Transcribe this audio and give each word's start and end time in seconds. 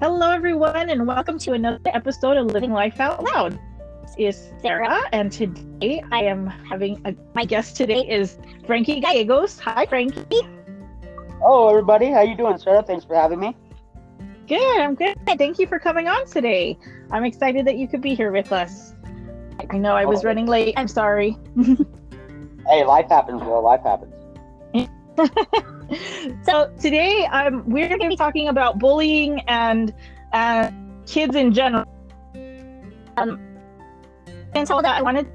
Hello, 0.00 0.30
everyone, 0.30 0.90
and 0.90 1.06
welcome 1.06 1.38
to 1.40 1.52
another 1.52 1.80
episode 1.86 2.36
of 2.36 2.46
Living 2.46 2.72
Life 2.72 3.00
Out 3.00 3.22
Loud. 3.24 3.58
This 4.02 4.14
is 4.18 4.52
Sarah, 4.60 5.00
and 5.12 5.32
today 5.32 6.02
I 6.12 6.22
am 6.24 6.46
having 6.46 7.00
a, 7.06 7.14
my 7.34 7.44
guest 7.44 7.76
today 7.76 8.00
is 8.08 8.38
Frankie 8.66 9.00
Gallegos. 9.00 9.58
Hi, 9.60 9.86
Frankie. 9.86 10.24
Oh, 11.42 11.68
everybody, 11.70 12.10
how 12.10 12.20
you 12.22 12.36
doing, 12.36 12.58
Sarah? 12.58 12.82
Thanks 12.82 13.04
for 13.04 13.14
having 13.14 13.40
me. 13.40 13.56
Good, 14.46 14.80
I'm 14.80 14.94
good. 14.94 15.16
Thank 15.38 15.58
you 15.58 15.66
for 15.66 15.78
coming 15.78 16.08
on 16.08 16.26
today. 16.26 16.78
I'm 17.10 17.24
excited 17.24 17.66
that 17.66 17.76
you 17.78 17.88
could 17.88 18.02
be 18.02 18.14
here 18.14 18.32
with 18.32 18.52
us. 18.52 18.94
I 19.70 19.78
know 19.78 19.96
I 19.96 20.04
was 20.04 20.24
Oh. 20.24 20.28
running 20.28 20.46
late. 20.46 20.74
I'm 20.76 20.88
sorry. 20.88 21.36
Hey, 22.68 22.84
life 22.84 23.06
happens, 23.08 23.40
bro. 23.42 23.60
Life 23.60 23.82
happens. 23.84 24.12
so 26.42 26.72
today 26.80 27.26
um, 27.26 27.68
we're 27.68 27.88
going 27.88 28.00
to 28.00 28.08
be 28.08 28.16
talking 28.16 28.48
about 28.48 28.78
bullying 28.78 29.40
and 29.48 29.94
uh, 30.32 30.70
kids 31.06 31.34
in 31.34 31.52
general. 31.52 31.86
Um, 33.16 33.40
and 34.54 34.66
so 34.66 34.80
that 34.82 34.96
I 34.96 35.02
wanted 35.02 35.26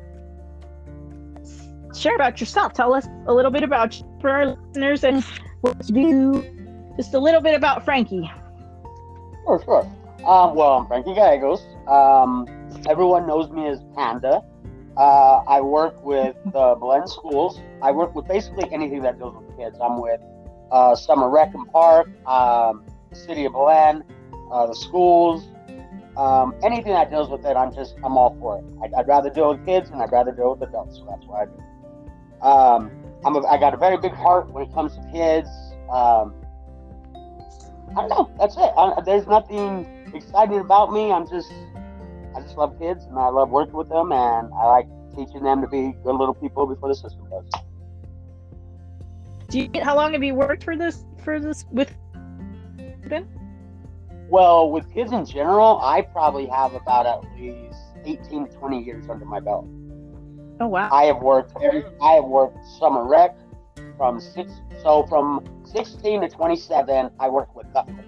to 1.43 1.99
share 1.99 2.15
about 2.15 2.39
yourself. 2.39 2.73
Tell 2.73 2.93
us 2.93 3.07
a 3.27 3.33
little 3.33 3.51
bit 3.51 3.63
about 3.63 3.99
you 3.99 4.05
for 4.19 4.29
our 4.29 4.45
listeners 4.45 5.03
and 5.03 5.23
what 5.61 5.77
you 5.89 5.95
do. 5.95 6.93
Just 6.97 7.13
a 7.13 7.19
little 7.19 7.41
bit 7.41 7.55
about 7.55 7.85
Frankie. 7.85 8.29
Sure, 9.45 9.61
sure. 9.63 9.81
Um, 10.25 10.55
well, 10.55 10.73
I'm 10.73 10.87
Frankie 10.87 11.15
Gallegos. 11.15 11.61
Um, 11.87 12.47
everyone 12.87 13.25
knows 13.25 13.49
me 13.49 13.67
as 13.67 13.83
Panda. 13.95 14.43
Uh, 14.97 15.43
I 15.47 15.61
work 15.61 16.03
with 16.03 16.35
the 16.45 16.75
Belen 16.79 17.07
schools. 17.07 17.59
I 17.81 17.91
work 17.91 18.13
with 18.13 18.27
basically 18.27 18.71
anything 18.71 19.01
that 19.03 19.17
deals 19.17 19.35
with 19.35 19.57
kids. 19.57 19.77
I'm 19.81 20.01
with 20.01 20.19
uh, 20.71 20.95
Summer 20.95 21.29
Rec 21.29 21.53
and 21.53 21.69
Park, 21.71 22.09
um, 22.27 22.85
the 23.09 23.15
City 23.15 23.45
of 23.45 23.53
Belen, 23.53 24.03
uh, 24.51 24.67
the 24.67 24.75
schools, 24.75 25.47
um, 26.17 26.55
anything 26.61 26.91
that 26.91 27.09
deals 27.09 27.29
with 27.29 27.45
it. 27.45 27.55
I'm 27.55 27.73
just, 27.73 27.95
I'm 28.03 28.17
all 28.17 28.35
for 28.39 28.59
it. 28.59 28.65
I'd, 28.83 28.93
I'd 28.93 29.07
rather 29.07 29.29
deal 29.29 29.49
with 29.49 29.65
kids 29.65 29.89
and 29.89 30.01
I'd 30.01 30.11
rather 30.11 30.31
deal 30.31 30.55
with 30.55 30.67
adults. 30.67 30.97
So 30.97 31.05
that's 31.09 31.25
what 31.25 31.41
I 31.41 31.45
do. 31.45 32.45
Um, 32.45 32.91
I'm 33.23 33.35
a, 33.35 33.47
I 33.47 33.57
got 33.57 33.73
a 33.73 33.77
very 33.77 33.97
big 33.97 34.13
heart 34.13 34.51
when 34.51 34.63
it 34.63 34.73
comes 34.73 34.95
to 34.95 35.01
kids. 35.11 35.47
Um, 35.89 36.33
I 37.95 38.07
don't 38.07 38.09
know. 38.09 38.31
That's 38.37 38.55
it. 38.57 38.71
I, 38.77 39.01
there's 39.05 39.27
nothing 39.27 40.11
exciting 40.13 40.59
about 40.59 40.91
me. 40.91 41.11
I'm 41.11 41.27
just, 41.29 41.51
I 42.35 42.41
just 42.41 42.57
love 42.57 42.77
kids 42.79 43.05
and 43.05 43.17
I 43.17 43.27
love 43.27 43.49
working 43.49 43.75
with 43.75 43.89
them 43.89 44.11
and 44.11 44.51
I 44.53 44.65
like 44.67 44.87
teaching 45.15 45.43
them 45.43 45.61
to 45.61 45.67
be 45.67 45.93
good 46.03 46.15
little 46.15 46.33
people 46.33 46.65
before 46.65 46.89
the 46.89 46.95
system 46.95 47.27
does. 47.29 47.61
Do 49.49 49.59
you, 49.59 49.69
how 49.83 49.95
long 49.95 50.13
have 50.13 50.23
you 50.23 50.33
worked 50.33 50.63
for 50.63 50.77
this 50.77 51.03
for 51.23 51.39
this 51.39 51.65
with 51.71 51.93
been? 53.07 53.27
Well, 54.29 54.71
with 54.71 54.91
kids 54.93 55.11
in 55.11 55.25
general, 55.25 55.79
I 55.81 56.01
probably 56.01 56.47
have 56.47 56.73
about 56.73 57.05
at 57.05 57.21
least 57.37 57.77
18 58.05 58.47
to 58.47 58.57
20 58.57 58.81
years 58.81 59.09
under 59.09 59.25
my 59.25 59.41
belt. 59.41 59.67
Oh 60.61 60.67
wow. 60.67 60.89
I 60.91 61.03
have 61.05 61.21
worked. 61.21 61.53
I 62.01 62.11
have 62.13 62.23
worked 62.23 62.57
summer 62.79 63.05
rec 63.05 63.35
from 63.97 64.21
six. 64.21 64.51
So 64.81 65.05
from 65.07 65.43
16 65.65 66.21
to 66.21 66.29
27, 66.29 67.11
I 67.19 67.29
worked 67.29 67.55
with 67.55 67.67
nothing 67.75 67.99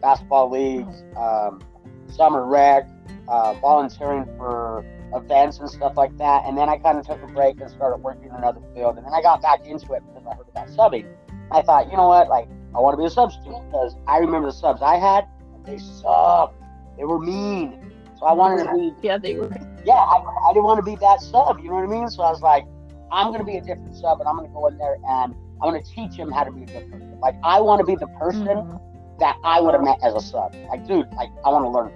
basketball 0.00 0.50
leagues, 0.50 1.04
um, 1.16 1.62
summer 2.08 2.44
rec, 2.44 2.88
uh, 3.32 3.54
volunteering 3.54 4.24
for 4.36 4.84
events 5.14 5.58
and 5.58 5.68
stuff 5.68 5.94
like 5.96 6.16
that. 6.18 6.44
And 6.46 6.56
then 6.56 6.68
I 6.68 6.76
kind 6.78 6.98
of 6.98 7.06
took 7.06 7.22
a 7.22 7.26
break 7.26 7.60
and 7.60 7.70
started 7.70 7.98
working 8.02 8.28
in 8.28 8.34
another 8.34 8.60
field. 8.74 8.96
And 8.98 9.06
then 9.06 9.12
I 9.14 9.22
got 9.22 9.40
back 9.42 9.64
into 9.66 9.92
it 9.94 10.02
because 10.06 10.24
I 10.30 10.34
heard 10.36 10.48
about 10.48 10.68
subbing. 10.68 11.06
I 11.50 11.62
thought, 11.62 11.90
you 11.90 11.96
know 11.96 12.08
what, 12.08 12.28
like 12.28 12.46
I 12.74 12.78
want 12.80 12.94
to 12.94 12.98
be 12.98 13.06
a 13.06 13.10
substitute 13.10 13.56
because 13.68 13.96
I 14.06 14.18
remember 14.18 14.48
the 14.48 14.52
subs 14.64 14.82
I 14.82 14.96
had. 14.96 15.24
They 15.64 15.78
sucked. 15.78 16.60
They 16.98 17.04
were 17.04 17.18
mean. 17.18 17.92
So 18.18 18.26
I 18.26 18.32
wanted 18.32 18.64
to 18.64 18.72
be 18.74 18.92
Yeah, 19.08 19.18
they 19.18 19.34
were. 19.34 19.50
yeah, 19.84 19.94
I, 19.94 20.16
I 20.48 20.52
didn't 20.52 20.64
want 20.64 20.78
to 20.78 20.82
be 20.90 20.96
that 20.96 21.20
sub. 21.20 21.58
You 21.60 21.68
know 21.68 21.74
what 21.76 21.84
I 21.84 21.86
mean? 21.98 22.08
So 22.08 22.22
I 22.22 22.30
was 22.30 22.40
like, 22.42 22.64
I'm 23.10 23.28
going 23.28 23.40
to 23.40 23.44
be 23.44 23.56
a 23.56 23.60
different 23.60 23.94
sub, 23.96 24.20
and 24.20 24.28
I'm 24.28 24.36
going 24.36 24.48
to 24.48 24.54
go 24.54 24.66
in 24.68 24.78
there 24.78 24.96
and 25.08 25.34
I'm 25.62 25.70
going 25.70 25.82
to 25.82 25.88
teach 25.90 26.14
him 26.14 26.30
how 26.30 26.44
to 26.44 26.50
be 26.52 26.62
a 26.64 26.66
good 26.66 26.90
person. 26.90 27.18
Like, 27.20 27.34
I 27.44 27.60
want 27.60 27.80
to 27.80 27.86
be 27.86 27.94
the 27.94 28.08
person 28.18 28.46
Mhm. 28.46 28.80
that 29.20 29.36
I 29.44 29.60
would 29.60 29.74
have 29.74 29.82
met 29.84 29.98
as 30.02 30.14
a 30.14 30.20
sub. 30.20 30.54
Like, 30.70 30.86
dude, 30.86 31.06
like, 31.14 31.28
I 31.44 31.50
want 31.50 31.64
to 31.64 31.68
learn. 31.68 31.92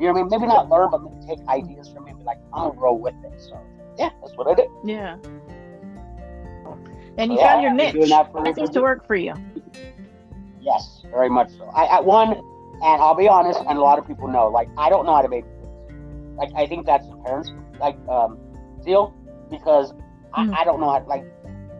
You 0.00 0.06
know 0.06 0.12
what 0.14 0.20
I 0.20 0.22
mean? 0.22 0.30
Maybe 0.30 0.46
not 0.46 0.68
learn, 0.70 0.90
but 0.90 1.02
maybe 1.02 1.16
take 1.26 1.46
ideas 1.48 1.90
from 1.92 2.04
me 2.04 2.10
and 2.12 2.18
be 2.20 2.24
like, 2.24 2.38
I'm 2.54 2.70
to 2.70 2.76
grow 2.76 2.94
with 2.94 3.14
it. 3.22 3.38
So, 3.38 3.60
yeah, 3.98 4.08
that's 4.22 4.34
what 4.34 4.46
I 4.48 4.54
did. 4.54 4.68
Yeah. 4.82 5.16
And 7.18 7.30
you 7.32 7.38
Yeah, 7.38 7.52
found 7.52 7.62
your 7.62 7.74
niche. 7.74 8.08
that 8.08 8.32
That 8.32 8.54
seems 8.56 8.70
to 8.70 8.80
work 8.80 9.06
for 9.06 9.14
you. 9.14 9.34
Yes, 10.62 11.02
very 11.10 11.28
much 11.28 11.50
so. 11.50 11.64
I, 11.74 11.84
at 11.98 12.04
one, 12.04 12.32
and 12.32 13.02
I'll 13.02 13.14
be 13.14 13.28
honest, 13.28 13.60
and 13.68 13.76
a 13.76 13.80
lot 13.80 13.98
of 13.98 14.06
people 14.06 14.28
know, 14.28 14.48
like, 14.48 14.68
I 14.78 14.88
don't 14.88 15.04
know 15.04 15.14
how 15.14 15.22
to 15.22 15.28
make 15.28 15.44
kids. 15.44 15.96
Like, 16.38 16.50
I 16.56 16.66
think 16.66 16.86
that's 16.86 17.06
the 17.06 17.16
parents' 17.16 17.50
like 17.78 17.96
um, 18.08 18.38
deal 18.84 19.14
because 19.50 19.92
Mm. 20.36 20.54
I, 20.54 20.60
I 20.60 20.64
don't 20.64 20.78
know 20.78 20.88
how. 20.88 21.04
Like, 21.08 21.24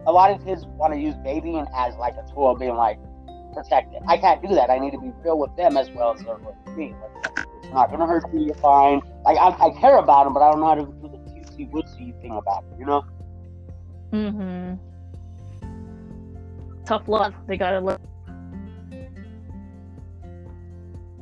a 0.05 0.11
lot 0.11 0.29
of 0.29 0.43
kids 0.43 0.65
want 0.77 0.91
to 0.93 0.99
use 0.99 1.15
babying 1.23 1.65
as 1.73 1.95
like 1.95 2.15
a 2.15 2.33
tool 2.33 2.51
of 2.51 2.59
being 2.59 2.75
like 2.75 2.99
protected. 3.53 4.01
I 4.09 4.17
can't 4.17 4.41
do 4.41 4.53
that. 4.55 4.69
I 4.69 4.77
need 4.77 4.91
to 4.91 4.99
be 4.99 5.09
real 5.23 5.39
with 5.39 5.55
them 5.55 5.77
as 5.77 5.89
well 5.91 6.13
as 6.13 6.21
they're 6.21 6.35
with 6.35 6.77
me. 6.77 6.93
Like, 7.01 7.30
not 7.71 7.91
gonna 7.91 8.07
hurt 8.07 8.23
you. 8.33 8.45
You're 8.45 8.55
fine. 8.55 9.01
Like, 9.23 9.37
I, 9.37 9.67
I 9.67 9.69
care 9.79 9.97
about 9.97 10.25
them, 10.25 10.33
but 10.33 10.41
I 10.41 10.51
don't 10.51 10.59
know 10.59 10.67
how 10.67 10.75
to 10.75 10.85
do 10.85 11.09
the 11.09 11.17
cutesy 11.31 11.69
wootsy 11.71 12.19
thing 12.21 12.31
about 12.35 12.63
it. 12.63 12.79
You 12.79 12.85
know? 12.85 13.05
Mm-hmm. 14.11 14.75
Tough 16.85 17.07
love. 17.07 17.33
They 17.47 17.57
gotta 17.57 17.79
love. 17.79 18.01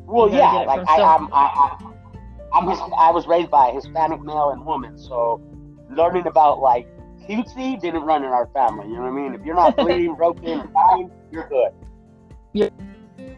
Well, 0.05 0.33
yeah, 0.33 0.51
like 0.51 0.87
I, 0.87 1.01
I'm, 1.01 1.31
I, 1.31 1.37
I, 1.37 1.77
I'm 2.55 2.67
his, 2.67 2.79
I 2.97 3.11
was 3.11 3.27
raised 3.27 3.51
by 3.51 3.67
a 3.67 3.73
Hispanic 3.73 4.23
male 4.23 4.49
and 4.49 4.65
woman, 4.65 4.97
so 4.97 5.39
learning 5.91 6.25
about 6.25 6.61
like 6.61 6.87
cutesy 7.27 7.79
didn't 7.79 8.01
run 8.01 8.23
in 8.23 8.31
our 8.31 8.47
family. 8.47 8.87
You 8.87 8.95
know 8.95 9.01
what 9.01 9.09
I 9.09 9.11
mean? 9.11 9.35
If 9.35 9.45
you're 9.45 9.55
not 9.55 9.77
bleeding, 9.77 10.15
broken, 10.15 10.47
or 10.47 10.67
dying, 10.67 11.11
you're 11.31 11.47
good. 11.47 11.73
Yeah. 12.53 12.69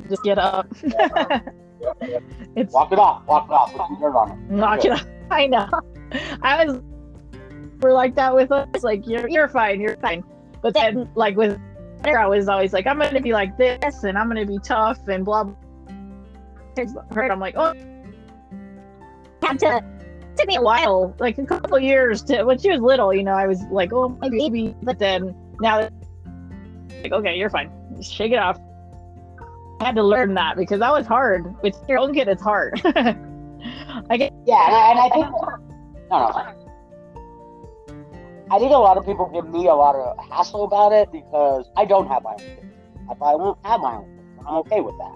Just 0.07 0.23
get 0.23 0.37
up. 0.37 0.67
it's 2.55 2.73
Walk 2.73 2.91
it 2.91 2.99
off, 2.99 3.25
walk 3.25 3.47
it 3.47 3.53
off, 3.53 3.71
put 3.71 3.87
some 3.87 3.99
dirt 3.99 4.15
on 4.15 4.31
it. 4.31 4.51
knock 4.51 4.85
it 4.85 4.91
off. 4.91 5.05
I 5.31 5.47
know. 5.47 5.69
I 6.41 6.65
was 6.65 6.81
we're 7.81 7.93
like 7.93 8.15
that 8.15 8.35
with 8.35 8.51
us. 8.51 8.83
Like 8.83 9.07
you're 9.07 9.27
you're 9.27 9.47
fine. 9.47 9.81
You're 9.81 9.97
fine. 9.97 10.23
But 10.61 10.73
then 10.73 11.09
like 11.15 11.35
with 11.35 11.59
her, 12.05 12.19
I 12.19 12.27
was 12.27 12.47
always 12.47 12.73
like 12.73 12.87
I'm 12.87 12.99
gonna 12.99 13.21
be 13.21 13.33
like 13.33 13.57
this 13.57 14.03
and 14.03 14.17
I'm 14.17 14.27
gonna 14.27 14.45
be 14.45 14.59
tough 14.59 14.99
and 15.07 15.25
blah. 15.25 15.45
blah. 15.45 15.55
I'm 16.75 17.39
like 17.39 17.55
oh. 17.57 17.73
Had 19.41 19.59
to 19.59 19.83
took 20.37 20.47
me 20.47 20.55
a 20.55 20.61
while, 20.61 21.15
like 21.19 21.37
a 21.37 21.45
couple 21.45 21.79
years 21.79 22.21
to 22.23 22.43
when 22.43 22.59
she 22.59 22.69
was 22.69 22.79
little. 22.79 23.13
You 23.13 23.23
know, 23.23 23.33
I 23.33 23.47
was 23.47 23.61
like 23.71 23.91
oh 23.93 24.09
my 24.09 24.29
baby, 24.29 24.75
but 24.83 24.99
then 24.99 25.35
now 25.59 25.89
like 27.03 27.11
okay, 27.11 27.35
you're 27.37 27.49
fine. 27.49 27.71
Shake 28.01 28.31
it 28.31 28.37
off. 28.39 28.59
Had 29.81 29.95
to 29.95 30.03
learn 30.03 30.35
that 30.35 30.57
because 30.57 30.79
that 30.79 30.91
was 30.91 31.07
hard. 31.07 31.55
With 31.63 31.75
your 31.89 31.97
own 31.97 32.13
kid, 32.13 32.27
it's 32.27 32.41
hard. 32.41 32.79
I 32.85 34.17
get 34.17 34.31
Yeah, 34.45 34.65
and 34.67 34.75
I, 34.75 34.91
and 34.91 34.99
I 34.99 35.09
think. 35.09 35.25
I 38.51 38.59
think 38.59 38.71
a 38.73 38.77
lot 38.77 38.97
of 38.97 39.05
people 39.05 39.29
give 39.33 39.49
me 39.49 39.67
a 39.67 39.73
lot 39.73 39.95
of 39.95 40.17
hassle 40.29 40.65
about 40.65 40.91
it 40.91 41.11
because 41.11 41.69
I 41.77 41.85
don't 41.85 42.07
have 42.09 42.21
my 42.21 42.31
own 42.33 42.37
kids. 42.37 42.65
I 43.09 43.13
probably 43.15 43.41
won't 43.43 43.65
have 43.65 43.79
my 43.79 43.95
own 43.95 44.05
kids. 44.17 44.45
I'm 44.47 44.55
okay 44.57 44.81
with 44.81 44.97
that. 44.97 45.15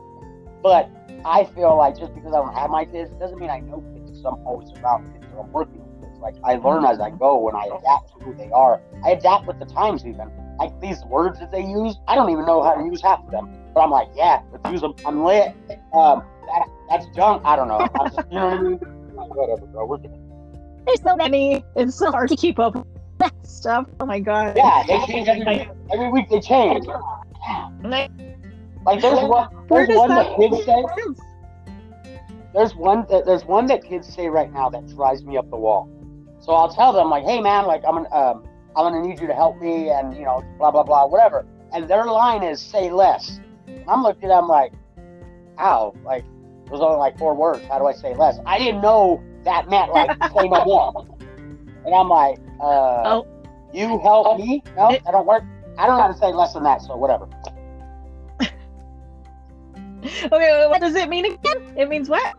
But 0.63 0.89
I 1.25 1.43
feel 1.43 1.75
like 1.77 1.97
just 1.99 2.15
because 2.15 2.33
I 2.33 2.37
don't 2.37 2.53
have 2.55 2.69
my 2.69 2.85
kids 2.85 3.11
doesn't 3.19 3.37
mean 3.39 3.49
I 3.49 3.59
know 3.59 3.83
kids. 3.93 4.09
'cause 4.11 4.33
I'm 4.33 4.47
always 4.47 4.71
around 4.79 5.11
kids 5.13 5.25
or 5.35 5.43
I'm 5.43 5.51
working 5.51 5.79
with 5.85 6.01
kids. 6.01 6.19
Like 6.19 6.35
I 6.43 6.55
learn 6.55 6.85
as 6.85 6.99
I 6.99 7.09
go 7.11 7.47
and 7.49 7.57
I 7.57 7.65
adapt 7.65 8.13
to 8.17 8.25
who 8.25 8.33
they 8.33 8.49
are. 8.51 8.81
I 9.03 9.11
adapt 9.11 9.45
with 9.47 9.59
the 9.59 9.65
times 9.65 10.05
even. 10.05 10.31
Like 10.59 10.79
these 10.79 11.03
words 11.05 11.39
that 11.39 11.51
they 11.51 11.61
use, 11.61 11.97
I 12.07 12.15
don't 12.15 12.29
even 12.29 12.45
know 12.45 12.63
how 12.63 12.75
to 12.75 12.83
use 12.83 13.01
half 13.01 13.23
of 13.23 13.31
them. 13.31 13.49
But 13.73 13.81
I'm 13.81 13.91
like, 13.91 14.07
yeah, 14.15 14.41
let's 14.51 14.71
use 14.71 14.81
them. 14.81 14.93
I'm 15.05 15.23
lit. 15.23 15.53
Um, 15.93 16.23
that, 16.47 16.67
that's 16.89 17.05
junk. 17.15 17.41
I 17.45 17.55
don't 17.55 17.67
know. 17.67 17.87
I'm 17.99 18.11
just, 18.11 18.27
you 18.31 18.39
know 18.39 18.47
what 18.47 18.59
I 18.59 18.61
mean? 18.61 18.77
Whatever, 19.15 19.65
bro. 19.67 19.85
We're 19.85 19.97
good. 19.97 20.11
there's 20.85 21.01
so 21.01 21.15
many. 21.15 21.63
It's 21.75 21.95
so 21.95 22.11
hard 22.11 22.29
to 22.29 22.35
keep 22.35 22.59
up 22.59 22.75
with 22.75 22.85
that 23.19 23.33
stuff. 23.45 23.87
Oh 23.99 24.05
my 24.05 24.19
god. 24.19 24.55
Yeah, 24.55 24.83
they 24.87 25.05
change 25.05 25.27
every 25.27 25.45
week. 25.45 25.67
Every 25.91 26.09
week 26.09 26.29
they 26.29 26.39
change. 26.39 26.85
Like, 27.83 28.11
Like 28.85 29.01
there's 29.01 29.19
one, 29.27 29.49
there's 29.69 29.89
one 29.89 30.09
that 30.09 30.29
that 30.29 30.37
kids 30.37 30.65
say. 30.65 30.83
There's 32.53 32.75
one 32.75 33.05
that 33.09 33.25
there's 33.25 33.43
one 33.43 33.65
that 33.67 33.83
kids 33.83 34.13
say 34.13 34.27
right 34.27 34.51
now 34.51 34.69
that 34.69 34.87
drives 34.87 35.23
me 35.23 35.37
up 35.37 35.49
the 35.49 35.57
wall. 35.57 35.89
So 36.39 36.53
I'll 36.53 36.73
tell 36.73 36.93
them 36.93 37.09
like, 37.09 37.23
hey 37.23 37.41
man, 37.41 37.65
like 37.65 37.83
I'm 37.87 38.03
gonna 38.03 38.15
um, 38.15 38.43
I'm 38.75 38.91
gonna 38.91 39.07
need 39.07 39.19
you 39.19 39.27
to 39.27 39.33
help 39.33 39.59
me, 39.61 39.89
and 39.89 40.15
you 40.15 40.23
know, 40.23 40.43
blah 40.57 40.71
blah 40.71 40.83
blah, 40.83 41.05
whatever. 41.07 41.45
And 41.73 41.87
their 41.87 42.05
line 42.05 42.43
is 42.43 42.61
say 42.61 42.89
less. 42.91 43.39
And 43.67 43.83
I'm 43.89 44.03
looking 44.03 44.23
at 44.25 44.35
them 44.35 44.47
like, 44.47 44.73
how? 45.57 45.93
Like 46.03 46.23
there's 46.67 46.81
only 46.81 46.97
like 46.97 47.17
four 47.17 47.33
words. 47.35 47.65
How 47.67 47.79
do 47.79 47.85
I 47.85 47.93
say 47.93 48.13
less? 48.15 48.37
I 48.45 48.57
didn't 48.57 48.81
know 48.81 49.23
that 49.43 49.69
meant 49.69 49.91
like 49.91 50.11
say 50.37 50.47
no 50.47 50.63
more. 50.65 51.07
And 51.85 51.93
I'm 51.93 52.09
like, 52.09 52.37
uh, 52.59 53.03
Oh. 53.21 53.27
you 53.73 53.99
help 53.99 54.39
me? 54.39 54.63
No, 54.75 54.91
that 54.91 55.03
don't 55.05 55.25
work. 55.27 55.43
I 55.77 55.85
don't 55.87 55.97
know 55.97 56.03
how 56.03 56.11
to 56.11 56.17
say 56.17 56.31
less 56.33 56.53
than 56.53 56.63
that, 56.63 56.81
so 56.81 56.95
whatever. 56.95 57.27
Okay, 60.31 60.67
what 60.67 60.81
does 60.81 60.95
it 60.95 61.09
mean 61.09 61.25
again? 61.25 61.73
It 61.77 61.89
means 61.89 62.09
what? 62.09 62.35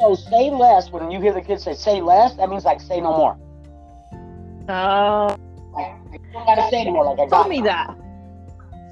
So 0.00 0.14
say 0.14 0.50
less. 0.50 0.90
When 0.90 1.10
you 1.10 1.20
hear 1.20 1.32
the 1.32 1.42
kids 1.42 1.64
say 1.64 1.74
"say 1.74 2.00
less," 2.00 2.34
that 2.36 2.48
means 2.48 2.64
like 2.64 2.80
say 2.80 3.00
no 3.00 3.16
more. 3.16 3.36
Oh, 4.70 5.36
Like 5.72 6.22
gotta 6.32 6.70
say 6.70 6.82
anymore. 6.82 7.04
Like 7.04 7.18
I 7.18 7.28
told 7.28 7.48
me 7.48 7.60
that. 7.62 7.96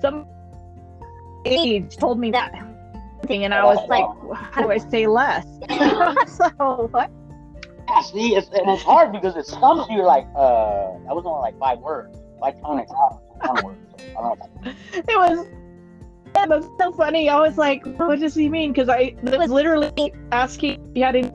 Some 0.00 0.26
age 1.44 1.96
told 1.96 2.18
me 2.18 2.30
that 2.32 2.52
thing, 3.26 3.44
and 3.44 3.54
I 3.54 3.64
was 3.64 3.78
like, 3.88 4.04
how 4.52 4.62
do 4.62 4.70
I 4.70 4.78
say 4.78 5.06
less? 5.06 5.44
so 6.26 6.88
what? 6.90 7.10
Yeah, 7.88 8.00
see, 8.02 8.34
it's, 8.34 8.48
and 8.48 8.68
it's 8.70 8.82
hard 8.82 9.12
because 9.12 9.36
it 9.36 9.46
stumps 9.46 9.88
you. 9.88 9.96
You're 9.96 10.04
like, 10.04 10.26
uh, 10.36 10.92
that 11.04 11.14
was 11.14 11.24
only 11.24 11.40
like 11.40 11.58
five 11.58 11.78
words. 11.78 12.18
My 12.40 12.50
tone 12.50 12.80
is 12.80 12.90
out 12.90 13.20
one 13.46 13.64
word. 13.64 13.76
So 13.98 14.04
I 14.18 14.22
don't 14.22 14.38
know. 14.38 14.72
It 14.92 15.06
was. 15.06 15.46
Yeah, 16.34 16.46
that's 16.46 16.66
so 16.78 16.92
funny. 16.92 17.28
I 17.30 17.40
was 17.40 17.56
like, 17.56 17.84
what 17.98 18.20
does 18.20 18.34
he 18.34 18.48
mean? 18.48 18.72
Because 18.72 18.88
I 18.88 19.14
it 19.22 19.38
was 19.38 19.50
literally 19.50 20.12
asking 20.30 20.72
if 20.72 20.94
he 20.94 21.00
had 21.00 21.16
any 21.16 21.32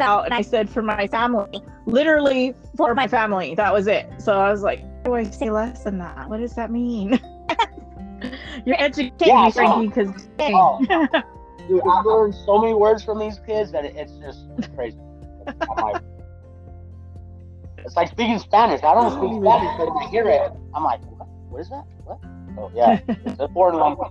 out, 0.00 0.24
and 0.24 0.34
I 0.34 0.42
said 0.42 0.68
for 0.68 0.82
my 0.82 1.06
family, 1.06 1.62
literally 1.86 2.54
for 2.86 2.94
my 2.94 3.06
family. 3.06 3.54
That 3.54 3.72
was 3.72 3.86
it. 3.86 4.08
So 4.18 4.38
I 4.40 4.50
was 4.50 4.62
like, 4.62 4.82
do 5.04 5.14
I 5.14 5.24
say 5.24 5.50
less 5.50 5.84
than 5.84 5.98
that? 5.98 6.28
What 6.28 6.40
does 6.40 6.54
that 6.54 6.70
mean? 6.70 7.20
You're 8.66 8.80
educating 8.80 9.28
Yeah, 9.28 9.46
me, 9.46 9.52
Frankie, 9.52 9.88
because 9.88 10.28
Oh. 10.40 10.78
oh, 10.90 11.06
oh. 11.14 11.22
Dude, 11.68 11.82
I've 11.88 12.04
learned 12.04 12.34
so 12.46 12.58
many 12.58 12.74
words 12.74 13.04
from 13.04 13.18
these 13.18 13.38
kids 13.46 13.70
that 13.72 13.84
it, 13.84 13.94
it's 13.96 14.12
just 14.14 14.46
it's 14.58 14.66
crazy. 14.74 14.98
Like, 15.76 16.02
it's 17.78 17.94
like 17.96 18.08
speaking 18.08 18.38
Spanish. 18.38 18.82
I 18.82 18.94
don't 18.94 19.10
speak 19.12 19.40
Spanish, 19.40 19.70
but 19.78 19.94
when 19.94 20.04
I 20.04 20.10
hear 20.10 20.28
it, 20.28 20.50
I'm 20.74 20.82
like, 20.82 21.00
what, 21.18 21.28
what 21.48 21.60
is 21.60 21.68
that? 21.68 21.84
What? 22.04 22.18
Oh 22.58 22.70
yeah, 22.74 23.00
it's 23.08 23.40
a 23.40 23.48
foreign 23.48 23.78
language. 23.78 24.10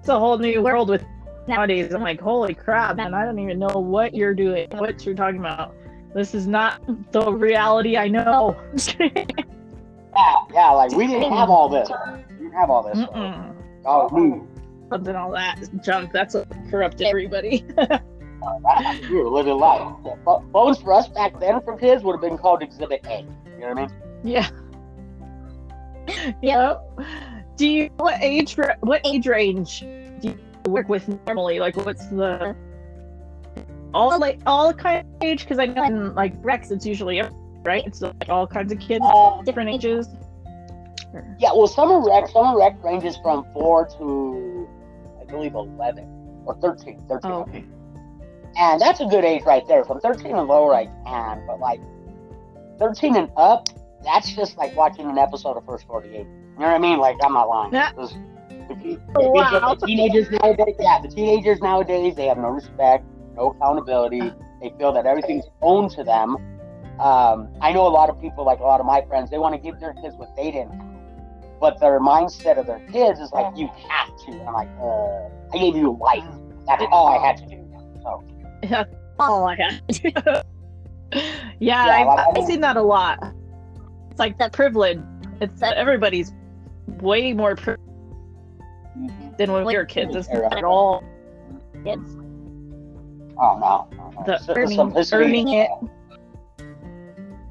it's 0.00 0.08
a 0.08 0.18
whole 0.18 0.36
new 0.36 0.62
world 0.62 0.90
with 0.90 1.04
nowadays. 1.48 1.94
I'm 1.94 2.02
like, 2.02 2.20
holy 2.20 2.54
crap, 2.54 2.96
man! 2.96 3.14
I 3.14 3.24
don't 3.24 3.38
even 3.38 3.58
know 3.58 3.78
what 3.78 4.14
you're 4.14 4.34
doing, 4.34 4.68
what 4.72 5.06
you're 5.06 5.14
talking 5.14 5.40
about. 5.40 5.74
This 6.14 6.34
is 6.34 6.46
not 6.46 6.82
the 7.12 7.32
reality 7.32 7.96
I 7.96 8.08
know. 8.08 8.56
Yeah, 10.12 10.34
yeah. 10.52 10.70
Like 10.72 10.92
we 10.92 11.06
didn't 11.06 11.32
have 11.32 11.50
all 11.50 11.68
this. 11.68 11.88
We 12.40 12.46
didn't 12.46 12.58
have 12.58 12.70
all 12.70 12.82
this. 12.82 12.98
Oh, 13.84 14.08
we, 14.12 14.40
Something 14.90 15.14
all 15.14 15.30
that 15.32 15.62
junk. 15.84 16.10
That's 16.12 16.34
what 16.34 16.48
corrupted 16.70 17.06
everybody. 17.06 17.64
we 19.08 19.16
were 19.16 19.28
living 19.28 19.58
life. 19.58 19.94
Phones 20.52 20.80
for 20.80 20.92
us 20.94 21.08
back 21.08 21.38
then 21.38 21.60
from 21.62 21.78
his 21.78 22.02
would 22.02 22.14
have 22.14 22.20
been 22.20 22.38
called 22.38 22.62
Exhibit 22.62 23.06
A. 23.06 23.20
You 23.20 23.60
know 23.60 23.68
what 23.68 23.78
I 23.78 23.86
mean? 23.86 23.90
yeah. 24.24 24.50
Yep. 26.42 27.00
Do 27.56 27.68
you 27.68 27.90
what 27.98 28.20
age 28.20 28.56
what 28.80 29.00
age 29.04 29.26
range 29.26 29.80
do 29.80 30.10
you 30.22 30.38
work 30.66 30.88
with 30.88 31.06
normally? 31.26 31.60
Like, 31.60 31.76
what's 31.76 32.06
the 32.08 32.56
all 33.94 34.18
like 34.18 34.40
all 34.46 34.72
kind 34.72 35.00
of 35.00 35.06
age? 35.22 35.40
Because 35.44 35.58
I 35.58 35.66
know 35.66 35.84
in 35.84 36.14
like 36.14 36.32
Rex, 36.42 36.70
it's 36.70 36.86
usually 36.86 37.20
right. 37.64 37.86
It's 37.86 38.00
like 38.00 38.28
all 38.28 38.46
kinds 38.46 38.72
of 38.72 38.78
kids, 38.80 39.04
Um, 39.04 39.44
different 39.44 39.70
ages. 39.70 40.08
Yeah, 41.38 41.50
well, 41.54 41.66
summer 41.66 42.00
rec, 42.06 42.28
summer 42.28 42.56
rec 42.56 42.82
ranges 42.84 43.16
from 43.22 43.44
four 43.52 43.86
to, 43.98 44.68
I 45.20 45.24
believe, 45.24 45.54
eleven 45.54 46.06
or 46.46 46.54
13. 46.60 47.02
13. 47.08 47.30
Oh, 47.30 47.40
okay. 47.42 47.64
And 48.56 48.80
that's 48.80 49.00
a 49.00 49.06
good 49.06 49.24
age 49.24 49.42
right 49.44 49.66
there. 49.68 49.84
From 49.84 50.00
13 50.00 50.34
and 50.36 50.48
lower, 50.48 50.74
I 50.74 50.86
can, 51.06 51.44
but 51.46 51.60
like 51.60 51.80
13 52.78 53.16
and 53.16 53.30
up, 53.36 53.68
that's 54.04 54.32
just 54.34 54.56
like 54.56 54.74
watching 54.76 55.08
an 55.10 55.18
episode 55.18 55.56
of 55.56 55.64
First 55.66 55.86
48. 55.86 56.12
You 56.18 56.24
know 56.24 56.26
what 56.56 56.66
I 56.74 56.78
mean? 56.78 56.98
Like, 56.98 57.16
I'm 57.24 57.32
not 57.32 57.48
lying. 57.48 57.72
Yeah. 57.74 57.92
The, 57.92 58.74
te- 58.76 58.98
Oh, 59.16 59.30
wow. 59.30 59.74
the 59.78 59.86
teenagers 59.86 60.30
nowadays, 60.30 60.76
yeah, 60.78 61.00
the 61.02 61.08
teenagers 61.08 61.60
nowadays, 61.60 62.14
they 62.14 62.26
have 62.26 62.38
no 62.38 62.48
respect, 62.50 63.04
no 63.40 63.50
accountability. 63.50 64.32
They 64.60 64.72
feel 64.78 64.92
that 64.92 65.06
everything's 65.06 65.46
owned 65.62 65.90
to 65.92 66.04
them. 66.04 66.36
Um, 67.00 67.48
I 67.60 67.72
know 67.72 67.86
a 67.86 67.88
lot 67.88 68.10
of 68.10 68.20
people, 68.20 68.44
like 68.44 68.60
a 68.60 68.62
lot 68.62 68.80
of 68.80 68.86
my 68.86 69.02
friends, 69.06 69.30
they 69.30 69.38
want 69.38 69.54
to 69.54 69.60
give 69.60 69.80
their 69.80 69.94
kids 69.94 70.14
what 70.16 70.34
they 70.36 70.50
didn't 70.50 70.72
have. 70.72 70.86
But 71.60 71.80
their 71.80 72.00
mindset 72.00 72.58
of 72.58 72.66
their 72.66 72.80
kids 72.90 73.20
is 73.20 73.32
like, 73.32 73.56
you 73.56 73.68
have 73.88 74.08
to. 74.26 74.32
And 74.32 74.48
I'm 74.48 74.54
like, 74.54 74.68
uh, 74.80 75.54
I 75.54 75.58
gave 75.58 75.76
you 75.76 75.90
a 75.90 75.96
life. 75.96 76.24
That's 76.66 76.84
all 76.90 77.08
I 77.08 77.26
had 77.26 77.36
to 77.38 77.46
do. 77.46 77.66
So, 78.02 78.24
That's 78.68 78.94
all 79.18 79.46
I 79.46 79.56
had. 79.56 79.82
yeah, 80.02 80.42
Yeah, 81.58 81.84
I've, 81.84 82.06
like, 82.06 82.18
I 82.18 82.40
I've 82.40 82.46
seen 82.46 82.60
that 82.60 82.76
a 82.76 82.82
lot. 82.82 83.18
It's 84.10 84.18
like 84.18 84.38
that 84.38 84.52
privilege. 84.52 85.00
It's 85.40 85.60
that 85.60 85.76
everybody's 85.76 86.32
way 87.00 87.32
more 87.32 87.56
privileged 87.56 87.82
than 89.38 89.52
when 89.52 89.64
we 89.64 89.76
were 89.76 89.86
kids. 89.86 90.14
It's 90.14 90.28
not 90.28 90.56
at 90.56 90.64
all 90.64 91.02
kids. 91.84 92.19
Oh 93.40 93.58
no. 93.58 93.88
no, 93.96 94.10
no. 94.10 94.22
The 94.24 94.54
earning, 94.56 94.76
simplicity- 94.76 95.24
earning 95.24 95.48
it. 95.48 95.70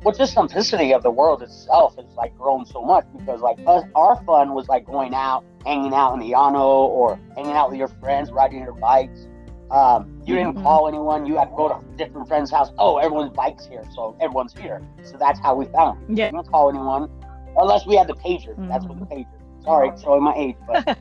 Well, 0.03 0.15
just 0.15 0.33
simplicity 0.33 0.93
of 0.93 1.03
the 1.03 1.11
world 1.11 1.41
itself 1.43 1.97
has 1.97 2.05
like 2.15 2.33
grown 2.37 2.65
so 2.65 2.81
much 2.81 3.05
because 3.17 3.41
like 3.41 3.59
us, 3.67 3.83
our 3.95 4.15
fun 4.23 4.53
was 4.53 4.69
like 4.69 4.85
going 4.85 5.13
out, 5.13 5.43
hanging 5.65 5.93
out 5.93 6.13
in 6.13 6.19
the 6.21 6.27
Llano 6.31 6.85
or 6.85 7.19
hanging 7.35 7.51
out 7.51 7.69
with 7.69 7.77
your 7.79 7.89
friends, 7.89 8.31
riding 8.31 8.59
your 8.59 8.71
bikes. 8.73 9.27
Um, 9.71 10.21
you 10.25 10.35
didn't 10.35 10.55
Mhm. 10.55 10.63
call 10.63 10.87
anyone. 10.87 11.25
You 11.25 11.35
had 11.37 11.49
to 11.49 11.55
go 11.55 11.67
to 11.67 11.79
different 11.97 12.27
friends' 12.29 12.49
house. 12.49 12.71
Oh, 12.79 12.97
everyone's 12.97 13.33
bike's 13.35 13.65
here, 13.67 13.83
so 13.93 14.15
everyone's 14.21 14.53
here. 14.57 14.81
So 15.03 15.17
that's 15.17 15.37
how 15.41 15.53
we 15.55 15.65
found. 15.65 15.99
You 16.07 16.15
Yeah. 16.15 16.31
didn't 16.31 16.47
call 16.49 16.69
anyone 16.69 17.09
unless 17.57 17.85
we 17.85 17.95
had 17.97 18.07
the 18.07 18.15
pager. 18.15 18.55
That's 18.69 18.85
what 18.85 18.99
the 18.99 19.05
pager. 19.05 19.27
Sorry, 19.65 19.91
showing 20.01 20.23
my 20.23 20.33
age, 20.35 20.55
but 20.65 20.85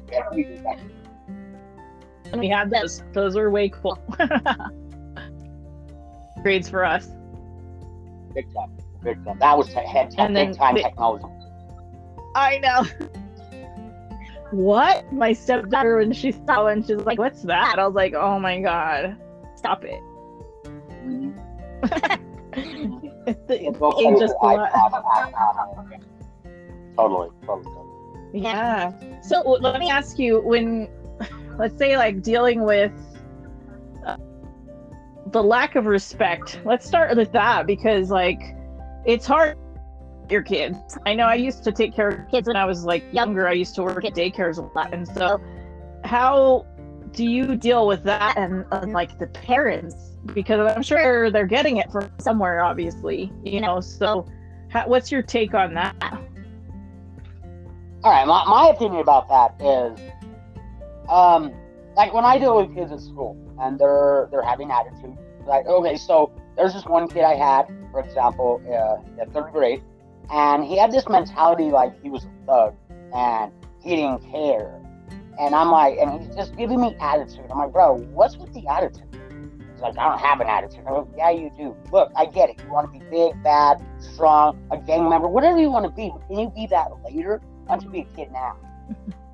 we 2.28 2.28
had 2.28 2.28
pagers 2.28 2.28
back 2.28 2.30
then. 2.30 2.40
We 2.40 2.48
had 2.48 2.70
those. 2.70 3.02
Those 3.12 3.36
were 3.36 3.50
way 3.50 3.68
cool. 3.68 3.98
Grades 6.42 6.68
for 6.68 6.84
us. 6.84 7.08
big 8.34 8.52
time, 8.54 8.76
big 9.02 9.24
time. 9.24 9.38
That 9.38 9.56
was 9.56 9.68
te- 9.68 9.74
head 9.86 10.14
And 10.18 10.36
then 10.36 10.48
big 10.50 10.58
time 10.58 10.74
the- 10.74 10.82
technology. 10.82 11.24
I 12.34 12.58
know. 12.58 12.84
What? 14.50 15.10
My 15.12 15.32
stepdaughter, 15.32 15.96
when 15.98 16.12
she 16.12 16.32
saw 16.32 16.64
one, 16.64 16.82
she's 16.82 16.96
like, 17.00 17.18
"What's 17.18 17.42
that?" 17.42 17.78
I 17.78 17.86
was 17.86 17.94
like, 17.94 18.14
"Oh 18.14 18.38
my 18.38 18.60
god, 18.60 19.16
stop 19.56 19.84
it!" 19.84 20.00
the 23.46 23.58
Yeah, 23.60 23.70
go 23.72 23.92
age 23.98 24.16
play 24.16 24.24
us 24.24 24.30
with 24.30 24.30
a 24.30 24.46
lot. 24.46 24.72
iPod, 24.72 25.32
iPod. 25.32 26.02
Totally, 26.96 27.28
totally, 27.44 27.74
totally. 27.74 28.40
Yeah. 28.40 28.92
So 29.22 29.42
let 29.60 29.78
me 29.80 29.90
ask 29.90 30.18
you 30.18 30.40
when, 30.40 30.88
let's 31.58 31.76
say, 31.76 31.96
like 31.96 32.22
dealing 32.22 32.62
with 32.62 32.92
uh, 34.06 34.16
the 35.32 35.42
lack 35.42 35.74
of 35.74 35.86
respect. 35.86 36.60
Let's 36.64 36.86
start 36.86 37.16
with 37.16 37.32
that 37.32 37.66
because, 37.66 38.10
like, 38.10 38.40
it's 39.04 39.26
hard. 39.26 39.58
Your 40.30 40.42
kids. 40.42 40.98
I 41.06 41.14
know 41.14 41.24
I 41.24 41.36
used 41.36 41.64
to 41.64 41.72
take 41.72 41.96
care 41.96 42.08
of 42.08 42.30
kids 42.30 42.48
when 42.48 42.56
I 42.56 42.66
was 42.66 42.84
like 42.84 43.02
younger. 43.14 43.48
I 43.48 43.52
used 43.52 43.74
to 43.76 43.82
work 43.82 44.04
at 44.04 44.14
daycares 44.14 44.58
a 44.58 44.78
lot, 44.78 44.92
and 44.92 45.08
so 45.08 45.40
how 46.04 46.66
do 47.12 47.24
you 47.24 47.56
deal 47.56 47.86
with 47.86 48.04
that 48.04 48.36
and, 48.36 48.66
and 48.70 48.92
like 48.92 49.18
the 49.18 49.26
parents? 49.28 49.94
Because 50.34 50.70
I'm 50.76 50.82
sure 50.82 51.30
they're 51.30 51.46
getting 51.46 51.78
it 51.78 51.90
from 51.90 52.10
somewhere, 52.18 52.62
obviously. 52.62 53.32
You 53.42 53.62
know. 53.62 53.80
So, 53.80 54.26
how, 54.68 54.86
what's 54.86 55.10
your 55.10 55.22
take 55.22 55.54
on 55.54 55.72
that? 55.72 55.96
All 58.04 58.12
right, 58.12 58.26
my, 58.26 58.44
my 58.44 58.68
opinion 58.68 59.00
about 59.00 59.28
that 59.30 59.54
is, 59.64 59.98
um, 61.08 61.52
like 61.96 62.12
when 62.12 62.24
I 62.24 62.38
deal 62.38 62.56
with 62.56 62.74
kids 62.74 62.92
at 62.92 63.00
school 63.00 63.36
and 63.60 63.78
they're 63.78 64.28
they're 64.30 64.42
having 64.42 64.70
attitude, 64.70 65.16
like 65.46 65.66
okay, 65.66 65.96
so 65.96 66.32
there's 66.56 66.74
this 66.74 66.84
one 66.84 67.08
kid 67.08 67.24
I 67.24 67.34
had, 67.34 67.66
for 67.92 68.00
example, 68.00 68.62
uh, 68.66 69.22
in 69.22 69.30
third 69.30 69.52
grade, 69.52 69.82
and 70.30 70.64
he 70.64 70.76
had 70.78 70.92
this 70.92 71.08
mentality 71.08 71.70
like 71.70 72.00
he 72.02 72.10
was 72.10 72.24
a 72.24 72.46
thug 72.46 72.74
and 73.14 73.52
he 73.82 73.96
didn't 73.96 74.30
care, 74.30 74.80
and 75.38 75.54
I'm 75.54 75.70
like, 75.70 75.98
and 75.98 76.20
he's 76.20 76.34
just 76.34 76.56
giving 76.56 76.80
me 76.80 76.96
attitude. 77.00 77.46
I'm 77.50 77.58
like, 77.58 77.72
bro, 77.72 77.96
what's 78.12 78.36
with 78.36 78.52
the 78.52 78.66
attitude? 78.66 79.04
He's 79.78 79.82
like, 79.82 79.96
I 79.96 80.08
don't 80.08 80.18
have 80.18 80.40
an 80.40 80.48
attitude. 80.48 80.80
I 80.80 80.90
go, 80.90 81.08
yeah, 81.16 81.30
you 81.30 81.52
do. 81.56 81.76
Look, 81.92 82.10
I 82.16 82.26
get 82.26 82.50
it. 82.50 82.60
You 82.64 82.72
want 82.72 82.92
to 82.92 82.98
be 82.98 83.04
big, 83.10 83.40
bad, 83.44 83.80
strong, 84.00 84.60
a 84.72 84.76
gang 84.76 85.08
member, 85.08 85.28
whatever 85.28 85.60
you 85.60 85.70
want 85.70 85.84
to 85.84 85.90
be. 85.90 86.10
But 86.12 86.26
can 86.26 86.40
you 86.40 86.50
be 86.50 86.66
that 86.66 86.88
later? 87.04 87.40
Why 87.66 87.76
don't 87.76 87.84
you 87.84 87.90
be 87.90 88.00
a 88.00 88.16
kid 88.16 88.32
now? 88.32 88.56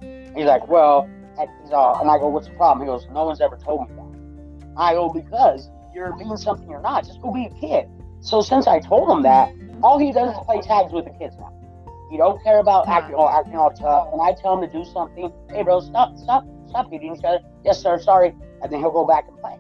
he's 0.37 0.45
like, 0.45 0.69
well, 0.69 1.09
he's 1.63 1.73
all, 1.73 2.01
and 2.01 2.11
I 2.11 2.19
go, 2.19 2.29
what's 2.29 2.49
the 2.49 2.55
problem? 2.55 2.87
He 2.87 2.91
goes, 2.91 3.07
no 3.13 3.25
one's 3.25 3.41
ever 3.41 3.57
told 3.57 3.89
me 3.89 3.97
that. 3.97 4.71
I 4.77 4.95
go, 4.95 5.09
because 5.09 5.69
you're 5.95 6.17
being 6.17 6.37
something 6.37 6.69
you're 6.69 6.81
not. 6.81 7.07
Just 7.07 7.21
go 7.23 7.33
be 7.33 7.47
a 7.47 7.51
kid. 7.61 7.89
So 8.21 8.41
since 8.41 8.67
I 8.67 8.81
told 8.81 9.11
him 9.11 9.23
that, 9.23 9.53
all 9.83 9.99
he 9.99 10.13
does 10.13 10.37
is 10.37 10.45
play 10.45 10.61
tags 10.61 10.93
with 10.93 11.05
the 11.05 11.11
kids 11.13 11.37
now. 11.39 11.53
He 12.11 12.17
don't 12.17 12.43
care 12.43 12.59
about 12.59 12.89
acting 12.89 13.15
all 13.15 13.29
acting 13.29 13.57
all 13.57 13.71
tough. 13.71 14.09
When 14.13 14.21
I 14.21 14.35
tell 14.41 14.59
him 14.59 14.69
to 14.69 14.73
do 14.73 14.85
something, 14.93 15.33
hey 15.51 15.63
bro, 15.63 15.81
stop, 15.81 16.17
stop, 16.17 16.45
stop 16.69 16.91
hitting 16.91 17.15
each 17.15 17.25
other. 17.25 17.41
Yes 17.65 17.83
sir, 17.83 17.99
sorry, 17.99 18.35
and 18.63 18.73
then 18.73 18.81
he'll 18.81 18.93
go 18.93 19.05
back 19.05 19.27
and 19.29 19.39
play. 19.41 19.59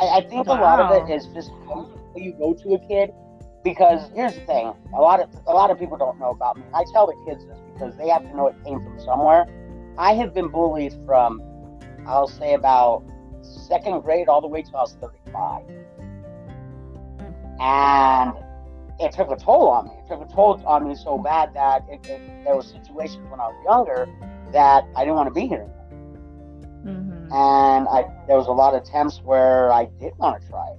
I, 0.00 0.18
I 0.18 0.20
think 0.28 0.46
a 0.46 0.52
lot 0.52 0.80
of 0.80 1.08
it 1.08 1.12
is 1.12 1.26
just 1.26 1.50
how 1.66 1.90
you 2.16 2.32
go 2.32 2.54
to 2.54 2.74
a 2.74 2.78
kid. 2.86 3.10
Because 3.64 4.08
here's 4.14 4.34
the 4.34 4.40
thing, 4.42 4.72
a 4.94 5.00
lot 5.00 5.20
of 5.20 5.28
a 5.46 5.52
lot 5.52 5.70
of 5.70 5.78
people 5.78 5.98
don't 5.98 6.18
know 6.18 6.30
about 6.30 6.56
me. 6.56 6.62
I 6.72 6.84
tell 6.92 7.06
the 7.06 7.16
kids 7.26 7.44
this 7.44 7.58
because 7.74 7.96
they 7.96 8.08
have 8.08 8.22
to 8.22 8.36
know 8.36 8.46
it 8.46 8.56
came 8.64 8.78
from 8.78 8.98
somewhere. 9.00 9.46
I 9.98 10.14
have 10.14 10.32
been 10.32 10.48
bullied 10.48 10.94
from, 11.04 11.42
I'll 12.06 12.28
say 12.28 12.54
about 12.54 13.02
second 13.42 14.00
grade 14.02 14.28
all 14.28 14.40
the 14.40 14.46
way 14.46 14.62
till 14.62 14.76
I 14.76 14.82
was 14.82 14.96
35. 15.00 15.64
And 17.60 18.32
it 19.00 19.10
took 19.12 19.30
a 19.32 19.36
toll 19.36 19.68
on 19.68 19.86
me. 19.86 19.94
It 19.98 20.08
took 20.08 20.20
a 20.20 20.32
toll 20.32 20.62
on 20.64 20.88
me 20.88 20.94
so 20.94 21.18
bad 21.18 21.52
that 21.54 21.84
it, 21.88 22.06
it, 22.06 22.44
there 22.44 22.54
were 22.54 22.62
situations 22.62 23.28
when 23.28 23.40
I 23.40 23.48
was 23.48 23.64
younger 23.64 24.08
that 24.52 24.84
I 24.96 25.00
didn't 25.00 25.16
want 25.16 25.28
to 25.28 25.34
be 25.34 25.48
here. 25.48 25.68
Mm-hmm. 26.86 27.32
And 27.32 27.88
I, 27.88 28.04
there 28.28 28.36
was 28.36 28.46
a 28.46 28.52
lot 28.52 28.74
of 28.74 28.82
attempts 28.82 29.20
where 29.24 29.72
I 29.72 29.86
did 29.98 30.16
want 30.18 30.40
to 30.40 30.48
try 30.48 30.68
it. 30.70 30.78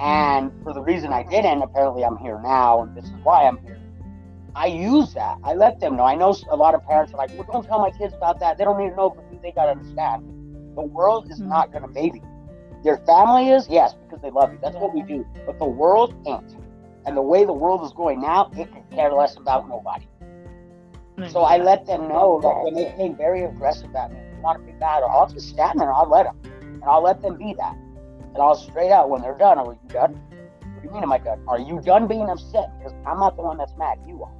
And 0.00 0.52
for 0.62 0.72
the 0.72 0.80
reason 0.80 1.12
I 1.12 1.22
didn't, 1.22 1.62
apparently 1.62 2.02
I'm 2.02 2.16
here 2.16 2.40
now, 2.42 2.82
and 2.82 2.96
this 2.96 3.04
is 3.04 3.14
why 3.22 3.46
I'm 3.46 3.58
here. 3.58 3.75
I 4.56 4.66
use 4.66 5.12
that. 5.12 5.36
I 5.44 5.52
let 5.52 5.80
them 5.80 5.96
know. 5.96 6.04
I 6.04 6.14
know 6.14 6.34
a 6.50 6.56
lot 6.56 6.74
of 6.74 6.82
parents 6.86 7.12
are 7.12 7.18
like, 7.18 7.30
well, 7.34 7.46
don't 7.52 7.66
tell 7.66 7.78
my 7.78 7.90
kids 7.90 8.14
about 8.14 8.40
that. 8.40 8.56
They 8.56 8.64
don't 8.64 8.78
need 8.78 8.90
to 8.90 8.96
know, 8.96 9.10
but 9.10 9.42
they 9.42 9.52
got 9.52 9.66
to 9.66 9.72
understand. 9.72 10.24
The 10.74 10.82
world 10.82 11.30
is 11.30 11.40
mm-hmm. 11.40 11.50
not 11.50 11.72
going 11.72 11.82
to 11.82 11.88
baby 11.88 12.22
Your 12.82 12.96
family 13.06 13.50
is, 13.50 13.68
yes, 13.68 13.94
because 14.02 14.22
they 14.22 14.30
love 14.30 14.52
you. 14.52 14.58
That's 14.62 14.76
what 14.76 14.94
we 14.94 15.02
do. 15.02 15.26
But 15.44 15.58
the 15.58 15.66
world 15.66 16.14
ain't. 16.26 16.56
And 17.04 17.16
the 17.16 17.22
way 17.22 17.44
the 17.44 17.52
world 17.52 17.84
is 17.84 17.92
going 17.92 18.22
now, 18.22 18.50
it 18.56 18.72
can 18.72 18.82
care 18.90 19.12
less 19.12 19.36
about 19.36 19.68
nobody. 19.68 20.06
Mm-hmm. 21.18 21.30
So 21.30 21.42
I 21.42 21.58
let 21.58 21.84
them 21.84 22.08
know 22.08 22.40
that 22.42 22.64
when 22.64 22.74
they 22.74 22.92
came 22.96 23.14
very 23.14 23.44
aggressive 23.44 23.94
at 23.94 24.10
me, 24.10 24.18
want 24.46 24.64
to 24.64 24.72
be 24.72 24.78
bad, 24.78 25.02
I'll 25.02 25.28
just 25.28 25.50
stand 25.50 25.80
there 25.80 25.88
and 25.88 25.96
I'll 25.96 26.08
let 26.08 26.24
them. 26.24 26.38
And 26.62 26.84
I'll 26.84 27.02
let 27.02 27.20
them 27.20 27.36
be 27.36 27.54
that. 27.58 27.76
And 28.34 28.38
I'll 28.38 28.54
straight 28.54 28.90
out 28.90 29.10
when 29.10 29.20
they're 29.20 29.36
done, 29.36 29.58
are 29.58 29.72
you 29.72 29.88
done? 29.88 30.14
What 30.14 30.82
do 30.82 30.88
you 30.88 30.94
mean 30.94 31.02
am 31.02 31.12
I 31.12 31.18
done? 31.18 31.42
Are 31.48 31.58
you 31.58 31.80
done 31.80 32.06
being 32.06 32.28
upset? 32.28 32.70
Because 32.78 32.92
I'm 33.06 33.18
not 33.18 33.36
the 33.36 33.42
one 33.42 33.58
that's 33.58 33.76
mad, 33.76 33.98
you 34.06 34.22
are. 34.22 34.32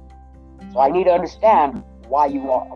So 0.73 0.79
I 0.79 0.89
need 0.89 1.05
to 1.05 1.11
understand 1.11 1.83
why 2.07 2.27
you 2.27 2.51
are. 2.51 2.75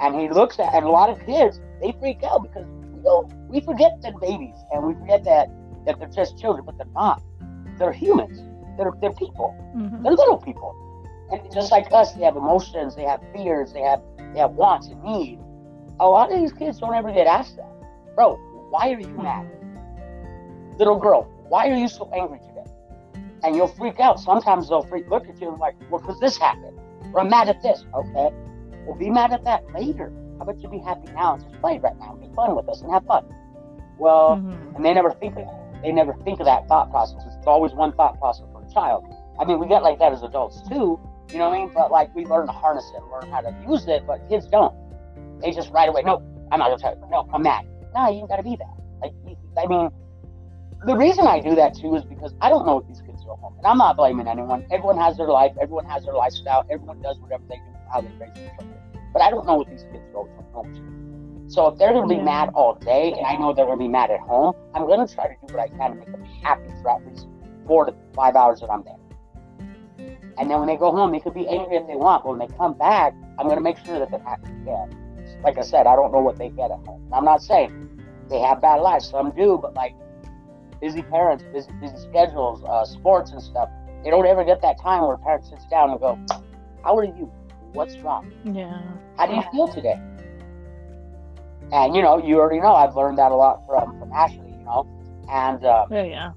And 0.00 0.18
he 0.18 0.28
looks 0.28 0.58
at, 0.58 0.72
and 0.74 0.84
a 0.84 0.88
lot 0.88 1.10
of 1.10 1.24
kids, 1.26 1.60
they 1.80 1.92
freak 2.00 2.22
out 2.22 2.42
because 2.42 2.66
you 2.94 3.02
know 3.02 3.28
we 3.48 3.60
forget 3.60 4.00
that 4.02 4.18
babies 4.20 4.56
and 4.72 4.86
we 4.86 4.94
forget 4.94 5.24
that 5.24 5.48
that 5.86 5.98
they're 5.98 6.08
just 6.08 6.38
children, 6.38 6.64
but 6.64 6.76
they're 6.76 6.86
not. 6.94 7.22
They're 7.78 7.92
humans. 7.92 8.40
They're 8.76 8.92
they're 9.00 9.12
people. 9.12 9.54
Mm-hmm. 9.76 10.02
They're 10.02 10.12
little 10.12 10.38
people. 10.38 10.76
And 11.32 11.40
just 11.52 11.70
like 11.70 11.86
us, 11.92 12.12
they 12.14 12.24
have 12.24 12.36
emotions, 12.36 12.96
they 12.96 13.04
have 13.04 13.20
fears, 13.34 13.72
they 13.72 13.80
have 13.80 14.02
they 14.34 14.40
have 14.40 14.52
wants 14.52 14.88
and 14.88 15.02
needs. 15.02 15.42
A 16.00 16.06
lot 16.06 16.32
of 16.32 16.40
these 16.40 16.52
kids 16.52 16.78
don't 16.78 16.94
ever 16.94 17.12
get 17.12 17.26
asked 17.26 17.56
that. 17.56 17.70
Bro, 18.14 18.36
why 18.70 18.92
are 18.92 19.00
you 19.00 19.08
mad? 19.08 19.46
Little 20.78 20.98
girl, 20.98 21.24
why 21.48 21.68
are 21.68 21.76
you 21.76 21.88
so 21.88 22.10
angry 22.14 22.38
today? 22.38 22.64
And 23.42 23.54
you'll 23.54 23.68
freak 23.68 24.00
out. 24.00 24.18
Sometimes 24.18 24.68
they'll 24.68 24.82
freak 24.82 25.08
look 25.08 25.28
at 25.28 25.40
you 25.40 25.50
and 25.50 25.58
like, 25.58 25.74
well, 25.90 26.00
because 26.00 26.18
this 26.20 26.36
happened. 26.36 26.78
Or 27.12 27.20
I'm 27.20 27.30
mad 27.30 27.48
at 27.48 27.62
this. 27.62 27.84
Okay. 27.94 28.30
Well, 28.86 28.96
be 28.98 29.10
mad 29.10 29.32
at 29.32 29.44
that 29.44 29.64
later. 29.72 30.12
How 30.38 30.44
about 30.44 30.60
you 30.62 30.68
be 30.68 30.78
happy 30.78 31.12
now 31.12 31.34
and 31.34 31.42
just 31.42 31.60
play 31.60 31.78
right 31.78 31.98
now 31.98 32.12
and 32.12 32.20
be 32.20 32.34
fun 32.34 32.56
with 32.56 32.68
us 32.68 32.80
and 32.80 32.90
have 32.92 33.04
fun? 33.06 33.24
Well, 33.98 34.36
mm-hmm. 34.36 34.76
and 34.76 34.84
they 34.84 34.94
never 34.94 35.10
think 35.12 35.36
of 35.36 35.44
that. 35.44 35.82
They 35.82 35.92
never 35.92 36.14
think 36.24 36.40
of 36.40 36.46
that 36.46 36.66
thought 36.68 36.90
process. 36.90 37.22
It's 37.26 37.46
always 37.46 37.72
one 37.72 37.92
thought 37.92 38.18
process 38.18 38.46
for 38.52 38.62
a 38.62 38.72
child. 38.72 39.04
I 39.38 39.44
mean, 39.44 39.58
we 39.58 39.66
get 39.66 39.82
like 39.82 39.98
that 39.98 40.12
as 40.12 40.22
adults 40.22 40.60
too, 40.68 41.00
you 41.32 41.38
know 41.38 41.48
what 41.48 41.56
I 41.56 41.60
mean? 41.60 41.70
But 41.72 41.90
like 41.90 42.14
we 42.14 42.26
learn 42.26 42.46
to 42.46 42.52
harness 42.52 42.90
it, 42.94 43.02
learn 43.04 43.30
how 43.30 43.40
to 43.40 43.54
use 43.68 43.86
it, 43.86 44.06
but 44.06 44.28
kids 44.28 44.46
don't. 44.46 44.74
They 45.40 45.52
just 45.52 45.70
right 45.70 45.88
away, 45.88 46.02
no, 46.02 46.22
I'm 46.52 46.58
not 46.58 46.68
gonna 46.68 46.78
tell 46.78 46.94
you. 46.94 47.10
No, 47.10 47.28
I'm 47.32 47.42
mad. 47.42 47.66
No, 47.94 48.10
you 48.10 48.20
ain't 48.20 48.28
gotta 48.28 48.42
be 48.42 48.56
that. 48.56 48.74
Like, 49.00 49.12
I 49.56 49.66
mean, 49.66 49.90
the 50.86 50.96
reason 50.96 51.26
I 51.26 51.40
do 51.40 51.54
that 51.54 51.74
too 51.74 51.94
is 51.94 52.04
because 52.04 52.34
I 52.40 52.48
don't 52.48 52.66
know 52.66 52.76
what 52.76 52.88
these 52.88 53.00
kids 53.00 53.09
go 53.30 53.36
home. 53.40 53.54
And 53.58 53.66
I'm 53.66 53.78
not 53.78 53.96
blaming 53.96 54.26
anyone. 54.26 54.66
Everyone 54.70 54.98
has 54.98 55.16
their 55.16 55.28
life, 55.28 55.52
everyone 55.60 55.86
has 55.86 56.04
their 56.04 56.14
lifestyle, 56.14 56.64
everyone 56.70 57.00
does 57.00 57.18
whatever 57.18 57.44
they 57.48 57.56
do, 57.56 57.72
how 57.92 58.00
they 58.00 58.08
raise 58.18 58.34
their 58.34 58.50
children. 58.56 58.74
But 59.12 59.22
I 59.22 59.30
don't 59.30 59.46
know 59.46 59.54
what 59.54 59.68
these 59.70 59.84
kids 59.92 60.04
go 60.12 60.28
home 60.52 60.74
to. 60.74 61.52
So 61.52 61.66
if 61.68 61.78
they're 61.78 61.92
going 61.92 62.08
to 62.08 62.14
be 62.14 62.22
mad 62.22 62.50
all 62.54 62.74
day, 62.74 63.12
and 63.16 63.26
I 63.26 63.36
know 63.36 63.52
they're 63.52 63.66
going 63.66 63.78
to 63.78 63.84
be 63.84 63.88
mad 63.88 64.10
at 64.10 64.20
home, 64.20 64.54
I'm 64.74 64.86
going 64.86 65.06
to 65.06 65.12
try 65.12 65.26
to 65.26 65.34
do 65.46 65.54
what 65.54 65.62
I 65.62 65.68
can 65.68 65.92
to 65.92 65.96
make 65.96 66.10
them 66.10 66.24
happy 66.42 66.70
for 66.82 66.90
at 66.90 67.06
least 67.06 67.26
four 67.66 67.86
to 67.86 67.94
five 68.14 68.36
hours 68.36 68.60
that 68.60 68.70
I'm 68.70 68.84
there. 68.84 68.94
And 70.38 70.50
then 70.50 70.58
when 70.58 70.68
they 70.68 70.76
go 70.76 70.90
home, 70.92 71.12
they 71.12 71.20
could 71.20 71.34
be 71.34 71.46
angry 71.48 71.76
if 71.76 71.86
they 71.86 71.96
want, 71.96 72.24
but 72.24 72.38
when 72.38 72.48
they 72.48 72.54
come 72.56 72.74
back, 72.74 73.14
I'm 73.38 73.46
going 73.46 73.58
to 73.58 73.62
make 73.62 73.78
sure 73.84 73.98
that 73.98 74.10
they're 74.10 74.20
happy 74.22 74.50
again. 74.62 74.96
Like 75.42 75.58
I 75.58 75.62
said, 75.62 75.86
I 75.86 75.96
don't 75.96 76.12
know 76.12 76.20
what 76.20 76.36
they 76.36 76.50
get 76.50 76.70
at 76.70 76.78
home. 76.86 77.02
I'm 77.12 77.24
not 77.24 77.42
saying 77.42 77.72
they 78.28 78.38
have 78.40 78.60
bad 78.60 78.80
lives, 78.80 79.08
some 79.08 79.32
do, 79.32 79.58
but 79.60 79.74
like 79.74 79.94
busy 80.80 81.02
parents, 81.02 81.44
busy, 81.52 81.70
busy 81.80 81.96
schedules, 81.96 82.62
uh, 82.64 82.84
sports 82.84 83.32
and 83.32 83.42
stuff, 83.42 83.68
they 84.02 84.10
don't 84.10 84.26
ever 84.26 84.44
get 84.44 84.62
that 84.62 84.80
time 84.80 85.02
where 85.02 85.14
a 85.14 85.18
parent 85.18 85.44
sits 85.44 85.66
down 85.66 85.90
and 85.90 86.00
go, 86.00 86.18
"How 86.82 86.96
are 86.96 87.04
you? 87.04 87.30
What's 87.72 87.96
wrong? 87.98 88.32
Yeah. 88.44 88.80
How 89.16 89.26
do 89.26 89.34
you 89.34 89.42
feel 89.52 89.68
today?" 89.68 90.00
And 91.72 91.94
you 91.94 92.02
know, 92.02 92.18
you 92.18 92.38
already 92.40 92.60
know 92.60 92.74
I've 92.74 92.96
learned 92.96 93.18
that 93.18 93.30
a 93.30 93.36
lot 93.36 93.64
from 93.66 93.98
from 93.98 94.12
Ashley. 94.12 94.50
You 94.50 94.64
know, 94.64 94.86
and 95.30 95.64
uh, 95.64 95.86
yeah, 95.90 96.02
yeah. 96.02 96.32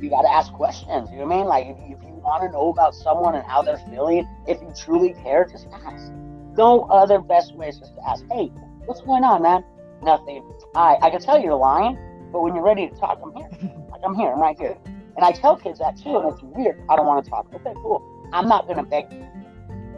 You 0.00 0.10
got 0.10 0.22
to 0.22 0.30
ask 0.30 0.52
questions. 0.52 1.10
You 1.10 1.18
know 1.18 1.26
what 1.26 1.34
I 1.34 1.36
mean? 1.38 1.46
Like 1.46 1.66
if 1.66 1.76
you, 1.88 1.96
if 1.96 2.02
you 2.02 2.14
want 2.22 2.42
to 2.44 2.50
know 2.50 2.68
about 2.68 2.94
someone 2.94 3.34
and 3.34 3.44
how 3.44 3.62
they're 3.62 3.82
feeling, 3.90 4.28
if 4.46 4.60
you 4.60 4.72
truly 4.76 5.14
care, 5.22 5.44
just 5.50 5.66
ask. 5.72 6.12
No 6.56 6.82
other 6.90 7.20
best 7.20 7.54
way 7.54 7.68
is 7.68 7.78
just 7.78 7.94
to 7.94 8.08
ask. 8.08 8.24
Hey, 8.30 8.48
what's 8.84 9.00
going 9.00 9.24
on, 9.24 9.42
man? 9.42 9.64
Nothing. 10.02 10.44
I 10.74 10.96
I 11.02 11.10
can 11.10 11.20
tell 11.20 11.40
you're 11.40 11.54
lying 11.54 11.96
but 12.32 12.42
when 12.42 12.54
you're 12.54 12.64
ready 12.64 12.88
to 12.88 12.94
talk, 12.96 13.20
I'm 13.22 13.34
here. 13.34 13.48
Like 13.90 14.00
I'm 14.04 14.14
here, 14.14 14.32
I'm 14.32 14.40
right 14.40 14.58
here. 14.58 14.76
And 15.16 15.24
I 15.24 15.32
tell 15.32 15.56
kids 15.56 15.78
that 15.80 15.96
too, 15.96 16.16
and 16.16 16.32
it's 16.32 16.42
weird. 16.42 16.80
I 16.88 16.96
don't 16.96 17.06
want 17.06 17.24
to 17.24 17.30
talk. 17.30 17.46
Okay, 17.52 17.72
cool. 17.76 18.02
I'm 18.32 18.48
not 18.48 18.68
gonna 18.68 18.84
beg 18.84 19.12
you. 19.12 19.26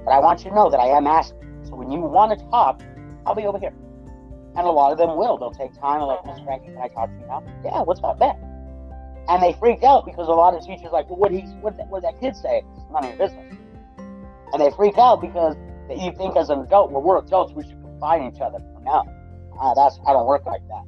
But 0.05 0.13
I 0.13 0.19
want 0.19 0.45
you 0.45 0.51
to 0.51 0.57
know 0.57 0.71
that 0.71 0.81
I 0.81 0.87
am 0.87 1.07
asking. 1.07 1.41
So 1.65 1.75
when 1.75 1.91
you 1.91 2.01
want 2.01 2.39
to 2.39 2.45
talk, 2.47 2.81
I'll 3.27 3.35
be 3.35 3.43
over 3.43 3.59
here. 3.59 3.75
And 4.57 4.67
a 4.67 4.71
lot 4.71 4.93
of 4.93 4.99
them 4.99 5.17
will. 5.17 5.37
They'll 5.39 5.53
take 5.53 5.79
time 5.79 6.01
and 6.01 6.07
like, 6.07 6.25
Miss 6.25 6.41
Frankie, 6.41 6.69
can 6.69 6.79
I 6.79 6.89
talk 6.89 7.11
to 7.11 7.21
you 7.21 7.27
now? 7.27 7.45
Yeah, 7.65 7.83
what's 7.83 8.01
up, 8.03 8.19
Ben? 8.19 8.35
And 9.29 9.43
they 9.43 9.53
freak 9.53 9.85
out 9.85 10.07
because 10.07 10.27
a 10.27 10.33
lot 10.33 10.55
of 10.55 10.65
teachers 10.65 10.87
are 10.87 10.93
like, 10.93 11.09
well, 11.09 11.19
what 11.19 11.31
he 11.31 11.43
what 11.61 11.77
what 11.89 12.03
did 12.03 12.15
that 12.15 12.21
kid 12.21 12.35
say? 12.35 12.63
It's 12.77 12.91
none 12.91 13.05
of 13.05 13.11
your 13.11 13.29
business. 13.29 13.55
And 14.53 14.61
they 14.61 14.71
freak 14.73 14.99
out 14.99 15.21
because 15.21 15.55
you 15.89 16.13
think 16.17 16.37
as 16.37 16.51
an 16.51 16.61
adult, 16.61 16.91
well, 16.91 17.03
we're 17.03 17.19
adults, 17.19 17.53
we 17.53 17.63
should 17.63 17.81
confide 17.83 18.23
each 18.33 18.41
other. 18.41 18.59
No, 18.83 19.05
uh, 19.61 19.75
that's 19.75 20.01
I 20.07 20.13
don't 20.13 20.27
work 20.27 20.47
like 20.47 20.67
that. 20.69 20.85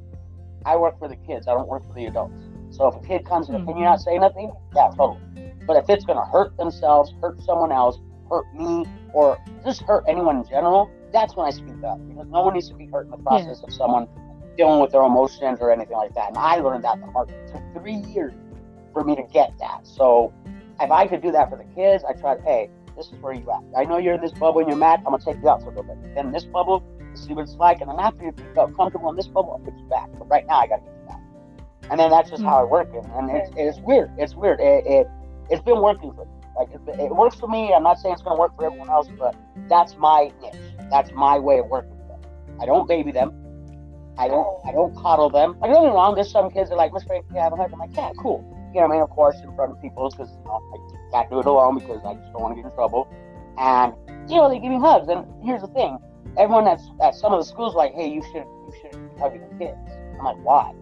I 0.65 0.75
work 0.75 0.97
for 0.99 1.07
the 1.07 1.15
kids. 1.15 1.47
I 1.47 1.53
don't 1.53 1.67
work 1.67 1.85
for 1.87 1.93
the 1.93 2.05
adults. 2.05 2.33
So 2.71 2.87
if 2.87 2.95
a 2.95 3.07
kid 3.07 3.25
comes 3.25 3.49
in, 3.49 3.55
mm-hmm. 3.55 3.67
can 3.67 3.77
you 3.77 3.83
not 3.83 4.01
say 4.01 4.17
nothing? 4.17 4.51
Yeah, 4.75 4.89
totally. 4.95 5.19
But 5.67 5.77
if 5.77 5.89
it's 5.89 6.05
going 6.05 6.17
to 6.17 6.25
hurt 6.25 6.57
themselves, 6.57 7.13
hurt 7.21 7.41
someone 7.41 7.71
else, 7.71 7.99
hurt 8.29 8.45
me, 8.53 8.85
or 9.13 9.37
just 9.63 9.81
hurt 9.83 10.03
anyone 10.07 10.37
in 10.37 10.45
general, 10.45 10.89
that's 11.11 11.35
when 11.35 11.45
I 11.45 11.51
speak 11.51 11.83
up 11.85 12.05
because 12.07 12.27
no 12.27 12.41
one 12.41 12.55
needs 12.55 12.69
to 12.69 12.75
be 12.75 12.87
hurt 12.87 13.05
in 13.05 13.11
the 13.11 13.17
process 13.17 13.59
yeah. 13.59 13.67
of 13.67 13.73
someone 13.73 14.07
dealing 14.57 14.79
with 14.79 14.91
their 14.91 15.03
emotions 15.03 15.59
or 15.61 15.71
anything 15.71 15.95
like 15.95 16.13
that. 16.15 16.29
And 16.29 16.37
I 16.37 16.57
learned 16.57 16.83
that 16.83 16.99
the 16.99 17.07
hard 17.07 17.29
way. 17.29 17.37
It 17.37 17.51
took 17.51 17.81
three 17.81 17.97
years 18.11 18.33
for 18.91 19.03
me 19.03 19.15
to 19.15 19.23
get 19.23 19.51
that. 19.59 19.85
So 19.85 20.33
if 20.79 20.91
I 20.91 21.07
could 21.07 21.21
do 21.21 21.31
that 21.31 21.49
for 21.49 21.57
the 21.57 21.65
kids, 21.75 22.03
I 22.07 22.13
tried, 22.13 22.41
hey, 22.41 22.69
this 22.97 23.07
is 23.07 23.13
where 23.21 23.33
you 23.33 23.49
at. 23.51 23.63
I 23.79 23.85
know 23.85 23.97
you're 23.97 24.13
in 24.13 24.21
this 24.21 24.31
bubble 24.31 24.59
and 24.59 24.69
you're 24.69 24.77
mad. 24.77 24.99
I'm 25.05 25.11
gonna 25.11 25.23
take 25.23 25.41
you 25.41 25.49
out 25.49 25.61
for 25.61 25.67
a 25.67 25.75
little 25.75 25.83
bit. 25.83 26.15
Then 26.15 26.31
this 26.31 26.45
bubble, 26.45 26.83
see 27.17 27.33
what 27.33 27.43
it's 27.43 27.55
like, 27.55 27.81
and 27.81 27.89
then 27.89 27.99
after 27.99 28.23
you 28.23 28.33
feel 28.53 28.67
comfortable 28.75 29.09
in 29.09 29.15
this 29.15 29.27
bubble, 29.27 29.53
I'll 29.53 29.59
put 29.59 29.77
you 29.77 29.85
back. 29.85 30.09
But 30.17 30.29
right 30.29 30.45
now, 30.45 30.59
I 30.59 30.67
got 30.67 30.77
to 30.77 30.81
get 30.81 30.93
you 30.93 31.07
back. 31.07 31.21
And 31.91 31.99
then 31.99 32.09
that's 32.09 32.29
just 32.29 32.41
mm-hmm. 32.41 32.49
how 32.49 32.61
I 32.61 32.63
work 32.63 32.89
it, 32.93 33.05
and 33.15 33.29
it's, 33.29 33.49
it's 33.55 33.79
weird. 33.79 34.11
It's 34.17 34.35
weird. 34.35 34.59
It, 34.59 34.85
it 34.85 35.07
has 35.51 35.61
been 35.61 35.81
working 35.81 36.13
for 36.13 36.25
me. 36.25 36.31
Like 36.55 36.69
it, 36.69 36.81
it, 36.99 37.15
works 37.15 37.35
for 37.35 37.47
me. 37.47 37.73
I'm 37.73 37.83
not 37.83 37.99
saying 37.99 38.13
it's 38.13 38.21
going 38.21 38.35
to 38.35 38.39
work 38.39 38.55
for 38.55 38.65
everyone 38.65 38.89
else, 38.89 39.07
but 39.17 39.35
that's 39.67 39.97
my 39.97 40.31
niche. 40.41 40.53
That's 40.91 41.11
my 41.13 41.39
way 41.39 41.59
of 41.59 41.67
working 41.67 41.97
with 41.97 42.07
them. 42.07 42.21
I 42.61 42.65
don't 42.65 42.87
baby 42.87 43.11
them. 43.11 43.33
I 44.17 44.27
don't 44.27 44.59
I 44.65 44.71
don't 44.71 44.95
coddle 44.95 45.29
them. 45.29 45.57
I 45.63 45.67
don't 45.67 45.81
get 45.81 45.89
me 45.89 45.95
wrong. 45.95 46.13
There's 46.13 46.31
some 46.31 46.51
kids 46.51 46.69
that 46.69 46.75
are 46.75 46.77
like, 46.77 46.91
Mr. 46.91 47.07
Frank, 47.07 47.25
yeah, 47.33 47.47
I'm 47.47 47.57
like, 47.57 47.73
I'm 47.73 47.79
like, 47.79 47.95
yeah, 47.95 48.11
cool. 48.19 48.45
You 48.73 48.81
know 48.81 48.87
what 48.87 48.93
I 48.93 48.95
mean? 48.97 49.01
Of 49.01 49.09
course, 49.09 49.35
in 49.43 49.53
front 49.55 49.71
of 49.71 49.81
people, 49.81 50.09
because 50.09 50.29
you 50.29 50.43
know, 50.45 50.61
I 51.09 51.11
can't 51.11 51.29
do 51.31 51.39
it 51.39 51.45
alone 51.45 51.79
because 51.79 52.01
I 52.05 52.13
just 52.13 52.31
don't 52.31 52.41
want 52.41 52.55
to 52.55 52.61
get 52.61 52.69
in 52.69 52.75
trouble. 52.75 53.07
And 53.57 53.93
you 54.29 54.37
know, 54.37 54.49
they 54.49 54.59
give 54.59 54.71
me 54.71 54.79
hugs. 54.79 55.09
And 55.09 55.25
here's 55.43 55.61
the 55.61 55.67
thing: 55.67 55.97
everyone 56.37 56.65
that's 56.65 56.83
at 57.01 57.15
some 57.15 57.33
of 57.33 57.39
the 57.39 57.45
schools 57.45 57.75
like, 57.75 57.93
hey, 57.93 58.07
you 58.07 58.21
should 58.31 58.45
you 58.45 58.73
should 58.81 58.91
be 58.91 59.19
hugging 59.19 59.41
the 59.41 59.65
kids. 59.65 59.77
I'm 60.17 60.25
like, 60.25 60.37
why? 60.43 60.73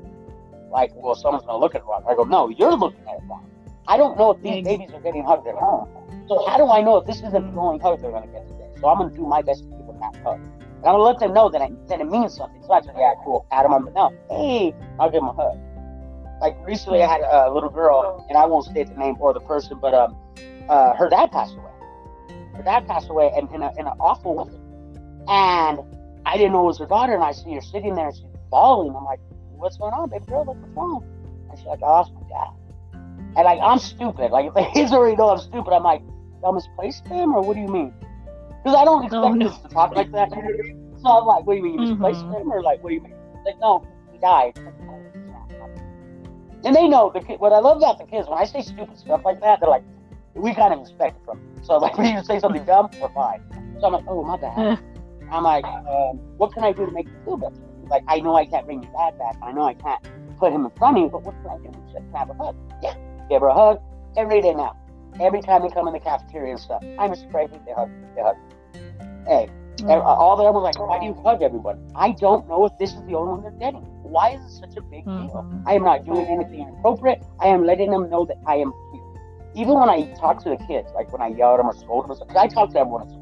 Like, 0.71 0.91
well, 0.95 1.15
someone's 1.15 1.45
gonna 1.45 1.59
look 1.59 1.75
at 1.75 1.81
it 1.81 1.85
wrong. 1.85 2.03
I 2.07 2.15
go, 2.15 2.23
no, 2.23 2.49
you're 2.49 2.75
looking 2.75 3.01
at 3.07 3.15
it 3.15 3.23
wrong. 3.27 3.49
I 3.87 3.97
don't 3.97 4.17
know 4.17 4.31
if 4.31 4.41
these 4.41 4.63
babies 4.63 4.91
are 4.93 5.01
getting 5.01 5.23
hugged 5.23 5.47
at 5.47 5.55
home. 5.55 5.89
So 6.27 6.45
how 6.47 6.57
do 6.57 6.69
I 6.69 6.81
know 6.81 6.97
if 6.97 7.05
this 7.05 7.17
isn't 7.17 7.33
the 7.53 7.59
only 7.59 7.79
hug 7.79 8.01
they're 8.01 8.11
gonna 8.11 8.27
get 8.27 8.47
today? 8.47 8.69
So 8.79 8.87
I'm 8.87 8.97
gonna 8.97 9.13
do 9.13 9.25
my 9.25 9.41
best 9.41 9.63
to 9.63 9.69
give 9.69 9.85
them 9.87 9.99
that 9.99 10.15
hug. 10.23 10.39
And 10.39 10.85
I'm 10.85 10.93
gonna 10.93 11.03
let 11.03 11.19
them 11.19 11.33
know 11.33 11.49
that, 11.49 11.61
I, 11.61 11.71
that 11.87 11.99
it 11.99 12.09
means 12.09 12.35
something. 12.35 12.61
So 12.63 12.71
I 12.71 12.79
just, 12.79 12.93
yeah, 12.97 13.13
cool, 13.23 13.45
Adam, 13.51 13.73
I'm 13.73 13.93
no, 13.93 14.13
hey, 14.29 14.73
I'll 14.99 15.09
give 15.09 15.21
them 15.21 15.29
a 15.29 15.33
hug. 15.33 15.59
Like 16.39 16.55
recently, 16.65 17.03
I 17.03 17.07
had 17.07 17.21
a 17.21 17.51
little 17.53 17.69
girl, 17.69 18.25
and 18.29 18.37
I 18.37 18.45
won't 18.45 18.65
state 18.65 18.87
the 18.87 18.95
name 18.95 19.15
or 19.19 19.31
the 19.31 19.41
person, 19.41 19.77
but 19.79 19.93
um, 19.93 20.17
uh, 20.69 20.95
her 20.95 21.07
dad 21.07 21.31
passed 21.31 21.53
away. 21.53 21.71
Her 22.55 22.63
dad 22.63 22.87
passed 22.87 23.09
away, 23.09 23.31
and 23.35 23.47
in, 23.53 23.61
a, 23.61 23.71
in 23.77 23.85
an 23.85 23.93
awful 23.99 24.33
way. 24.33 24.51
And 25.27 25.79
I 26.25 26.37
didn't 26.37 26.53
know 26.53 26.63
it 26.63 26.67
was 26.67 26.79
her 26.79 26.85
daughter, 26.85 27.13
and 27.13 27.23
I 27.23 27.31
see 27.31 27.53
her 27.53 27.61
sitting 27.61 27.95
there, 27.95 28.07
and 28.07 28.15
she's 28.15 28.25
bawling. 28.49 28.95
I'm 28.95 29.05
like, 29.05 29.19
"What's 29.51 29.77
going 29.77 29.93
on, 29.93 30.09
baby 30.09 30.25
girl? 30.25 30.45
What's 30.45 30.59
wrong?" 30.75 31.03
And 31.49 31.57
she's 31.57 31.67
like, 31.67 31.81
"I 31.83 31.87
lost 31.87 32.11
my 32.13 32.21
dad." 32.29 32.49
And 33.35 33.45
like, 33.45 33.59
I'm 33.61 33.79
stupid. 33.79 34.31
Like, 34.31 34.47
if 34.47 34.53
the 34.53 34.67
kids 34.73 34.91
already 34.91 35.15
know 35.15 35.29
I'm 35.29 35.39
stupid, 35.39 35.71
I'm 35.73 35.83
like, 35.83 36.01
"I 36.45 36.51
misplaced 36.51 37.07
him, 37.07 37.33
or 37.33 37.41
what 37.41 37.55
do 37.55 37.61
you 37.61 37.67
mean?" 37.67 37.93
Because 38.63 38.77
I 38.77 38.85
don't 38.85 39.03
expect 39.05 39.23
oh, 39.23 39.33
no. 39.33 39.49
to 39.49 39.67
talk 39.69 39.95
like 39.95 40.11
that. 40.11 40.29
So 41.01 41.09
I'm 41.09 41.25
like, 41.25 41.47
what 41.47 41.53
do 41.53 41.57
you 41.57 41.63
mean 41.63 41.73
you 41.73 41.79
misplaced 41.81 42.25
Mhm. 42.25 42.41
him, 42.41 42.51
or 42.51 42.61
like, 42.61 42.83
what 42.83 42.89
do 42.89 42.95
you 42.95 43.01
mean? 43.01 43.15
Like, 43.43 43.59
no, 43.59 43.83
he 44.11 44.19
died. 44.19 44.53
And 46.63 46.75
they 46.75 46.87
know 46.87 47.11
the 47.11 47.21
kid. 47.21 47.39
What 47.39 47.53
I 47.53 47.59
love 47.59 47.77
about 47.77 47.97
the 47.97 48.05
kids 48.05 48.27
when 48.27 48.37
I 48.37 48.45
say 48.45 48.61
stupid 48.61 48.97
stuff 48.97 49.21
like 49.25 49.41
that, 49.41 49.59
they're 49.59 49.69
like, 49.69 49.83
we 50.35 50.53
kind 50.53 50.73
of 50.73 50.81
expect 50.81 51.17
it 51.17 51.25
from. 51.25 51.39
You. 51.39 51.63
So 51.63 51.77
like, 51.77 51.97
when 51.97 52.15
you 52.15 52.23
say 52.23 52.39
something 52.39 52.63
dumb, 52.67 52.89
we're 53.01 53.09
fine. 53.13 53.41
So 53.79 53.87
I'm 53.87 53.93
like, 53.93 54.05
oh 54.07 54.23
my 54.23 54.37
bad. 54.37 54.79
I'm 55.31 55.43
like, 55.43 55.65
um, 55.65 56.17
what 56.37 56.53
can 56.53 56.63
I 56.63 56.71
do 56.71 56.85
to 56.85 56.91
make 56.91 57.07
you 57.07 57.15
feel 57.25 57.37
better? 57.37 57.55
Like, 57.89 58.03
I 58.07 58.19
know 58.19 58.35
I 58.35 58.45
can't 58.45 58.65
bring 58.65 58.83
your 58.83 58.91
dad 58.93 59.17
back. 59.17 59.35
I 59.41 59.51
know 59.51 59.63
I 59.63 59.73
can't 59.73 60.01
put 60.37 60.51
him 60.53 60.65
in 60.65 60.71
front 60.71 60.97
of 60.97 61.03
you, 61.03 61.09
but 61.09 61.23
what 61.23 61.35
can 61.41 61.51
I 61.51 61.57
do? 61.57 61.71
Said, 61.91 62.03
have 62.15 62.29
a 62.29 62.33
hug? 62.33 62.55
Yeah. 62.81 62.95
Give 63.29 63.41
her 63.41 63.47
a 63.49 63.53
hug 63.53 63.81
every 64.17 64.41
day 64.41 64.53
now. 64.53 64.75
Every 65.19 65.41
time 65.41 65.61
they 65.61 65.69
come 65.69 65.87
in 65.87 65.93
the 65.93 65.99
cafeteria 65.99 66.51
and 66.51 66.59
stuff. 66.59 66.83
I 66.99 67.07
miss 67.07 67.23
Frankie. 67.31 67.59
They 67.65 67.73
hug. 67.73 67.89
They 68.15 68.21
hug. 68.21 68.35
Hey, 69.27 69.49
Mm. 69.77 69.93
and 69.93 70.01
all 70.01 70.35
the 70.35 70.43
others 70.43 70.61
like, 70.61 70.77
why 70.79 70.99
do 70.99 71.05
you 71.05 71.13
hug 71.23 71.41
everybody? 71.41 71.79
I 71.95 72.11
don't 72.11 72.47
know 72.47 72.65
if 72.65 72.77
this 72.77 72.91
is 72.93 73.01
the 73.03 73.15
only 73.15 73.31
one 73.33 73.41
they're 73.41 73.51
getting. 73.51 73.81
Why 74.03 74.31
is 74.31 74.41
it 74.45 74.51
such 74.59 74.75
a 74.77 74.81
big 74.81 75.05
deal? 75.05 75.13
Mhm. 75.13 75.63
I 75.65 75.73
am 75.73 75.83
not 75.83 76.03
doing 76.05 76.25
anything 76.27 76.61
inappropriate. 76.67 77.23
I 77.39 77.47
am 77.47 77.63
letting 77.65 77.89
them 77.89 78.09
know 78.09 78.25
that 78.25 78.37
I 78.45 78.57
am 78.57 78.73
here. 78.91 79.01
Even 79.55 79.79
when 79.79 79.89
I 79.89 80.03
talk 80.13 80.43
to 80.43 80.49
the 80.49 80.57
kids, 80.57 80.91
like 80.93 81.11
when 81.13 81.21
I 81.21 81.27
yell 81.29 81.53
at 81.53 81.57
them 81.57 81.67
or 81.67 81.73
scold 81.73 82.09
them, 82.09 82.17
I 82.37 82.47
talk 82.47 82.71
to 82.71 82.79
everyone 82.79 83.03
at 83.03 83.09
school. 83.09 83.20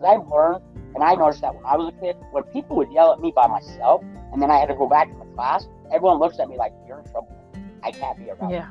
Because 0.00 0.16
I've 0.16 0.28
learned, 0.30 0.62
and 0.94 1.04
I 1.04 1.14
noticed 1.14 1.42
that 1.42 1.54
when 1.54 1.64
I 1.64 1.76
was 1.76 1.92
a 1.94 2.00
kid, 2.00 2.16
when 2.32 2.42
people 2.44 2.76
would 2.76 2.90
yell 2.90 3.12
at 3.12 3.20
me 3.20 3.32
by 3.34 3.46
myself, 3.46 4.02
and 4.32 4.40
then 4.40 4.50
I 4.50 4.58
had 4.58 4.68
to 4.68 4.74
go 4.74 4.88
back 4.88 5.08
to 5.10 5.18
the 5.18 5.26
class, 5.34 5.68
everyone 5.92 6.18
looks 6.18 6.38
at 6.38 6.48
me 6.48 6.56
like, 6.56 6.72
you're 6.86 6.98
in 7.00 7.04
trouble. 7.10 7.36
I 7.82 7.90
can't 7.90 8.16
be 8.18 8.30
around. 8.30 8.50
you." 8.50 8.56
Yeah. 8.56 8.68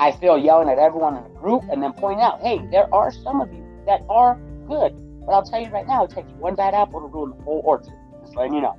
I 0.00 0.12
feel 0.12 0.38
yelling 0.38 0.68
at 0.68 0.78
everyone 0.78 1.16
in 1.16 1.22
the 1.24 1.40
group 1.40 1.62
and 1.70 1.82
then 1.82 1.92
pointing 1.92 2.20
out, 2.20 2.40
hey, 2.40 2.64
there 2.70 2.92
are 2.94 3.10
some 3.10 3.40
of 3.40 3.52
you 3.52 3.64
that 3.86 4.02
are 4.08 4.38
good. 4.66 4.94
But 5.24 5.32
I'll 5.32 5.42
tell 5.42 5.60
you 5.60 5.68
right 5.70 5.86
now, 5.86 6.04
it 6.04 6.10
takes 6.10 6.30
one 6.32 6.54
bad 6.54 6.74
apple 6.74 7.00
to 7.00 7.06
ruin 7.06 7.36
the 7.36 7.42
whole 7.44 7.62
orchard. 7.64 7.94
Just 8.22 8.36
letting 8.36 8.54
you 8.54 8.60
know. 8.60 8.76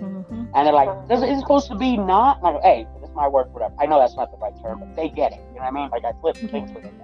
Mhm. 0.00 0.48
And 0.54 0.66
they're 0.66 0.72
like, 0.72 1.08
"This 1.08 1.22
is 1.22 1.40
supposed 1.40 1.68
to 1.68 1.74
be 1.74 1.96
not." 1.96 2.38
And 2.38 2.46
I 2.46 2.52
go, 2.52 2.60
"Hey, 2.62 2.86
this 3.00 3.08
is 3.08 3.14
my 3.16 3.26
word, 3.26 3.52
whatever." 3.52 3.74
I 3.78 3.86
know 3.86 3.98
that's 3.98 4.14
not 4.16 4.30
the 4.30 4.36
right 4.38 4.54
term, 4.62 4.80
but 4.80 4.94
they 4.94 5.08
get 5.08 5.32
it. 5.32 5.40
You 5.48 5.56
know 5.56 5.64
what 5.64 5.68
I 5.68 5.70
mean? 5.72 5.90
Like 5.90 6.04
I 6.04 6.12
flip 6.20 6.36
things 6.36 6.72
with 6.72 6.82
them. 6.84 7.00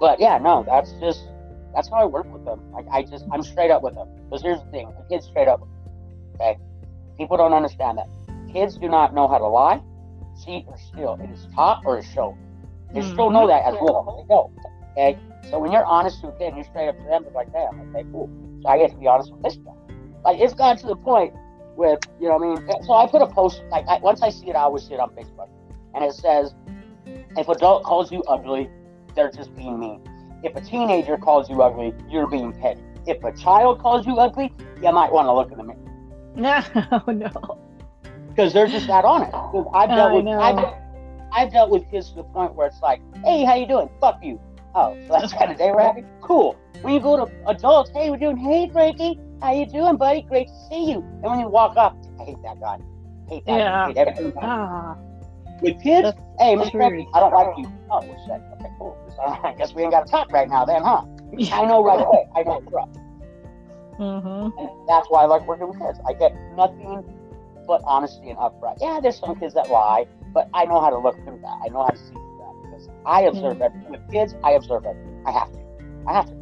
But 0.00 0.18
yeah, 0.20 0.38
no, 0.38 0.62
that's 0.62 0.92
just 0.92 1.28
that's 1.74 1.88
how 1.88 1.96
I 1.96 2.04
work 2.04 2.30
with 2.32 2.44
them. 2.44 2.60
Like 2.72 2.86
I 2.92 3.02
just 3.02 3.24
I'm 3.32 3.42
straight 3.42 3.70
up 3.70 3.82
with 3.82 3.94
them. 3.94 4.08
Because 4.24 4.42
here's 4.42 4.60
the 4.60 4.70
thing: 4.70 4.92
the 4.96 5.14
kids 5.14 5.26
straight 5.26 5.48
up. 5.48 5.66
Okay, 6.34 6.58
people 7.16 7.36
don't 7.36 7.52
understand 7.52 7.98
that. 7.98 8.08
Kids 8.52 8.76
do 8.76 8.88
not 8.88 9.14
know 9.14 9.28
how 9.28 9.38
to 9.38 9.46
lie, 9.46 9.82
cheat, 10.44 10.64
or 10.66 10.76
steal. 10.78 11.18
It 11.22 11.30
is 11.30 11.46
taught 11.54 11.82
or 11.84 11.98
is 11.98 12.06
shown. 12.06 12.38
They 12.92 13.00
mm-hmm. 13.00 13.12
still 13.12 13.30
know 13.30 13.46
that 13.46 13.64
as 13.64 13.74
well. 13.80 14.24
They 14.28 14.34
know. 14.34 14.52
Okay, 14.92 15.18
so 15.50 15.58
when 15.58 15.70
you're 15.72 15.84
honest 15.84 16.20
to 16.22 16.28
a 16.28 16.32
kid, 16.32 16.48
and 16.48 16.56
you're 16.56 16.64
straight 16.64 16.88
up 16.88 16.96
to 16.96 17.04
them. 17.04 17.24
They're 17.24 17.32
like, 17.32 17.52
"Damn, 17.52 17.80
okay, 17.94 18.06
cool." 18.10 18.30
So 18.62 18.68
I 18.68 18.78
get 18.78 18.90
to 18.90 18.96
be 18.96 19.06
honest 19.06 19.32
with 19.32 19.42
this 19.42 19.56
guy. 19.56 19.72
Like 20.24 20.40
it's 20.40 20.54
gotten 20.54 20.78
to 20.78 20.86
the 20.86 20.96
point 20.96 21.34
with 21.76 22.00
you 22.20 22.28
know 22.28 22.36
what 22.36 22.58
I 22.58 22.62
mean. 22.62 22.84
So 22.84 22.92
I 22.92 23.06
put 23.06 23.22
a 23.22 23.26
post 23.26 23.62
like 23.70 23.86
I, 23.86 23.98
once 23.98 24.22
I 24.22 24.30
see 24.30 24.48
it, 24.48 24.56
I 24.56 24.62
always 24.62 24.84
see 24.84 24.94
it 24.94 25.00
on 25.00 25.10
Facebook, 25.10 25.48
and 25.94 26.04
it 26.04 26.14
says, 26.14 26.54
"If 27.36 27.48
adult 27.48 27.84
calls 27.84 28.10
you 28.10 28.22
ugly, 28.24 28.68
they're 29.14 29.30
just 29.30 29.54
being 29.54 29.78
mean. 29.78 30.02
If 30.42 30.54
a 30.56 30.60
teenager 30.60 31.16
calls 31.16 31.48
you 31.50 31.62
ugly, 31.62 31.92
you're 32.08 32.26
being 32.28 32.52
petty. 32.52 32.80
If 33.06 33.22
a 33.24 33.32
child 33.32 33.80
calls 33.80 34.06
you 34.06 34.16
ugly, 34.18 34.52
you 34.82 34.92
might 34.92 35.12
want 35.12 35.26
to 35.26 35.32
look 35.32 35.50
in 35.50 35.58
the 35.58 35.64
mirror 35.64 35.78
No, 36.36 37.02
no. 37.12 37.58
because 38.28 38.52
they're 38.52 38.66
just 38.68 38.86
that 38.86 39.04
honest. 39.04 39.34
I've 39.34 39.88
dealt 39.88 40.12
I 40.12 40.14
with 40.14 40.24
know. 40.24 40.38
I've, 40.40 40.74
I've 41.32 41.52
dealt 41.52 41.70
with 41.70 41.90
kids 41.90 42.10
to 42.10 42.16
the 42.16 42.22
point 42.24 42.54
where 42.54 42.66
it's 42.68 42.80
like, 42.80 43.00
"Hey, 43.24 43.44
how 43.44 43.54
you 43.54 43.66
doing? 43.66 43.88
Fuck 44.00 44.20
you." 44.22 44.40
Oh, 44.74 44.96
so 45.08 45.14
that's 45.18 45.32
kind 45.32 45.50
of 45.50 45.58
day 45.58 45.72
we're 45.72 45.82
having. 45.82 46.06
Cool. 46.20 46.56
When 46.82 46.94
you 46.94 47.00
go 47.00 47.16
to 47.26 47.32
adults, 47.48 47.90
hey, 47.92 48.10
we're 48.10 48.18
doing. 48.18 48.36
Hey, 48.36 48.68
Frankie, 48.72 49.18
how 49.42 49.52
you 49.52 49.66
doing, 49.66 49.96
buddy? 49.96 50.22
Great 50.22 50.46
to 50.46 50.54
see 50.70 50.90
you. 50.90 50.98
And 50.98 51.22
when 51.24 51.40
you 51.40 51.48
walk 51.48 51.76
up, 51.76 51.96
I 52.20 52.24
hate 52.24 52.36
that 52.44 52.60
guy. 52.60 52.78
Hate 53.28 53.44
that. 53.46 53.58
Yeah. 53.58 53.86
Hate 53.88 53.96
everything. 53.96 54.32
Ah, 54.40 54.96
With 55.60 55.82
kids, 55.82 56.02
That's- 56.04 56.22
hey, 56.38 56.54
Mr. 56.54 56.70
Frankie. 56.72 57.08
I 57.14 57.20
don't 57.20 57.32
like 57.32 57.58
you. 57.58 57.66
Oh, 57.90 58.00
what's 58.02 58.26
that? 58.28 58.40
Okay, 58.60 58.70
cool. 58.78 58.96
I 59.44 59.54
guess 59.56 59.74
we 59.74 59.82
ain't 59.82 59.92
got 59.92 60.06
to 60.06 60.10
talk 60.10 60.32
right 60.32 60.48
now, 60.48 60.64
then, 60.64 60.82
huh? 60.82 61.04
I 61.52 61.64
know 61.66 61.82
right 61.84 62.00
away. 62.00 62.26
I 62.34 62.42
know 62.42 62.60
what's 62.64 62.74
up. 62.74 62.88
Mhm. 63.98 64.86
That's 64.86 65.08
why 65.10 65.22
I 65.22 65.26
like 65.26 65.46
working 65.46 65.68
with 65.68 65.78
kids. 65.78 65.98
I 66.06 66.12
get 66.12 66.34
nothing 66.54 67.04
but 67.66 67.82
honesty 67.84 68.30
and 68.30 68.38
upfront. 68.38 68.78
Yeah, 68.80 69.00
there's 69.02 69.18
some 69.18 69.38
kids 69.38 69.54
that 69.54 69.70
lie, 69.70 70.06
but 70.32 70.48
I 70.54 70.64
know 70.64 70.80
how 70.80 70.90
to 70.90 70.98
look 70.98 71.16
through 71.24 71.40
that. 71.42 71.58
I 71.64 71.68
know 71.68 71.82
how 71.82 71.90
to 71.90 71.96
see 71.98 72.12
through 72.12 72.38
that 72.40 72.70
because 72.70 72.88
I 73.04 73.22
observe 73.22 73.60
everything. 73.60 73.90
With 73.90 74.10
kids, 74.10 74.34
I 74.44 74.52
observe 74.52 74.86
everything. 74.86 75.22
I 75.26 75.32
have 75.32 75.52
to. 75.52 75.58
I 76.06 76.12
have 76.12 76.26
to. 76.26 76.32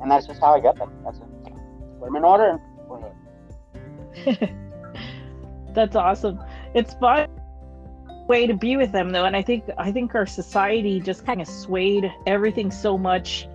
And 0.00 0.10
that's 0.10 0.26
just 0.26 0.40
how 0.40 0.54
I 0.54 0.60
get 0.60 0.76
them. 0.76 0.90
That's 1.04 1.18
it. 1.18 1.24
Put 1.98 2.06
them 2.06 2.16
in 2.16 2.24
order 2.24 2.48
and 2.48 2.60
we're 2.88 3.00
good. 4.24 4.54
That's 5.74 5.94
awesome. 5.94 6.42
It's 6.74 6.94
fun 6.94 7.28
way 8.30 8.46
to 8.46 8.54
be 8.54 8.76
with 8.76 8.92
them 8.92 9.10
though, 9.10 9.24
and 9.24 9.36
I 9.36 9.42
think 9.42 9.64
I 9.76 9.90
think 9.90 10.14
our 10.14 10.24
society 10.24 11.00
just 11.00 11.26
kind 11.26 11.40
of 11.40 11.48
swayed 11.48 12.10
everything 12.28 12.70
so 12.70 12.96
much 12.96 13.48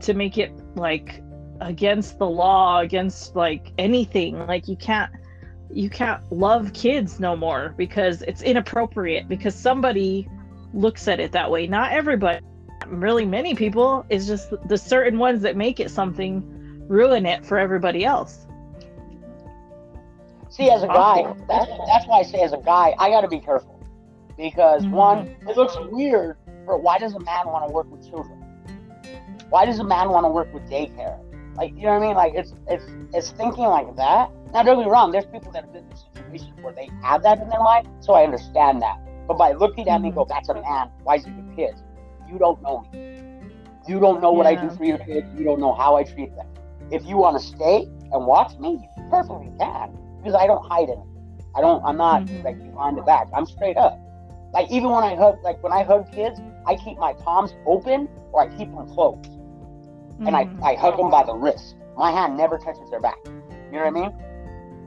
to 0.00 0.14
make 0.14 0.36
it 0.36 0.50
like 0.74 1.22
against 1.60 2.18
the 2.18 2.26
law, 2.26 2.80
against 2.80 3.36
like 3.36 3.72
anything. 3.78 4.44
Like 4.46 4.66
you 4.66 4.76
can't 4.76 5.12
you 5.70 5.88
can't 5.88 6.20
love 6.32 6.72
kids 6.72 7.20
no 7.20 7.36
more 7.36 7.72
because 7.76 8.22
it's 8.22 8.42
inappropriate 8.42 9.28
because 9.28 9.54
somebody 9.54 10.28
looks 10.74 11.06
at 11.06 11.20
it 11.20 11.30
that 11.30 11.48
way. 11.48 11.68
Not 11.68 11.92
everybody, 11.92 12.44
really 12.88 13.24
many 13.24 13.54
people. 13.54 14.04
It's 14.10 14.26
just 14.26 14.52
the 14.68 14.76
certain 14.76 15.18
ones 15.20 15.40
that 15.42 15.56
make 15.56 15.78
it 15.78 15.88
something 15.88 16.42
ruin 16.88 17.26
it 17.26 17.46
for 17.46 17.58
everybody 17.58 18.04
else. 18.04 18.44
See, 20.50 20.68
as 20.68 20.82
a 20.82 20.88
guy, 20.88 21.32
that's, 21.48 21.70
that's 21.86 22.06
why 22.06 22.20
I 22.20 22.22
say 22.22 22.40
as 22.42 22.52
a 22.52 22.62
guy, 22.64 22.94
I 22.98 23.10
got 23.10 23.20
to 23.20 23.28
be 23.28 23.40
careful 23.40 23.75
because 24.36 24.84
Mhm. 24.84 24.90
one, 24.92 25.36
it 25.48 25.56
looks 25.56 25.76
weird. 25.90 26.36
For 26.64 26.76
why 26.78 26.98
does 26.98 27.14
a 27.14 27.20
man 27.20 27.46
want 27.46 27.66
to 27.66 27.72
work 27.72 27.90
with 27.90 28.08
children? 28.08 28.42
Why 29.50 29.64
does 29.64 29.78
a 29.78 29.84
man 29.84 30.10
want 30.10 30.24
to 30.26 30.30
work 30.30 30.52
with 30.52 30.68
daycare? 30.68 31.18
Like, 31.56 31.74
you 31.76 31.84
know 31.84 31.92
what 31.94 32.02
I 32.02 32.06
mean? 32.06 32.16
Like, 32.16 32.34
it's 32.34 32.52
it's 32.68 32.84
it's 33.14 33.30
thinking 33.30 33.64
like 33.64 33.94
that. 33.96 34.30
Now, 34.52 34.62
don't 34.62 34.78
get 34.78 34.86
me 34.86 34.90
wrong. 34.90 35.10
There's 35.12 35.26
people 35.26 35.52
that 35.52 35.64
have 35.64 35.72
been 35.72 35.84
in 35.88 35.96
situations 35.96 36.52
where 36.60 36.72
they 36.74 36.88
have 37.02 37.22
that 37.22 37.38
in 37.40 37.48
their 37.48 37.60
life, 37.60 37.86
so 38.00 38.14
I 38.14 38.24
understand 38.24 38.82
that. 38.82 38.98
But 39.26 39.38
by 39.38 39.52
looking 39.52 39.88
at 39.88 40.00
me, 40.02 40.10
go, 40.10 40.24
that's 40.28 40.48
a 40.48 40.54
man. 40.54 40.90
Why 41.02 41.16
is 41.16 41.24
he 41.24 41.30
with 41.32 41.56
kids? 41.56 41.82
You 42.28 42.38
don't 42.38 42.60
know 42.62 42.80
me. 42.92 42.98
You 43.88 44.00
don't 44.00 44.20
know 44.20 44.32
what 44.32 44.46
I 44.46 44.54
do 44.56 44.68
for 44.70 44.84
your 44.84 44.98
kids. 44.98 45.26
You 45.36 45.44
don't 45.44 45.60
know 45.60 45.72
how 45.72 45.96
I 45.96 46.02
treat 46.02 46.34
them. 46.34 46.46
If 46.90 47.04
you 47.06 47.16
want 47.16 47.40
to 47.40 47.46
stay 47.46 47.88
and 48.12 48.26
watch 48.26 48.56
me, 48.58 48.70
you 48.70 49.10
perfectly 49.10 49.50
can 49.58 49.96
because 50.18 50.34
I 50.34 50.46
don't 50.46 50.64
hide 50.66 50.88
anything. 50.88 51.40
I 51.54 51.60
don't. 51.60 51.82
I'm 51.84 51.96
not 51.96 52.22
Mhm. 52.22 52.44
like 52.44 52.58
behind 52.58 52.98
the 52.98 53.02
back. 53.02 53.28
I'm 53.32 53.46
straight 53.46 53.76
up. 53.76 53.98
Like 54.52 54.70
even 54.70 54.90
when 54.90 55.04
I 55.04 55.14
hug, 55.14 55.36
like 55.42 55.62
when 55.62 55.72
I 55.72 55.82
hug 55.82 56.10
kids, 56.12 56.40
I 56.66 56.76
keep 56.76 56.98
my 56.98 57.12
palms 57.12 57.54
open 57.66 58.08
or 58.32 58.42
I 58.42 58.48
keep 58.48 58.72
them 58.74 58.86
closed, 58.88 59.26
and 60.20 60.28
Mhm. 60.28 60.62
I, 60.62 60.70
I 60.70 60.74
hug 60.74 60.96
them 60.96 61.10
by 61.10 61.24
the 61.24 61.34
wrist. 61.34 61.76
My 61.96 62.10
hand 62.10 62.36
never 62.36 62.58
touches 62.58 62.88
their 62.90 63.00
back. 63.00 63.18
You 63.26 63.72
know 63.72 63.78
what 63.78 63.86
I 63.86 63.90
mean? 63.90 64.12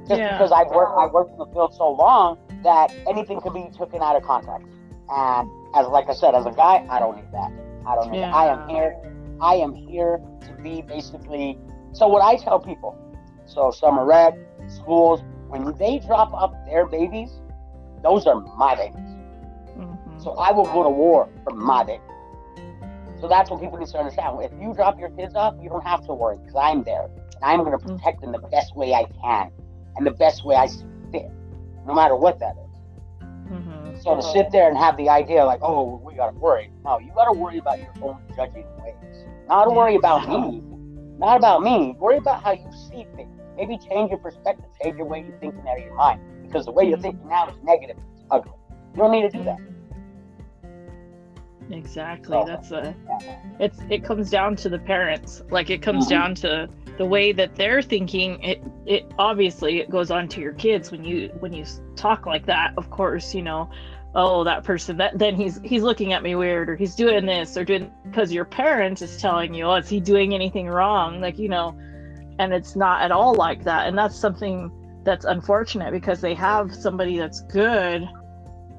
Just 0.07 0.19
Yeah. 0.21 0.31
because 0.33 0.51
I've 0.51 0.69
worked, 0.71 0.97
I've 0.97 1.11
worked 1.11 1.31
in 1.31 1.37
the 1.37 1.45
field 1.47 1.73
so 1.73 1.91
long 1.91 2.37
that 2.63 2.91
anything 3.07 3.39
can 3.41 3.53
be 3.53 3.69
taken 3.77 4.01
out 4.01 4.15
of 4.15 4.23
context. 4.23 4.67
And 5.09 5.49
as 5.75 5.87
like 5.87 6.09
I 6.09 6.13
said, 6.13 6.33
as 6.35 6.45
a 6.45 6.51
guy, 6.51 6.85
I 6.89 6.99
don't 6.99 7.15
need 7.15 7.31
that. 7.31 7.51
I 7.85 7.95
don't 7.95 8.11
need. 8.11 8.21
that. 8.21 8.33
I 8.33 8.45
am 8.47 8.69
here. 8.69 8.95
I 9.41 9.55
am 9.55 9.73
here 9.73 10.19
to 10.41 10.53
be 10.61 10.81
basically. 10.81 11.57
So 11.93 12.07
what 12.07 12.21
I 12.23 12.35
tell 12.37 12.59
people. 12.59 12.95
So 13.45 13.71
summer 13.71 14.05
rec, 14.05 14.35
schools, 14.67 15.23
when 15.47 15.73
they 15.77 15.99
drop 15.99 16.31
up 16.33 16.53
their 16.65 16.85
babies, 16.85 17.39
those 18.03 18.27
are 18.27 18.35
my 18.57 18.75
babies. 18.75 19.08
So 20.19 20.31
I 20.31 20.51
will 20.51 20.65
go 20.65 20.83
to 20.83 20.89
war 20.89 21.29
for 21.43 21.53
my 21.55 21.83
baby. 21.83 22.03
So 23.21 23.27
that's 23.27 23.49
what 23.49 23.59
people 23.59 23.77
need 23.77 23.87
to 23.89 23.97
understand. 23.97 24.41
If 24.41 24.51
you 24.61 24.73
drop 24.73 24.99
your 24.99 25.09
kids 25.09 25.35
off, 25.35 25.55
you 25.61 25.69
don't 25.69 25.83
have 25.83 26.05
to 26.05 26.13
worry 26.13 26.37
because 26.37 26.55
I'm 26.55 26.83
there. 26.83 27.05
And 27.05 27.43
I'm 27.43 27.63
going 27.63 27.77
to 27.77 27.85
protect 27.85 28.21
them 28.21 28.31
the 28.31 28.39
best 28.39 28.75
way 28.75 28.93
I 28.93 29.05
can 29.21 29.51
and 29.97 30.05
the 30.05 30.11
best 30.11 30.45
way 30.45 30.55
I 30.55 30.67
see 30.67 30.85
fit, 31.11 31.29
no 31.85 31.93
matter 31.93 32.15
what 32.15 32.39
that 32.39 32.55
is. 32.55 33.25
Mhm. 33.51 34.01
So 34.01 34.15
to 34.15 34.21
sit 34.21 34.51
there 34.51 34.69
and 34.69 34.77
have 34.77 34.95
the 34.95 35.09
idea 35.09 35.43
like, 35.43 35.59
oh, 35.61 36.01
we 36.03 36.15
got 36.15 36.31
to 36.31 36.37
worry. 36.39 36.71
No, 36.85 36.99
you 36.99 37.11
got 37.13 37.25
to 37.25 37.37
worry 37.37 37.57
about 37.57 37.79
your 37.79 37.91
own 38.01 38.17
judging 38.35 38.65
ways. 38.81 38.95
Not 39.47 39.73
worry 39.73 39.95
about 39.95 40.29
me. 40.29 40.63
Not 41.17 41.37
about 41.37 41.61
me. 41.63 41.95
Worry 41.99 42.17
about 42.17 42.41
how 42.43 42.51
you 42.51 42.71
see 42.71 43.05
things. 43.15 43.35
Maybe 43.57 43.77
change 43.77 44.09
your 44.11 44.19
perspective. 44.19 44.65
Change 44.81 44.97
your 44.97 45.07
way 45.07 45.25
you're 45.27 45.37
thinking 45.39 45.61
out 45.67 45.77
of 45.77 45.83
your 45.83 45.95
mind. 45.95 46.21
Because 46.43 46.65
the 46.65 46.71
way 46.71 46.85
you're 46.87 46.97
thinking 46.99 47.27
now 47.27 47.49
is 47.49 47.55
negative. 47.63 47.97
It's 48.13 48.23
ugly. 48.31 48.53
You 48.93 48.97
don't 49.01 49.11
need 49.11 49.23
to 49.23 49.29
do 49.29 49.43
that. 49.43 49.57
Exactly. 51.71 52.37
So- 52.37 52.45
That's 52.47 52.71
a. 52.71 52.95
It's 53.59 53.79
it 53.89 54.03
comes 54.03 54.29
down 54.29 54.55
to 54.57 54.69
the 54.69 54.79
parents. 54.79 55.41
Like 55.51 55.69
it 55.69 55.81
comes 55.81 56.05
Mhm. 56.07 56.09
down 56.09 56.35
to 56.35 56.69
the 56.97 57.05
way 57.05 57.31
that 57.31 57.55
they're 57.55 57.81
thinking. 57.81 58.41
It 58.43 58.63
it 58.85 59.05
obviously 59.19 59.79
it 59.79 59.89
goes 59.89 60.11
on 60.11 60.27
to 60.29 60.41
your 60.41 60.53
kids 60.53 60.91
when 60.91 61.03
you 61.03 61.29
when 61.39 61.53
you 61.53 61.65
talk 61.95 62.25
like 62.25 62.45
that. 62.47 62.73
Of 62.77 62.89
course, 62.89 63.33
you 63.35 63.41
know. 63.41 63.69
Oh, 64.15 64.43
that 64.43 64.63
person. 64.63 64.97
That 64.97 65.19
then 65.19 65.35
he's 65.35 65.61
he's 65.63 65.83
looking 65.83 66.13
at 66.13 66.23
me 66.23 66.33
weird, 66.35 66.69
or 66.69 66.75
he's 66.75 66.95
doing 66.95 67.25
this, 67.27 67.55
or 67.55 67.63
doing 67.63 67.91
because 68.05 68.31
your 68.33 68.45
parent 68.45 69.01
is 69.03 69.17
telling 69.21 69.53
you, 69.53 69.65
oh, 69.65 69.75
is 69.75 69.87
he 69.87 69.99
doing 69.99 70.33
anything 70.33 70.67
wrong? 70.67 71.21
Like 71.21 71.37
you 71.37 71.47
know, 71.49 71.77
and 72.39 72.51
it's 72.53 72.75
not 72.75 73.01
at 73.03 73.11
all 73.11 73.35
like 73.35 73.63
that 73.65 73.87
and 73.87 73.97
that's 73.97 74.15
something 74.15 74.71
that's 75.03 75.25
unfortunate 75.25 75.91
because 75.91 76.21
they 76.21 76.33
have 76.33 76.73
somebody 76.73 77.17
that's 77.17 77.41
good 77.41 78.07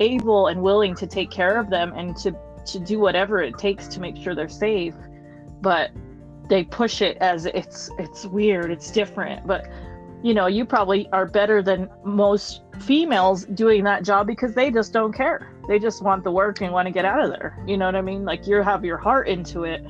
able 0.01 0.47
and 0.49 0.63
willing 0.63 0.95
to 0.95 1.07
take 1.07 1.31
care 1.31 1.59
of 1.59 1.69
them 1.69 1.93
and 1.95 2.17
to 2.17 2.35
to 2.73 2.81
do 2.81 2.99
whatever 2.99 3.41
it 3.41 3.57
takes 3.59 3.87
to 3.89 4.01
make 4.01 4.17
sure 4.17 4.35
they're 4.35 4.49
safe 4.49 4.95
but 5.61 5.91
they 6.51 6.65
push 6.65 7.01
it 7.01 7.17
as 7.19 7.47
it's 7.47 7.91
it's 7.99 8.27
weird 8.27 8.71
it's 8.71 8.91
different. 8.91 9.47
But 9.47 9.71
you 10.23 10.35
know 10.35 10.47
you 10.47 10.67
probably 10.67 11.09
are 11.13 11.25
better 11.25 11.63
than 11.63 11.89
most 12.05 12.63
females 12.81 13.45
doing 13.47 13.85
that 13.85 14.05
job 14.05 14.27
because 14.27 14.55
they 14.55 14.71
just 14.71 14.93
don't 14.93 15.13
care. 15.13 15.55
They 15.69 15.79
just 15.79 16.03
want 16.03 16.25
the 16.25 16.33
work 16.33 16.61
and 16.61 16.73
want 16.73 16.87
to 16.87 16.93
get 16.93 17.05
out 17.05 17.25
of 17.25 17.31
there. 17.31 17.63
You 17.67 17.77
know 17.77 17.87
what 17.87 17.97
i 17.97 18.03
mean? 18.03 18.25
Like 18.25 18.47
you 18.47 18.57
have 18.63 18.85
your 18.85 18.99
heart 18.99 19.29
into 19.29 19.65
it. 19.65 19.87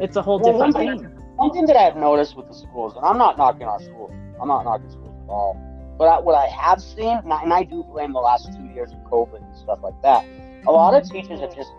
It's 0.00 0.16
a 0.16 0.22
whole 0.22 0.40
well, 0.40 0.52
different 0.52 0.74
one 0.74 0.98
thing, 0.98 0.98
thing. 1.02 1.36
one 1.36 1.52
thing 1.52 1.66
that 1.66 1.76
i've 1.76 1.96
noticed 1.96 2.36
with 2.36 2.46
the 2.48 2.52
schools 2.52 2.94
and 2.96 3.06
i'm 3.06 3.16
not 3.16 3.38
knocking 3.38 3.66
our 3.66 3.80
schools 3.80 4.12
i'm 4.38 4.48
not 4.48 4.62
knocking 4.64 4.90
schools 4.90 5.08
at 5.24 5.30
all 5.30 5.56
but 5.96 6.04
I, 6.04 6.18
what 6.20 6.34
i 6.34 6.46
have 6.48 6.82
seen 6.82 7.16
and 7.16 7.32
I, 7.32 7.42
and 7.42 7.50
I 7.50 7.62
do 7.62 7.82
blame 7.82 8.12
the 8.12 8.18
last 8.20 8.52
two 8.52 8.64
years 8.74 8.92
of 8.92 8.98
covid 9.10 9.42
and 9.42 9.56
stuff 9.56 9.78
like 9.82 9.94
that 10.02 10.26
a 10.66 10.70
lot 10.70 10.92
of 10.92 11.08
teachers 11.10 11.40
have 11.40 11.56
just 11.56 11.70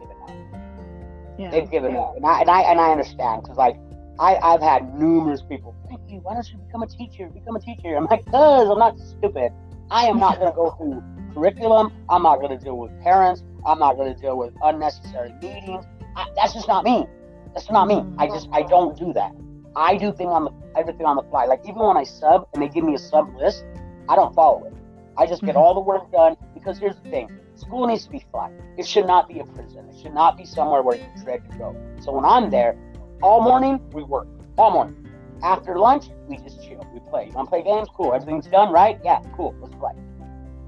yeah. 1.38 1.52
they've 1.52 1.70
given 1.70 1.96
up 1.96 2.16
and 2.16 2.26
I, 2.26 2.42
and 2.42 2.50
I 2.50 2.62
and 2.62 2.80
i 2.80 2.92
understand 2.92 3.44
because 3.44 3.58
like 3.58 3.78
I, 4.20 4.36
I've 4.42 4.62
had 4.62 4.98
numerous 4.98 5.44
people, 5.44 5.76
thank 5.88 6.02
you, 6.10 6.20
why 6.22 6.34
don't 6.34 6.50
you 6.50 6.58
become 6.58 6.82
a 6.82 6.88
teacher? 6.88 7.30
Become 7.30 7.56
a 7.56 7.60
teacher. 7.60 7.96
I'm 7.96 8.06
like, 8.06 8.26
cuz 8.26 8.34
I'm 8.36 8.80
not 8.80 8.98
stupid. 9.00 9.52
I 9.92 10.06
am 10.08 10.20
not 10.20 10.40
going 10.40 10.52
to 10.52 10.56
go 10.56 10.72
through 10.72 11.04
curriculum. 11.34 11.94
I'm 12.10 12.24
not 12.24 12.40
going 12.40 12.58
to 12.58 12.64
deal 12.64 12.78
with 12.78 12.92
parents. 13.02 13.44
I'm 13.66 13.80
not 13.80 13.96
going 13.96 14.14
to 14.14 14.20
deal 14.20 14.38
with 14.38 14.54
unnecessary 14.64 15.34
meetings. 15.42 15.86
I, 16.16 16.28
that's 16.36 16.54
just 16.54 16.68
not 16.68 16.84
me. 16.84 17.06
That's 17.54 17.70
not 17.70 17.88
me. 17.88 18.04
I 18.18 18.28
just, 18.28 18.50
I 18.52 18.64
don't 18.64 18.98
do 18.98 19.14
that. 19.14 19.32
I 19.76 19.98
do 19.98 20.12
thing 20.12 20.28
on 20.28 20.46
the, 20.46 20.52
everything 20.78 21.06
on 21.06 21.16
the 21.16 21.24
fly. 21.24 21.46
Like 21.46 21.62
even 21.64 21.78
when 21.78 21.96
I 21.96 22.04
sub 22.04 22.48
and 22.54 22.62
they 22.62 22.70
give 22.70 22.84
me 22.84 22.96
a 22.96 23.00
sub 23.00 23.36
list, 23.38 23.64
I 24.10 24.16
don't 24.16 24.34
follow 24.34 24.66
it. 24.66 24.74
I 25.16 25.26
just 25.26 25.42
get 25.42 25.52
mm-hmm. 25.52 25.60
all 25.60 25.74
the 25.74 25.80
work 25.80 26.12
done 26.12 26.36
because 26.54 26.80
here's 26.80 26.96
the 26.98 27.10
thing. 27.10 27.30
School 27.58 27.88
needs 27.88 28.06
to 28.06 28.12
be 28.12 28.24
fun. 28.32 28.54
It 28.78 28.88
should 28.88 29.08
not 29.08 29.28
be 29.28 29.40
a 29.40 29.46
prison. 29.46 29.90
It 29.90 30.00
should 30.02 30.14
not 30.14 30.38
be 30.38 30.46
somewhere 30.46 30.82
where 30.82 30.98
you 30.98 31.06
dread 31.24 31.50
to 31.50 31.58
go. 31.58 31.76
So 32.02 32.12
when 32.12 32.26
I'm 32.26 32.50
there, 32.50 32.78
all 33.22 33.42
morning, 33.42 33.82
we 33.94 34.04
work. 34.04 34.28
All 34.58 34.72
morning. 34.72 35.08
After 35.44 35.78
lunch, 35.78 36.06
we 36.28 36.38
just 36.38 36.64
chill. 36.64 36.86
We 36.94 37.00
play. 37.00 37.28
You 37.28 37.34
want 37.34 37.48
to 37.48 37.50
play 37.50 37.64
games? 37.64 37.88
Cool. 37.96 38.14
Everything's 38.14 38.48
done, 38.48 38.72
right? 38.72 39.00
Yeah, 39.04 39.22
cool. 39.36 39.56
Let's 39.60 39.76
play. 39.76 39.94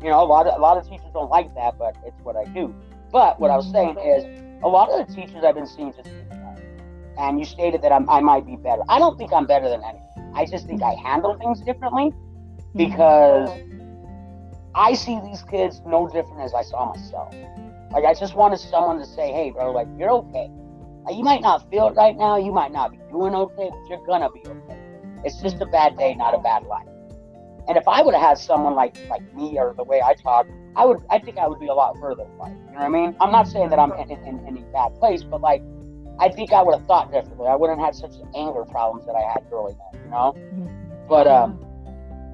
You 0.02 0.10
know, 0.10 0.24
a 0.24 0.26
lot 0.26 0.48
of 0.48 0.58
a 0.58 0.62
lot 0.62 0.78
of 0.78 0.88
teachers 0.88 1.12
don't 1.14 1.30
like 1.30 1.54
that, 1.56 1.78
but 1.78 1.96
it's 2.06 2.20
what 2.24 2.36
I 2.36 2.46
do. 2.46 2.74
But 3.12 3.40
what 3.40 3.52
I 3.52 3.58
was 3.58 3.70
saying 3.72 3.98
is, 4.00 4.24
a 4.64 4.68
lot 4.68 4.90
of 4.90 5.08
the 5.08 5.14
teachers 5.14 5.44
I've 5.44 5.56
been 5.56 5.68
seeing 5.68 5.94
just, 5.94 6.10
and 7.18 7.40
you 7.40 7.46
stated 7.46 7.82
that 7.82 7.92
I'm, 7.92 8.10
I 8.10 8.20
might 8.22 8.46
be 8.46 8.56
better. 8.56 8.84
I 8.88 9.00
don't 9.00 9.18
think 9.18 9.34
I'm 9.34 9.46
better 9.46 9.68
than 9.68 9.84
anyone. 9.84 10.32
I 10.36 10.46
just 10.46 10.68
think 10.68 10.82
I 10.82 10.94
handle 10.94 11.36
things 11.38 11.60
differently 11.62 12.12
mm-hmm. 12.12 12.78
because 12.78 13.50
I 14.80 14.94
see 14.94 15.20
these 15.26 15.44
kids 15.44 15.82
no 15.86 16.08
different 16.08 16.40
as 16.40 16.54
I 16.54 16.62
saw 16.62 16.94
myself. 16.94 17.36
Like 17.92 18.06
I 18.06 18.14
just 18.14 18.34
wanted 18.34 18.60
someone 18.60 18.98
to 19.00 19.06
say, 19.06 19.30
"Hey, 19.34 19.52
bro, 19.52 19.72
like 19.74 19.88
you're 19.98 20.12
okay." 20.12 20.50
You 21.10 21.24
might 21.24 21.42
not 21.42 21.70
feel 21.70 21.88
it 21.88 21.96
right 21.96 22.16
now. 22.16 22.38
You 22.38 22.54
might 22.54 22.72
not 22.72 22.92
be 22.92 23.00
doing 23.12 23.36
okay, 23.36 23.70
but 23.70 23.90
you're 23.90 24.06
gonna 24.06 24.30
be 24.30 24.42
okay. 24.46 24.80
It's 25.26 25.42
just 25.42 25.60
a 25.60 25.66
bad 25.66 25.98
day, 25.98 26.16
not 26.16 26.34
a 26.34 26.38
bad 26.38 26.64
life. 26.64 26.88
And 27.68 27.78
if 27.78 27.88
I 27.90 28.02
would 28.02 28.14
have 28.14 28.24
had 28.24 28.38
someone 28.38 28.74
like 28.74 28.96
like 29.10 29.22
me 29.36 29.60
or 29.60 29.74
the 29.76 29.84
way 29.84 30.02
I 30.02 30.14
talk, 30.14 30.48
I 30.78 30.86
would 30.86 31.00
I 31.10 31.20
think 31.20 31.38
I 31.38 31.48
would 31.48 31.60
be 31.60 31.68
a 31.68 31.74
lot 31.74 31.98
further 32.00 32.24
in 32.24 32.38
life. 32.38 32.56
You 32.68 32.72
know 32.72 32.80
what 32.80 32.86
I 32.86 32.90
mean? 32.90 33.18
I'm 33.20 33.34
not 33.34 33.50
saying 33.50 33.70
that 33.72 33.80
I'm 33.80 33.92
in, 33.92 34.10
in, 34.12 34.24
in 34.26 34.48
any 34.48 34.62
bad 34.72 34.96
place, 34.96 35.24
but 35.24 35.42
like 35.42 35.62
I 36.20 36.30
think 36.30 36.54
I 36.54 36.64
would 36.64 36.76
have 36.78 36.88
thought 36.88 37.12
differently. 37.12 37.48
I 37.48 37.56
wouldn't 37.56 37.80
have 37.80 37.88
had 37.88 37.96
such 37.96 38.14
anger 38.34 38.64
problems 38.64 39.06
that 39.08 39.16
I 39.16 39.30
had 39.30 39.50
growing 39.50 39.76
up, 39.76 39.96
you 40.02 40.10
know? 40.10 40.36
But 41.10 41.28
um 41.28 41.60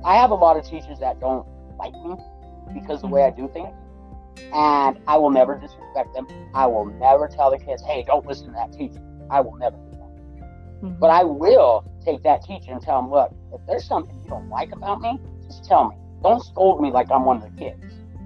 I 0.05 0.15
have 0.15 0.29
a 0.29 0.35
lot 0.35 0.57
of 0.57 0.63
teachers 0.63 0.99
that 0.99 1.19
don't 1.19 1.47
like 1.79 1.93
me 1.93 2.15
because 2.73 3.01
the 3.01 3.07
way 3.07 3.23
I 3.23 3.29
do 3.29 3.49
things 3.53 3.73
and 4.53 4.99
I 5.07 5.17
will 5.17 5.29
never 5.29 5.57
disrespect 5.57 6.13
them. 6.13 6.27
I 6.53 6.65
will 6.65 6.85
never 6.85 7.27
tell 7.27 7.51
the 7.51 7.57
kids, 7.57 7.83
hey, 7.83 8.03
don't 8.05 8.25
listen 8.25 8.47
to 8.47 8.53
that 8.53 8.73
teacher. 8.73 9.01
I 9.29 9.41
will 9.41 9.55
never 9.57 9.75
do 9.77 9.91
that. 9.91 10.81
Mm-hmm. 10.81 10.99
But 10.99 11.09
I 11.09 11.23
will 11.23 11.85
take 12.03 12.23
that 12.23 12.43
teacher 12.43 12.71
and 12.71 12.81
tell 12.81 13.01
them, 13.01 13.11
look, 13.11 13.33
if 13.53 13.61
there's 13.67 13.85
something 13.85 14.15
you 14.23 14.29
don't 14.29 14.49
like 14.49 14.71
about 14.71 15.01
me, 15.01 15.19
just 15.47 15.65
tell 15.65 15.89
me. 15.89 15.95
Don't 16.21 16.43
scold 16.43 16.81
me 16.81 16.91
like 16.91 17.11
I'm 17.11 17.25
one 17.25 17.37
of 17.37 17.43
the 17.43 17.59
kids. 17.59 17.81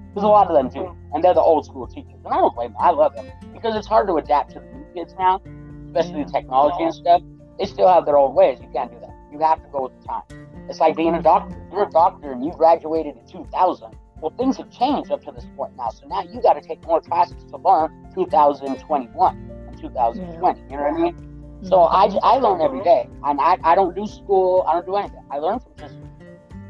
Because 0.10 0.24
a 0.24 0.28
lot 0.28 0.48
of 0.48 0.56
them 0.56 0.70
do. 0.70 0.96
And 1.14 1.24
they're 1.24 1.34
the 1.34 1.42
old 1.42 1.66
school 1.66 1.88
teachers. 1.88 2.20
And 2.26 2.34
I 2.34 2.38
don't 2.38 2.56
blame 2.56 2.72
them. 2.74 2.82
I 2.82 2.92
love 2.92 3.16
them. 3.16 3.28
Because 3.54 3.76
it's 3.76 3.88
hard 3.88 4.08
to 4.08 4.16
adapt 4.16 4.54
to 4.54 4.60
the 4.60 4.66
new 4.66 4.86
kids 4.94 5.14
now, 5.20 5.42
especially 5.88 6.24
the 6.24 6.32
technology 6.32 6.84
and 6.84 6.94
stuff. 6.94 7.22
They 7.58 7.66
still 7.66 7.88
have 7.88 8.06
their 8.06 8.18
old 8.18 8.36
ways. 8.36 8.60
You 8.62 8.70
can't 8.74 8.92
do 8.92 9.00
that. 9.00 9.14
You 9.32 9.40
have 9.40 9.62
to 9.62 9.70
go 9.70 9.84
with 9.84 10.00
the 10.02 10.08
time. 10.08 10.24
It's 10.70 10.80
like 10.80 10.96
being 10.96 11.16
a 11.16 11.22
doctor. 11.22 11.56
You're 11.72 11.88
a 11.88 11.92
doctor 11.92 12.32
and 12.32 12.44
you 12.44 12.52
graduated 12.54 13.18
in 13.18 13.28
2000 13.28 13.96
well, 14.22 14.34
things 14.38 14.58
have 14.58 14.70
changed 14.70 15.12
up 15.12 15.24
to 15.26 15.32
this 15.32 15.46
point 15.56 15.76
now. 15.78 15.90
So 15.90 16.08
now 16.08 16.24
you 16.24 16.42
got 16.42 16.54
to 16.54 16.62
take 16.62 16.84
more 16.86 17.02
classes 17.02 17.44
to 17.50 17.58
learn 17.58 18.12
2021 18.14 19.36
and 19.68 19.78
2020. 19.80 20.60
Yeah. 20.60 20.66
You 20.70 20.78
know 20.78 20.84
what 20.84 20.94
I 20.94 21.04
mean? 21.04 21.16
So 21.64 21.78
mm-hmm. 21.78 22.18
I, 22.18 22.36
I 22.36 22.38
learn 22.38 22.62
every 22.62 22.84
day. 22.84 23.10
And 23.24 23.40
I, 23.40 23.58
I 23.64 23.76
don't 23.76 23.96
do 23.96 24.06
school. 24.08 24.66
I 24.68 24.74
don't 24.74 24.86
do 24.86 24.96
anything. 24.96 25.24
I 25.32 25.38
learn 25.38 25.60
from 25.60 25.72
just 25.78 25.96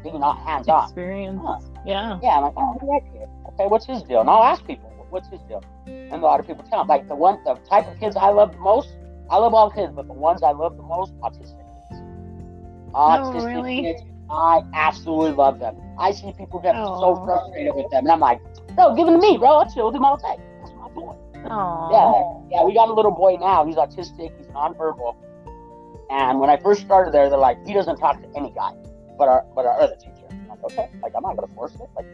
being 0.02 0.20
not 0.20 0.38
hands 0.38 0.68
on. 0.68 0.84
Experience. 0.84 1.40
Huh. 1.44 1.58
Yeah. 1.84 2.18
Yeah. 2.22 2.36
I'm 2.36 2.42
like, 2.44 2.54
oh, 2.56 2.78
that 2.80 3.12
kid. 3.12 3.28
Okay, 3.54 3.66
what's 3.66 3.86
his 3.86 4.02
deal? 4.02 4.20
And 4.20 4.30
I'll 4.30 4.44
ask 4.44 4.64
people, 4.64 4.88
what's 5.10 5.28
his 5.28 5.40
deal? 5.42 5.64
And 5.86 6.12
a 6.12 6.18
lot 6.18 6.40
of 6.40 6.46
people 6.46 6.64
tell 6.64 6.84
me, 6.84 6.88
like 6.88 7.08
the 7.08 7.16
one, 7.16 7.42
the 7.44 7.54
type 7.68 7.88
of 7.88 7.98
kids 7.98 8.16
I 8.16 8.30
love 8.30 8.52
the 8.52 8.58
most, 8.58 8.88
I 9.28 9.36
love 9.36 9.54
all 9.54 9.70
kids, 9.70 9.92
but 9.94 10.06
the 10.06 10.12
ones 10.12 10.42
I 10.42 10.52
love 10.52 10.76
the 10.76 10.82
most, 10.82 11.12
autistic 11.20 11.58
kids. 11.58 12.00
Oh, 12.94 12.98
autistic 12.98 13.42
oh, 13.42 13.46
really? 13.46 13.82
kids 13.82 14.02
I 14.30 14.62
absolutely 14.74 15.32
love 15.32 15.58
them. 15.58 15.76
I 15.98 16.12
see 16.12 16.32
people 16.32 16.60
get 16.60 16.74
Aww. 16.74 17.00
so 17.00 17.24
frustrated 17.24 17.74
with 17.74 17.90
them, 17.90 18.04
and 18.04 18.12
I'm 18.12 18.20
like, 18.20 18.40
no, 18.76 18.94
give 18.94 19.06
them 19.06 19.20
to 19.20 19.26
me, 19.26 19.36
bro. 19.36 19.58
I'll 19.58 19.70
chill 19.70 19.86
with 19.86 19.94
them 19.94 20.04
all 20.04 20.16
day. 20.16 20.40
That's 20.60 20.72
my 20.72 20.88
boy. 20.88 21.16
Aww. 21.34 21.90
Yeah, 22.50 22.58
yeah. 22.58 22.64
We 22.64 22.74
got 22.74 22.88
a 22.88 22.92
little 22.92 23.10
boy 23.10 23.36
now. 23.40 23.66
He's 23.66 23.76
autistic. 23.76 24.36
He's 24.36 24.46
nonverbal. 24.48 25.16
And 26.10 26.40
when 26.40 26.50
I 26.50 26.56
first 26.56 26.82
started 26.82 27.12
there, 27.12 27.28
they're 27.28 27.38
like, 27.38 27.64
he 27.66 27.72
doesn't 27.72 27.96
talk 27.96 28.20
to 28.22 28.28
any 28.36 28.50
guy, 28.52 28.72
but 29.18 29.28
our 29.28 29.44
but 29.54 29.66
our 29.66 29.80
other 29.80 29.96
teacher. 29.96 30.26
I'm 30.30 30.48
like, 30.48 30.64
okay, 30.64 30.88
like 31.02 31.12
I'm 31.16 31.22
not 31.22 31.36
gonna 31.36 31.52
force 31.54 31.74
it. 31.74 31.88
Like 31.96 32.06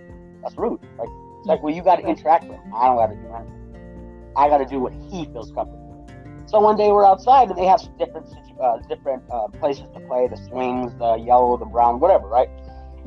that's 0.42 0.56
rude. 0.56 0.80
Like 0.98 1.08
it's 1.38 1.46
like, 1.46 1.62
well, 1.62 1.74
you 1.74 1.82
got 1.82 1.96
to 1.96 2.06
interact 2.06 2.44
with 2.44 2.58
him. 2.58 2.74
I 2.74 2.86
don't 2.86 2.96
got 2.96 3.06
to 3.08 3.16
do 3.16 3.34
anything. 3.34 4.32
I 4.36 4.48
got 4.48 4.58
to 4.58 4.66
do 4.66 4.80
what 4.80 4.92
he 5.10 5.24
feels 5.26 5.50
comfortable. 5.52 6.06
So 6.46 6.60
one 6.60 6.76
day 6.76 6.92
we're 6.92 7.06
outside 7.06 7.48
and 7.48 7.58
they 7.58 7.66
have 7.66 7.80
some 7.80 7.96
different 7.98 8.28
uh, 8.60 8.78
different 8.88 9.22
uh, 9.30 9.48
places 9.48 9.84
to 9.94 10.00
play 10.00 10.28
the 10.28 10.36
swings, 10.48 10.92
the 10.98 11.16
yellow, 11.16 11.56
the 11.56 11.64
brown, 11.64 12.00
whatever, 12.00 12.26
right? 12.26 12.48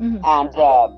Mm-hmm. 0.00 0.24
And 0.24 0.56
uh, 0.56 0.88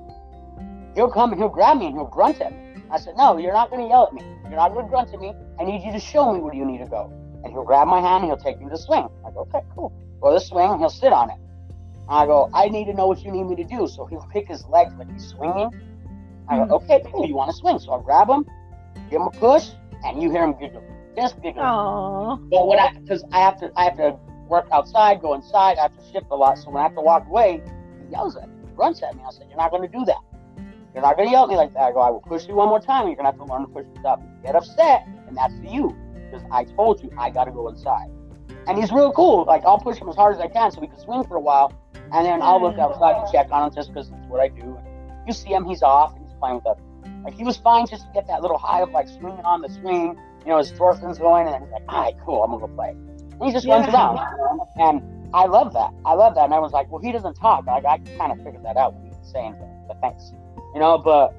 he'll 0.95 1.11
come 1.11 1.33
and 1.33 1.41
he'll 1.41 1.49
grab 1.49 1.79
me 1.79 1.87
and 1.87 1.95
he'll 1.95 2.07
grunt 2.07 2.41
at 2.41 2.53
me. 2.53 2.83
I 2.91 2.99
said, 2.99 3.17
No, 3.17 3.37
you're 3.39 3.53
not 3.53 3.71
going 3.71 3.83
to 3.83 3.89
yell 3.89 4.07
at 4.07 4.13
me. 4.13 4.23
You're 4.45 4.57
not 4.57 4.73
going 4.73 4.85
to 4.85 4.91
grunt 4.91 5.13
at 5.13 5.21
me. 5.21 5.33
I 5.59 5.65
need 5.65 5.83
you 5.83 5.93
to 5.93 6.01
show 6.01 6.33
me 6.33 6.41
where 6.41 6.55
you 6.55 6.65
need 6.65 6.79
to 6.79 6.87
go. 6.87 7.13
And 7.43 7.53
he'll 7.53 7.65
grab 7.65 7.89
my 7.89 8.01
hand 8.01 8.25
and 8.25 8.31
he'll 8.31 8.37
take 8.37 8.59
me 8.59 8.67
to 8.67 8.71
the 8.71 8.79
swing. 8.79 9.09
I 9.27 9.31
go, 9.31 9.49
Okay, 9.53 9.65
cool. 9.75 9.93
Go 10.21 10.31
to 10.31 10.35
the 10.35 10.41
swing 10.41 10.71
and 10.71 10.81
he'll 10.81 10.91
sit 10.91 11.13
on 11.13 11.31
it. 11.31 11.37
I 12.09 12.27
go, 12.27 12.51
I 12.53 12.69
need 12.69 12.87
to 12.87 12.95
know 12.95 13.07
what 13.07 13.23
you 13.25 13.31
need 13.31 13.45
me 13.45 13.57
to 13.57 13.65
do. 13.65 13.89
So 13.89 14.07
he'll 14.07 14.29
pick 14.33 14.49
his 14.49 14.65
legs 14.67 14.93
like 14.99 15.11
he's 15.11 15.29
swinging. 15.29 15.71
I 16.49 16.59
go, 16.59 16.65
mm-hmm. 16.65 16.73
Okay, 16.73 17.03
cool. 17.11 17.27
You 17.27 17.35
want 17.35 17.51
to 17.51 17.57
swing? 17.57 17.79
So 17.79 17.93
I 17.93 18.03
grab 18.03 18.29
him, 18.29 18.45
give 19.11 19.21
him 19.21 19.29
a 19.29 19.31
push, 19.31 19.71
and 20.05 20.23
you 20.23 20.31
hear 20.31 20.45
him 20.45 20.55
giggle. 20.59 20.83
Just 21.17 21.41
giggle. 21.43 21.63
Aww. 21.63 22.51
But 22.51 22.67
what 22.67 22.79
I, 22.79 22.99
because 22.99 23.25
I 23.33 23.39
have 23.39 23.59
to, 23.61 23.71
I 23.77 23.85
have 23.85 23.97
to 23.97 24.19
work 24.53 24.69
outside, 24.71 25.23
go 25.23 25.33
inside. 25.33 25.79
I 25.79 25.83
have 25.83 25.97
to 25.97 26.13
shift 26.13 26.27
a 26.31 26.37
lot. 26.37 26.59
So 26.59 26.71
when 26.71 26.81
I 26.81 26.83
have 26.83 26.95
to 26.95 27.01
walk 27.01 27.27
away, 27.27 27.63
he 28.05 28.13
yells 28.13 28.37
at 28.37 28.49
me, 28.49 28.55
grunts 28.77 29.03
at 29.03 29.17
me. 29.17 29.23
I 29.27 29.33
said, 29.33 29.47
You're 29.49 29.57
not 29.57 29.71
going 29.71 29.83
to 29.83 29.89
do 29.89 30.05
that. 30.05 30.21
You're 30.93 31.03
not 31.03 31.17
going 31.17 31.29
to 31.29 31.33
yell 31.33 31.45
at 31.45 31.49
me 31.49 31.57
like 31.57 31.73
that. 31.73 31.81
I 31.81 31.93
go, 31.93 32.01
I 32.01 32.11
will 32.11 32.21
push 32.21 32.47
you 32.47 32.55
one 32.55 32.69
more 32.69 32.79
time. 32.79 33.07
You're 33.07 33.17
going 33.17 33.25
to 33.25 33.33
have 33.33 33.39
to 33.39 33.45
learn 33.45 33.63
to 33.63 33.69
push 33.69 33.87
yourself. 33.97 34.21
You 34.21 34.29
get 34.45 34.55
upset, 34.55 35.09
and 35.27 35.35
that's 35.35 35.55
to 35.61 35.67
you. 35.67 35.97
Because 36.27 36.47
I 36.53 36.65
told 36.65 37.03
you 37.03 37.11
I 37.19 37.31
got 37.31 37.45
to 37.45 37.51
go 37.51 37.69
inside. 37.69 38.11
And 38.67 38.79
he's 38.79 38.93
real 38.93 39.11
cool. 39.13 39.45
Like, 39.47 39.65
I'll 39.65 39.79
push 39.81 39.97
him 39.97 40.09
as 40.11 40.17
hard 40.17 40.35
as 40.35 40.41
I 40.41 40.49
can 40.49 40.71
so 40.71 40.81
we 40.81 40.87
can 40.87 40.99
swing 40.99 41.25
for 41.25 41.37
a 41.37 41.41
while. 41.41 41.73
And 42.13 42.27
then 42.27 42.43
I'll 42.43 42.61
look 42.61 42.79
outside 42.79 43.25
to 43.25 43.33
check 43.33 43.51
on 43.51 43.69
him 43.69 43.75
just 43.75 43.89
because 43.89 44.09
it's 44.09 44.29
what 44.29 44.41
I 44.41 44.49
do. 44.49 44.79
You 45.27 45.33
see 45.33 45.49
him, 45.49 45.65
he's 45.65 45.83
off, 45.83 46.15
and 46.15 46.27
he's 46.27 46.37
playing 46.39 46.57
with 46.57 46.67
us. 46.67 46.79
Like, 47.25 47.35
he 47.35 47.43
was 47.43 47.57
fine 47.57 47.87
just 47.87 48.05
to 48.05 48.11
get 48.13 48.27
that 48.27 48.43
little 48.43 48.59
high 48.59 48.83
of, 48.83 48.91
like, 48.91 49.09
swinging 49.09 49.45
on 49.47 49.63
the 49.63 49.71
swing. 49.71 50.19
You 50.45 50.49
know, 50.49 50.59
his 50.59 50.73
endorphins 50.73 51.19
going, 51.19 51.49
and 51.49 51.65
he's 51.65 51.73
like, 51.73 51.85
all 51.89 52.03
right, 52.03 52.15
cool, 52.27 52.43
I'm 52.45 52.51
going 52.51 52.61
to 52.61 52.67
go 52.67 52.75
play 52.75 52.95
he 53.43 53.53
just 53.53 53.67
yeah. 53.67 53.81
runs 53.81 53.93
around. 53.93 54.19
And 54.77 55.03
I 55.35 55.47
love 55.47 55.73
that. 55.73 55.91
I 56.05 56.15
love 56.15 56.35
that. 56.35 56.45
And 56.45 56.55
I 56.55 56.59
was 56.59 56.73
like, 56.73 56.91
well, 56.91 57.01
he 57.01 57.13
doesn't 57.13 57.35
talk. 57.35 57.67
I, 57.69 57.79
I 57.79 57.99
kind 58.19 58.33
of 58.33 58.39
figured 58.39 58.65
that 58.65 58.77
out 58.77 58.95
when 58.95 59.05
he 59.05 59.09
was 59.11 59.33
saying 59.33 59.57
but 59.89 60.01
thanks. 60.01 60.33
You 60.75 60.81
know, 60.81 60.99
but 60.99 61.35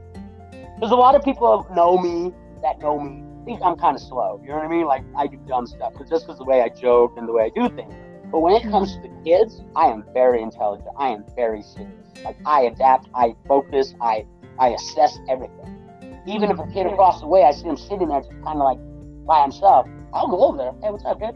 there's 0.80 0.92
a 0.92 0.96
lot 0.96 1.16
of 1.16 1.24
people 1.24 1.66
know 1.76 1.98
me 1.98 2.34
that 2.62 2.80
know 2.80 3.00
me 3.00 3.24
think 3.46 3.62
I'm 3.62 3.78
kind 3.78 3.96
of 3.96 4.02
slow. 4.02 4.40
You 4.42 4.50
know 4.50 4.56
what 4.56 4.66
I 4.66 4.70
mean? 4.70 4.86
Like, 4.86 5.04
I 5.18 5.28
do 5.28 5.38
dumb 5.48 5.68
stuff. 5.68 5.94
But 5.98 6.10
just 6.10 6.26
because 6.26 6.40
the 6.40 6.46
way 6.46 6.62
I 6.62 6.70
joke 6.70 7.16
and 7.18 7.28
the 7.28 7.34
way 7.34 7.46
I 7.46 7.50
do 7.50 7.74
things. 7.76 7.94
But 8.32 8.40
when 8.40 8.54
it 8.54 8.64
comes 8.64 8.96
to 8.96 9.02
the 9.02 9.12
kids, 9.24 9.62
I 9.76 9.88
am 9.88 10.04
very 10.14 10.42
intelligent. 10.42 10.90
I 10.98 11.10
am 11.10 11.24
very 11.36 11.62
serious. 11.62 11.92
Like, 12.24 12.38
I 12.46 12.62
adapt, 12.62 13.10
I 13.14 13.36
focus, 13.48 13.94
I, 14.02 14.26
I 14.60 14.70
assess 14.70 15.18
everything. 15.30 15.80
Even 16.26 16.50
if 16.50 16.58
a 16.58 16.66
kid 16.68 16.88
across 16.88 17.20
the 17.20 17.28
way, 17.28 17.44
I 17.44 17.52
see 17.52 17.66
him 17.66 17.78
sitting 17.78 18.08
there 18.08 18.22
just 18.22 18.32
kind 18.44 18.60
of 18.60 18.64
like 18.64 18.80
by 19.26 19.42
himself, 19.42 19.88
I'll 20.14 20.28
go 20.28 20.40
over 20.46 20.58
there. 20.58 20.72
Hey, 20.82 20.90
what's 20.90 21.06
up, 21.06 21.20
dude? 21.20 21.36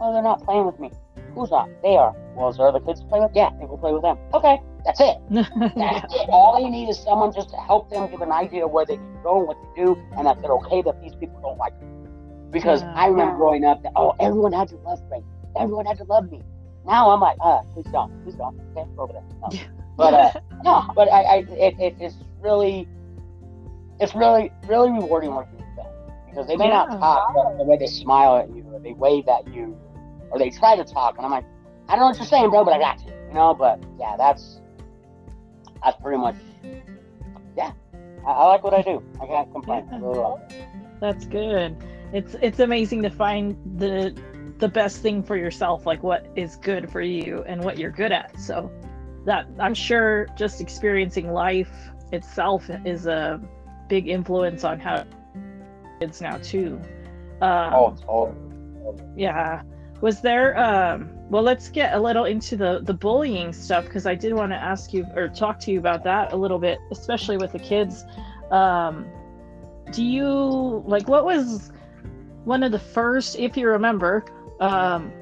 Oh, 0.00 0.12
they're 0.12 0.22
not 0.22 0.42
playing 0.44 0.66
with 0.66 0.78
me. 0.78 0.90
Who's 1.34 1.50
not? 1.50 1.68
They 1.82 1.96
are. 1.96 2.14
well, 2.34 2.48
is 2.48 2.56
there 2.56 2.66
other 2.68 2.80
kids 2.80 3.00
to 3.00 3.06
play 3.06 3.20
with? 3.20 3.30
Yeah, 3.34 3.50
they 3.58 3.66
will 3.66 3.78
play 3.78 3.92
with 3.92 4.02
them. 4.02 4.18
Okay, 4.32 4.60
that's 4.84 5.00
it. 5.00 5.18
That's 5.30 6.14
it. 6.14 6.28
All 6.30 6.62
they 6.62 6.68
need 6.70 6.88
is 6.88 6.98
someone 6.98 7.32
just 7.34 7.50
to 7.50 7.56
help 7.56 7.90
them 7.90 8.08
give 8.10 8.20
an 8.22 8.30
idea 8.32 8.64
of 8.64 8.70
where 8.70 8.86
they 8.86 8.96
can 8.96 9.22
go 9.22 9.38
and 9.38 9.48
what 9.48 9.56
to 9.60 9.84
do, 9.84 9.98
and 10.16 10.26
that 10.26 10.40
they're 10.40 10.52
okay 10.52 10.80
that 10.82 11.00
these 11.02 11.14
people 11.16 11.38
don't 11.42 11.58
like 11.58 11.78
them. 11.80 12.48
Because 12.50 12.82
Yeah. 12.82 12.92
I 12.94 13.06
remember 13.08 13.36
growing 13.36 13.64
up 13.64 13.82
that, 13.82 13.92
oh, 13.96 14.14
everyone 14.20 14.52
had 14.52 14.68
to 14.68 14.76
love 14.76 15.00
me. 15.10 15.22
Everyone 15.58 15.84
had 15.86 15.98
to 15.98 16.04
love 16.04 16.30
me. 16.30 16.40
Now 16.86 17.10
I'm 17.10 17.20
like, 17.20 17.36
uh, 17.42 17.62
please 17.74 17.86
don't. 17.90 18.12
Please 18.22 18.36
don't. 18.36 18.58
Okay, 18.76 18.88
go 18.96 19.02
over 19.02 19.12
there. 19.14 19.22
No. 19.42 19.48
But, 19.96 20.14
uh, 20.14 20.32
no, 20.64 20.84
but 20.94 21.10
I, 21.12 21.22
I 21.22 21.36
it, 21.50 21.74
it, 21.80 21.96
it's 21.98 22.14
really, 22.40 22.86
it's 23.98 24.14
really, 24.14 24.52
really 24.68 24.90
rewarding 24.92 25.34
working 25.34 25.56
with 25.56 25.76
them 25.76 25.86
because 26.30 26.46
they 26.46 26.56
may 26.56 26.68
not 26.68 26.90
talk, 27.00 27.34
but 27.34 27.58
the 27.58 27.64
way 27.64 27.76
they 27.76 27.86
smile 27.88 28.36
at 28.36 28.48
you, 28.54 28.62
or 28.72 28.78
they 28.78 28.92
wave 28.92 29.26
at 29.28 29.48
you, 29.52 29.76
or 30.30 30.38
they 30.38 30.50
try 30.50 30.76
to 30.76 30.84
talk, 30.84 31.16
and 31.16 31.24
I'm 31.24 31.30
like, 31.32 31.44
I 31.88 31.92
don't 31.92 32.00
know 32.00 32.06
what 32.06 32.16
you're 32.18 32.26
saying, 32.26 32.50
bro, 32.50 32.64
but 32.64 32.74
I 32.74 32.78
got 32.78 33.04
you, 33.04 33.12
you 33.28 33.34
know. 33.34 33.54
But 33.54 33.82
yeah, 33.98 34.16
that's 34.16 34.60
that's 35.84 36.00
pretty 36.02 36.18
much, 36.18 36.36
yeah. 37.56 37.72
I, 38.26 38.30
I 38.30 38.46
like 38.48 38.64
what 38.64 38.74
I 38.74 38.82
do. 38.82 39.02
I 39.20 39.26
can't 39.26 39.52
complain. 39.52 39.88
Really. 40.00 40.40
That's 41.00 41.26
good. 41.26 41.76
It's 42.12 42.34
it's 42.42 42.58
amazing 42.60 43.02
to 43.02 43.10
find 43.10 43.56
the 43.78 44.16
the 44.58 44.68
best 44.68 45.02
thing 45.02 45.22
for 45.22 45.36
yourself, 45.36 45.86
like 45.86 46.02
what 46.02 46.26
is 46.34 46.56
good 46.56 46.90
for 46.90 47.00
you 47.02 47.44
and 47.46 47.62
what 47.62 47.78
you're 47.78 47.90
good 47.90 48.12
at. 48.12 48.38
So 48.40 48.70
that 49.26 49.46
I'm 49.58 49.74
sure 49.74 50.26
just 50.36 50.60
experiencing 50.60 51.32
life 51.32 51.70
itself 52.12 52.70
is 52.84 53.06
a 53.06 53.40
big 53.88 54.08
influence 54.08 54.64
on 54.64 54.80
how 54.80 55.04
kids 56.00 56.20
now 56.20 56.38
too. 56.38 56.80
Um, 57.42 57.72
Oh, 57.74 57.96
totally. 58.06 59.02
yeah. 59.16 59.62
Was 60.00 60.20
there 60.20 60.56
um 60.58 61.10
well 61.30 61.42
let's 61.42 61.68
get 61.68 61.94
a 61.94 62.00
little 62.00 62.24
into 62.24 62.56
the 62.56 62.80
the 62.82 62.94
bullying 62.94 63.52
stuff 63.52 63.84
because 63.84 64.06
I 64.06 64.14
did 64.14 64.34
want 64.34 64.52
to 64.52 64.56
ask 64.56 64.92
you 64.92 65.06
or 65.14 65.28
talk 65.28 65.58
to 65.60 65.72
you 65.72 65.78
about 65.78 66.04
that 66.04 66.32
a 66.32 66.36
little 66.36 66.58
bit, 66.58 66.78
especially 66.90 67.36
with 67.36 67.52
the 67.52 67.58
kids. 67.58 68.04
Um 68.50 69.06
do 69.92 70.04
you 70.04 70.82
like 70.86 71.08
what 71.08 71.24
was 71.24 71.70
one 72.44 72.62
of 72.62 72.72
the 72.72 72.78
first 72.78 73.36
if 73.38 73.56
you 73.56 73.68
remember 73.68 74.24
um 74.60 75.12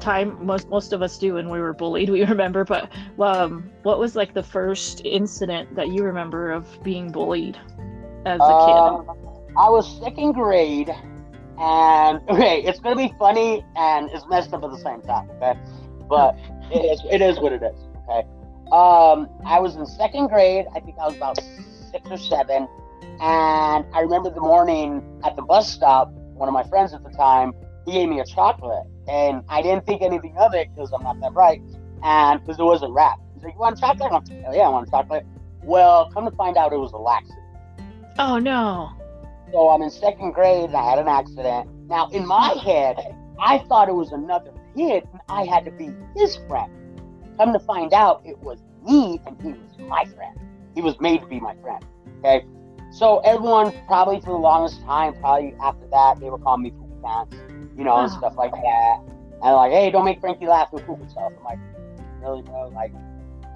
time 0.00 0.44
most 0.44 0.68
most 0.68 0.92
of 0.92 1.02
us 1.02 1.18
do 1.18 1.34
when 1.34 1.48
we 1.48 1.60
were 1.60 1.72
bullied 1.72 2.08
we 2.16 2.24
remember 2.24 2.64
but 2.64 2.90
um 3.18 3.70
what 3.82 3.98
was 3.98 4.14
like 4.14 4.34
the 4.34 4.42
first 4.42 5.00
incident 5.04 5.74
that 5.74 5.88
you 5.88 6.02
remember 6.02 6.50
of 6.50 6.82
being 6.82 7.10
bullied 7.10 7.58
as 8.26 8.40
a 8.40 8.44
Um, 8.44 9.08
I 9.56 9.68
was 9.70 9.88
second 10.00 10.32
grade, 10.32 10.90
and 11.58 12.20
okay, 12.28 12.62
it's 12.62 12.80
gonna 12.80 12.96
be 12.96 13.12
funny 13.18 13.64
and 13.76 14.10
it's 14.10 14.26
messed 14.26 14.52
up 14.52 14.62
at 14.62 14.70
the 14.70 14.78
same 14.78 15.02
time. 15.02 15.28
Okay, 15.42 15.58
but 16.08 16.36
it 16.70 16.84
is 16.84 17.02
it 17.10 17.20
is 17.20 17.38
what 17.40 17.52
it 17.52 17.62
is. 17.62 17.76
Okay. 18.08 18.26
Um, 18.72 19.28
I 19.46 19.58
was 19.60 19.76
in 19.76 19.86
second 19.86 20.28
grade. 20.28 20.66
I 20.74 20.80
think 20.80 20.96
I 21.00 21.06
was 21.06 21.16
about 21.16 21.38
six 21.90 22.10
or 22.10 22.18
seven, 22.18 22.68
and 23.20 23.84
I 23.92 24.00
remember 24.00 24.30
the 24.30 24.40
morning 24.40 25.02
at 25.24 25.36
the 25.36 25.42
bus 25.42 25.70
stop. 25.70 26.12
One 26.34 26.48
of 26.48 26.52
my 26.52 26.62
friends 26.64 26.92
at 26.92 27.02
the 27.02 27.10
time, 27.10 27.52
he 27.84 27.92
gave 27.92 28.08
me 28.08 28.20
a 28.20 28.24
chocolate, 28.24 28.86
and 29.08 29.42
I 29.48 29.62
didn't 29.62 29.86
think 29.86 30.02
anything 30.02 30.36
of 30.36 30.54
it 30.54 30.68
because 30.74 30.92
I'm 30.92 31.02
not 31.02 31.20
that 31.20 31.32
bright, 31.32 31.62
and 32.04 32.40
because 32.40 32.60
it 32.60 32.64
wasn't 32.64 32.92
wrapped. 32.92 33.22
He's 33.34 33.42
like, 33.42 33.54
"You 33.54 33.60
want 33.60 33.78
chocolate?" 33.78 34.12
I'm 34.12 34.22
like, 34.24 34.44
"Hell 34.44 34.54
yeah, 34.54 34.62
I 34.62 34.68
want 34.68 34.90
chocolate." 34.90 35.26
Well, 35.64 36.10
come 36.12 36.24
to 36.24 36.30
find 36.36 36.56
out, 36.56 36.72
it 36.72 36.78
was 36.78 36.92
a 36.92 36.96
laxative. 36.96 37.42
oh 38.18 38.38
no 38.38 38.97
So 39.52 39.70
I'm 39.70 39.82
in 39.82 39.90
second 39.90 40.32
grade 40.32 40.64
and 40.64 40.76
I 40.76 40.88
had 40.88 40.98
an 40.98 41.08
accident. 41.08 41.68
Now, 41.88 42.08
in 42.10 42.26
my 42.26 42.48
head, 42.64 42.96
I 43.40 43.58
thought 43.60 43.88
it 43.88 43.94
was 43.94 44.12
another 44.12 44.52
kid 44.76 45.06
and 45.12 45.20
I 45.28 45.44
had 45.44 45.64
to 45.64 45.70
be 45.70 45.90
his 46.16 46.36
friend. 46.48 46.70
Come 47.38 47.52
to 47.52 47.58
find 47.60 47.92
out, 47.94 48.22
it 48.24 48.38
was 48.38 48.58
me 48.84 49.20
and 49.26 49.40
he 49.40 49.52
was 49.52 49.88
my 49.88 50.04
friend. 50.04 50.38
He 50.74 50.82
was 50.82 51.00
made 51.00 51.20
to 51.20 51.26
be 51.26 51.40
my 51.40 51.54
friend. 51.62 51.84
Okay? 52.18 52.44
So 52.90 53.20
everyone, 53.20 53.72
probably 53.86 54.20
for 54.20 54.32
the 54.32 54.32
longest 54.32 54.82
time, 54.82 55.14
probably 55.20 55.54
after 55.62 55.86
that, 55.88 56.20
they 56.20 56.30
were 56.30 56.38
calling 56.38 56.62
me 56.62 56.70
poopy 56.70 56.94
pants, 57.02 57.36
you 57.76 57.84
know, 57.84 57.96
and 57.96 58.10
stuff 58.10 58.34
like 58.36 58.52
that. 58.52 59.00
And 59.42 59.54
like, 59.54 59.72
hey, 59.72 59.90
don't 59.90 60.04
make 60.04 60.20
Frankie 60.20 60.46
laugh 60.46 60.72
with 60.72 60.84
poop 60.84 60.98
himself. 60.98 61.32
I'm 61.38 61.44
like, 61.44 61.58
really, 62.20 62.42
bro? 62.42 62.68
Like, 62.68 62.92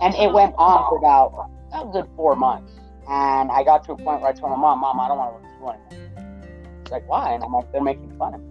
and 0.00 0.14
it 0.14 0.32
went 0.32 0.54
on 0.58 0.88
for 0.88 0.98
about 0.98 1.50
a 1.74 1.90
good 1.92 2.08
four 2.16 2.36
months. 2.36 2.72
And 3.08 3.50
I 3.50 3.64
got 3.64 3.84
to 3.84 3.92
a 3.92 3.96
point 3.96 4.20
where 4.20 4.30
I 4.30 4.32
told 4.32 4.52
my 4.52 4.56
mom, 4.56 4.80
Mom, 4.80 5.00
I 5.00 5.08
don't 5.08 5.18
want 5.18 5.42
to 5.42 5.51
work 5.62 5.76
school 5.90 6.02
anymore. 6.16 6.82
She's 6.84 6.92
like, 6.92 7.08
why? 7.08 7.32
And 7.32 7.42
I'm 7.42 7.52
like, 7.52 7.70
they're 7.72 7.82
making 7.82 8.16
fun 8.18 8.34
of 8.34 8.40
me. 8.40 8.48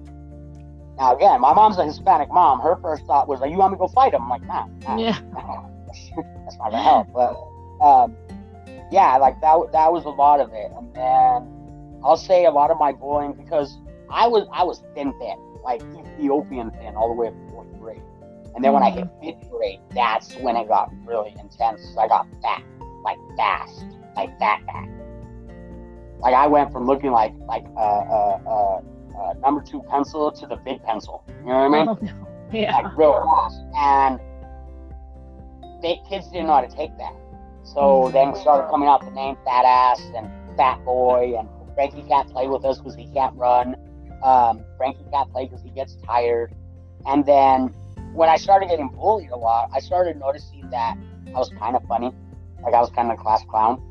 Now, 0.97 1.15
again, 1.15 1.41
my 1.41 1.53
mom's 1.53 1.77
a 1.77 1.85
Hispanic 1.85 2.29
mom. 2.31 2.59
Her 2.59 2.77
first 2.81 3.05
thought 3.05 3.27
was, 3.27 3.39
like, 3.39 3.51
you 3.51 3.57
want 3.57 3.71
me 3.71 3.77
to 3.77 3.79
go 3.79 3.87
fight 3.87 4.13
him? 4.13 4.23
I'm 4.23 4.29
like, 4.29 4.43
nah, 4.43 4.67
nah, 4.81 4.97
yeah 4.97 5.19
nah. 5.33 5.67
that's 6.45 6.57
not 6.57 6.71
gonna 6.71 6.83
help. 6.83 7.07
But 7.13 7.35
um, 7.83 8.15
yeah, 8.91 9.17
like 9.17 9.39
that. 9.41 9.71
That 9.71 9.91
was 9.91 10.05
a 10.05 10.09
lot 10.09 10.39
of 10.39 10.51
it. 10.53 10.71
And 10.77 10.93
then 10.93 12.01
I'll 12.03 12.17
say 12.17 12.45
a 12.45 12.51
lot 12.51 12.71
of 12.71 12.77
my 12.77 12.91
bullying 12.91 13.33
because 13.33 13.77
I 14.09 14.27
was 14.27 14.47
I 14.51 14.63
was 14.63 14.81
thin, 14.95 15.13
thin, 15.19 15.37
like 15.63 15.81
Ethiopian 15.97 16.71
thin, 16.71 16.95
all 16.95 17.07
the 17.07 17.13
way 17.13 17.27
up 17.27 17.33
to 17.33 17.51
fourth 17.51 17.79
grade. 17.79 18.01
And 18.53 18.63
then 18.63 18.73
when 18.73 18.83
I 18.83 18.91
hit 18.91 19.07
fifth 19.21 19.49
grade, 19.49 19.79
that's 19.93 20.35
when 20.37 20.57
it 20.57 20.67
got 20.67 20.91
really 21.05 21.33
intense. 21.39 21.95
I 21.97 22.07
got 22.07 22.27
fat, 22.41 22.63
like 23.03 23.17
fast, 23.37 23.85
like 24.15 24.37
that 24.39 24.61
fat. 24.65 24.89
Like 26.21 26.33
I 26.33 26.47
went 26.47 26.71
from 26.71 26.85
looking 26.85 27.11
like 27.11 27.33
like 27.47 27.65
a 27.75 27.79
uh, 27.79 28.39
uh, 28.45 28.49
uh, 28.49 28.81
uh, 29.17 29.33
number 29.41 29.61
two 29.61 29.81
pencil 29.89 30.31
to 30.31 30.47
the 30.47 30.55
big 30.57 30.83
pencil. 30.83 31.23
You 31.27 31.47
know 31.47 31.69
what 31.69 31.79
I 31.79 31.85
mean? 31.85 31.89
Oh, 31.89 31.97
no. 32.01 32.27
yeah 32.53 32.77
like 32.77 32.97
real 32.97 33.23
fast. 33.23 33.61
And 33.75 34.19
they 35.81 35.99
kids 36.07 36.27
didn't 36.29 36.47
know 36.47 36.53
how 36.53 36.61
to 36.61 36.75
take 36.75 36.95
that. 36.97 37.13
So 37.63 38.09
then 38.13 38.35
started 38.35 38.69
coming 38.69 38.87
out 38.87 39.03
the 39.03 39.11
name 39.11 39.37
fat 39.45 39.65
ass 39.65 40.01
and 40.15 40.29
fat 40.57 40.83
boy 40.83 41.35
and 41.37 41.47
Frankie 41.75 42.03
can't 42.07 42.29
play 42.29 42.47
with 42.47 42.65
us 42.65 42.77
because 42.77 42.95
he 42.95 43.11
can't 43.13 43.35
run. 43.35 43.75
Um, 44.23 44.63
Frankie 44.77 45.05
can't 45.11 45.31
play 45.31 45.45
because 45.45 45.63
he 45.63 45.69
gets 45.69 45.95
tired. 46.05 46.53
And 47.05 47.25
then 47.25 47.73
when 48.13 48.29
I 48.29 48.37
started 48.37 48.69
getting 48.69 48.89
bullied 48.89 49.31
a 49.31 49.37
lot, 49.37 49.69
I 49.73 49.79
started 49.79 50.19
noticing 50.19 50.69
that 50.69 50.97
I 51.27 51.39
was 51.39 51.49
kind 51.57 51.75
of 51.75 51.83
funny. 51.87 52.11
Like 52.61 52.73
I 52.73 52.81
was 52.81 52.89
kind 52.91 53.11
of 53.11 53.17
a 53.17 53.21
class 53.21 53.43
clown. 53.49 53.81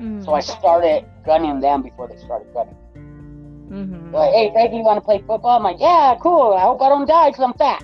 Mm. 0.00 0.24
So 0.24 0.32
I 0.34 0.40
started 0.40 1.04
gunning 1.24 1.60
them 1.60 1.82
before 1.82 2.08
they 2.08 2.16
started 2.18 2.52
gunning. 2.52 2.76
Mhm. 3.68 4.12
They're 4.12 4.20
like, 4.20 4.34
hey, 4.34 4.50
Frankie, 4.52 4.76
you 4.76 4.82
want 4.82 4.98
to 4.98 5.00
play 5.04 5.18
football? 5.18 5.56
I'm 5.56 5.62
like, 5.62 5.80
yeah, 5.80 6.16
cool. 6.20 6.52
I 6.52 6.62
hope 6.62 6.80
I 6.82 6.88
don't 6.88 7.06
die 7.06 7.30
because 7.30 7.44
I'm 7.44 7.54
fat. 7.54 7.82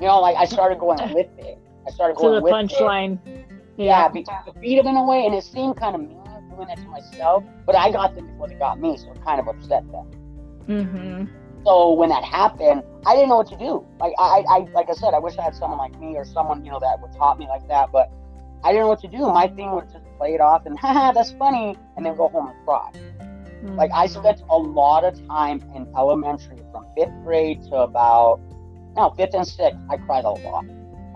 You 0.00 0.06
know, 0.08 0.20
like 0.20 0.36
I 0.36 0.44
started 0.44 0.78
going 0.78 0.98
with 1.14 1.28
it. 1.38 1.58
I 1.86 1.90
started 1.90 2.16
going 2.16 2.34
to 2.34 2.40
the 2.40 2.52
punchline 2.52 3.18
Yeah, 3.76 4.08
be- 4.08 4.22
to 4.24 4.52
beat 4.60 4.76
them 4.76 4.86
in 4.86 4.96
a 4.96 5.04
way, 5.04 5.26
and 5.26 5.34
it 5.34 5.44
seemed 5.44 5.76
kind 5.76 5.94
of 5.94 6.00
mean 6.02 6.18
doing 6.54 6.68
that 6.68 6.78
to 6.78 6.88
myself. 6.88 7.44
But 7.66 7.76
I 7.76 7.90
got 7.90 8.14
them 8.14 8.26
before 8.26 8.48
they 8.48 8.54
got 8.54 8.78
me, 8.78 8.96
so 8.96 9.10
it 9.12 9.24
kind 9.24 9.40
of 9.40 9.48
upset 9.48 9.90
them. 9.90 10.06
Mm-hmm. 10.68 11.24
So 11.64 11.92
when 11.92 12.08
that 12.10 12.24
happened, 12.24 12.82
I 13.06 13.14
didn't 13.14 13.28
know 13.30 13.36
what 13.36 13.48
to 13.48 13.56
do. 13.56 13.84
Like 14.00 14.12
I, 14.18 14.44
I, 14.48 14.58
like 14.74 14.90
I 14.90 14.94
said, 14.94 15.14
I 15.14 15.18
wish 15.18 15.38
I 15.38 15.42
had 15.42 15.54
someone 15.54 15.78
like 15.78 15.98
me 15.98 16.16
or 16.16 16.24
someone 16.24 16.64
you 16.64 16.70
know 16.70 16.80
that 16.80 17.00
would 17.00 17.12
taught 17.12 17.38
me 17.38 17.46
like 17.48 17.66
that. 17.68 17.90
But 17.92 18.10
I 18.64 18.68
didn't 18.70 18.84
know 18.84 18.88
what 18.88 19.00
to 19.00 19.08
do. 19.08 19.18
My 19.32 19.48
thing 19.48 19.70
was 19.70 19.84
just 19.92 20.04
play 20.22 20.34
it 20.34 20.40
off 20.40 20.64
and 20.66 20.78
haha, 20.84 21.12
that's 21.12 21.32
funny, 21.32 21.76
and 21.96 22.06
then 22.06 22.16
go 22.16 22.28
home 22.28 22.48
and 22.48 22.64
cry. 22.64 22.90
Like 23.76 23.90
I 23.94 24.06
spent 24.06 24.42
a 24.50 24.58
lot 24.58 25.04
of 25.04 25.14
time 25.28 25.62
in 25.74 25.86
elementary 25.96 26.58
from 26.72 26.84
fifth 26.96 27.12
grade 27.24 27.62
to 27.64 27.76
about 27.76 28.40
no 28.96 29.10
fifth 29.10 29.34
and 29.34 29.46
sixth. 29.46 29.78
I 29.88 29.96
cried 29.98 30.24
a 30.24 30.30
lot, 30.30 30.64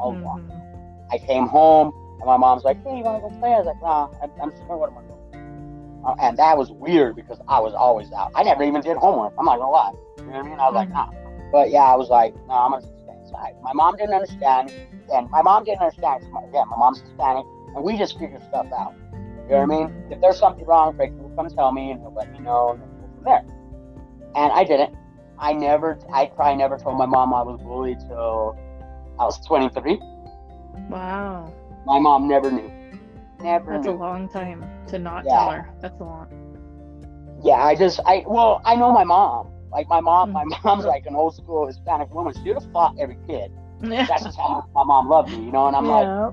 a 0.01 0.09
lot. 0.09 0.38
Mhm. 0.38 1.11
I 1.11 1.19
came 1.19 1.47
home 1.49 1.92
and 2.19 2.27
my 2.27 2.37
mom's 2.37 2.62
like, 2.62 2.77
"Hey, 2.85 2.99
you 2.99 3.05
want 3.05 3.23
to 3.23 3.29
go 3.29 3.37
play?" 3.40 3.53
I 3.53 3.59
was 3.59 3.66
like, 3.66 3.83
"Nah, 3.83 4.09
I'm, 4.23 4.31
I'm 4.40 4.51
just 4.51 4.62
gonna 4.69 4.79
go 4.79 4.87
to 4.87 4.92
my 4.92 5.01
room." 5.01 6.05
Uh, 6.07 6.14
and 6.21 6.37
that 6.37 6.57
was 6.57 6.71
weird 6.71 7.16
because 7.16 7.40
I 7.49 7.59
was 7.59 7.75
always 7.75 8.12
out. 8.12 8.31
I 8.37 8.45
never 8.45 8.62
even 8.62 8.81
did 8.81 8.97
homework. 8.97 9.35
I'm 9.38 9.45
not 9.45 9.59
gonna 9.59 9.71
lie. 9.71 9.92
You 10.19 10.27
know 10.27 10.33
what 10.33 10.47
I 10.47 10.49
mean? 10.49 10.61
I 10.61 10.66
was 10.71 10.75
like, 10.75 10.90
"Nah." 10.90 11.11
But 11.51 11.71
yeah, 11.71 11.83
I 11.83 11.97
was 11.97 12.09
like, 12.11 12.33
"No, 12.47 12.55
I'm 12.55 12.71
gonna 12.71 12.83
stay 12.83 13.16
inside." 13.23 13.55
My 13.62 13.73
mom 13.73 13.97
didn't 13.97 14.14
understand, 14.14 14.73
and 15.12 15.29
my 15.31 15.42
mom 15.42 15.64
didn't 15.64 15.81
understand. 15.81 16.23
my, 16.31 16.42
again, 16.45 16.69
my 16.71 16.77
mom's 16.77 17.01
Hispanic, 17.01 17.45
and 17.76 17.84
we 17.84 17.96
just 17.96 18.18
figure 18.18 18.40
stuff 18.48 18.66
out. 18.76 18.94
You 19.12 19.52
know 19.52 19.58
what 19.58 19.62
I 19.62 19.66
mean? 19.66 20.04
If 20.10 20.20
there's 20.20 20.38
something 20.38 20.64
wrong, 20.66 20.96
Frankie 20.96 21.16
will 21.20 21.30
come 21.36 21.48
tell 21.50 21.70
me, 21.70 21.92
and 21.92 22.00
he'll 22.00 22.12
let 22.14 22.32
me 22.32 22.40
know, 22.40 22.70
and 22.70 22.80
then 22.82 22.88
we'll 22.98 23.08
go 23.08 23.14
from 23.14 23.24
there. 23.24 23.44
And 24.34 24.52
I 24.52 24.64
didn't. 24.64 24.94
I 25.38 25.52
never. 25.52 25.98
I 26.12 26.26
probably 26.26 26.56
never 26.56 26.78
told 26.78 26.98
my 26.98 27.06
mom 27.06 27.32
I 27.32 27.42
was 27.42 27.60
bullied 27.60 28.00
till 28.08 28.56
I 29.20 29.24
was 29.24 29.38
23. 29.46 30.00
Wow, 30.90 31.52
My 31.86 31.98
mom 31.98 32.26
never 32.28 32.50
knew. 32.50 32.70
Never 33.40 33.72
that's 33.72 33.86
a 33.86 33.92
long 33.92 34.28
time 34.28 34.64
to 34.88 34.98
not 34.98 35.24
Yeah. 35.24 35.32
tell 35.32 35.50
her. 35.50 35.70
That's 35.80 36.00
a 36.00 36.04
lot. 36.04 36.28
Yeah, 37.42 37.54
I 37.62 37.74
just, 37.74 38.00
I, 38.06 38.24
well, 38.26 38.60
I 38.64 38.74
know 38.76 38.92
my 38.92 39.04
mom. 39.04 39.48
Like 39.70 39.88
my 39.88 40.00
mom, 40.00 40.30
Mm. 40.30 40.32
my 40.32 40.44
mom's 40.64 40.84
like 40.86 41.06
an 41.06 41.14
old 41.14 41.34
school 41.34 41.66
Hispanic 41.66 42.12
woman. 42.14 42.32
She 42.34 42.48
would 42.52 42.62
have 42.62 42.72
fought 42.72 42.94
every 42.98 43.18
kid. 43.28 43.52
Yeah. 43.82 44.06
That's 44.06 44.24
just 44.24 44.38
how 44.38 44.64
my 44.74 44.84
mom 44.84 45.08
loved 45.08 45.30
me, 45.32 45.44
you 45.44 45.52
know. 45.52 45.66
And 45.66 45.76
I'm 45.76 45.86
like, 45.86 46.04
yeah. 46.04 46.30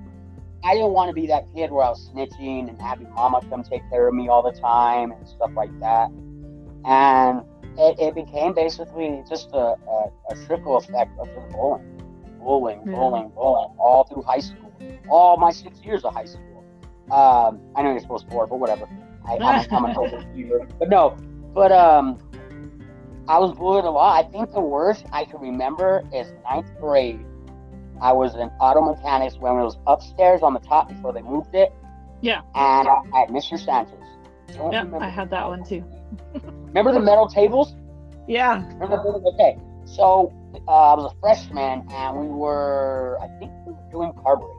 I 0.63 0.73
didn't 0.73 0.91
want 0.91 1.09
to 1.09 1.13
be 1.13 1.27
that 1.27 1.45
kid 1.53 1.71
where 1.71 1.83
I 1.85 1.89
was 1.89 2.09
snitching 2.09 2.69
and 2.69 2.81
having 2.81 3.09
mama 3.13 3.41
come 3.49 3.63
take 3.63 3.87
care 3.89 4.07
of 4.07 4.13
me 4.13 4.29
all 4.29 4.41
the 4.41 4.57
time 4.57 5.11
and 5.11 5.27
stuff 5.27 5.51
like 5.55 5.77
that. 5.81 6.09
And 6.85 7.41
it, 7.77 7.99
it 7.99 8.15
became 8.15 8.53
basically 8.53 9.23
just 9.27 9.49
a, 9.53 9.57
a, 9.57 10.11
a 10.29 10.45
trickle 10.45 10.77
effect 10.77 11.11
of 11.19 11.27
the 11.27 11.41
bullying. 11.51 11.97
bullying, 12.39 12.81
Yeah. 12.85 12.91
bullying, 12.93 13.29
bullying, 13.29 13.71
all 13.77 14.05
through 14.05 14.23
high 14.23 14.39
school, 14.39 14.71
all 15.09 15.37
my 15.37 15.51
six 15.51 15.81
years 15.83 16.03
of 16.05 16.13
high 16.13 16.25
school. 16.25 16.63
Um, 17.11 17.59
I 17.75 17.81
know 17.83 17.91
you're 17.91 17.99
supposed 17.99 18.25
to 18.25 18.31
four, 18.31 18.47
but 18.47 18.57
whatever. 18.59 18.87
I, 19.27 19.37
I'm, 19.37 19.65
I'm 19.71 19.85
an 19.85 19.95
overachiever. 19.95 20.69
But 20.79 20.89
no, 20.89 21.17
but 21.53 21.71
um, 21.71 22.17
I 23.27 23.37
was 23.39 23.53
bullied 23.53 23.85
a 23.85 23.89
lot. 23.91 24.25
I 24.25 24.29
think 24.29 24.51
the 24.51 24.61
worst 24.61 25.05
I 25.11 25.25
can 25.25 25.39
remember 25.41 26.03
is 26.13 26.31
ninth 26.49 26.69
grade. 26.79 27.25
I 28.01 28.11
was 28.11 28.35
in 28.35 28.49
auto 28.59 28.81
mechanics 28.81 29.37
when 29.37 29.53
it 29.53 29.63
was 29.63 29.77
upstairs 29.87 30.41
on 30.41 30.53
the 30.53 30.59
top 30.59 30.89
before 30.89 31.13
they 31.13 31.21
moved 31.21 31.53
it. 31.53 31.73
Yeah. 32.21 32.41
And 32.55 32.87
I 32.87 33.01
had 33.19 33.29
Mr. 33.29 33.57
Sanchez. 33.59 33.95
Don't 34.55 34.71
Yeah, 34.71 34.85
I 34.99 35.09
had 35.09 35.29
that 35.31 35.47
one 35.47 35.63
too. 35.63 35.83
Remember 36.43 36.91
the 36.91 36.99
metal 36.99 37.27
tables? 37.27 37.75
Yeah. 38.27 38.65
Remember 38.73 38.97
the- 38.97 39.31
Okay. 39.33 39.57
So 39.85 40.31
uh, 40.67 40.71
I 40.91 40.95
was 40.95 41.11
a 41.13 41.19
freshman 41.19 41.85
and 41.91 42.17
we 42.17 42.27
were, 42.27 43.17
I 43.21 43.27
think 43.39 43.51
we 43.65 43.73
were 43.73 43.91
doing 43.91 44.13
carburetors. 44.23 44.57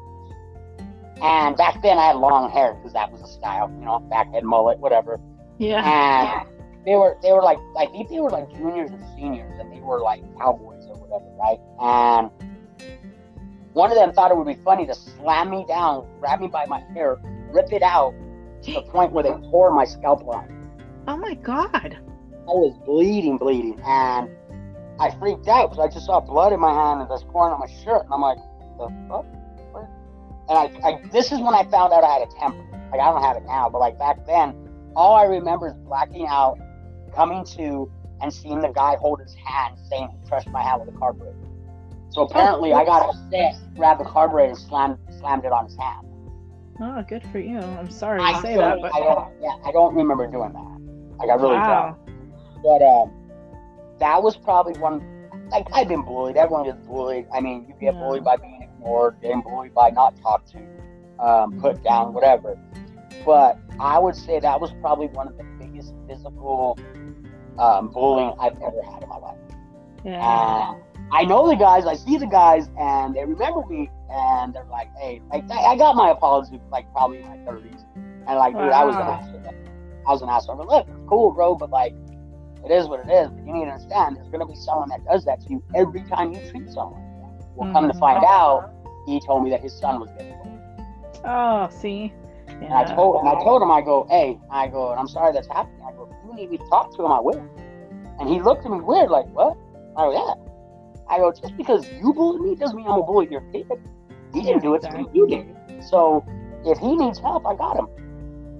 And 1.22 1.56
back 1.56 1.80
then 1.82 1.98
I 1.98 2.06
had 2.08 2.16
long 2.16 2.50
hair 2.50 2.74
because 2.74 2.92
that 2.92 3.10
was 3.10 3.22
a 3.22 3.26
style, 3.26 3.70
you 3.78 3.84
know, 3.84 3.98
backhead 4.10 4.42
mullet, 4.42 4.78
whatever. 4.78 5.18
Yeah. 5.58 5.82
And 6.40 6.48
they 6.84 6.96
were 6.96 7.16
they 7.22 7.32
were 7.32 7.42
like 7.42 7.58
I 7.78 7.86
think 7.86 8.10
they 8.10 8.20
were 8.20 8.28
like 8.30 8.50
juniors 8.52 8.90
and 8.90 9.02
seniors 9.16 9.58
and 9.58 9.72
they 9.72 9.80
were 9.80 10.00
like 10.02 10.20
cowboys 10.36 10.84
or 10.88 10.96
whatever, 10.96 11.30
right? 11.38 11.60
And 11.80 12.30
one 13.74 13.90
of 13.90 13.96
them 13.96 14.12
thought 14.12 14.30
it 14.30 14.36
would 14.36 14.46
be 14.46 14.60
funny 14.64 14.86
to 14.86 14.94
slam 14.94 15.50
me 15.50 15.64
down, 15.68 16.06
grab 16.20 16.40
me 16.40 16.46
by 16.46 16.64
my 16.66 16.80
hair, 16.94 17.18
rip 17.52 17.72
it 17.72 17.82
out 17.82 18.14
to 18.62 18.72
the 18.72 18.82
point 18.82 19.12
where 19.12 19.22
they 19.22 19.30
tore 19.50 19.74
my 19.74 19.84
scalp 19.84 20.24
line. 20.24 20.50
Oh 21.06 21.16
my 21.16 21.34
god. 21.34 21.98
I 22.46 22.52
was 22.52 22.76
bleeding, 22.86 23.36
bleeding, 23.36 23.80
and 23.84 24.30
I 25.00 25.10
freaked 25.18 25.48
out 25.48 25.70
because 25.70 25.84
I 25.84 25.92
just 25.92 26.06
saw 26.06 26.20
blood 26.20 26.52
in 26.52 26.60
my 26.60 26.72
hand 26.72 27.00
and 27.02 27.10
that's 27.10 27.24
pouring 27.24 27.52
on 27.52 27.60
my 27.60 27.66
shirt, 27.84 28.04
and 28.04 28.14
I'm 28.14 28.20
like, 28.20 28.38
the 28.78 28.88
fuck? 29.08 29.26
And 30.46 30.58
I, 30.58 30.88
I, 30.88 31.08
this 31.10 31.32
is 31.32 31.40
when 31.40 31.54
I 31.54 31.64
found 31.64 31.92
out 31.92 32.04
I 32.04 32.18
had 32.18 32.28
a 32.28 32.30
temper. 32.38 32.62
Like 32.92 33.00
I 33.00 33.10
don't 33.10 33.22
have 33.22 33.36
it 33.36 33.44
now, 33.44 33.68
but 33.70 33.80
like 33.80 33.98
back 33.98 34.24
then, 34.26 34.54
all 34.94 35.16
I 35.16 35.24
remember 35.24 35.68
is 35.68 35.74
blacking 35.88 36.26
out, 36.28 36.58
coming 37.14 37.44
to, 37.56 37.90
and 38.20 38.32
seeing 38.32 38.60
the 38.60 38.68
guy 38.68 38.96
hold 38.96 39.20
his 39.20 39.34
hand, 39.34 39.78
saying 39.88 40.10
he 40.10 40.28
crushed 40.28 40.48
my 40.48 40.62
hand 40.62 40.82
with 40.84 40.94
a 40.94 40.98
carburetor. 40.98 41.34
So 42.14 42.22
apparently, 42.22 42.72
I 42.72 42.84
got 42.84 43.08
upset, 43.08 43.56
grabbed 43.74 43.98
the 44.00 44.04
carburetor, 44.04 44.50
and 44.50 44.58
slammed, 44.58 44.98
slammed 45.18 45.44
it 45.44 45.50
on 45.50 45.64
his 45.64 45.76
hand. 45.76 46.06
Oh, 46.80 47.02
good 47.08 47.24
for 47.32 47.40
you. 47.40 47.58
I'm 47.58 47.90
sorry 47.90 48.20
I 48.22 48.32
to 48.34 48.40
say 48.40 48.54
don't- 48.54 48.80
that, 48.80 48.92
but 48.92 48.94
I 48.94 49.00
don't, 49.00 49.32
yeah, 49.42 49.56
I 49.64 49.72
don't 49.72 49.94
remember 49.96 50.26
doing 50.28 50.52
that. 50.52 51.18
Like 51.18 51.30
I 51.30 51.34
really 51.34 51.56
don't. 51.56 51.96
But 52.62 52.82
um, 52.82 53.12
that 53.98 54.22
was 54.22 54.36
probably 54.36 54.78
one. 54.80 55.02
Like 55.50 55.66
I've 55.72 55.88
been 55.88 56.02
bullied. 56.02 56.36
Everyone 56.36 56.64
gets 56.64 56.86
bullied. 56.86 57.26
I 57.34 57.40
mean, 57.40 57.66
you 57.68 57.74
get 57.80 57.94
Yeah. 57.94 58.00
bullied 58.00 58.22
by 58.24 58.36
being 58.36 58.62
ignored, 58.62 59.16
getting 59.20 59.42
bullied 59.42 59.74
by 59.74 59.90
not 59.90 60.16
talked 60.22 60.52
to, 60.52 60.58
um, 61.24 61.60
put 61.60 61.82
down, 61.82 62.14
whatever. 62.14 62.56
But 63.26 63.58
I 63.80 63.98
would 63.98 64.14
say 64.16 64.38
that 64.40 64.60
was 64.60 64.72
probably 64.80 65.08
one 65.08 65.28
of 65.28 65.36
the 65.36 65.44
biggest 65.58 65.94
physical 66.08 66.78
um, 67.58 67.88
bullying 67.90 68.34
I've 68.40 68.54
ever 68.62 68.82
had 68.82 69.02
in 69.02 69.08
my 69.08 69.16
life. 69.18 69.38
Yeah. 70.04 70.70
And 70.72 70.82
I 71.14 71.24
know 71.24 71.48
the 71.48 71.54
guys. 71.54 71.86
I 71.86 71.94
see 71.94 72.16
the 72.16 72.26
guys, 72.26 72.68
and 72.76 73.14
they 73.14 73.24
remember 73.24 73.64
me, 73.66 73.88
and 74.10 74.52
they're 74.52 74.66
like, 74.68 74.88
"Hey, 74.98 75.22
like 75.32 75.48
I 75.48 75.72
I 75.72 75.76
got 75.76 75.94
my 75.94 76.10
apology 76.10 76.60
like 76.72 76.90
probably 76.92 77.18
in 77.20 77.28
my 77.28 77.36
30s, 77.36 77.84
and 77.94 78.36
like, 78.36 78.52
dude, 78.52 78.72
I 78.72 78.84
was 78.84 78.96
an 78.96 79.02
Wow. 79.02 79.20
asshole. 79.22 79.54
I 80.06 80.10
was 80.10 80.22
an 80.22 80.28
asshole. 80.28 80.56
But 80.56 80.66
look, 80.66 80.88
it's 80.88 81.08
cool, 81.08 81.30
bro, 81.30 81.54
but 81.54 81.70
like, 81.70 81.94
it 82.64 82.72
is 82.72 82.88
what 82.88 82.98
it 82.98 83.10
is. 83.12 83.30
But 83.30 83.46
you 83.46 83.52
need 83.52 83.66
to 83.66 83.70
understand, 83.70 84.16
there's 84.16 84.28
gonna 84.28 84.44
be 84.46 84.56
someone 84.56 84.88
that 84.88 85.04
does 85.04 85.24
that 85.24 85.40
to 85.42 85.50
you 85.50 85.62
every 85.76 86.02
time 86.02 86.32
you 86.32 86.40
treat 86.50 86.68
someone. 86.68 87.00
Well, 87.54 87.72
come 87.72 87.86
to 87.86 87.98
find 87.98 88.18
mm-hmm. 88.18 88.26
out, 88.26 88.72
he 89.06 89.20
told 89.20 89.44
me 89.44 89.50
that 89.50 89.60
his 89.60 89.72
son 89.72 90.00
was 90.00 90.10
getting 90.18 90.36
bullied. 90.42 90.88
Oh, 91.24 91.68
see. 91.70 92.12
Yeah. 92.48 92.54
And 92.54 92.74
I 92.74 92.84
told 92.94 93.20
and 93.20 93.28
I 93.28 93.34
told 93.42 93.62
him, 93.62 93.70
I 93.70 93.80
go, 93.82 94.06
hey, 94.10 94.38
I 94.50 94.66
go, 94.66 94.90
and 94.90 94.98
I'm 94.98 95.08
sorry 95.08 95.32
that's 95.32 95.46
happening. 95.46 95.80
I 95.86 95.92
go, 95.92 96.12
you 96.26 96.34
need 96.34 96.50
me 96.50 96.58
to 96.58 96.66
talk 96.66 96.94
to 96.96 97.04
him, 97.04 97.12
I 97.12 97.20
will. 97.20 97.48
And 98.18 98.28
he 98.28 98.40
looked 98.40 98.66
at 98.66 98.72
me 98.72 98.80
weird, 98.80 99.10
like, 99.10 99.26
what? 99.26 99.56
I 99.96 100.02
go, 100.06 100.12
yeah. 100.12 100.34
I 101.08 101.18
go, 101.18 101.32
just 101.32 101.56
because 101.56 101.86
you 102.00 102.12
bullied 102.12 102.40
me 102.40 102.54
doesn't 102.56 102.76
mean 102.76 102.86
I'm 102.86 102.92
gonna 103.00 103.06
bully 103.06 103.28
your 103.30 103.42
kid. 103.52 103.66
He 104.32 104.42
didn't 104.42 104.62
do 104.62 104.74
it 104.74 104.82
to 104.82 104.92
me, 104.92 105.06
you 105.12 105.26
did. 105.28 105.56
So 105.84 106.24
if 106.64 106.78
he 106.78 106.96
needs 106.96 107.18
help, 107.18 107.46
I 107.46 107.54
got 107.54 107.76
him. 107.78 107.86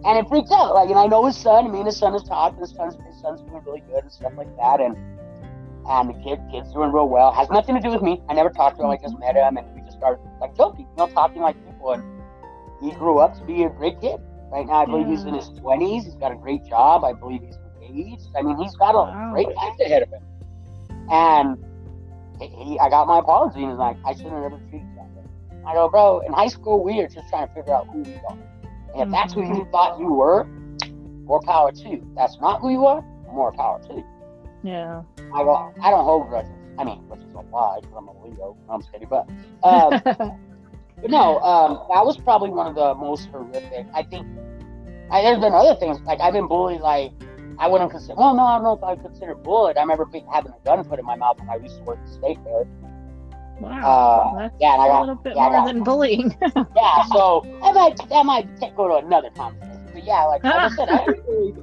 And 0.05 0.19
it 0.19 0.29
freaked 0.29 0.53
out. 0.53 0.75
Like, 0.75 0.91
and 0.91 0.99
I 0.99 1.07
know 1.07 1.25
his 1.25 1.37
son. 1.37 1.73
Me 1.73 1.79
and 1.79 1.87
his 1.87 1.97
son 1.97 2.13
has 2.13 2.23
talked. 2.25 2.61
His 2.61 2.75
son's 2.75 2.95
his 3.07 3.21
son's 3.23 3.41
doing 3.41 3.63
really 3.65 3.81
good 3.89 4.03
and 4.03 4.13
stuff 4.13 4.33
like 4.37 4.55
that. 4.59 4.81
And 4.81 4.95
and 5.89 6.09
the 6.11 6.15
kid 6.23 6.39
kid's 6.53 6.73
doing 6.73 6.93
real 6.93 7.09
well. 7.09 7.33
Has 7.33 7.49
nothing 7.51 7.75
to 7.75 7.81
do 7.81 7.91
with 7.91 8.03
me. 8.03 8.21
I 8.29 8.35
never 8.35 8.51
talked 8.51 8.77
to 8.79 8.85
him. 8.85 8.91
I 8.91 8.99
just 8.99 9.19
met 9.19 9.35
him, 9.35 9.57
and 9.57 9.67
we 9.75 9.81
just 9.81 9.97
started 9.97 10.21
like 10.41 10.55
joking, 10.57 10.87
you 10.91 10.97
know, 10.99 11.07
talking 11.09 11.41
like 11.41 11.57
people. 11.65 11.93
And 11.93 12.03
he 12.83 12.91
grew 12.93 13.19
up 13.19 13.39
to 13.39 13.45
be 13.45 13.63
a 13.65 13.71
great 13.71 13.99
kid. 14.01 14.17
Right 14.53 14.67
now, 14.67 14.75
I 14.83 14.85
believe 14.85 15.07
he's 15.07 15.25
in 15.25 15.33
his 15.33 15.49
twenties. 15.59 16.05
He's 16.05 16.17
got 16.17 16.33
a 16.33 16.37
great 16.37 16.65
job. 16.67 17.03
I 17.03 17.15
believe 17.15 17.41
he's 17.41 17.57
engaged. 17.83 18.29
I 18.37 18.43
mean, 18.43 18.59
he's 18.59 18.77
got 18.77 18.95
a 18.95 18.99
Wow. 18.99 19.31
great 19.33 19.49
life 19.57 19.75
ahead 19.81 20.03
of 20.03 20.11
him. 20.11 20.23
And 21.11 21.64
he, 22.41 22.79
I 22.79 22.89
got 22.89 23.07
my 23.07 23.19
apology, 23.19 23.63
and 23.63 23.71
he's 23.71 23.79
like, 23.79 23.97
I 24.05 24.13
shouldn't 24.13 24.33
have 24.33 24.43
never 24.43 24.59
treated 24.69 24.89
you 24.89 24.95
that 24.97 25.09
way. 25.11 25.63
I 25.67 25.75
go, 25.75 25.89
bro. 25.89 26.21
In 26.21 26.33
high 26.33 26.49
school, 26.49 26.83
we 26.83 27.01
are 27.01 27.09
just 27.09 27.29
trying 27.29 27.49
to 27.49 27.55
figure 27.55 27.73
out 27.73 27.87
who 27.89 28.03
we 28.03 28.15
are. 28.29 28.39
And 28.95 29.03
if 29.03 29.11
that's 29.11 29.35
who 29.35 29.43
you 29.43 29.67
thought 29.71 29.99
you 29.99 30.13
were, 30.13 30.45
more 31.25 31.41
power 31.41 31.73
to 31.73 31.89
you. 31.89 32.07
That's 32.15 32.39
not 32.41 32.61
who 32.61 32.71
you 32.71 32.87
are, 32.87 33.03
more 33.33 33.53
power 33.53 33.81
to 33.89 33.95
you. 33.95 34.05
Yeah. 34.63 35.03
I 35.19 35.43
go, 35.43 35.75
I 35.83 35.91
don't 35.91 36.05
hold 36.05 36.29
grudges. 36.29 36.51
I 36.79 36.85
mean, 36.85 36.99
which 37.09 37.21
is 37.21 37.35
a 37.35 37.41
lie 37.55 37.79
because 37.81 37.97
I'm 37.97 38.09
a 38.09 38.25
Leo. 38.25 38.57
I'm 38.69 38.81
just 38.81 38.93
kidding. 38.93 39.09
But, 39.09 39.29
um, 39.63 40.01
but 40.05 41.11
no, 41.11 41.39
um, 41.41 41.87
that 41.93 42.05
was 42.05 42.17
probably 42.17 42.51
one 42.51 42.67
of 42.67 42.75
the 42.75 42.95
most 42.95 43.29
horrific. 43.29 43.87
I 43.95 44.03
think 44.03 44.27
I, 45.11 45.23
there's 45.23 45.39
been 45.39 45.53
other 45.53 45.79
things. 45.79 46.01
Like, 46.01 46.21
I've 46.21 46.33
been 46.33 46.49
bullied, 46.49 46.81
like, 46.81 47.13
I 47.59 47.69
wouldn't 47.69 47.91
consider, 47.91 48.15
well, 48.17 48.35
no, 48.35 48.43
I 48.45 48.55
don't 48.57 48.65
know 48.65 48.73
if 48.75 48.83
I 48.83 48.91
would 48.95 49.03
consider 49.03 49.35
bullied. 49.35 49.77
I 49.77 49.81
remember 49.83 50.05
being, 50.07 50.27
having 50.33 50.53
a 50.53 50.65
gun 50.65 50.85
put 50.85 50.99
in 50.99 51.05
my 51.05 51.17
mouth 51.17 51.39
when 51.39 51.49
I 51.51 51.57
used 51.63 51.77
to 51.79 51.83
work 51.85 51.99
at 51.99 52.07
the 52.07 52.13
state 52.13 52.39
fair. 52.45 52.65
wow. 53.61 54.33
Uh, 54.35 54.39
That's 54.39 54.55
yeah, 54.61 54.69
I 54.69 54.87
a 54.87 54.89
got, 54.89 55.01
little 55.01 55.15
bit 55.17 55.37
yeah, 55.37 55.49
more 55.49 55.67
than 55.67 55.85
bullying. 55.85 56.37
yeah, 56.77 57.03
so 57.13 57.45
that 57.63 57.75
might 57.75 57.97
that 58.09 58.27
might 58.27 58.47
go 58.77 58.89
to 58.89 59.07
another 59.07 59.31
conversation. 59.31 59.91
But 59.93 60.05
yeah, 60.05 60.25
like, 60.25 60.43
like 60.43 60.55
I 60.55 60.69
said, 60.71 60.89
I've 60.89 61.07
been, 61.07 61.23
bullied, 61.27 61.55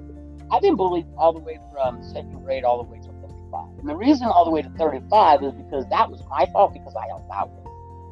I've 0.51 0.61
been 0.61 0.75
bullied 0.75 1.05
all 1.17 1.33
the 1.33 1.39
way 1.39 1.59
from 1.73 2.01
second 2.03 2.43
grade 2.43 2.63
all 2.63 2.83
the 2.83 2.89
way 2.89 2.99
to 2.99 3.07
35. 3.07 3.79
And 3.79 3.89
the 3.89 3.95
reason 3.95 4.27
all 4.27 4.45
the 4.45 4.51
way 4.51 4.61
to 4.61 4.69
35 4.77 5.43
is 5.43 5.53
because 5.53 5.85
that 5.89 6.09
was 6.09 6.21
my 6.29 6.45
fault 6.53 6.73
because 6.73 6.95
I 6.95 7.07
allowed 7.07 7.51
it. 7.57 7.67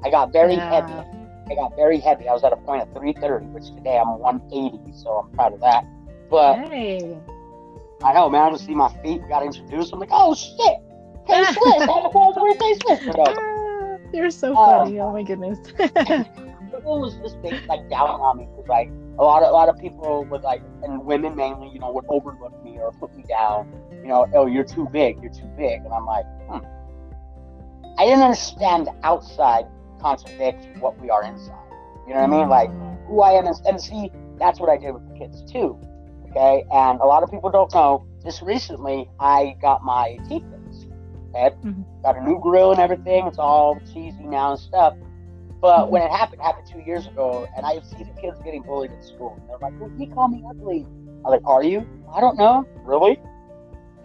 I 0.05 0.09
got 0.11 0.33
very 0.33 0.55
Yeah. 0.55 0.69
heavy. 0.81 0.93
I 1.49 1.55
got 1.55 1.75
very 1.75 1.99
heavy. 1.99 2.27
I 2.27 2.33
was 2.33 2.43
at 2.43 2.53
a 2.53 2.57
point 2.57 2.81
of 2.83 2.89
330, 2.93 3.47
which 3.47 3.65
today 3.75 3.97
I'm 3.97 4.19
180, 4.19 4.93
so 4.93 5.09
I'm 5.25 5.31
proud 5.31 5.53
of 5.53 5.61
that. 5.61 5.83
But 6.29 6.57
hey. 6.67 7.17
I 8.03 8.13
know, 8.13 8.29
man, 8.29 8.41
I 8.43 8.51
just 8.51 8.65
see 8.65 8.75
my 8.75 8.89
feet, 9.03 9.21
got 9.27 9.43
introduced. 9.43 9.91
I'm 9.93 9.99
like, 9.99 10.09
oh 10.11 10.33
shit, 10.33 10.77
K 11.27 11.43
Swiss, 11.53 11.55
I 11.87 11.99
have 12.01 12.13
balls 12.13 12.35
with 12.39 12.59
K 12.59 12.73
Swiss. 12.81 13.01
You 13.03 13.13
know, 13.17 13.35
Ah, 13.37 13.97
You're 14.13 14.29
so 14.31 14.53
Oh. 14.57 14.65
funny. 14.65 14.99
Oh 14.99 15.11
my 15.11 15.23
goodness. 15.23 15.59
people 15.77 17.01
was 17.01 17.15
just 17.17 17.41
big, 17.41 17.55
like 17.67 17.87
down 17.89 18.09
on 18.09 18.37
me 18.37 18.47
because 18.55 18.67
like 18.69 18.89
a 19.17 19.23
lot 19.23 19.43
of 19.43 19.49
a 19.49 19.51
lot 19.51 19.67
of 19.69 19.77
people 19.77 20.23
would 20.25 20.41
like 20.43 20.61
and 20.83 21.03
women 21.05 21.35
mainly 21.35 21.69
you 21.73 21.79
know 21.79 21.91
would 21.91 22.05
overlook 22.09 22.53
me 22.63 22.77
or 22.79 22.91
put 22.93 23.13
me 23.17 23.23
down 23.27 23.67
you 24.01 24.07
know 24.07 24.25
oh 24.33 24.45
you're 24.45 24.63
too 24.63 24.87
big 24.93 25.19
you're 25.21 25.33
too 25.33 25.51
big 25.57 25.81
and 25.83 25.91
I'm 25.93 26.05
like 26.05 26.25
hmm 26.47 26.59
I 27.99 28.05
didn't 28.05 28.21
understand 28.21 28.87
outside 29.03 29.65
contradicts 29.99 30.67
what 30.79 30.97
we 31.01 31.09
are 31.09 31.23
inside 31.23 31.55
you 32.07 32.13
know 32.13 32.21
what 32.21 32.29
I 32.29 32.37
mean 32.37 32.47
like 32.49 32.69
who 33.07 33.21
I 33.21 33.31
am 33.31 33.45
and 33.47 33.81
see 33.81 34.09
that's 34.37 34.59
what 34.59 34.69
I 34.69 34.77
did 34.77 34.91
with 34.93 35.05
the 35.11 35.19
kids 35.19 35.41
too 35.51 35.77
okay 36.29 36.65
and 36.71 36.99
a 36.99 37.05
lot 37.05 37.23
of 37.23 37.31
people 37.31 37.49
don't 37.49 37.73
know 37.73 38.05
just 38.23 38.41
recently 38.41 39.09
I 39.19 39.55
got 39.61 39.83
my 39.83 40.17
teeth 40.27 40.43
fixed 40.51 40.87
okay 41.35 41.55
Mhm. 41.63 41.85
got 42.03 42.17
a 42.17 42.23
new 42.23 42.39
grill 42.39 42.71
and 42.71 42.79
everything 42.79 43.27
it's 43.27 43.39
all 43.39 43.79
cheesy 43.93 44.23
now 44.23 44.51
and 44.51 44.59
stuff 44.59 44.95
but 45.61 45.91
when 45.91 46.01
it 46.01 46.09
happened, 46.09 46.39
it 46.41 46.45
happened 46.45 46.67
two 46.71 46.79
years 46.79 47.05
ago, 47.05 47.45
and 47.55 47.65
I 47.65 47.79
see 47.81 48.03
the 48.03 48.13
kids 48.21 48.39
getting 48.45 48.61
bullied 48.61 48.91
in 48.91 49.01
school. 49.03 49.35
And 49.37 49.49
they're 49.49 49.57
like, 49.57 49.73
well, 49.79 49.91
"He 49.97 50.07
called 50.07 50.31
me 50.31 50.43
ugly." 50.49 50.85
I'm 51.25 51.31
like, 51.31 51.45
"Are 51.45 51.63
you?" 51.63 51.85
I 52.13 52.21
don't 52.21 52.37
know. 52.37 52.65
Really? 52.85 53.19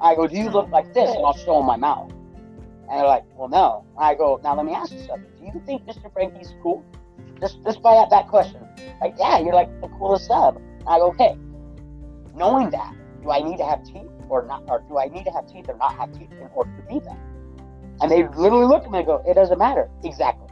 I 0.01 0.17
go, 0.17 0.27
"Do 0.27 0.37
you 0.37 0.51
look 0.51 0.69
like 0.71 0.93
this?" 0.93 1.15
And 1.15 1.25
I'll 1.25 1.33
show 1.33 1.59
them 1.59 1.67
my 1.67 1.77
mouth. 1.77 2.11
And 2.11 2.99
they're 2.99 3.07
like, 3.07 3.23
"Well, 3.37 3.49
no." 3.49 3.85
I 3.97 4.15
go, 4.17 4.41
"Now 4.43 4.57
let 4.57 4.67
me 4.67 4.73
ask 4.73 4.93
you 4.93 4.99
something. 4.99 5.31
Do 5.39 5.45
you 5.47 5.63
think 5.65 5.87
Mr. 5.87 6.13
Frankie's 6.13 6.53
cool?" 6.61 6.83
Just, 7.41 7.63
just 7.63 7.81
by 7.83 7.95
that, 7.95 8.11
that 8.11 8.27
question. 8.29 8.67
Like, 9.01 9.15
yeah, 9.17 9.39
you're 9.39 9.55
like 9.55 9.69
the 9.81 9.89
coolest 9.89 10.27
sub. 10.27 10.57
And 10.57 10.89
I 10.89 10.99
go, 10.99 11.11
"Okay." 11.11 11.39
Knowing 12.35 12.71
that, 12.71 12.95
do 13.23 13.31
I 13.31 13.41
need 13.41 13.59
to 13.59 13.65
have 13.65 13.85
teeth 13.85 14.11
or 14.29 14.45
not? 14.47 14.65
Or 14.69 14.83
do 14.89 14.99
I 14.99 15.09
need 15.09 15.25
to 15.25 15.31
have 15.31 15.47
teeth 15.47 15.69
or 15.69 15.77
not 15.77 15.95
have 15.97 16.13
teeth 16.13 16.31
in 16.33 16.49
order 16.55 16.71
to 16.77 16.83
be 16.83 17.01
that? 17.01 17.19
And 18.01 18.11
they 18.11 18.27
literally 18.29 18.67
look 18.67 18.85
at 18.85 18.91
me 18.91 18.99
and 18.99 19.07
go, 19.07 19.23
"It 19.27 19.35
doesn't 19.35 19.59
matter." 19.59 19.89
Exactly. 20.03 20.49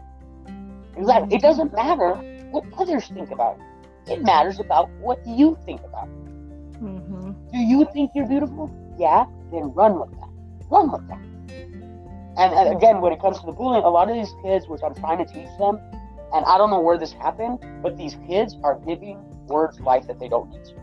Exactly. 0.97 1.37
It 1.37 1.43
doesn't 1.43 1.73
matter 1.75 2.15
what 2.51 2.65
others 2.79 3.09
think 3.09 3.31
about 3.31 3.59
you. 3.59 4.13
It 4.15 4.23
matters 4.23 4.61
about 4.61 4.91
what 5.01 5.25
you 5.27 5.57
think 5.65 5.81
about. 5.85 6.09
it. 6.09 6.79
hmm 6.79 7.31
Do 7.53 7.59
you 7.59 7.85
think 7.93 8.13
you're 8.15 8.27
beautiful? 8.27 8.71
Yeah. 8.99 9.27
Then 9.51 9.73
run 9.75 9.99
with 10.01 10.11
that. 10.19 10.29
Run 10.71 10.91
with 10.93 11.07
that. 11.09 11.21
And, 12.39 12.55
and 12.55 12.77
again, 12.77 13.01
when 13.01 13.13
it 13.13 13.21
comes 13.21 13.39
to 13.41 13.47
the 13.47 13.53
bullying, 13.53 13.85
a 13.85 13.91
lot 13.91 14.09
of 14.09 14.15
these 14.15 14.33
kids, 14.43 14.67
which 14.67 14.81
I'm 14.83 14.95
trying 14.95 15.19
to 15.19 15.25
teach 15.25 15.51
them, 15.59 15.79
and 16.35 16.45
I 16.47 16.57
don't 16.57 16.71
know 16.71 16.81
where 16.81 16.97
this 16.97 17.13
happened, 17.13 17.59
but 17.83 17.97
these 17.97 18.17
kids 18.27 18.57
are 18.65 18.79
giving 18.87 19.19
words 19.49 19.79
life 19.81 20.07
that 20.07 20.19
they 20.19 20.29
don't 20.29 20.49
need 20.51 20.65
to. 20.65 20.75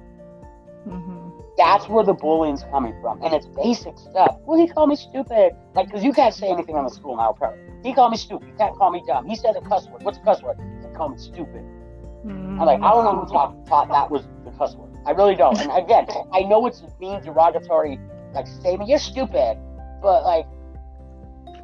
Mm-hmm. 0.87 1.29
That's 1.57 1.89
where 1.89 2.03
the 2.05 2.13
bullying's 2.13 2.63
coming 2.71 2.95
from, 3.01 3.21
and 3.21 3.33
it's 3.33 3.45
basic 3.47 3.97
stuff. 3.97 4.37
Well, 4.45 4.57
he 4.57 4.67
called 4.67 4.89
me 4.89 4.95
stupid, 4.95 5.53
like 5.75 5.87
because 5.87 6.03
you 6.03 6.13
can't 6.13 6.33
say 6.33 6.49
anything 6.49 6.75
on 6.75 6.85
the 6.85 6.89
school 6.89 7.17
now. 7.17 7.31
Apparently, 7.31 7.61
he 7.83 7.93
called 7.93 8.11
me 8.11 8.17
stupid. 8.17 8.47
You 8.47 8.53
can't 8.55 8.75
call 8.77 8.91
me 8.91 9.03
dumb. 9.05 9.25
He 9.27 9.35
said 9.35 9.55
a 9.57 9.61
cuss 9.61 9.87
word. 9.89 10.03
What's 10.03 10.17
a 10.17 10.21
cuss 10.21 10.41
word? 10.41 10.57
He 10.81 10.95
called 10.95 11.11
me 11.11 11.17
stupid. 11.17 11.65
Mm-hmm. 12.25 12.59
I'm 12.59 12.65
like, 12.65 12.81
I 12.81 12.91
don't 12.91 13.03
know 13.03 13.21
who 13.21 13.31
taught, 13.31 13.65
taught 13.65 13.89
that 13.89 14.09
was 14.09 14.23
the 14.45 14.51
cuss 14.51 14.75
word. 14.75 14.89
I 15.05 15.11
really 15.11 15.35
don't. 15.35 15.59
And 15.59 15.71
again, 15.71 16.07
I 16.31 16.41
know 16.43 16.65
it's 16.65 16.81
a 16.81 16.89
mean, 16.99 17.21
derogatory 17.21 17.99
like 18.33 18.47
statement. 18.47 18.89
You're 18.89 18.99
stupid, 18.99 19.57
but 20.01 20.23
like 20.23 20.45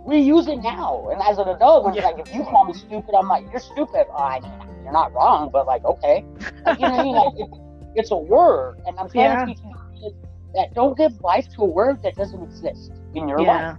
we 0.06 0.20
use 0.20 0.48
it 0.48 0.58
now. 0.58 1.10
And 1.10 1.22
as 1.22 1.38
an 1.38 1.48
adult, 1.48 1.86
when 1.86 1.94
Yeah. 1.94 2.06
like 2.06 2.20
if 2.20 2.34
you 2.34 2.44
call 2.44 2.66
me 2.66 2.74
stupid, 2.74 3.16
I'm 3.16 3.28
like, 3.28 3.46
you're 3.52 3.60
stupid. 3.60 4.08
Oh, 4.12 4.16
I 4.18 4.40
mean, 4.40 4.52
you're 4.84 4.94
not 4.94 5.14
wrong, 5.14 5.50
but 5.52 5.66
like, 5.66 5.84
okay, 5.84 6.26
like, 6.66 6.80
you 6.80 6.88
know 6.88 6.92
what 6.92 7.00
I 7.00 7.04
mean? 7.04 7.16
Like, 7.16 7.65
it's 7.96 8.12
a 8.12 8.18
word, 8.18 8.82
and 8.86 8.98
I'm 9.00 9.10
trying 9.10 9.26
Yeah. 9.26 9.46
to 9.46 9.54
teach 9.54 9.60
kids 10.02 10.16
that 10.54 10.74
don't 10.74 10.98
give 10.98 11.20
life 11.22 11.48
to 11.56 11.64
a 11.64 11.66
word 11.66 12.02
that 12.04 12.16
doesn't 12.16 12.42
exist 12.44 12.92
in 13.14 13.28
your 13.28 13.40
life. 13.40 13.48
Yeah. 13.48 13.76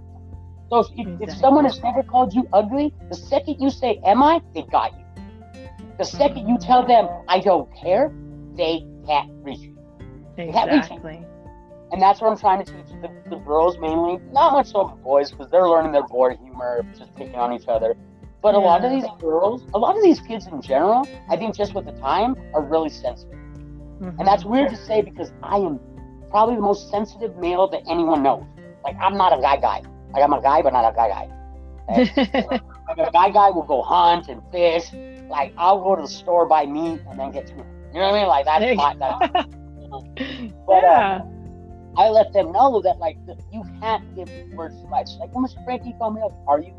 So 0.69 0.85
if, 0.95 1.21
if 1.21 1.31
someone 1.37 1.63
has 1.65 1.81
never 1.81 2.03
called 2.03 2.33
you 2.33 2.47
ugly, 2.51 2.93
the 3.09 3.15
second 3.15 3.55
you 3.59 3.69
say, 3.69 4.01
"Am 4.03 4.21
I?" 4.21 4.41
they 4.53 4.63
got 4.63 4.93
you. 4.93 5.05
The 5.97 6.03
second 6.03 6.47
you 6.47 6.57
tell 6.57 6.85
them, 6.85 7.07
"I 7.27 7.39
don't 7.39 7.69
care," 7.73 8.11
they 8.55 8.85
can't 9.07 9.31
reach 9.43 9.59
you. 9.59 9.77
Exactly. 10.37 11.25
And 11.91 12.01
that's 12.01 12.19
what 12.19 12.29
I'm 12.29 12.37
trying 12.37 12.63
to 12.65 12.71
teach 12.71 12.91
the, 13.01 13.09
the 13.29 13.37
girls 13.37 13.79
mainly. 13.79 14.19
Not 14.31 14.51
much 14.51 14.67
so 14.67 14.93
the 14.93 15.01
boys 15.01 15.31
because 15.31 15.49
they're 15.49 15.69
learning 15.69 15.93
their 15.93 16.05
boy 16.05 16.35
humor, 16.35 16.85
just 16.97 17.15
picking 17.15 17.35
on 17.35 17.53
each 17.53 17.67
other. 17.67 17.95
But 18.41 18.53
a 18.53 18.59
lot 18.59 18.83
of 18.83 18.91
these 18.91 19.05
girls, 19.19 19.63
a 19.73 19.79
lot 19.79 19.95
of 19.97 20.03
these 20.03 20.19
kids 20.19 20.47
in 20.47 20.61
general, 20.61 21.07
I 21.29 21.37
think 21.37 21.55
just 21.55 21.73
with 21.73 21.85
the 21.85 21.93
time, 21.93 22.35
are 22.53 22.61
really 22.61 22.89
sensitive. 22.89 23.39
Mhm. 24.01 24.15
And 24.19 24.27
that's 24.27 24.45
weird 24.45 24.69
to 24.69 24.75
say 24.75 25.01
because 25.01 25.31
I 25.43 25.57
am 25.57 25.79
probably 26.29 26.55
the 26.55 26.61
most 26.61 26.89
sensitive 26.89 27.35
male 27.37 27.67
that 27.69 27.81
anyone 27.89 28.23
knows. 28.23 28.43
Like 28.83 28.95
I'm 29.01 29.17
not 29.17 29.37
a 29.37 29.41
guy 29.41 29.57
guy. 29.57 29.81
Like 30.13 30.23
I'm 30.23 30.33
a 30.33 30.41
guy, 30.41 30.61
but 30.61 30.73
not 30.73 30.85
a 30.91 30.95
guy 30.95 31.09
guy. 31.09 31.27
Like 32.89 33.09
a 33.09 33.11
guy 33.11 33.29
guy 33.31 33.49
will 33.49 33.63
go 33.63 33.81
hunt 33.81 34.29
and 34.29 34.41
fish. 34.51 34.93
Like 35.29 35.53
I'll 35.57 35.81
go 35.83 35.95
to 35.95 36.03
the 36.03 36.07
store 36.07 36.45
buy 36.45 36.65
meat 36.65 37.01
and 37.09 37.19
then 37.19 37.31
get 37.31 37.47
to 37.47 37.53
it. 37.59 37.65
You 37.93 37.99
know 37.99 38.11
what 38.11 38.15
I 38.15 38.19
mean? 38.19 38.27
Like 38.27 38.45
that's 38.45 38.65
you 38.65 38.75
my 38.75 38.95
that's, 38.95 39.47
but, 40.67 40.83
uh. 40.83 41.19
I 41.97 42.09
let 42.09 42.31
them 42.31 42.51
know 42.51 42.79
that 42.81 42.99
like 42.99 43.17
that 43.25 43.39
you 43.51 43.63
can't 43.81 44.03
give 44.15 44.29
words 44.53 44.79
to 44.81 44.87
life. 44.87 45.07
Like, 45.19 45.33
well, 45.33 45.43
Mr. 45.43 45.63
Frankie 45.65 45.95
called 45.97 46.13
me 46.15 46.21
up. 46.21 46.31
Are 46.47 46.59
you? 46.61 46.73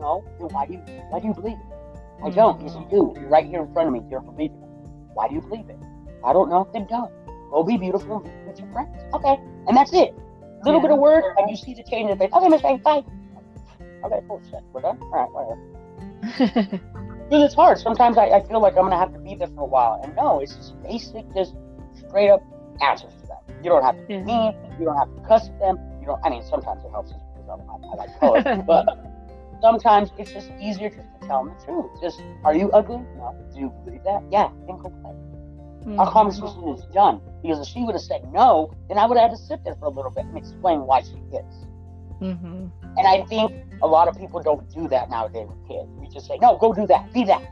No. 0.00 0.24
Then 0.38 0.48
why 0.48 0.66
do 0.66 0.72
you 0.74 0.78
why 1.10 1.20
do 1.20 1.28
you 1.28 1.34
believe 1.34 1.58
it? 1.58 2.24
I 2.24 2.30
don't. 2.30 2.60
Yes, 2.62 2.74
you 2.74 2.86
do. 2.90 3.14
You're 3.20 3.28
right 3.28 3.44
here 3.46 3.62
in 3.62 3.72
front 3.72 3.88
of 3.88 3.92
me. 3.92 4.02
You're 4.10 4.22
believing. 4.22 4.56
Why 5.14 5.28
do 5.28 5.34
you 5.34 5.42
believe 5.42 5.68
it? 5.68 5.76
I 6.24 6.32
don't 6.32 6.48
know. 6.50 6.68
Then 6.72 6.86
don't. 6.88 7.10
Go 7.50 7.62
be 7.62 7.76
beautiful 7.76 8.20
with 8.46 8.58
your 8.58 8.68
friends. 8.72 8.88
Okay. 9.14 9.38
And 9.68 9.76
that's 9.76 9.92
it. 9.92 10.14
Little 10.64 10.80
Yeah. 10.80 10.86
bit 10.86 10.90
of 10.92 10.98
word, 10.98 11.24
and 11.38 11.50
you 11.50 11.56
see 11.56 11.74
the 11.74 11.82
change 11.82 12.10
in 12.10 12.16
the 12.18 12.24
face. 12.24 12.32
Okay, 12.32 12.46
Mr. 12.46 12.60
Frankie, 12.60 12.82
bye. 12.82 13.04
Okay, 14.04 14.20
cool. 14.28 14.40
Shit. 14.50 14.60
We're 14.72 14.80
done. 14.82 14.98
All 15.02 15.10
right, 15.10 15.30
whatever. 15.32 16.80
Because 17.28 17.46
it's 17.46 17.54
hard. 17.54 17.78
Sometimes 17.78 18.18
I, 18.18 18.26
I 18.26 18.42
feel 18.46 18.60
like 18.60 18.74
I'm 18.76 18.82
gonna 18.82 18.98
have 18.98 19.12
to 19.14 19.18
be 19.18 19.34
there 19.34 19.48
for 19.48 19.62
a 19.62 19.64
while. 19.64 19.98
And 20.04 20.14
no, 20.16 20.40
it's 20.40 20.54
just 20.54 20.74
basic, 20.82 21.24
just 21.34 21.54
straight 22.06 22.28
up 22.28 22.42
answers 22.82 23.14
to 23.22 23.26
that. 23.28 23.42
You 23.64 23.70
don't 23.70 23.82
have 23.82 23.96
to 23.96 24.02
be 24.06 24.14
Yeah. 24.14 24.22
mean. 24.24 24.54
You 24.78 24.84
don't 24.84 24.98
have 24.98 25.08
to 25.16 25.22
cuss 25.26 25.48
at 25.48 25.58
them. 25.58 25.78
You 26.00 26.06
don't. 26.08 26.20
I 26.24 26.28
mean, 26.28 26.42
sometimes 26.42 26.84
it 26.84 26.90
helps 26.90 27.12
because 27.12 27.48
I, 27.48 27.54
I 27.54 27.94
like 27.96 28.20
color, 28.20 28.62
but 28.66 28.84
sometimes 29.62 30.10
it's 30.18 30.30
just 30.30 30.50
easier 30.60 30.90
just 30.90 31.08
to 31.20 31.26
tell 31.26 31.44
them 31.44 31.54
the 31.58 31.64
truth. 31.64 31.90
Just, 32.02 32.20
are 32.44 32.54
you 32.54 32.70
ugly? 32.72 32.98
No. 33.16 33.34
Do 33.54 33.60
you 33.60 33.72
believe 33.86 34.02
that? 34.04 34.22
Yeah. 34.30 34.50
Then 34.66 34.76
go 34.76 34.92
play. 35.84 35.96
Our 35.96 36.10
conversation 36.10 36.68
is 36.68 36.84
done. 36.92 37.20
Because 37.42 37.60
if 37.60 37.72
she 37.72 37.82
would 37.82 37.94
have 37.94 38.02
said 38.02 38.22
no, 38.32 38.72
then 38.88 38.98
I 38.98 39.06
would 39.06 39.18
have 39.18 39.30
had 39.30 39.36
to 39.36 39.42
sit 39.42 39.64
there 39.64 39.74
for 39.76 39.86
a 39.86 39.90
little 39.90 40.10
bit 40.10 40.24
and 40.26 40.36
explain 40.36 40.80
why 40.86 41.02
she 41.02 41.16
is. 41.32 41.66
Mhm. 42.20 42.70
And 42.98 43.06
I 43.06 43.22
think 43.24 43.52
a 43.82 43.86
lot 43.86 44.06
of 44.08 44.16
people 44.16 44.40
don't 44.42 44.68
do 44.70 44.88
that 44.88 45.10
nowadays 45.10 45.48
with 45.48 45.68
kids. 45.68 45.88
We 45.98 46.08
just 46.08 46.26
say, 46.26 46.38
no, 46.40 46.56
go 46.56 46.72
do 46.72 46.86
that, 46.86 47.12
be 47.12 47.24
that. 47.24 47.42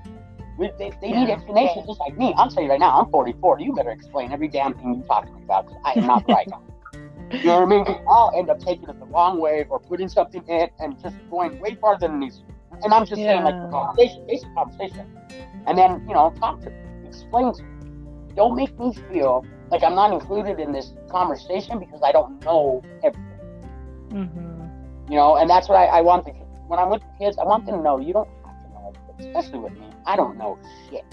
We, 0.59 0.70
they 0.78 0.91
they 1.01 1.12
need 1.12 1.28
Yeah. 1.28 1.35
explanation 1.35 1.85
just 1.87 1.99
like 2.01 2.16
me. 2.16 2.35
I'm 2.37 2.51
telling 2.51 2.66
you 2.66 2.70
right 2.70 2.81
now, 2.81 2.99
I'm 3.01 3.11
44. 3.11 3.61
You 3.61 3.72
better 3.72 3.91
explain 3.91 4.31
every 4.33 4.49
damn 4.49 4.74
thing 4.74 4.95
you 4.95 5.03
talk 5.09 5.26
to 5.26 5.33
me 5.33 5.43
about 5.45 5.66
because 5.66 5.81
I 5.85 5.93
am 5.99 6.07
not 6.07 6.28
right. 6.28 6.47
You 7.33 7.45
know 7.45 7.61
what 7.61 7.62
I 7.62 7.66
mean? 7.66 7.87
I'll 8.09 8.33
end 8.37 8.51
up 8.51 8.59
taking 8.59 8.89
it 8.89 8.99
the 8.99 9.07
wrong 9.07 9.39
way 9.41 9.64
or 9.70 9.78
putting 9.78 10.09
something 10.09 10.43
in 10.49 10.68
and 10.81 11.01
just 11.01 11.16
going 11.31 11.59
way 11.61 11.76
farther 11.81 12.09
than 12.09 12.18
these. 12.18 12.43
And 12.83 12.93
I'm 12.93 13.07
just 13.07 13.22
saying, 13.22 13.45
like, 13.45 13.55
the 13.62 13.68
conversation, 13.68 14.26
basic 14.26 14.53
conversation. 14.55 15.07
And 15.66 15.78
then, 15.78 16.03
you 16.09 16.14
know, 16.14 16.35
talk 16.41 16.61
to 16.62 16.70
me, 16.70 16.76
explain 17.07 17.55
to 17.55 17.62
me. 17.62 17.70
Don't 18.41 18.57
make 18.57 18.72
me 18.80 18.95
feel 19.12 19.45
like 19.70 19.82
I'm 19.82 19.95
not 19.95 20.14
included 20.14 20.59
in 20.59 20.72
this 20.72 20.95
conversation 21.11 21.78
because 21.78 22.01
I 22.03 22.11
don't 22.11 22.43
know 22.43 22.82
everything. 23.05 24.09
Mhm. 24.09 25.11
You 25.11 25.16
know, 25.16 25.36
and 25.36 25.51
that's 25.51 25.68
what 25.68 25.76
I, 25.76 25.84
I 25.99 26.01
want 26.01 26.24
the 26.24 26.30
kids. 26.30 26.49
When 26.66 26.78
I'm 26.78 26.88
with 26.88 27.03
the 27.03 27.12
kids, 27.22 27.36
I 27.36 27.45
want 27.45 27.66
them 27.66 27.74
to 27.76 27.82
know 27.82 27.99
you 28.01 28.14
don't 28.14 28.30
have 28.47 28.57
to 28.64 28.68
know 28.72 28.93
everything, 28.95 29.26
especially 29.36 29.59
with 29.59 29.74
me. 29.74 29.84
I 30.07 30.16
don't 30.16 30.38
know 30.38 30.57
shit, 30.88 31.05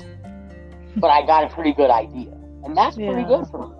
but 0.95 1.09
I 1.09 1.25
got 1.25 1.43
a 1.43 1.49
pretty 1.53 1.73
good 1.73 1.89
idea, 1.89 2.31
and 2.63 2.77
that's 2.77 2.95
pretty 2.95 3.25
good 3.25 3.45
for 3.51 3.59
me. 3.67 3.75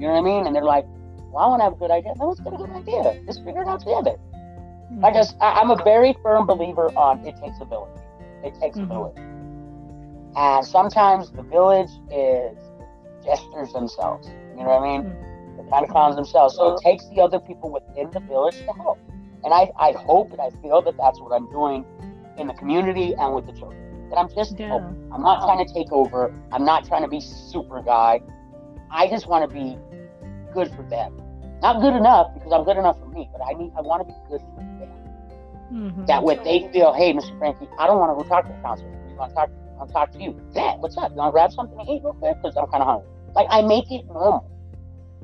You 0.00 0.08
know 0.08 0.14
what 0.14 0.18
I 0.18 0.22
mean? 0.22 0.46
And 0.48 0.56
they're 0.56 0.64
like, 0.64 0.84
"Well, 1.30 1.44
I 1.44 1.46
want 1.46 1.60
to 1.60 1.64
have 1.66 1.74
a 1.74 1.76
good 1.76 1.92
idea." 1.92 2.14
No, 2.16 2.30
let's 2.30 2.40
get 2.40 2.52
a 2.52 2.56
good 2.56 2.70
idea. 2.70 3.22
Let's 3.24 3.38
figure 3.38 3.62
it 3.62 3.68
out 3.68 3.78
together. 3.86 4.16
I 5.04 5.12
just, 5.12 5.36
I, 5.40 5.60
I'm 5.60 5.70
a 5.70 5.80
very 5.84 6.12
firm 6.24 6.44
believer 6.44 6.88
on 6.96 7.24
it 7.24 7.36
takes 7.36 7.60
a 7.60 7.66
village. 7.66 8.00
It 8.42 8.52
takes 8.58 8.78
Mhm. 8.78 8.82
a 8.82 8.86
village, 8.86 9.18
and 10.34 10.66
sometimes 10.66 11.30
the 11.30 11.42
village 11.42 11.92
is 12.10 12.58
gestures 13.30 13.72
themselves. 13.72 14.26
You 14.56 14.64
know 14.64 14.70
what 14.70 14.82
I 14.82 14.98
mean? 14.98 15.02
The 15.56 15.70
kind 15.70 15.84
of 15.84 15.90
clowns 15.90 16.16
themselves. 16.16 16.56
So 16.56 16.74
it 16.74 16.82
takes 16.82 17.06
the 17.14 17.20
other 17.20 17.38
people 17.38 17.70
within 17.70 18.10
the 18.12 18.20
village 18.20 18.56
to 18.66 18.72
help. 18.82 18.98
And 19.44 19.54
I, 19.54 19.70
I 19.78 19.92
hope 19.92 20.32
and 20.32 20.40
I 20.40 20.50
feel 20.62 20.82
that 20.82 20.94
that's 20.98 21.20
what 21.20 21.32
I'm 21.32 21.48
doing 21.50 21.84
in 22.38 22.46
the 22.46 22.54
community 22.54 23.14
and 23.18 23.34
with 23.34 23.46
the 23.46 23.52
children. 23.52 23.78
That 24.10 24.18
I'm 24.18 24.28
just 24.34 24.58
Yeah. 24.58 24.68
helping. 24.68 25.10
I'm 25.12 25.22
not 25.22 25.44
trying 25.44 25.64
to 25.64 25.72
take 25.72 25.92
over. 25.92 26.32
I'm 26.52 26.64
not 26.64 26.84
trying 26.84 27.02
to 27.02 27.08
be 27.08 27.20
super 27.20 27.80
guy. 27.82 28.20
I 28.90 29.06
just 29.06 29.28
want 29.28 29.48
to 29.48 29.54
be 29.54 29.78
good 30.52 30.68
for 30.74 30.82
them. 30.90 31.16
Not 31.62 31.80
good 31.80 31.94
enough 31.94 32.34
because 32.34 32.52
I'm 32.52 32.64
good 32.64 32.76
enough 32.76 32.98
for 32.98 33.06
me, 33.08 33.28
but 33.32 33.40
I 33.44 33.52
need 33.52 33.70
I 33.76 33.82
want 33.82 34.00
to 34.02 34.06
be 34.06 34.14
good 34.28 34.40
for 34.40 34.56
them. 34.56 34.88
Mhm. 35.72 36.06
That 36.06 36.24
way 36.24 36.40
they 36.42 36.68
feel, 36.72 36.92
hey, 36.92 37.12
Mr. 37.12 37.36
Frankie, 37.38 37.68
I 37.78 37.86
don't 37.86 37.98
want 38.00 38.10
to 38.10 38.16
go 38.16 38.28
talk 38.28 38.44
to 38.46 38.52
the 38.52 38.58
counselor. 38.62 38.90
We 39.06 39.14
want 39.14 39.30
to 39.30 39.34
talk. 39.36 39.48
I 39.48 39.78
want 39.78 39.88
to 39.88 39.92
talk 39.92 40.10
to 40.12 40.22
you. 40.22 40.36
Dad, 40.52 40.76
what's 40.80 40.96
up? 40.96 41.10
You 41.12 41.16
want 41.18 41.28
to 41.28 41.32
grab 41.32 41.52
something 41.52 41.78
to 41.78 41.84
eat 41.92 42.02
real 42.02 42.14
quick? 42.14 42.36
Because 42.42 42.56
I'm 42.56 42.66
kind 42.66 42.82
of 42.82 42.88
hungry. 42.88 43.08
Like 43.34 43.46
I 43.50 43.62
make 43.62 43.90
it 43.90 44.04
normal. 44.06 44.46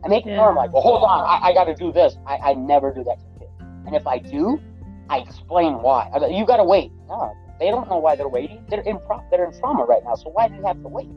I 0.05 0.09
make 0.09 0.27
it 0.27 0.31
Yeah. 0.31 0.37
normal. 0.37 0.63
Like, 0.63 0.73
well, 0.73 0.83
hold 0.83 1.03
on, 1.05 1.21
I, 1.25 1.49
I 1.49 1.53
got 1.55 1.65
to 1.65 1.75
do 1.75 1.93
this. 1.93 2.17
I, 2.27 2.37
I 2.37 2.55
never 2.55 2.93
do 2.93 3.03
that 3.05 3.19
to 3.19 3.39
kids. 3.39 3.51
And 3.87 3.95
if 3.95 4.07
I 4.07 4.19
do, 4.19 4.61
I 5.09 5.19
explain 5.19 5.75
why. 5.75 6.09
I 6.13 6.27
you 6.27 6.47
got 6.47 6.59
to 6.59 6.65
wait. 6.65 6.91
No, 7.09 7.33
they 7.59 7.71
don't 7.71 7.89
know 7.89 7.99
why 7.99 8.17
they're 8.17 8.29
waiting. 8.29 8.65
They're 8.69 8.83
in 8.83 8.99
pro- 9.07 9.23
they're 9.31 9.45
in 9.45 9.59
trauma 9.59 9.85
right 9.85 10.03
now. 10.05 10.15
So 10.15 10.31
why 10.31 10.49
do 10.49 10.55
you 10.57 10.65
have 10.67 10.81
to 10.83 10.89
wait? 10.89 11.09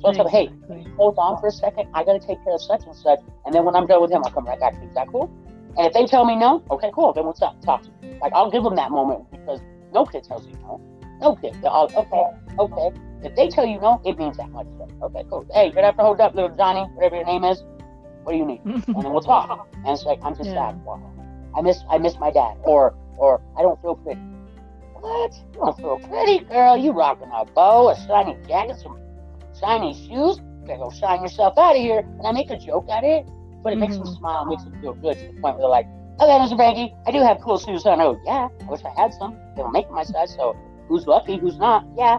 So 0.00 0.08
I 0.10 0.12
tell 0.14 0.24
them, 0.24 0.32
hey, 0.32 0.50
hold 0.96 1.16
on 1.18 1.40
for 1.40 1.48
a 1.48 1.50
second. 1.50 1.88
I 1.94 2.04
got 2.04 2.20
to 2.20 2.26
take 2.26 2.42
care 2.44 2.54
of 2.54 2.60
such 2.62 2.82
and 2.84 2.94
such. 2.94 3.18
And 3.46 3.54
then 3.54 3.64
when 3.64 3.74
I'm 3.74 3.86
done 3.86 4.02
with 4.02 4.10
him, 4.10 4.22
I'll 4.24 4.30
come 4.30 4.44
right 4.46 4.60
back 4.60 4.74
to 4.74 4.82
you. 4.82 4.88
Is 4.88 4.94
that 4.94 5.08
cool? 5.08 5.30
And 5.76 5.86
if 5.86 5.92
they 5.92 6.06
tell 6.06 6.24
me 6.24 6.36
no, 6.36 6.62
okay, 6.70 6.90
cool. 6.94 7.12
Then 7.12 7.24
what's 7.24 7.40
up? 7.42 7.60
Talk 7.62 7.82
to 7.82 7.90
me. 8.02 8.18
Like, 8.20 8.32
I'll 8.34 8.50
give 8.50 8.62
them 8.62 8.76
that 8.76 8.90
moment 8.90 9.30
because 9.30 9.60
no 9.92 10.04
kid 10.04 10.24
tells 10.24 10.46
you 10.46 10.52
no. 10.62 10.80
No 11.20 11.34
kid. 11.36 11.54
They're 11.62 11.70
all, 11.70 11.90
okay, 11.96 12.24
okay. 12.58 12.96
If 13.22 13.34
they 13.34 13.48
tell 13.48 13.66
you 13.66 13.80
no, 13.80 14.00
it 14.04 14.18
means 14.18 14.36
that 14.36 14.50
much. 14.50 14.66
Okay, 15.02 15.24
cool. 15.30 15.46
Hey, 15.52 15.66
you're 15.66 15.74
to 15.76 15.82
have 15.82 15.96
to 15.96 16.02
hold 16.02 16.20
up, 16.20 16.34
little 16.34 16.54
Johnny, 16.56 16.82
whatever 16.94 17.16
your 17.16 17.24
name 17.24 17.44
is. 17.44 17.62
What 18.22 18.32
do 18.32 18.38
you 18.38 18.44
need? 18.46 18.60
And 18.86 19.04
then 19.04 19.12
we'll 19.12 19.20
talk. 19.22 19.68
And 19.74 19.88
it's 19.88 20.04
like, 20.04 20.18
I'm 20.22 20.34
just 20.36 20.48
Yeah. 20.50 20.70
sad. 20.72 20.84
Wow. 20.84 21.00
I 21.56 21.60
miss, 21.62 21.82
I 21.90 21.98
miss 21.98 22.18
my 22.18 22.30
dad. 22.30 22.56
Or, 22.64 22.94
or 23.18 23.40
I 23.58 23.62
don't 23.62 23.80
feel 23.82 23.96
pretty. 23.96 24.20
What? 25.00 25.32
You 25.54 25.60
don't 25.60 25.76
feel 25.78 25.98
pretty, 25.98 26.44
girl? 26.44 26.76
You 26.76 26.92
rocking 26.92 27.30
a 27.32 27.44
bow, 27.44 27.90
a 27.90 27.96
shiny 28.06 28.36
jacket, 28.48 28.76
some 28.78 28.98
shiny 29.60 29.94
shoes? 29.94 30.38
You 30.38 30.66
gotta 30.66 30.78
go 30.78 30.90
shine 30.90 31.22
yourself 31.22 31.56
out 31.58 31.76
of 31.76 31.82
here. 31.82 32.00
And 32.00 32.26
I 32.26 32.32
make 32.32 32.50
a 32.50 32.58
joke 32.58 32.88
at 32.90 33.04
it, 33.04 33.26
but 33.62 33.72
it 33.72 33.78
makes 33.78 33.96
them 33.96 34.06
Mhm. 34.06 34.18
smile, 34.18 34.44
makes 34.46 34.64
them 34.64 34.74
feel 34.80 34.94
good 34.94 35.16
to 35.18 35.26
the 35.26 35.32
point 35.40 35.56
where 35.56 35.58
they're 35.58 35.68
like, 35.68 35.86
okay, 36.20 36.38
Mr. 36.38 36.56
Frankie, 36.56 36.94
I 37.06 37.10
do 37.12 37.20
have 37.22 37.40
cool 37.40 37.58
shoes 37.58 37.86
on. 37.86 38.00
Oh, 38.00 38.18
yeah, 38.24 38.48
I 38.66 38.70
wish 38.70 38.80
I 38.84 38.90
had 39.00 39.12
some. 39.14 39.36
They 39.54 39.62
don't 39.62 39.72
make 39.72 39.90
my 39.90 40.02
size, 40.02 40.34
so 40.34 40.56
who's 40.88 41.06
lucky, 41.06 41.36
who's 41.38 41.58
not? 41.58 41.84
Yeah. 41.96 42.18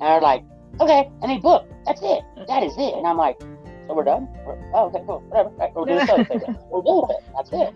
And 0.00 0.02
they're 0.02 0.20
like, 0.20 0.44
okay, 0.80 1.10
and 1.22 1.30
they 1.30 1.38
book. 1.38 1.66
That's 1.84 2.00
it. 2.02 2.22
That 2.48 2.62
is 2.62 2.74
it. 2.76 2.94
And 2.94 3.06
I'm 3.06 3.16
like, 3.16 3.40
so 3.86 3.94
we're 3.94 4.04
done? 4.04 4.28
We're, 4.44 4.58
oh, 4.74 4.86
okay, 4.86 5.02
cool. 5.06 5.20
Whatever. 5.28 5.50
Right, 5.50 5.72
go 5.74 5.84
do 5.84 5.94
this 5.94 6.10
other 6.10 6.24
thing. 6.24 6.40
We'll 6.70 6.82
deal 6.82 7.02
with 7.02 7.16
it. 7.16 7.24
That's 7.34 7.52
it. 7.52 7.74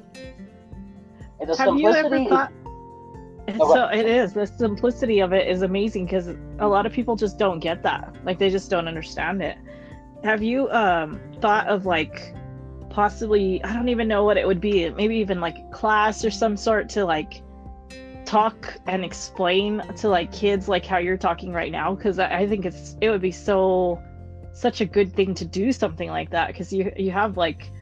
And 1.41 1.49
the 1.49 1.57
Have 1.57 1.79
you 1.79 1.91
ever 1.91 2.25
thought? 2.25 2.53
Oh, 3.59 3.75
so 3.75 3.87
it 3.87 4.07
is. 4.07 4.33
The 4.35 4.47
simplicity 4.47 5.21
of 5.21 5.33
it 5.33 5.49
is 5.49 5.63
amazing 5.63 6.05
because 6.05 6.29
a 6.59 6.69
lot 6.69 6.87
of 6.87 6.93
people 6.93 7.17
just 7.17 7.39
don't 7.39 7.59
get 7.59 7.83
that. 7.83 8.15
Like 8.25 8.39
they 8.39 8.51
just 8.51 8.71
don't 8.71 8.87
understand 8.87 9.43
it. 9.43 9.57
Have 10.23 10.43
you 10.43 10.69
um 10.71 11.19
thought 11.41 11.67
of 11.67 11.87
like 11.87 12.35
possibly 12.91 13.63
I 13.65 13.73
don't 13.73 13.89
even 13.89 14.07
know 14.07 14.25
what 14.25 14.37
it 14.37 14.47
would 14.47 14.61
be. 14.61 14.91
Maybe 14.91 15.17
even 15.17 15.41
like 15.41 15.73
class 15.73 16.25
or 16.25 16.31
some 16.31 16.57
sort 16.57 16.89
to 16.91 17.05
like 17.05 17.43
talk 18.31 18.77
and 18.87 19.05
explain 19.05 19.83
to 19.97 20.09
like 20.09 20.31
kids 20.31 20.69
like 20.69 20.87
how 20.87 20.99
you're 20.99 21.17
talking 21.17 21.53
right 21.53 21.73
now 21.73 21.97
because 21.97 22.21
I, 22.21 22.39
I 22.39 22.47
think 22.47 22.65
it's 22.65 22.97
it 23.01 23.11
would 23.11 23.21
be 23.21 23.33
so 23.33 24.01
such 24.53 24.81
a 24.81 24.85
good 24.85 25.13
thing 25.13 25.35
to 25.35 25.45
do 25.45 25.73
something 25.73 26.09
like 26.09 26.31
that 26.31 26.47
because 26.47 26.73
you 26.73 26.93
you 26.97 27.11
have 27.11 27.37
like 27.37 27.73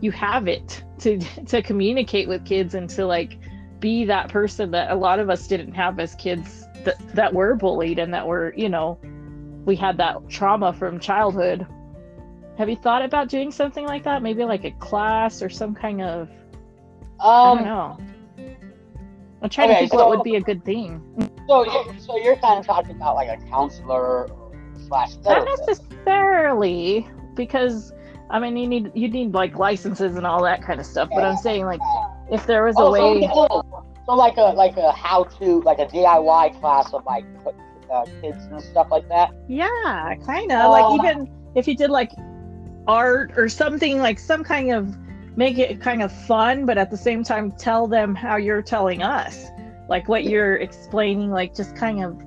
you 0.00 0.10
have 0.12 0.48
it 0.48 0.82
to 1.00 1.18
to 1.46 1.60
communicate 1.60 2.26
with 2.26 2.42
kids 2.46 2.74
and 2.74 2.88
to 2.88 3.04
like 3.04 3.38
be 3.80 4.06
that 4.06 4.30
person 4.30 4.70
that 4.70 4.90
a 4.90 4.94
lot 4.94 5.20
of 5.20 5.28
us 5.28 5.46
didn't 5.46 5.74
have 5.74 6.00
as 6.00 6.14
kids 6.14 6.64
that 6.84 6.96
that 7.14 7.34
were 7.34 7.54
bullied 7.54 7.98
and 7.98 8.14
that 8.14 8.26
were 8.26 8.54
you 8.56 8.70
know 8.70 8.98
we 9.66 9.76
had 9.76 9.98
that 9.98 10.26
trauma 10.30 10.72
from 10.72 10.98
childhood. 10.98 11.66
Have 12.56 12.70
you 12.70 12.76
thought 12.76 13.04
about 13.04 13.28
doing 13.28 13.52
something 13.52 13.84
like 13.84 14.04
that? 14.04 14.22
Maybe 14.22 14.42
like 14.44 14.64
a 14.64 14.70
class 14.70 15.42
or 15.42 15.50
some 15.50 15.74
kind 15.74 16.00
of 16.00 16.30
i 17.20 17.44
don't 17.44 17.58
Um, 17.58 17.64
know 17.66 17.98
i'm 19.42 19.48
trying 19.48 19.68
to 19.68 19.74
okay, 19.74 19.80
think 19.86 19.94
what 19.94 20.08
would 20.08 20.22
be 20.22 20.36
a 20.36 20.40
good 20.40 20.64
thing 20.64 21.02
so, 21.48 21.64
you- 21.64 22.00
so 22.00 22.16
you're 22.16 22.36
kind 22.36 22.58
of 22.58 22.66
talking 22.66 22.92
about 22.96 23.14
like 23.14 23.28
a 23.28 23.36
counselor 23.48 24.28
slash 24.86 25.16
not 25.24 25.46
necessarily 25.66 27.06
because 27.34 27.92
i 28.30 28.38
mean 28.38 28.56
you 28.56 28.66
need 28.66 28.90
you 28.94 29.08
need 29.08 29.32
like 29.34 29.56
licenses 29.56 30.16
and 30.16 30.26
all 30.26 30.42
that 30.42 30.62
kind 30.62 30.80
of 30.80 30.86
stuff 30.86 31.08
but 31.14 31.24
i'm 31.24 31.36
saying 31.36 31.64
like 31.64 31.80
if 32.30 32.46
there 32.46 32.64
was 32.64 32.76
a 32.76 32.82
Oh, 32.82 32.92
way 32.92 33.22
so, 33.22 33.46
oh, 33.50 33.84
so 34.06 34.14
like 34.14 34.36
a 34.36 34.42
like 34.42 34.76
a 34.76 34.92
how 34.92 35.24
to 35.24 35.60
like 35.62 35.78
a 35.78 35.86
DIY 35.86 36.60
class 36.60 36.92
of 36.92 37.04
like 37.06 37.24
uh, 37.90 38.04
kids 38.22 38.44
and 38.50 38.62
stuff 38.62 38.88
like 38.90 39.08
that. 39.08 39.30
Yeah, 39.48 40.14
kind 40.26 40.52
of. 40.52 40.60
Um, 40.60 40.70
like 40.70 40.90
even 41.06 41.28
if 41.54 41.66
you 41.66 41.74
did 41.76 41.90
like 41.90 42.10
art 42.86 43.32
or 43.36 43.48
something 43.48 43.98
like 43.98 44.18
some 44.18 44.44
kind 44.44 44.72
of 44.72 44.94
make 45.38 45.56
it 45.56 45.80
kind 45.80 46.02
of 46.02 46.10
fun, 46.10 46.66
but 46.66 46.76
at 46.76 46.90
the 46.90 46.96
same 46.96 47.22
time 47.22 47.52
tell 47.52 47.86
them 47.86 48.12
how 48.12 48.34
you're 48.36 48.60
telling 48.60 49.04
us, 49.04 49.46
like 49.88 50.08
what 50.08 50.24
you're 50.24 50.56
explaining, 50.56 51.30
like 51.30 51.54
just 51.54 51.76
kind 51.76 52.02
of 52.04 52.20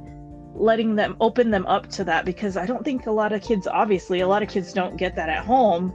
letting 0.55 0.95
them 0.95 1.17
open 1.19 1.51
them 1.51 1.65
up 1.65 1.87
to 1.87 2.05
that 2.05 2.23
because 2.23 2.55
I 2.55 2.65
don't 2.65 2.85
think 2.85 3.07
a 3.07 3.11
lot 3.11 3.33
of 3.33 3.41
kids 3.41 3.67
obviously 3.67 4.21
a 4.21 4.27
lot 4.27 4.43
of 4.43 4.49
kids 4.49 4.73
don't 4.73 4.97
get 4.97 5.15
that 5.15 5.29
at 5.29 5.45
home 5.45 5.93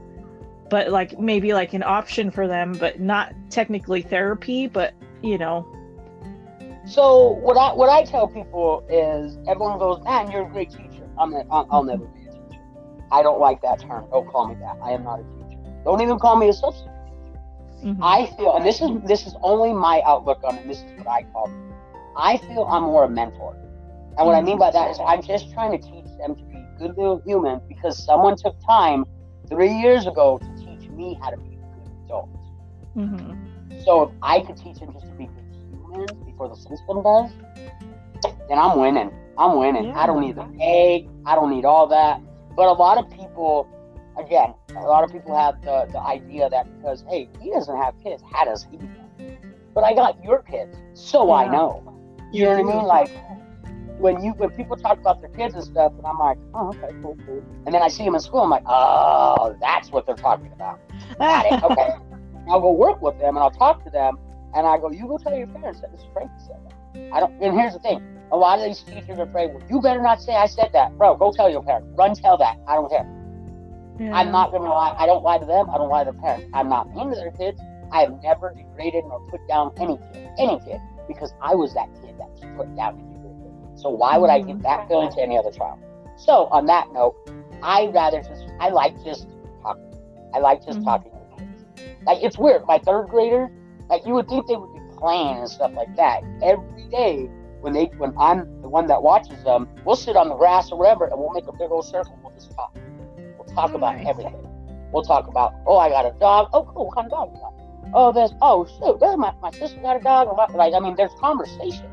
but 0.70 0.90
like 0.90 1.18
maybe 1.18 1.52
like 1.52 1.74
an 1.74 1.82
option 1.82 2.30
for 2.30 2.48
them 2.48 2.72
but 2.72 2.98
not 2.98 3.34
technically 3.50 4.02
therapy 4.02 4.66
but 4.66 4.94
you 5.22 5.38
know 5.38 5.66
So 6.86 7.32
what 7.42 7.56
I 7.58 7.74
what 7.74 7.90
I 7.90 8.04
tell 8.04 8.28
people 8.28 8.84
is 8.88 9.36
everyone 9.46 9.78
goes, 9.78 10.02
man, 10.04 10.30
you're 10.30 10.46
a 10.46 10.50
great 10.50 10.70
teacher. 10.70 11.06
I'm 11.18 11.34
a, 11.34 11.44
I'll, 11.50 11.84
never 11.84 12.06
be 12.06 12.26
a 12.28 12.32
teacher. 12.32 12.62
I 13.12 13.22
don't 13.22 13.40
like 13.40 13.60
that 13.62 13.80
term. 13.80 14.06
Don't 14.10 14.26
call 14.28 14.48
me 14.48 14.54
that. 14.60 14.76
I 14.82 14.92
am 14.92 15.04
not 15.04 15.20
a 15.20 15.22
teacher. 15.22 15.60
Don't 15.84 16.00
even 16.00 16.18
call 16.18 16.36
me 16.36 16.48
a 16.48 16.52
substitute. 16.52 16.95
Mhm. 17.87 17.99
I 18.03 18.26
feel, 18.37 18.57
and 18.57 18.64
this 18.66 18.80
is 18.80 18.91
this 19.05 19.26
is 19.26 19.34
only 19.43 19.72
my 19.72 20.03
outlook 20.05 20.41
on 20.43 20.57
it. 20.59 20.66
This 20.66 20.78
is 20.78 20.99
what 20.99 21.07
I 21.07 21.22
call. 21.32 21.47
It. 21.47 21.53
I 22.16 22.37
feel 22.39 22.64
I'm 22.68 22.82
more 22.82 23.05
a 23.05 23.09
mentor, 23.09 23.55
and 24.18 24.26
what 24.26 24.34
I 24.34 24.43
mean 24.43 24.59
by 24.59 24.70
that 24.72 24.91
is 24.91 24.99
I'm 25.07 25.22
just 25.22 25.53
trying 25.53 25.70
to 25.70 25.78
teach 25.78 26.11
them 26.18 26.34
to 26.34 26.45
be 26.45 26.59
good 26.78 26.97
little 26.99 27.22
humans 27.24 27.62
because 27.68 27.95
someone 28.05 28.37
took 28.37 28.57
time 28.66 29.05
three 29.49 29.72
years 29.72 30.07
ago 30.07 30.39
to 30.39 30.49
teach 30.57 30.89
me 30.91 31.16
how 31.20 31.30
to 31.30 31.37
be 31.37 31.55
a 31.55 31.59
good 31.59 31.91
adult. 32.07 32.28
Mhm. 32.97 33.82
So 33.84 34.03
if 34.03 34.11
I 34.20 34.41
could 34.41 34.57
teach 34.57 34.78
them 34.80 34.93
just 34.93 35.07
to 35.07 35.12
be 35.12 35.26
good 35.26 35.45
humans 35.93 36.12
before 36.24 36.49
the 36.49 36.57
system 36.57 37.03
does, 37.03 37.30
then 38.49 38.59
I'm 38.59 38.80
winning. 38.80 39.12
I'm 39.39 39.59
winning. 39.59 39.93
I 39.93 40.07
don't 40.07 40.20
need 40.20 40.37
the 40.37 40.49
pay. 40.59 41.09
I 41.24 41.34
don't 41.37 41.51
need 41.51 41.64
all 41.64 41.87
that. 41.89 42.20
But 42.57 42.68
a 42.68 42.72
lot 42.72 42.99
of 42.99 43.09
people, 43.11 43.68
again, 44.18 44.54
a 44.76 44.80
lot 44.80 45.04
of 45.04 45.12
people 45.12 45.36
have 45.36 45.60
the, 45.62 45.88
the 45.92 46.00
idea 46.00 46.48
that 46.48 46.66
because 46.76 47.04
hey, 47.08 47.28
he 47.40 47.50
doesn't 47.50 47.76
have 47.76 47.94
kids, 48.02 48.22
how 48.32 48.44
does 48.44 48.66
he? 48.70 48.78
know? 48.78 49.36
But 49.74 49.84
I 49.84 49.94
got 49.94 50.22
your 50.24 50.42
kids, 50.42 50.76
so 50.94 51.32
I 51.32 51.48
know. 51.50 51.82
You 52.32 52.44
know 52.44 52.50
what 52.50 52.58
I 52.58 52.76
mean? 52.76 52.86
Like 52.86 53.10
when 53.98 54.22
you 54.22 54.32
when 54.32 54.50
people 54.50 54.76
talk 54.76 54.98
about 54.98 55.20
their 55.20 55.30
kids 55.30 55.54
and 55.54 55.64
stuff, 55.64 55.92
and 55.96 56.06
I'm 56.06 56.18
like, 56.18 56.38
oh, 56.54 56.68
okay, 56.68 56.94
cool, 57.02 57.16
cool. 57.26 57.44
And 57.64 57.74
then 57.74 57.82
I 57.82 57.88
see 57.88 58.04
them 58.04 58.14
in 58.14 58.20
school, 58.20 58.40
I'm 58.40 58.50
like, 58.50 58.64
oh, 58.66 59.56
that's 59.60 59.90
what 59.90 60.06
they're 60.06 60.14
talking 60.14 60.52
about. 60.52 60.80
Got 61.18 61.46
it. 61.46 61.62
Okay. 61.70 61.90
I'll 62.48 62.60
go 62.60 62.70
work 62.72 63.02
with 63.02 63.18
them 63.18 63.30
and 63.36 63.38
I'll 63.38 63.50
talk 63.50 63.82
to 63.82 63.90
them 63.90 64.18
and 64.54 64.66
I 64.66 64.78
go, 64.78 64.90
you 64.90 65.06
go 65.06 65.18
tell 65.18 65.36
your 65.36 65.48
parents 65.48 65.80
that 65.80 65.92
Mr. 65.92 66.12
Frankie 66.12 66.32
said 66.38 66.56
that. 66.64 67.12
I 67.12 67.20
don't. 67.20 67.32
And 67.42 67.58
here's 67.58 67.74
the 67.74 67.78
thing: 67.80 68.00
a 68.32 68.36
lot 68.36 68.58
of 68.58 68.64
these 68.64 68.80
teachers 68.82 69.18
are 69.18 69.22
afraid. 69.22 69.52
Well, 69.52 69.62
you 69.68 69.80
better 69.80 70.00
not 70.00 70.20
say 70.22 70.34
I 70.34 70.46
said 70.46 70.70
that, 70.72 70.96
bro. 70.96 71.16
Go 71.16 71.32
tell 71.32 71.50
your 71.50 71.62
parents. 71.62 71.88
Run, 71.96 72.14
tell 72.14 72.36
that. 72.38 72.56
I 72.66 72.74
don't 72.74 72.88
care. 72.88 73.04
Yeah. 73.99 74.14
I'm 74.14 74.30
not 74.30 74.53
gonna 74.53 74.68
lie. 74.68 74.94
I 74.99 75.07
don't 75.07 75.22
lie 75.22 75.38
to 75.38 75.47
them. 75.47 75.70
I 75.70 75.78
don't 75.78 75.88
lie 75.88 76.05
to 76.05 76.12
their 76.12 76.20
parents. 76.20 76.47
I'm 76.55 76.68
not 76.68 76.94
mean 76.94 77.11
to 77.11 77.16
their 77.16 77.30
kids. 77.32 77.61
I 77.92 78.01
have 78.03 78.22
never 78.22 78.53
degraded 78.55 79.05
nor 79.07 79.20
put 79.28 79.47
down 79.49 79.72
any 79.78 79.97
kid, 80.12 80.28
any 80.38 80.59
kid, 80.61 80.80
because 81.09 81.32
I 81.40 81.55
was 81.55 81.72
that 81.74 81.88
kid 82.03 82.14
that 82.18 82.28
was 82.30 82.40
put 82.57 82.74
down 82.76 82.99
and 82.99 83.12
degraded. 83.14 83.78
So 83.78 83.90
why 83.90 84.18
would 84.18 84.30
I 84.30 84.40
give 84.40 84.62
that 84.62 84.88
feeling 84.88 85.11
to 85.12 85.20
any 85.22 85.38
other 85.38 85.51
child? 85.51 85.78
So 86.16 86.47
on 86.47 86.66
that 86.66 86.92
note, 86.92 87.14
I 87.62 87.86
rather 87.86 88.20
just 88.22 88.44
I 88.61 88.70
like 88.70 89.03
just 89.05 89.28
talking. 89.62 89.84
I 90.34 90.38
like 90.38 90.64
just 90.64 90.80
Mhm. 90.80 90.84
talking 90.84 91.12
to 91.12 91.36
kids. 91.36 91.64
Like 92.07 92.22
it's 92.22 92.36
weird. 92.38 92.66
My 92.66 92.78
third 92.78 93.09
graders, 93.09 93.51
like 93.88 94.05
you 94.07 94.14
would 94.14 94.28
think 94.28 94.47
they 94.47 94.57
would 94.57 94.72
be 94.74 94.80
playing 94.97 95.38
and 95.38 95.49
stuff 95.49 95.72
like 95.74 95.94
that 95.97 96.22
every 96.42 96.84
day. 96.90 97.30
When 97.61 97.72
they 97.72 97.86
when 97.99 98.12
I'm 98.18 98.61
the 98.62 98.68
one 98.68 98.86
that 98.88 99.03
watches 99.03 99.42
them, 99.44 99.68
we'll 99.84 99.97
sit 99.97 100.16
on 100.16 100.28
the 100.28 100.34
grass 100.34 100.70
or 100.72 100.78
whatever, 100.78 101.07
and 101.07 101.18
we'll 101.18 101.32
make 101.32 101.47
a 101.49 101.53
big 101.53 101.70
old 101.70 101.84
circle. 101.84 102.12
and 102.14 102.22
We'll 102.24 102.32
just 102.34 102.53
talk. 102.53 102.74
Talk 103.57 103.70
Oh, 103.72 103.76
about 103.76 103.96
nice. 103.96 104.07
everything. 104.07 104.36
We'll 104.92 105.02
talk 105.02 105.26
about, 105.26 105.54
oh, 105.66 105.78
I 105.78 105.88
got 105.88 106.07
a 106.07 106.12
dog. 106.20 106.48
Oh, 106.52 106.62
cool. 106.64 106.86
What 106.86 106.94
kind 106.94 107.07
of 107.07 107.11
dog 107.11 107.30
you 107.34 107.40
got? 107.40 107.52
Oh, 107.94 108.12
this. 108.12 108.32
Oh, 108.40 108.64
shoot. 108.66 108.98
Yeah, 109.00 109.16
my, 109.16 109.32
my 109.42 109.50
sister 109.50 109.80
got 109.80 109.96
a 109.96 110.00
dog. 110.00 110.28
Like, 110.54 110.74
I 110.74 110.78
mean, 110.80 110.94
there's 110.96 111.11
conversation. 111.18 111.86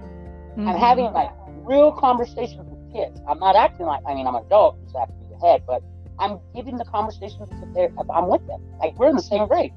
I'm 0.57 0.65
Mhm. 0.65 0.77
having 0.77 1.05
like 1.13 1.31
real 1.65 1.91
conversations 1.91 2.69
with 2.69 2.93
kids. 2.93 3.19
I'm 3.27 3.39
not 3.39 3.55
acting 3.55 3.87
like 3.87 4.01
I 4.07 4.13
mean 4.13 4.27
I'm 4.27 4.35
an 4.35 4.43
adult, 4.45 4.77
so 4.91 4.97
I 4.97 5.01
have 5.01 5.09
to 5.09 5.15
be 5.15 5.25
the 5.33 5.39
head, 5.47 5.63
but 5.65 5.81
I'm 6.19 6.39
giving 6.53 6.77
the 6.77 6.85
conversations 6.85 7.49
if, 7.51 7.73
they're, 7.73 7.89
I'm 8.11 8.27
with 8.27 8.45
them. 8.45 8.61
Like 8.79 8.95
we're 8.99 9.09
in 9.09 9.15
the 9.15 9.23
same 9.23 9.47
grade, 9.47 9.73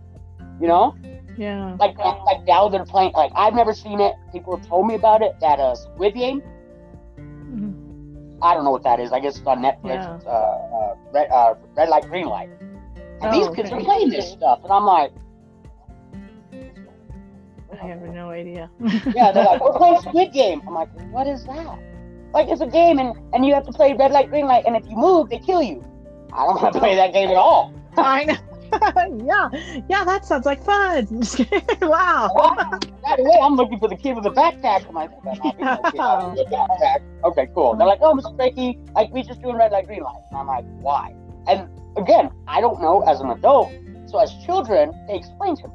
you 0.61 0.69
know. 0.69 0.95
yeah. 1.39 1.77
Like 1.81 1.97
like 1.99 2.45
now 2.47 2.69
they're 2.69 2.85
playing. 2.85 3.13
Like 3.15 3.33
I've 3.35 3.55
never 3.55 3.73
seen 3.73 4.01
it. 4.01 4.15
People 4.33 4.55
have 4.57 4.67
told 4.67 4.87
me 4.87 4.95
about 4.97 5.23
it. 5.23 5.35
That 5.41 5.59
uh, 5.61 5.75
Squid 5.75 6.15
Game. 6.15 6.43
I 8.43 8.55
don't 8.55 8.65
know 8.65 8.71
what 8.71 8.83
that 8.85 9.01
is. 9.01 9.13
I 9.13 9.21
guess 9.21 9.39
it's 9.39 9.47
on 9.47 9.59
Netflix. 9.63 10.23
Yeah. 10.25 10.31
Uh, 10.31 10.31
uh, 10.31 10.95
red, 11.13 11.31
uh, 11.31 11.55
red 11.77 11.89
light, 11.89 12.05
green 12.09 12.27
light. 12.27 12.51
And 12.61 13.25
Oh, 13.25 13.31
these 13.33 13.49
kids 13.57 13.73
are 13.73 13.81
playing 13.81 14.11
this 14.11 14.31
stuff, 14.31 14.61
and 14.63 14.73
I'm 14.73 14.85
like, 14.85 15.11
I 17.83 17.87
have 17.87 18.01
no 18.03 18.31
idea. 18.31 18.71
yeah, 19.15 19.33
they're 19.33 19.45
like, 19.45 19.61
we're 19.61 19.73
playing 19.77 20.01
Squid 20.03 20.33
Game. 20.33 20.63
I'm 20.67 20.75
like, 20.75 20.89
what 21.11 21.27
is 21.27 21.45
that? 21.45 21.79
Like, 22.33 22.49
it's 22.49 22.61
a 22.61 22.67
game, 22.67 22.99
and, 22.99 23.15
and 23.35 23.45
you 23.47 23.55
have 23.55 23.65
to 23.67 23.73
play 23.73 23.95
red 23.95 24.11
light, 24.13 24.29
green 24.31 24.47
light, 24.47 24.65
and 24.67 24.77
if 24.77 24.85
you 24.89 24.97
move, 24.97 25.31
they 25.31 25.39
kill 25.39 25.63
you. 25.63 25.85
I 26.33 26.45
don't 26.47 26.61
want 26.61 26.75
to 26.75 26.79
play 26.79 26.95
that 26.97 27.13
game 27.13 27.31
at 27.31 27.37
all. 27.37 27.73
I 27.97 28.25
know. 28.25 28.35
yeah, 29.25 29.49
yeah, 29.89 30.05
that 30.05 30.25
sounds 30.25 30.47
like 30.47 30.63
fun. 30.63 31.07
Wow. 31.83 32.31
By 33.03 33.17
the 33.17 33.23
way, 33.23 33.39
I'm 33.41 33.55
looking 33.55 33.79
for 33.79 33.89
the 33.89 33.97
kid 33.97 34.15
with 34.15 34.25
the 34.25 34.31
backpack. 34.31 34.89
I'm 34.89 34.95
like, 34.95 35.11
"That 35.25 35.39
might 35.43 35.57
be 35.57 35.63
no 35.63 35.77
kid 35.77 35.95
with 35.95 36.47
a 36.47 36.51
backpack." 36.51 37.17
okay, 37.27 37.49
cool. 37.55 37.77
They're 37.77 37.87
like, 37.87 38.01
oh, 38.03 38.15
Mr. 38.15 38.35
Frankie, 38.37 38.79
like, 38.95 39.13
we 39.13 39.23
just 39.23 39.43
doing 39.43 39.57
red 39.57 39.73
light, 39.73 39.87
green 39.87 40.03
light. 40.03 40.23
And 40.31 40.39
I'm 40.39 40.47
like, 40.47 40.65
why? 40.81 41.15
And 41.47 41.69
again, 41.97 42.31
I 42.47 42.61
don't 42.61 42.81
know 42.81 43.03
as 43.03 43.21
an 43.21 43.31
adult. 43.31 43.73
So 44.07 44.19
as 44.19 44.33
children, 44.45 44.93
they 45.09 45.17
explain 45.17 45.57
to 45.57 45.69
me. 45.69 45.75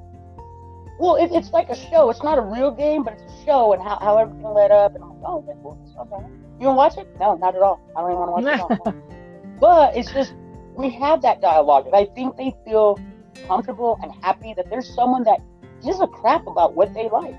Well, 1.00 1.16
it, 1.16 1.32
it's 1.32 1.52
like 1.52 1.70
a 1.70 1.76
show. 1.76 2.10
It's 2.10 2.24
not 2.24 2.38
a 2.38 2.42
real 2.42 2.72
game, 2.72 3.04
but 3.04 3.14
it's 3.14 3.24
a 3.24 3.46
show, 3.46 3.74
and 3.74 3.82
how, 3.82 3.98
how 4.00 4.18
everything 4.18 4.44
led 4.44 4.72
up. 4.72 4.96
And 4.96 5.04
I'm 5.04 5.10
like, 5.10 5.24
oh, 5.26 5.38
okay, 5.40 5.60
cool. 5.62 5.78
Okay. 6.00 6.28
You 6.60 6.68
want 6.68 6.96
to 6.96 7.02
watch 7.02 7.08
it? 7.08 7.20
No, 7.20 7.36
not 7.36 7.56
at 7.56 7.62
all. 7.62 7.82
I 7.96 8.02
don't 8.02 8.12
even 8.12 8.20
want 8.22 8.46
to 8.46 8.52
watch 8.52 8.72
it. 8.72 8.80
all. 8.86 8.94
but 9.60 9.98
it's 9.98 10.12
just 10.12 10.34
we 10.76 10.90
have 10.92 11.22
that 11.22 11.42
dialogue, 11.42 11.86
and 11.88 11.96
I 11.96 12.06
think 12.06 12.38
they 12.38 12.54
feel 12.66 13.00
comfortable 13.48 14.00
and 14.02 14.12
happy 14.24 14.54
that 14.56 14.70
there's 14.70 14.94
someone 14.94 15.24
that 15.24 15.40
gives 15.84 16.00
a 16.00 16.08
crap 16.08 16.48
about 16.48 16.76
what 16.76 16.94
they 16.94 17.10
like. 17.10 17.36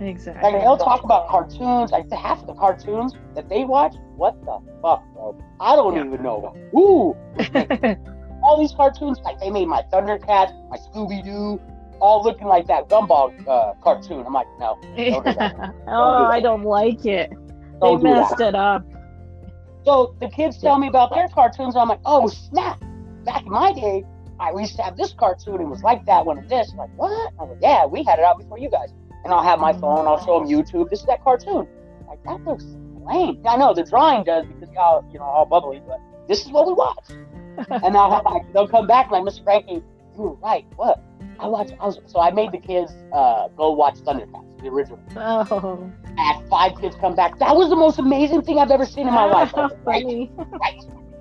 Exactly. 0.00 0.50
Like 0.50 0.62
they'll 0.62 0.78
talk 0.78 1.04
about 1.04 1.28
cartoons. 1.28 1.90
Like 1.90 2.10
half 2.10 2.40
of 2.40 2.46
the 2.46 2.54
cartoons 2.54 3.12
that 3.34 3.48
they 3.48 3.64
watch, 3.64 3.94
what 4.16 4.40
the 4.46 4.58
fuck, 4.80 5.02
bro? 5.12 5.36
I 5.60 5.76
don't 5.76 5.94
Yeah. 5.94 6.04
even 6.06 6.22
know. 6.22 6.54
Ooh, 6.74 7.14
all 8.42 8.58
these 8.58 8.72
cartoons, 8.72 9.20
like 9.24 9.38
they 9.40 9.50
made 9.50 9.68
my 9.68 9.82
Thundercats, 9.92 10.52
my 10.70 10.78
Scooby 10.78 11.22
Doo, 11.22 11.60
all 12.00 12.22
looking 12.24 12.46
like 12.46 12.66
that 12.66 12.88
Gumball 12.88 13.46
uh, 13.46 13.74
cartoon. 13.82 14.24
I'm 14.26 14.32
like, 14.32 14.46
no, 14.58 14.78
do 14.96 15.22
that. 15.22 15.74
oh, 15.88 16.24
I 16.24 16.40
don't 16.40 16.62
like 16.64 17.04
it. 17.04 17.30
They 17.30 17.36
don't 17.80 17.98
do 18.00 18.04
messed 18.04 18.38
that. 18.38 18.48
it 18.48 18.54
up. 18.54 18.84
So 19.84 20.14
the 20.20 20.28
kids 20.28 20.60
tell 20.60 20.78
me 20.78 20.88
about 20.88 21.10
their 21.14 21.28
cartoons. 21.28 21.74
And 21.74 21.82
I'm 21.82 21.88
like, 21.88 22.00
oh 22.04 22.28
snap! 22.28 22.80
Back 23.24 23.44
in 23.44 23.50
my 23.50 23.72
day, 23.72 24.04
I 24.38 24.52
used 24.52 24.76
to 24.76 24.82
have 24.82 24.96
this 24.96 25.12
cartoon. 25.12 25.60
It 25.60 25.64
was 25.64 25.82
like 25.82 26.04
that 26.06 26.24
one 26.24 26.38
and 26.38 26.48
this. 26.48 26.70
I'm 26.72 26.78
like, 26.78 26.96
what? 26.96 27.32
I'm 27.40 27.50
like, 27.50 27.58
yeah, 27.60 27.86
we 27.86 28.02
had 28.02 28.18
it 28.18 28.24
out 28.24 28.38
before 28.38 28.58
you 28.58 28.70
guys. 28.70 28.90
And 29.24 29.32
I'll 29.32 29.42
have 29.42 29.58
my 29.58 29.72
phone. 29.72 30.06
I'll 30.06 30.24
show 30.24 30.40
them 30.40 30.48
YouTube. 30.48 30.88
This 30.90 31.00
is 31.00 31.06
that 31.06 31.22
cartoon. 31.22 31.68
Like 32.08 32.22
that 32.24 32.42
looks 32.44 32.64
lame. 33.06 33.42
I 33.46 33.56
know 33.56 33.74
the 33.74 33.84
drawing 33.84 34.24
does 34.24 34.46
because 34.46 34.72
y'all, 34.74 35.04
you 35.12 35.18
know, 35.18 35.24
all 35.24 35.46
bubbly, 35.46 35.82
but 35.86 36.00
this 36.28 36.44
is 36.44 36.50
what 36.50 36.66
we 36.66 36.72
watch. 36.72 37.04
and 37.70 37.96
I'll 37.96 38.10
have 38.10 38.24
like 38.24 38.50
they'll 38.52 38.68
come 38.68 38.86
back 38.86 39.10
like, 39.10 39.22
Mr. 39.22 39.44
Frankie, 39.44 39.74
you 39.74 39.82
were 40.16 40.34
right. 40.34 40.64
What? 40.76 41.02
I 41.38 41.46
watched. 41.46 41.74
I 41.80 41.86
was 41.86 41.98
so 42.06 42.20
I 42.20 42.30
made 42.30 42.52
the 42.52 42.58
kids 42.58 42.92
uh, 43.12 43.48
go 43.48 43.72
watch 43.72 43.96
Thundercats, 43.96 44.62
the 44.62 44.68
original. 44.68 45.00
Oh, 45.16 45.90
I 46.18 46.32
had 46.32 46.48
five 46.48 46.72
kids 46.80 46.96
come 47.00 47.14
back. 47.14 47.38
That 47.38 47.56
was 47.56 47.68
the 47.70 47.76
most 47.76 47.98
amazing 47.98 48.42
thing 48.42 48.58
I've 48.58 48.70
ever 48.70 48.86
seen 48.86 49.08
in 49.08 49.14
my 49.14 49.24
life. 49.32 49.52
How 49.54 49.68
Right? 49.84 50.04
Right. 50.04 50.80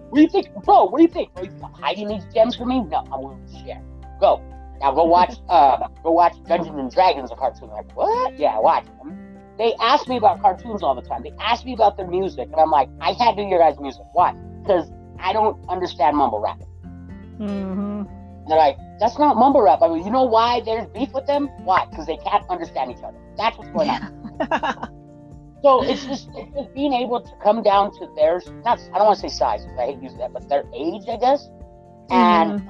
What 0.10 0.16
do 0.16 0.22
you 0.22 0.30
think, 0.30 0.48
bro? 0.64 0.86
What 0.86 0.98
do 0.98 1.04
you 1.04 1.10
think? 1.10 1.34
Bro, 1.34 1.44
you 1.44 1.52
hiding 1.76 2.08
these 2.08 2.26
gems 2.34 2.56
from 2.56 2.70
me? 2.70 2.82
No, 2.82 3.04
I'm 3.12 3.22
willing 3.22 3.46
to 3.48 3.60
share. 3.64 3.82
Go 4.20 4.42
now. 4.80 4.94
Go 4.94 5.06
watch. 5.06 5.36
Uh, 5.48 5.88
go 6.04 6.12
watch 6.12 6.36
Dungeons 6.48 6.78
and 6.78 6.92
Dragons, 6.92 7.32
a 7.32 7.36
cartoon. 7.36 7.70
Like 7.70 7.92
what? 7.96 8.38
Yeah, 8.38 8.60
watch 8.60 8.86
them. 8.86 9.16
They 9.58 9.74
ask 9.82 10.08
me 10.08 10.18
about 10.18 10.42
cartoons 10.42 10.82
all 10.84 10.96
the 10.96 11.02
time. 11.02 11.22
They 11.22 11.34
ask 11.40 11.66
me 11.66 11.74
about 11.74 11.98
their 11.98 12.08
music, 12.08 12.48
and 12.52 12.56
I'm 12.56 12.72
like, 12.72 12.90
I 13.02 13.14
can't 13.14 13.36
do 13.36 13.44
your 13.44 13.60
guys' 13.60 13.78
music. 13.80 14.04
Why? 14.14 14.34
Because 14.62 14.90
I 15.20 15.34
don't 15.34 15.58
understand 15.70 16.16
mumble 16.16 16.40
rap. 16.40 16.60
hmm 17.38 18.04
And 18.04 18.48
they're 18.48 18.58
like, 18.58 18.78
that's 19.00 19.20
not 19.20 19.36
mumble 19.36 19.62
rap. 19.62 19.82
I 19.82 19.90
mean, 19.90 20.06
you 20.06 20.12
know 20.12 20.24
why 20.24 20.62
there's 20.62 20.88
beef 20.88 21.10
with 21.14 21.28
them? 21.28 21.48
Why? 21.66 21.86
Because 21.90 22.06
they 22.08 22.18
can't 22.18 22.44
understand 22.50 22.92
each 22.92 23.04
other. 23.04 23.18
That's 23.38 23.58
what's 23.58 23.70
going 23.72 23.90
on. 23.90 24.19
So 25.62 25.84
it's 25.84 26.06
just, 26.06 26.30
it's 26.36 26.56
just 26.56 26.74
being 26.74 26.94
able 26.94 27.20
to 27.22 27.32
come 27.44 27.62
down 27.62 27.92
to 28.00 28.08
their 28.16 28.42
not 28.64 28.80
I 28.94 28.98
don't 28.98 29.08
want 29.08 29.20
to 29.20 29.30
say 29.30 29.36
size 29.36 29.64
because 29.66 29.78
I 29.78 29.86
hate 29.88 30.02
using 30.02 30.20
that, 30.20 30.32
but 30.32 30.48
their 30.48 30.64
age, 30.74 31.04
I 31.10 31.18
guess, 31.18 31.50
and 32.10 32.66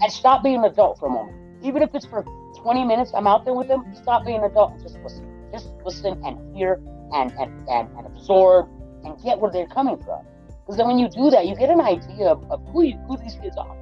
and 0.00 0.12
stop 0.12 0.44
being 0.44 0.58
an 0.58 0.64
adult 0.64 1.00
for 1.00 1.08
a 1.08 1.10
moment. 1.10 1.36
Even 1.64 1.82
if 1.82 1.92
it's 1.94 2.06
for 2.06 2.24
20 2.62 2.84
minutes, 2.84 3.10
I'm 3.14 3.26
out 3.26 3.44
there 3.44 3.54
with 3.54 3.66
them. 3.66 3.84
Stop 3.92 4.24
being 4.24 4.38
an 4.38 4.44
adult 4.44 4.72
and 4.72 4.82
just 4.82 4.98
listen. 5.00 5.26
Just 5.50 5.68
listen 5.84 6.20
and 6.24 6.56
hear 6.56 6.80
and 7.12 7.32
and, 7.32 7.68
and, 7.68 7.88
and 7.96 8.06
absorb 8.06 8.68
and 9.02 9.20
get 9.24 9.40
where 9.40 9.50
they're 9.50 9.66
coming 9.66 9.96
from. 9.98 10.24
Because 10.60 10.76
then 10.76 10.86
when 10.86 10.98
you 10.98 11.08
do 11.08 11.30
that, 11.30 11.46
you 11.46 11.56
get 11.56 11.70
an 11.70 11.80
idea 11.80 12.28
of, 12.28 12.48
of 12.52 12.64
who 12.68 12.82
you, 12.82 12.96
who 13.08 13.16
these 13.16 13.34
kids 13.42 13.56
are. 13.56 13.76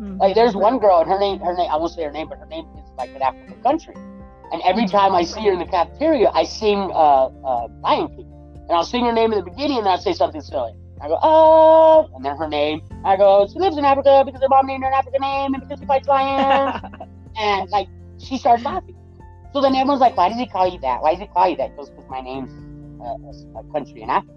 Mhm. 0.00 0.18
Like 0.18 0.34
there's 0.34 0.56
one 0.56 0.80
girl 0.80 0.98
and 1.02 1.08
her 1.08 1.20
name 1.20 1.38
her 1.38 1.54
name 1.54 1.70
I 1.70 1.76
won't 1.76 1.92
say 1.92 2.02
her 2.02 2.10
name, 2.10 2.28
but 2.28 2.38
her 2.38 2.46
name 2.46 2.66
is 2.76 2.90
like 2.98 3.10
an 3.14 3.22
African 3.22 3.62
country. 3.62 3.94
And 4.52 4.62
every 4.64 4.86
time 4.86 5.12
I 5.14 5.22
see 5.22 5.42
her 5.42 5.52
in 5.52 5.58
the 5.58 5.66
cafeteria, 5.66 6.30
I 6.32 6.44
sing 6.44 6.78
uh, 6.78 7.26
uh, 7.26 7.68
Lion 7.82 8.08
King. 8.08 8.26
And 8.68 8.76
I'll 8.76 8.84
sing 8.84 9.04
her 9.04 9.12
name 9.12 9.32
in 9.32 9.38
the 9.44 9.44
beginning 9.50 9.78
and 9.78 9.88
I'll 9.88 9.98
say 9.98 10.12
something 10.12 10.40
silly. 10.40 10.72
I 11.00 11.08
go, 11.08 11.18
oh, 11.22 12.08
and 12.14 12.24
then 12.24 12.36
her 12.36 12.48
name. 12.48 12.80
I 13.04 13.16
go, 13.16 13.46
she 13.52 13.58
lives 13.58 13.76
in 13.76 13.84
Africa 13.84 14.22
because 14.24 14.40
her 14.40 14.48
mom 14.48 14.66
named 14.66 14.82
her 14.82 14.88
an 14.88 14.94
African 14.94 15.20
name 15.20 15.54
and 15.54 15.62
because 15.62 15.78
she 15.78 15.86
fights 15.86 16.08
lions. 16.08 16.80
and 17.36 17.70
like, 17.70 17.88
she 18.18 18.38
starts 18.38 18.64
laughing. 18.64 18.96
So 19.52 19.60
then 19.60 19.74
everyone's 19.74 20.00
like, 20.00 20.16
why 20.16 20.28
does 20.28 20.38
he 20.38 20.46
call 20.46 20.68
you 20.72 20.80
that? 20.80 21.02
Why 21.02 21.12
does 21.12 21.20
he 21.20 21.26
call 21.26 21.48
you 21.48 21.56
that? 21.56 21.70
Because 21.70 21.90
my 22.08 22.20
name's 22.20 22.50
uh, 23.00 23.60
a 23.60 23.72
country 23.72 24.02
in 24.02 24.10
Africa. 24.10 24.32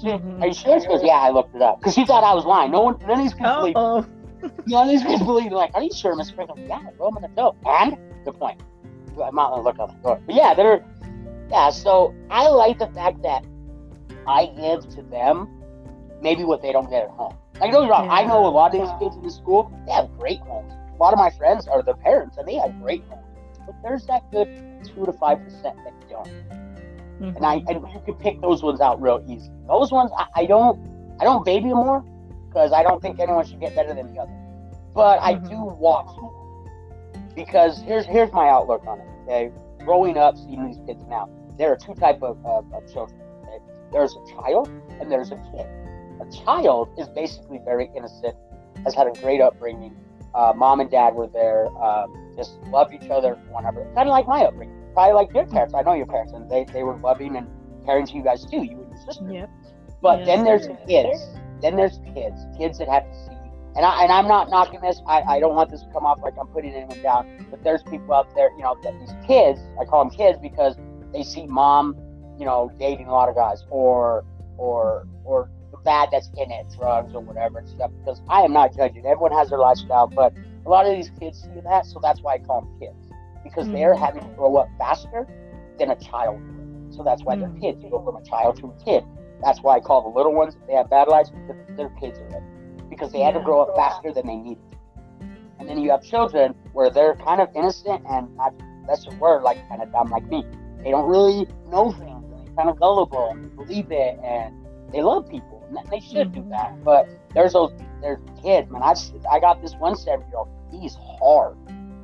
She, 0.00 0.08
Mhm. 0.08 0.42
Are 0.42 0.48
you 0.48 0.54
sure? 0.54 0.80
She 0.80 0.86
goes, 0.86 1.02
yeah, 1.02 1.12
I 1.14 1.30
looked 1.30 1.54
it 1.54 1.62
up. 1.62 1.80
Because 1.80 1.94
she 1.94 2.04
thought 2.04 2.24
I 2.24 2.34
was 2.34 2.44
lying. 2.44 2.72
No 2.72 2.82
one, 2.82 2.96
none 3.00 3.12
of 3.12 3.18
these 3.18 3.34
kids 3.34 3.50
believe 3.56 3.76
None 4.66 4.88
of 4.88 4.90
these 4.90 5.02
kids 5.02 5.22
believe. 5.22 5.52
Like, 5.52 5.70
are 5.74 5.82
you 5.82 5.90
sure, 5.94 6.16
Miss 6.16 6.28
Sprinkle? 6.28 6.58
Yeah, 6.68 6.80
Roman 6.98 7.24
I'm. 7.38 7.92
And 7.92 7.98
good 8.24 8.38
point. 8.38 8.60
I'm 9.22 9.34
not 9.34 9.50
gonna 9.50 9.62
look 9.62 9.78
on 9.78 9.88
the 9.88 9.94
door. 10.02 10.20
But 10.26 10.34
yeah, 10.34 10.54
they're 10.54 10.84
yeah. 11.50 11.70
So 11.70 12.14
I 12.30 12.48
like 12.48 12.78
the 12.78 12.88
fact 12.88 13.22
that 13.22 13.44
I 14.26 14.46
give 14.46 14.88
to 14.96 15.02
them 15.02 15.48
maybe 16.22 16.44
what 16.44 16.62
they 16.62 16.72
don't 16.72 16.88
get 16.88 17.02
at 17.04 17.10
home. 17.10 17.34
Like 17.60 17.70
don't 17.72 17.84
get 17.84 17.90
wrong, 17.90 18.08
I 18.10 18.24
know 18.24 18.46
a 18.46 18.48
lot 18.48 18.74
of 18.74 18.80
these 18.80 18.90
kids 18.98 19.16
in 19.16 19.22
the 19.22 19.30
school. 19.30 19.70
They 19.86 19.92
have 19.92 20.10
great 20.18 20.40
homes. 20.40 20.72
A 20.72 20.96
lot 20.96 21.12
of 21.12 21.18
my 21.18 21.30
friends 21.30 21.66
are 21.68 21.82
their 21.82 21.94
parents, 21.94 22.36
and 22.36 22.46
they 22.48 22.54
have 22.54 22.80
great 22.80 23.02
homes. 23.08 23.20
But 23.66 23.74
there's 23.82 24.06
that 24.06 24.30
good 24.30 24.48
two 24.84 25.06
to 25.06 25.12
five 25.12 25.42
percent 25.42 25.76
that 25.84 25.92
don't. 26.08 26.28
Mhm. 27.20 27.36
And 27.36 27.46
I 27.46 27.54
and 27.68 27.80
you 27.92 28.00
can 28.04 28.14
pick 28.14 28.40
those 28.40 28.62
ones 28.62 28.80
out 28.80 29.00
real 29.00 29.24
easy. 29.28 29.50
Those 29.68 29.92
ones 29.92 30.10
I, 30.16 30.26
I 30.42 30.46
don't 30.46 30.78
I 31.20 31.24
don't 31.24 31.44
baby 31.44 31.68
them 31.68 31.78
more 31.78 32.04
because 32.48 32.72
I 32.72 32.82
don't 32.82 33.00
think 33.00 33.20
anyone 33.20 33.46
should 33.46 33.60
get 33.60 33.74
better 33.74 33.94
than 33.94 34.12
the 34.12 34.20
other. 34.20 34.32
But 34.94 35.20
I 35.22 35.34
Mhm. 35.34 35.48
do 35.50 35.56
watch. 35.78 36.08
Because 37.34 37.80
here's 37.82 38.06
here's 38.06 38.32
my 38.32 38.48
outlook 38.48 38.86
on 38.86 39.00
it. 39.00 39.08
Okay, 39.24 39.52
growing 39.84 40.16
up, 40.16 40.36
seeing 40.36 40.66
these 40.66 40.78
kids 40.86 41.04
now, 41.08 41.28
there 41.58 41.72
are 41.72 41.76
two 41.76 41.94
type 41.94 42.22
of, 42.22 42.44
of, 42.44 42.72
of 42.72 42.92
children. 42.92 43.20
Okay? 43.42 43.58
There's 43.92 44.14
a 44.16 44.32
child 44.34 44.68
and 45.00 45.10
there's 45.10 45.30
a 45.30 45.36
kid. 45.52 45.66
A 46.20 46.44
child 46.44 46.88
is 46.98 47.08
basically 47.08 47.60
very 47.64 47.90
innocent, 47.96 48.36
has 48.84 48.94
had 48.94 49.06
a 49.06 49.12
great 49.20 49.40
upbringing. 49.40 49.96
Uh, 50.34 50.52
mom 50.54 50.80
and 50.80 50.90
dad 50.90 51.14
were 51.14 51.28
there, 51.28 51.68
um, 51.80 52.32
just 52.36 52.58
loved 52.68 52.92
each 52.92 53.08
other, 53.08 53.34
whatever. 53.50 53.84
Kind 53.94 54.08
of 54.08 54.12
like 54.12 54.26
my 54.26 54.42
upbringing, 54.44 54.76
probably 54.92 55.14
like 55.14 55.32
your 55.32 55.46
parents. 55.46 55.74
I 55.74 55.82
know 55.82 55.94
your 55.94 56.06
parents, 56.06 56.32
and 56.32 56.50
they, 56.50 56.64
they 56.72 56.82
were 56.82 56.96
loving 56.98 57.36
and 57.36 57.46
caring 57.84 58.06
to 58.06 58.14
you 58.14 58.22
guys 58.22 58.44
too, 58.44 58.62
you 58.64 58.80
and 58.80 58.90
your 58.90 58.98
sister. 59.06 59.30
Yep. 59.30 59.50
But 60.02 60.18
Yes, 60.20 60.26
then 60.26 60.44
there's 60.44 60.66
kids. 60.88 61.26
Then 61.62 61.76
there's 61.76 61.98
kids. 62.14 62.40
Kids 62.58 62.78
that 62.78 62.88
have 62.88 63.04
to 63.04 63.14
see. 63.14 63.33
And 63.76 63.84
I 63.84 64.02
and 64.04 64.12
I'm 64.12 64.28
not 64.28 64.50
knocking 64.50 64.80
this. 64.80 65.00
I, 65.06 65.22
I 65.22 65.40
don't 65.40 65.54
want 65.54 65.70
this 65.70 65.80
to 65.82 65.88
come 65.92 66.06
off 66.06 66.20
like 66.22 66.34
I'm 66.40 66.46
putting 66.48 66.72
anyone 66.72 67.00
down. 67.02 67.26
But 67.50 67.62
there's 67.64 67.82
people 67.84 68.14
out 68.14 68.32
there, 68.34 68.50
you 68.56 68.62
know, 68.62 68.76
that 68.82 68.92
these 69.00 69.14
kids. 69.26 69.60
I 69.80 69.84
call 69.84 70.04
them 70.04 70.14
kids 70.16 70.38
because 70.40 70.76
they 71.12 71.22
see 71.22 71.46
mom, 71.46 71.96
you 72.38 72.44
know, 72.46 72.70
dating 72.78 73.06
a 73.06 73.12
lot 73.12 73.28
of 73.28 73.34
guys, 73.34 73.64
or 73.70 74.24
or 74.58 75.06
or 75.24 75.50
the 75.72 75.78
bad 75.84 76.08
that's 76.12 76.28
in 76.36 76.50
it, 76.50 76.66
drugs 76.78 77.12
or 77.14 77.20
whatever 77.20 77.58
and 77.58 77.68
stuff. 77.68 77.90
Because 78.04 78.20
I 78.28 78.42
am 78.42 78.52
not 78.52 78.76
judging. 78.76 79.04
Everyone 79.06 79.32
has 79.32 79.50
their 79.50 79.58
lifestyle, 79.58 80.06
but 80.06 80.32
a 80.64 80.68
lot 80.70 80.86
of 80.86 80.94
these 80.94 81.10
kids 81.18 81.42
see 81.42 81.60
that, 81.64 81.84
so 81.86 81.98
that's 82.02 82.22
why 82.22 82.34
I 82.34 82.38
call 82.38 82.62
them 82.62 82.78
kids 82.80 83.12
because 83.42 83.68
they're 83.70 83.94
Mhm. 83.94 83.98
having 83.98 84.22
to 84.22 84.28
grow 84.36 84.56
up 84.56 84.68
faster 84.78 85.26
than 85.78 85.90
a 85.90 85.96
child. 85.96 86.40
So 86.90 87.02
that's 87.02 87.22
why 87.24 87.36
they're 87.36 87.48
Mhm. 87.48 87.60
kids. 87.60 87.82
You 87.84 87.90
go 87.90 88.00
from 88.00 88.16
a 88.16 88.22
child 88.22 88.56
to 88.60 88.68
a 88.68 88.84
kid. 88.84 89.04
That's 89.42 89.62
why 89.62 89.76
I 89.76 89.80
call 89.80 90.00
the 90.00 90.08
little 90.16 90.32
ones, 90.32 90.56
they 90.66 90.72
have 90.74 90.88
bad 90.88 91.08
lives, 91.08 91.30
they're, 91.46 91.66
they're 91.76 91.90
kids 92.00 92.18
already. 92.18 92.46
Because 92.94 93.12
they 93.12 93.20
had 93.20 93.34
to 93.34 93.40
grow 93.40 93.62
up 93.62 93.74
faster 93.76 94.12
than 94.12 94.26
they 94.26 94.36
needed. 94.36 94.62
And 95.58 95.68
then 95.68 95.78
you 95.78 95.90
have 95.90 96.02
children 96.02 96.54
where 96.72 96.90
they're 96.90 97.16
kind 97.16 97.40
of 97.40 97.48
innocent 97.54 98.04
and 98.08 98.34
not, 98.36 98.52
that's 98.86 99.04
the 99.06 99.14
word, 99.16 99.42
like 99.42 99.56
kind 99.68 99.82
of 99.82 99.90
dumb 99.92 100.10
like 100.10 100.26
me. 100.28 100.44
They 100.82 100.90
don't 100.90 101.08
really 101.08 101.46
know 101.70 101.92
things. 101.92 102.24
They're 102.30 102.54
kind 102.54 102.68
of 102.68 102.78
gullible 102.78 103.30
and 103.30 103.54
believe 103.56 103.90
it 103.90 104.18
and 104.22 104.54
they 104.92 105.02
love 105.02 105.28
people. 105.28 105.64
And 105.68 105.78
they 105.90 106.00
should 106.00 106.32
do 106.32 106.44
that. 106.50 106.72
Mm-hmm. 106.72 106.84
But 106.84 107.08
there's 107.34 107.54
those, 107.54 107.72
there's 108.00 108.18
kids, 108.42 108.70
man. 108.70 108.82
I, 108.82 108.94
I 109.30 109.40
got 109.40 109.62
this 109.62 109.74
one 109.74 109.96
seven 109.96 110.26
year 110.28 110.38
old. 110.38 110.48
He's 110.70 110.96
hard. 111.18 111.56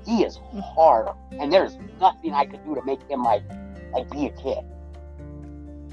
He 0.06 0.24
is 0.24 0.38
hard. 0.74 1.08
And 1.32 1.52
there's 1.52 1.76
nothing 2.00 2.32
I 2.32 2.46
could 2.46 2.64
do 2.64 2.74
to 2.74 2.82
make 2.84 3.02
him 3.08 3.22
like, 3.22 3.42
like 3.92 4.10
be 4.10 4.26
a 4.26 4.30
kid. 4.30 4.64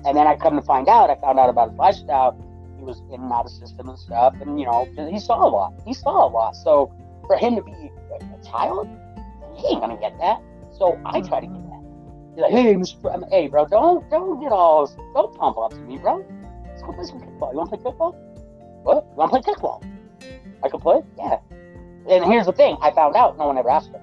And 0.06 0.16
then 0.16 0.26
I 0.26 0.38
come 0.38 0.56
to 0.56 0.62
find 0.62 0.88
out, 0.88 1.10
I 1.10 1.16
found 1.20 1.38
out 1.38 1.50
about 1.50 1.72
his 1.72 1.78
lifestyle. 1.78 2.32
He 2.78 2.84
was 2.84 3.00
in 3.12 3.22
and 3.22 3.32
out 3.32 3.46
of 3.46 3.52
system 3.52 3.90
and 3.90 3.98
stuff, 3.98 4.36
and 4.42 4.60
you 4.60 4.66
know, 4.66 4.88
he 5.10 5.20
saw 5.20 5.48
a 5.48 5.50
lot. 5.50 5.74
He 5.86 5.94
saw 5.94 6.28
a 6.28 6.30
lot. 6.30 6.56
So 6.56 6.94
for 7.26 7.38
him 7.38 7.56
to 7.56 7.62
be 7.62 7.72
a, 7.72 8.16
a 8.16 8.44
child, 8.44 8.88
he 9.56 9.68
ain't 9.68 9.82
gonna 9.82 9.98
get 9.98 10.18
that. 10.20 10.42
So 10.78 11.00
I 11.06 11.22
try 11.22 11.40
to 11.42 11.48
get 11.48 11.64
that. 11.70 11.84
He's 12.36 12.42
like, 12.44 12.52
hey, 12.52 12.74
Mr. 12.76 13.12
I'm- 13.12 13.26
hey, 13.32 13.48
bro, 13.48 13.66
don't 13.66 14.08
don't 14.10 14.40
get 14.40 14.52
all 14.52 14.86
don't 15.14 15.36
pump 15.36 15.58
up 15.58 15.72
to 15.72 15.80
me, 15.80 15.98
bro. 15.98 16.24
Let's 16.68 16.84
go 16.84 16.94
play 16.94 17.06
some 17.06 17.20
kickball. 17.20 17.52
You 17.52 17.58
wanna 17.58 17.76
play 17.76 17.80
kickball? 17.80 18.14
What? 18.84 19.06
You 19.10 19.16
wanna 19.16 19.32
play 19.32 19.42
kickball? 19.42 19.84
I 20.64 20.70
can 20.70 20.80
play? 20.80 21.02
Yeah. 21.18 21.40
And 22.10 22.24
here's 22.26 22.46
the 22.46 22.54
thing, 22.54 22.78
I 22.82 22.92
found 22.92 23.16
out 23.16 23.38
no 23.38 23.48
one 23.48 23.58
ever 23.58 23.70
asked 23.70 23.90
him. 23.90 24.02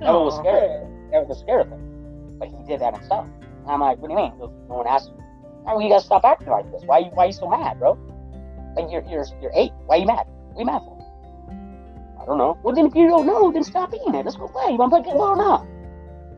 Everyone 0.00 0.24
was 0.24 0.34
Aw. 0.38 0.42
scared. 0.42 0.86
Everyone 1.12 1.28
was 1.28 1.40
scared 1.40 1.60
of 1.62 1.72
him. 1.72 2.38
But 2.38 2.48
he 2.48 2.56
did 2.66 2.80
that 2.80 2.94
himself. 2.94 3.26
And 3.42 3.70
I'm 3.70 3.80
like, 3.80 3.98
what 3.98 4.08
do 4.08 4.14
you 4.14 4.20
mean? 4.20 4.32
No 4.38 4.76
one 4.76 4.86
asked 4.86 5.10
me. 5.12 5.18
Oh, 5.68 5.78
you 5.80 5.90
gotta 5.90 6.04
stop 6.04 6.24
acting 6.24 6.48
like 6.48 6.70
this. 6.72 6.82
Why 6.86 7.02
why 7.14 7.26
you 7.26 7.32
so 7.32 7.48
mad, 7.48 7.78
bro? 7.78 7.98
Like 8.76 8.90
you're 8.90 9.04
you're 9.04 9.26
you're 9.42 9.52
eight. 9.54 9.72
Why 9.86 9.96
you 9.96 10.06
mad? 10.06 10.26
What 10.52 10.60
you 10.60 10.66
mad 10.66 10.80
for? 10.80 10.96
I 12.20 12.24
don't 12.24 12.38
know. 12.38 12.58
Well 12.62 12.74
then 12.74 12.86
if 12.86 12.94
you 12.94 13.06
don't 13.06 13.26
know, 13.26 13.52
then 13.52 13.62
stop 13.62 13.90
being 13.90 14.14
it. 14.14 14.24
Let's 14.24 14.36
go 14.36 14.48
play. 14.48 14.72
You 14.72 14.78
wanna 14.78 14.90
play 14.90 15.12
kickball 15.12 15.36
or 15.36 15.36
not? 15.36 15.66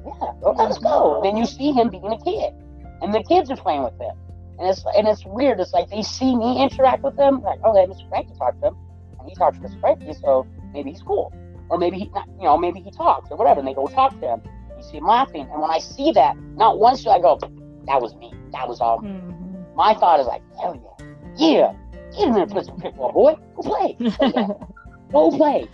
Yeah, 0.05 0.49
okay, 0.49 0.63
let's 0.65 0.79
go. 0.79 1.21
Then 1.23 1.37
you 1.37 1.47
see 1.47 1.73
him 1.73 1.91
being 1.91 2.07
a 2.07 2.19
kid. 2.19 2.55
And 3.03 3.15
the 3.15 3.23
kids 3.23 3.51
are 3.51 3.57
playing 3.57 3.85
with 3.85 3.99
him. 4.01 4.17
And 4.59 4.69
it's 4.69 4.85
and 4.97 5.09
it's 5.09 5.25
weird. 5.25 5.61
It's 5.61 5.73
like 5.73 5.89
they 5.89 6.03
see 6.03 6.37
me 6.37 6.63
interact 6.63 7.03
with 7.03 7.17
them, 7.17 7.43
like, 7.43 7.61
oh, 7.65 7.71
okay, 7.71 7.91
Mr. 7.91 8.09
Frankie 8.09 8.35
talked 8.37 8.61
to 8.61 8.69
him, 8.69 8.77
and 9.19 9.29
he 9.29 9.35
talks 9.35 9.59
to 9.59 9.65
Mr. 9.65 9.81
Frankie, 9.81 10.13
so 10.13 10.47
maybe 10.73 10.91
he's 10.91 11.03
cool. 11.03 11.33
Or 11.71 11.79
maybe 11.79 11.99
he 11.99 12.11
not, 12.11 12.29
you 12.37 12.45
know, 12.45 12.59
maybe 12.59 12.81
he 12.81 12.91
talks 12.91 13.31
or 13.31 13.39
whatever, 13.39 13.61
and 13.61 13.69
they 13.69 13.75
go 13.75 13.87
talk 13.87 14.19
to 14.21 14.27
him. 14.27 14.43
You 14.77 14.83
see 14.83 14.97
him 14.99 15.07
laughing. 15.07 15.49
And 15.51 15.63
when 15.63 15.71
I 15.71 15.79
see 15.79 16.13
that, 16.13 16.37
not 16.57 16.79
once 16.79 17.05
do 17.05 17.11
I 17.11 17.21
go, 17.21 17.39
that 17.87 18.01
was 18.01 18.15
me. 18.17 18.33
That 18.53 18.69
was 18.69 18.81
all 18.81 19.01
me. 19.01 19.11
Mhm. 19.11 19.75
My 19.75 19.95
thought 19.95 20.21
is 20.21 20.27
like, 20.27 20.43
hell 20.61 20.75
yeah. 20.99 21.07
Yeah. 21.37 21.73
Get 22.13 22.27
in 22.29 22.33
there 22.35 22.43
and 22.43 22.53
play 22.53 22.63
some 22.63 22.79
kickball, 22.79 23.13
boy. 23.15 23.37
Go 23.57 23.63
play. 23.63 23.97
Go 25.13 25.31
play. 25.31 25.69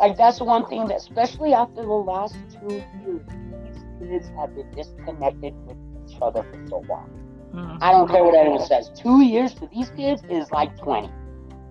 Like 0.00 0.16
that's 0.16 0.40
one 0.40 0.66
thing 0.66 0.88
that, 0.88 0.96
especially 0.96 1.52
after 1.54 1.82
the 1.82 1.88
last 1.88 2.36
two 2.52 2.74
years, 2.74 3.22
these 4.00 4.08
kids 4.08 4.28
have 4.36 4.54
been 4.54 4.70
disconnected 4.72 5.54
with 5.66 5.76
each 6.08 6.16
other 6.20 6.42
for 6.42 6.66
so 6.68 6.82
long. 6.88 7.10
Mhm. 7.54 7.78
I 7.80 7.92
don't 7.92 8.08
care 8.10 8.24
what 8.24 8.34
anyone 8.34 8.60
says. 8.66 8.90
Two 8.96 9.22
years 9.22 9.54
to 9.54 9.66
these 9.68 9.90
kids 9.90 10.22
is 10.28 10.50
like 10.50 10.76
twenty. 10.76 11.10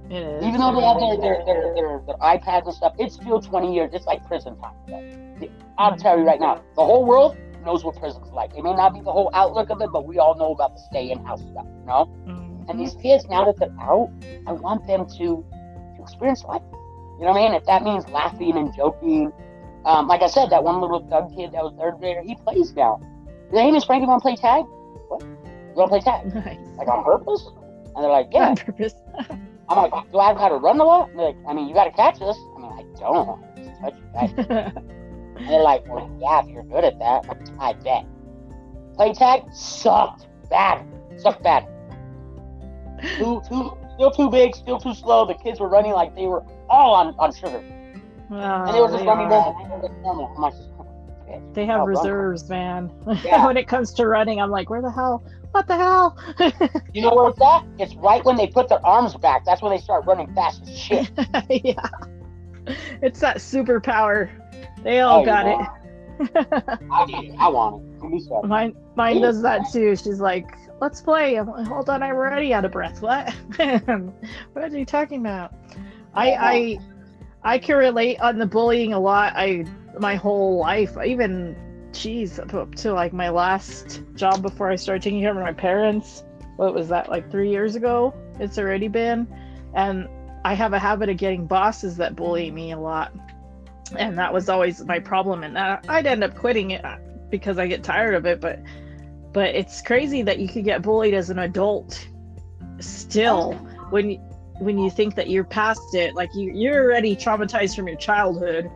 Is. 0.09 0.43
Even 0.43 0.59
though 0.59 0.73
they 0.75 0.85
have 0.85 0.99
their 0.99 1.17
their, 1.17 1.45
their, 1.45 1.73
their, 1.73 2.01
their 2.05 2.17
iPads 2.17 2.65
and 2.65 2.73
stuff, 2.73 2.93
it's 2.99 3.15
still 3.15 3.41
twenty 3.41 3.73
years. 3.73 3.89
It's 3.93 4.05
like 4.05 4.25
prison 4.27 4.55
time. 4.59 4.75
I'll 5.77 5.95
tell 5.97 6.17
you 6.19 6.23
right 6.25 6.39
now, 6.39 6.61
the 6.75 6.85
whole 6.85 7.03
world 7.05 7.35
knows 7.63 7.83
what 7.83 7.95
prison's 7.97 8.31
like. 8.31 8.55
It 8.55 8.63
may 8.63 8.73
not 8.73 8.93
be 8.93 9.01
the 9.01 9.11
whole 9.11 9.29
outlook 9.33 9.69
of 9.69 9.81
it, 9.81 9.89
but 9.91 10.05
we 10.05 10.19
all 10.19 10.35
know 10.35 10.51
about 10.51 10.75
the 10.75 10.81
stay 10.81 11.11
in 11.11 11.23
house 11.25 11.41
stuff, 11.41 11.65
you 11.79 11.85
know? 11.85 12.09
Mhm. 12.27 12.69
And 12.69 12.79
these 12.79 12.95
kids, 12.95 13.27
now 13.29 13.45
that 13.45 13.57
they're 13.57 13.75
out, 13.81 14.09
I 14.47 14.53
want 14.53 14.87
them 14.87 15.05
to, 15.05 15.45
to 15.95 16.01
experience 16.01 16.43
life. 16.45 16.61
You 17.19 17.25
know 17.25 17.31
what 17.31 17.41
I 17.41 17.43
mean? 17.43 17.53
If 17.53 17.65
that 17.65 17.83
means 17.83 18.07
laughing 18.09 18.57
and 18.57 18.73
joking. 18.75 19.31
Um, 19.85 20.07
like 20.07 20.21
I 20.21 20.27
said, 20.27 20.49
that 20.49 20.63
one 20.63 20.79
little 20.79 21.05
thug 21.09 21.35
kid 21.35 21.51
that 21.51 21.63
was 21.63 21.73
third 21.77 21.99
grader, 21.99 22.21
he 22.21 22.35
plays 22.35 22.73
now. 22.73 23.01
Hey, 23.51 23.69
Miss 23.69 23.83
Frankie, 23.83 24.07
want 24.07 24.21
to 24.21 24.23
play 24.23 24.35
tag? 24.35 24.65
What? 25.09 25.21
You 25.21 25.75
want 25.75 25.91
to 25.91 25.99
play 25.99 26.01
tag? 26.01 26.33
Nice. 26.33 26.77
Like 26.77 26.87
on 26.87 27.03
purpose? 27.03 27.49
And 27.95 28.03
they're 28.03 28.11
like, 28.11 28.29
yeah. 28.31 28.49
On 28.49 28.55
purpose. 28.55 28.93
I'm 29.69 29.77
like, 29.77 30.11
do 30.11 30.17
I 30.17 30.27
have 30.29 30.37
how 30.37 30.49
to 30.49 30.55
run 30.55 30.79
a 30.79 30.83
lot? 30.83 31.09
And 31.09 31.19
they're 31.19 31.27
like, 31.27 31.37
I 31.47 31.53
mean, 31.53 31.67
you 31.67 31.73
got 31.73 31.85
to 31.85 31.91
catch 31.91 32.19
this. 32.19 32.37
I 32.55 32.59
mean, 32.59 32.71
I 32.71 32.83
don't. 32.99 33.41
Touch 33.81 33.95
you 33.95 34.43
guys. 34.53 34.73
And 35.43 35.51
they're 35.51 35.61
like, 35.61 35.85
well, 35.87 36.09
yeah, 36.21 36.41
if 36.41 36.49
you're 36.49 36.63
good 36.63 36.85
at 36.85 36.97
that, 36.99 37.25
I 37.59 37.73
bet. 37.73 38.05
Play 38.95 39.13
tag 39.13 39.41
sucked 39.53 40.27
bad, 40.49 40.85
sucked 41.17 41.43
bad. 41.43 41.67
Too, 43.17 43.41
too, 43.49 43.77
still 43.95 44.11
too 44.11 44.29
big, 44.29 44.55
still 44.55 44.79
too 44.79 44.93
slow. 44.93 45.25
The 45.25 45.33
kids 45.33 45.59
were 45.59 45.67
running 45.67 45.91
like 45.91 46.15
they 46.15 46.27
were 46.27 46.43
all 46.69 46.95
on, 46.95 47.13
on 47.19 47.33
sugar, 47.33 47.57
and 47.57 48.73
they 48.73 48.79
were 48.79 48.85
Oh, 48.85 48.87
just 48.87 48.99
they 48.99 49.05
running 49.05 49.29
like, 49.29 51.53
They 51.53 51.65
have 51.65 51.81
I'll 51.81 51.87
reserves, 51.87 52.47
man. 52.47 52.89
Yeah. 53.23 53.45
when 53.45 53.57
it 53.57 53.67
comes 53.67 53.93
to 53.95 54.07
running, 54.07 54.39
I'm 54.39 54.49
like, 54.49 54.69
where 54.69 54.81
the 54.81 54.91
hell? 54.91 55.25
What 55.51 55.67
the 55.67 55.75
hell? 55.75 56.17
You 56.93 57.01
know 57.01 57.13
where 57.13 57.29
it's 57.29 57.41
at? 57.41 57.65
It's 57.77 57.95
right 57.95 58.23
when 58.25 58.37
they 58.37 58.47
put 58.47 58.69
their 58.69 58.83
arms 58.85 59.15
back. 59.17 59.45
That's 59.45 59.61
when 59.61 59.71
they 59.71 59.77
start 59.77 60.05
running 60.05 60.33
fast 60.33 60.63
as 60.63 60.77
shit. 60.77 61.11
yeah. 61.49 61.89
It's 63.01 63.19
that 63.19 63.37
superpower. 63.37 64.29
They 64.83 64.99
all 64.99 65.21
Oh, 65.21 65.25
got 65.25 65.47
it. 65.47 65.67
I 66.91 67.05
need 67.05 67.31
it. 67.31 67.35
I 67.39 67.47
want 67.49 67.81
it. 67.81 68.01
Give 68.01 68.11
me 68.11 68.19
some. 68.19 68.47
Mine, 68.47 68.75
mine 68.95 69.21
does 69.21 69.41
that 69.41 69.71
too. 69.71 69.95
She's 69.95 70.19
like, 70.19 70.45
"Let's 70.79 71.01
play." 71.01 71.35
I'm 71.35 71.47
like, 71.47 71.65
"Hold 71.67 71.89
on, 71.89 72.03
I'm 72.03 72.15
already 72.15 72.53
out 72.53 72.65
of 72.65 72.71
breath." 72.71 73.01
What? 73.01 73.33
what 74.53 74.63
are 74.71 74.77
you 74.77 74.85
talking 74.85 75.21
about? 75.21 75.53
I, 76.13 76.31
I, 76.33 76.79
I 77.43 77.57
can 77.57 77.77
relate 77.77 78.19
on 78.19 78.37
the 78.37 78.45
bullying 78.45 78.93
a 78.93 78.99
lot. 78.99 79.33
I, 79.35 79.65
my 79.99 80.15
whole 80.15 80.59
life, 80.59 80.95
even, 81.03 81.55
geez, 81.91 82.37
up 82.39 82.53
up 82.53 82.75
to 82.75 82.93
like 82.93 83.13
my 83.13 83.29
last 83.29 84.03
job 84.15 84.41
before 84.41 84.69
I 84.69 84.75
started 84.75 85.01
taking 85.01 85.21
care 85.21 85.31
of 85.31 85.37
my 85.37 85.53
parents. 85.53 86.23
What 86.57 86.75
was 86.75 86.87
that? 86.89 87.09
Like 87.09 87.31
three 87.31 87.49
years 87.49 87.75
ago? 87.75 88.13
It's 88.39 88.57
already 88.59 88.87
been, 88.87 89.27
and 89.73 90.07
I 90.45 90.53
have 90.53 90.73
a 90.73 90.79
habit 90.79 91.09
of 91.09 91.17
getting 91.17 91.47
bosses 91.47 91.97
that 91.97 92.15
bully 92.15 92.51
me 92.51 92.71
a 92.73 92.79
lot, 92.79 93.11
and 93.97 94.17
that 94.17 94.33
was 94.33 94.49
always 94.49 94.83
my 94.85 94.99
problem. 94.99 95.43
And 95.43 95.57
uh, 95.57 95.79
I'd 95.87 96.07
end 96.07 96.23
up 96.23 96.35
quitting 96.35 96.71
it 96.71 96.83
because 97.29 97.57
I 97.57 97.67
get 97.67 97.83
tired 97.83 98.15
of 98.15 98.25
it. 98.25 98.39
But 98.39 98.59
but 99.33 99.55
it's 99.55 99.81
crazy 99.81 100.21
that 100.23 100.39
you 100.39 100.47
could 100.47 100.63
get 100.63 100.81
bullied 100.81 101.13
as 101.13 101.29
an 101.29 101.39
adult 101.39 102.07
still 102.79 103.53
when 103.89 104.11
you, 104.11 104.17
when 104.59 104.77
you 104.77 104.89
think 104.89 105.15
that 105.15 105.29
you're 105.29 105.43
past 105.43 105.95
it. 105.95 106.15
Like 106.15 106.29
you 106.35 106.51
you're 106.53 106.83
already 106.83 107.15
traumatized 107.15 107.75
from 107.75 107.87
your 107.87 107.97
childhood. 107.97 108.69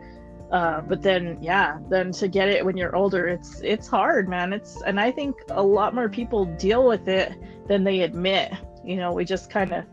Uh, 0.50 0.80
but 0.80 1.02
then 1.02 1.38
yeah, 1.42 1.78
then 1.90 2.10
to 2.10 2.26
get 2.26 2.48
it 2.48 2.64
when 2.64 2.76
you're 2.76 2.96
older, 2.96 3.28
it's 3.28 3.60
it's 3.60 3.86
hard, 3.86 4.28
man. 4.28 4.52
It's 4.52 4.80
and 4.82 4.98
I 4.98 5.10
think 5.10 5.36
a 5.50 5.62
lot 5.62 5.94
more 5.94 6.08
people 6.08 6.46
deal 6.46 6.86
with 6.86 7.06
it 7.06 7.32
than 7.68 7.84
they 7.84 8.00
admit. 8.00 8.52
You 8.82 8.96
know, 8.96 9.12
we 9.12 9.24
just 9.24 9.50
kind 9.50 9.72
of 9.72 9.84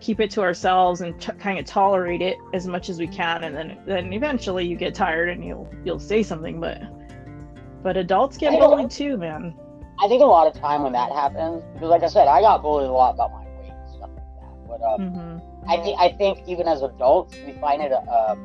keep 0.00 0.20
it 0.20 0.30
to 0.32 0.42
ourselves 0.42 1.00
and 1.00 1.18
t- 1.20 1.32
kind 1.32 1.58
of 1.58 1.64
tolerate 1.64 2.22
it 2.22 2.36
as 2.52 2.66
much 2.66 2.88
as 2.88 2.98
we 2.98 3.06
can, 3.06 3.44
and 3.44 3.56
then 3.56 3.78
then 3.86 4.12
eventually 4.12 4.66
you 4.66 4.76
get 4.76 4.94
tired 4.94 5.28
and 5.28 5.44
you'll 5.44 5.68
you'll 5.84 5.98
say 5.98 6.22
something. 6.22 6.60
But 6.60 6.82
but 7.82 7.96
adults 7.96 8.36
get 8.36 8.58
bullied 8.58 8.90
too, 8.90 9.16
man. 9.16 9.54
I 9.98 10.08
think 10.08 10.22
a 10.22 10.26
lot 10.26 10.46
of 10.46 10.60
time 10.60 10.82
when 10.82 10.92
that 10.92 11.10
happens, 11.12 11.62
because 11.72 11.88
like 11.88 12.02
I 12.02 12.08
said, 12.08 12.28
I 12.28 12.40
got 12.40 12.62
bullied 12.62 12.88
a 12.88 12.92
lot 12.92 13.14
about 13.14 13.32
my 13.32 13.44
weight 13.60 13.70
and 13.72 13.88
stuff 13.90 14.10
like 14.14 14.26
that. 14.40 14.68
But 14.68 14.82
um, 14.82 15.10
hmm 15.10 15.70
I 15.70 15.78
think 15.78 15.98
I 15.98 16.12
think 16.12 16.46
even 16.46 16.68
as 16.68 16.82
adults, 16.82 17.34
we 17.44 17.52
find 17.54 17.82
it 17.82 17.90
a, 17.92 17.98
a 17.98 18.36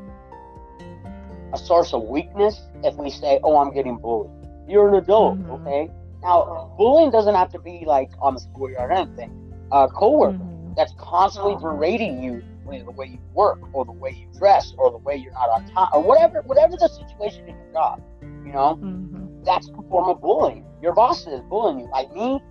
a 1.53 1.57
source 1.57 1.93
of 1.93 2.03
weakness 2.03 2.61
if 2.83 2.95
we 2.95 3.09
say, 3.09 3.39
"Oh, 3.43 3.57
I'm 3.57 3.73
getting 3.73 3.97
bullied." 3.97 4.31
You're 4.67 4.87
an 4.87 4.95
adult, 4.95 5.37
Mhm. 5.39 5.61
okay? 5.61 5.91
Now, 6.23 6.71
bullying 6.77 7.11
doesn't 7.11 7.35
have 7.35 7.51
to 7.51 7.59
be 7.59 7.83
like 7.85 8.09
on 8.21 8.35
the 8.35 8.39
schoolyard 8.39 8.89
or 8.89 8.93
anything. 8.93 9.31
A 9.71 9.87
coworker 9.89 10.37
Mhm. 10.37 10.50
That's 10.75 10.93
constantly 10.97 11.55
berating 11.55 12.23
you 12.23 12.41
the 12.65 12.91
way 12.91 13.07
you 13.07 13.19
work, 13.33 13.59
or 13.73 13.83
the 13.83 13.91
way 13.91 14.11
you 14.11 14.27
dress, 14.39 14.73
or 14.77 14.91
the 14.91 14.97
way 14.97 15.15
you're 15.15 15.33
not 15.33 15.49
on 15.49 15.65
time, 15.73 15.89
or 15.93 16.01
whatever, 16.01 16.41
whatever 16.43 16.77
the 16.77 16.87
situation 16.87 17.41
in 17.47 17.55
your 17.55 17.73
job, 17.73 18.01
you 18.45 18.53
know, 18.53 18.77
Mhm. 18.81 19.43
that's 19.43 19.67
a 19.67 19.81
form 19.89 20.09
of 20.09 20.21
bullying. 20.21 20.65
Your 20.81 20.93
boss 20.93 21.27
is 21.27 21.41
bullying 21.49 21.79
you. 21.79 21.89
Like 21.91 22.13
me, 22.13 22.41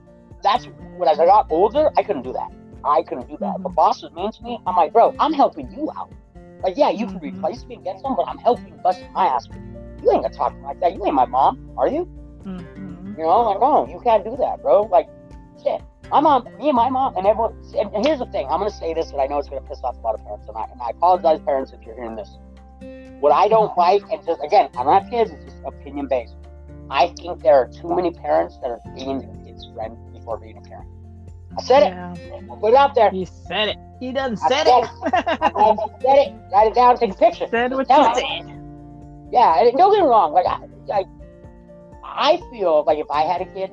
that's 0.43 0.67
when 0.99 1.09
as 1.09 1.19
I 1.19 1.25
got 1.27 1.47
older, 1.51 1.91
I 1.97 2.03
couldn't 2.03 2.23
do 2.23 2.33
that. 2.35 2.51
I 2.85 3.03
couldn't 3.03 3.29
do 3.29 3.37
that. 3.41 3.63
The 3.63 3.69
boss 3.71 4.03
was 4.03 4.13
mean 4.13 4.31
to 4.33 4.43
me. 4.43 4.59
I'm 4.67 4.77
like, 4.77 4.93
bro, 4.93 5.15
I'm 5.19 5.33
helping 5.33 5.71
you 5.73 5.91
out. 5.97 6.13
Like, 6.63 6.77
yeah, 6.77 6.91
you 6.91 7.07
can 7.07 7.19
Mhm. 7.21 7.35
replace 7.35 7.65
me 7.67 7.77
and 7.77 7.85
get 7.85 8.01
some, 8.01 8.15
but 8.17 8.29
I'm 8.29 8.39
helping 8.39 8.77
bust 8.83 9.03
my 9.15 9.27
ass. 9.27 9.49
You 10.03 10.13
ain't 10.13 10.23
gonna 10.23 10.31
talk 10.35 10.53
to 10.53 10.59
me 10.59 10.65
like 10.67 10.81
that. 10.81 10.95
You 10.95 11.05
ain't 11.07 11.15
my 11.15 11.25
mom, 11.27 11.75
are 11.79 11.89
you? 11.89 12.07
Mhm. 12.45 13.17
You 13.17 13.25
know, 13.25 13.31
I'm 13.31 13.47
like, 13.47 13.61
no, 13.61 13.87
you 13.87 14.01
can't 14.01 14.25
do 14.25 14.37
that, 14.37 14.63
bro. 14.63 14.83
Like, 14.83 15.09
shit. 15.63 15.83
My 16.11 16.21
mom, 16.21 16.45
me 16.59 16.69
and 16.69 16.77
my 16.77 16.91
mom, 16.91 17.17
and 17.17 17.27
everyone. 17.27 17.55
And, 17.79 18.05
here's 18.05 18.19
the 18.19 18.27
thing. 18.27 18.47
I'm 18.51 18.59
gonna 18.59 18.71
say 18.71 18.95
this, 18.95 19.11
and 19.13 19.21
I 19.21 19.27
know 19.27 19.39
it's 19.39 19.49
gonna 19.49 19.61
piss 19.63 19.81
off 19.85 19.97
a 19.97 20.01
lot 20.01 20.15
of 20.15 20.25
parents, 20.25 20.47
and 20.49 20.57
I, 20.57 20.65
and 20.65 20.81
I 20.83 20.91
apologize, 20.91 21.41
parents, 21.45 21.73
if 21.73 21.81
you're 21.87 21.95
hearing 21.95 22.17
this. 22.17 22.29
What 23.21 23.33
I 23.33 23.49
don't 23.49 23.77
like, 23.77 24.03
and 24.11 24.25
just 24.25 24.43
again, 24.43 24.71
I'm 24.77 24.87
not 24.87 25.09
kids. 25.11 25.31
It's 25.31 25.45
just 25.45 25.57
opinion 25.65 26.09
based. 26.09 26.35
I 26.91 27.09
think 27.19 27.43
there 27.43 27.55
are 27.55 27.69
too 27.69 27.95
many 27.95 28.11
parents 28.11 28.59
that 28.59 28.71
are 28.71 28.81
being 28.97 29.21
their 29.21 29.45
kid's 29.45 29.67
friend 29.75 29.97
before 30.13 30.39
being 30.39 30.57
a 30.57 30.63
parent. 30.63 30.89
I 31.57 31.63
said 31.63 31.81
Yeah. 31.81 32.15
it. 32.15 32.45
I 32.51 32.57
put 32.57 32.71
it 32.73 32.77
out 32.77 32.95
there. 32.95 33.11
He 33.11 33.25
said 33.25 33.69
it. 33.69 33.77
He 34.01 34.09
I 34.17 34.35
said 34.35 34.49
said 34.49 34.67
it. 34.67 34.91
I 35.13 35.77
said 36.01 36.19
it. 36.19 36.35
Write 36.53 36.69
it 36.69 36.75
down. 36.75 36.97
Take 36.97 37.13
a 37.13 37.15
picture. 37.15 37.47
said 37.51 37.73
what 37.73 37.89
you 37.89 38.15
said. 38.15 38.61
Yeah, 39.31 39.61
and 39.63 39.77
don't 39.77 39.93
get 39.93 40.03
me 40.03 40.09
wrong. 40.09 40.33
Like, 40.33 40.47
I, 40.47 40.59
like, 40.87 41.07
I 42.03 42.41
feel 42.51 42.83
like 42.87 42.99
if 42.99 43.07
I 43.11 43.23
had 43.23 43.43
a 43.43 43.45
kid, 43.45 43.71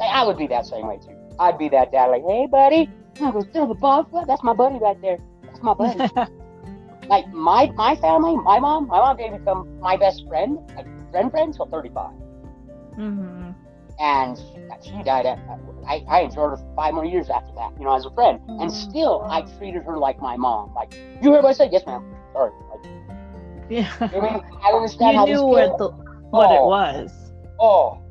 like, 0.00 0.10
I 0.10 0.24
would 0.24 0.36
be 0.38 0.46
that 0.48 0.66
same 0.66 0.86
way 0.88 0.98
too. 0.98 1.11
I'd 1.38 1.58
be 1.58 1.68
that 1.70 1.92
dad, 1.92 2.06
like, 2.06 2.22
hey, 2.26 2.46
buddy, 2.50 2.90
I'm 3.20 3.32
gonna 3.32 3.32
go 3.32 3.40
steal 3.50 3.66
the 3.68 3.74
ball. 3.74 4.06
That's 4.26 4.42
my 4.42 4.52
buddy 4.54 4.78
right 4.80 4.96
there. 5.02 5.18
That's 5.46 5.62
my 5.62 5.74
buddy. 5.74 6.00
like 7.08 7.26
my 7.32 7.70
my 7.76 7.94
family, 7.96 8.36
my 8.36 8.58
mom, 8.58 8.86
my 8.88 8.98
mom 8.98 9.16
didn't 9.16 9.38
become 9.38 9.64
my 9.80 9.96
best 9.96 10.24
friend, 10.28 10.58
like 10.76 10.86
friend 11.10 11.30
friend, 11.30 11.48
until 11.48 11.66
35, 11.66 12.10
hmm 12.96 13.50
and 14.00 14.38
she 14.84 15.02
died 15.04 15.26
at. 15.26 15.38
I, 15.88 16.02
I 16.08 16.20
enjoyed 16.20 16.50
her 16.50 16.58
five 16.76 16.94
more 16.94 17.04
years 17.04 17.28
after 17.28 17.52
that, 17.56 17.70
you 17.78 17.84
know, 17.84 17.94
as 17.94 18.04
a 18.06 18.10
friend, 18.10 18.38
and 18.60 18.70
Mhm. 18.70 18.90
still 18.90 19.26
I 19.30 19.42
treated 19.58 19.82
her 19.84 19.98
like 19.98 20.20
my 20.20 20.36
mom. 20.36 20.72
Like, 20.74 20.90
you 21.22 21.32
heard 21.32 21.42
what 21.42 21.50
I 21.50 21.52
said? 21.52 21.70
Yes, 21.72 21.82
ma'am. 21.86 22.02
Sorry. 22.32 22.50
Like, 22.70 22.80
Yeah. 23.70 23.92
you 24.12 24.20
know 24.20 24.28
I 24.28 24.32
mean? 24.34 24.42
I 24.64 24.72
understand 24.72 25.16
how 25.16 25.26
You 25.26 25.32
these 25.32 25.40
knew 25.42 25.46
what 25.48 25.78
the 25.78 25.88
what 26.30 26.50
it 26.50 26.60
Oh. 26.60 26.68
was. 26.68 27.32
Oh, 27.60 28.01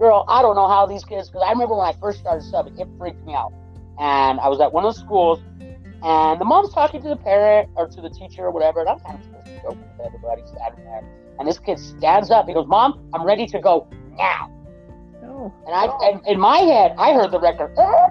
girl, 0.00 0.24
I 0.26 0.42
don't 0.42 0.56
know 0.56 0.66
how 0.66 0.86
these 0.86 1.04
kids. 1.04 1.28
Because 1.28 1.44
I 1.46 1.52
remember 1.52 1.76
when 1.76 1.86
I 1.86 1.92
first 2.00 2.18
started 2.18 2.42
subbing, 2.42 2.80
it 2.80 2.88
freaked 2.98 3.24
me 3.24 3.34
out. 3.34 3.52
And 4.00 4.40
I 4.40 4.48
was 4.48 4.60
at 4.60 4.72
one 4.72 4.84
of 4.84 4.94
the 4.94 5.00
schools, 5.00 5.38
and 6.02 6.40
the 6.40 6.44
mom's 6.44 6.72
talking 6.72 7.02
to 7.02 7.08
the 7.10 7.16
parent 7.16 7.68
or 7.76 7.86
to 7.86 8.00
the 8.00 8.08
teacher 8.08 8.46
or 8.46 8.50
whatever, 8.50 8.80
and 8.80 8.88
I'm 8.88 8.98
kind 9.00 9.18
of 9.18 9.24
supposed 9.24 9.46
to 9.46 9.62
joke 9.62 9.76
with 9.98 10.06
everybody 10.06 10.42
standing 10.46 10.82
there. 10.84 11.04
And 11.38 11.46
this 11.46 11.58
kid 11.58 11.78
stands 11.78 12.30
up. 12.30 12.46
He 12.48 12.54
goes, 12.54 12.66
"Mom, 12.66 13.08
I'm 13.14 13.24
ready 13.24 13.46
to 13.46 13.58
go 13.60 13.86
now." 14.16 14.50
Oh. 15.24 15.52
And 15.66 15.74
I, 15.74 15.84
and 16.08 16.26
in 16.26 16.40
my 16.40 16.58
head, 16.58 16.94
I 16.98 17.12
heard 17.12 17.30
the 17.30 17.40
record. 17.40 17.76
"Uh, 17.78 18.08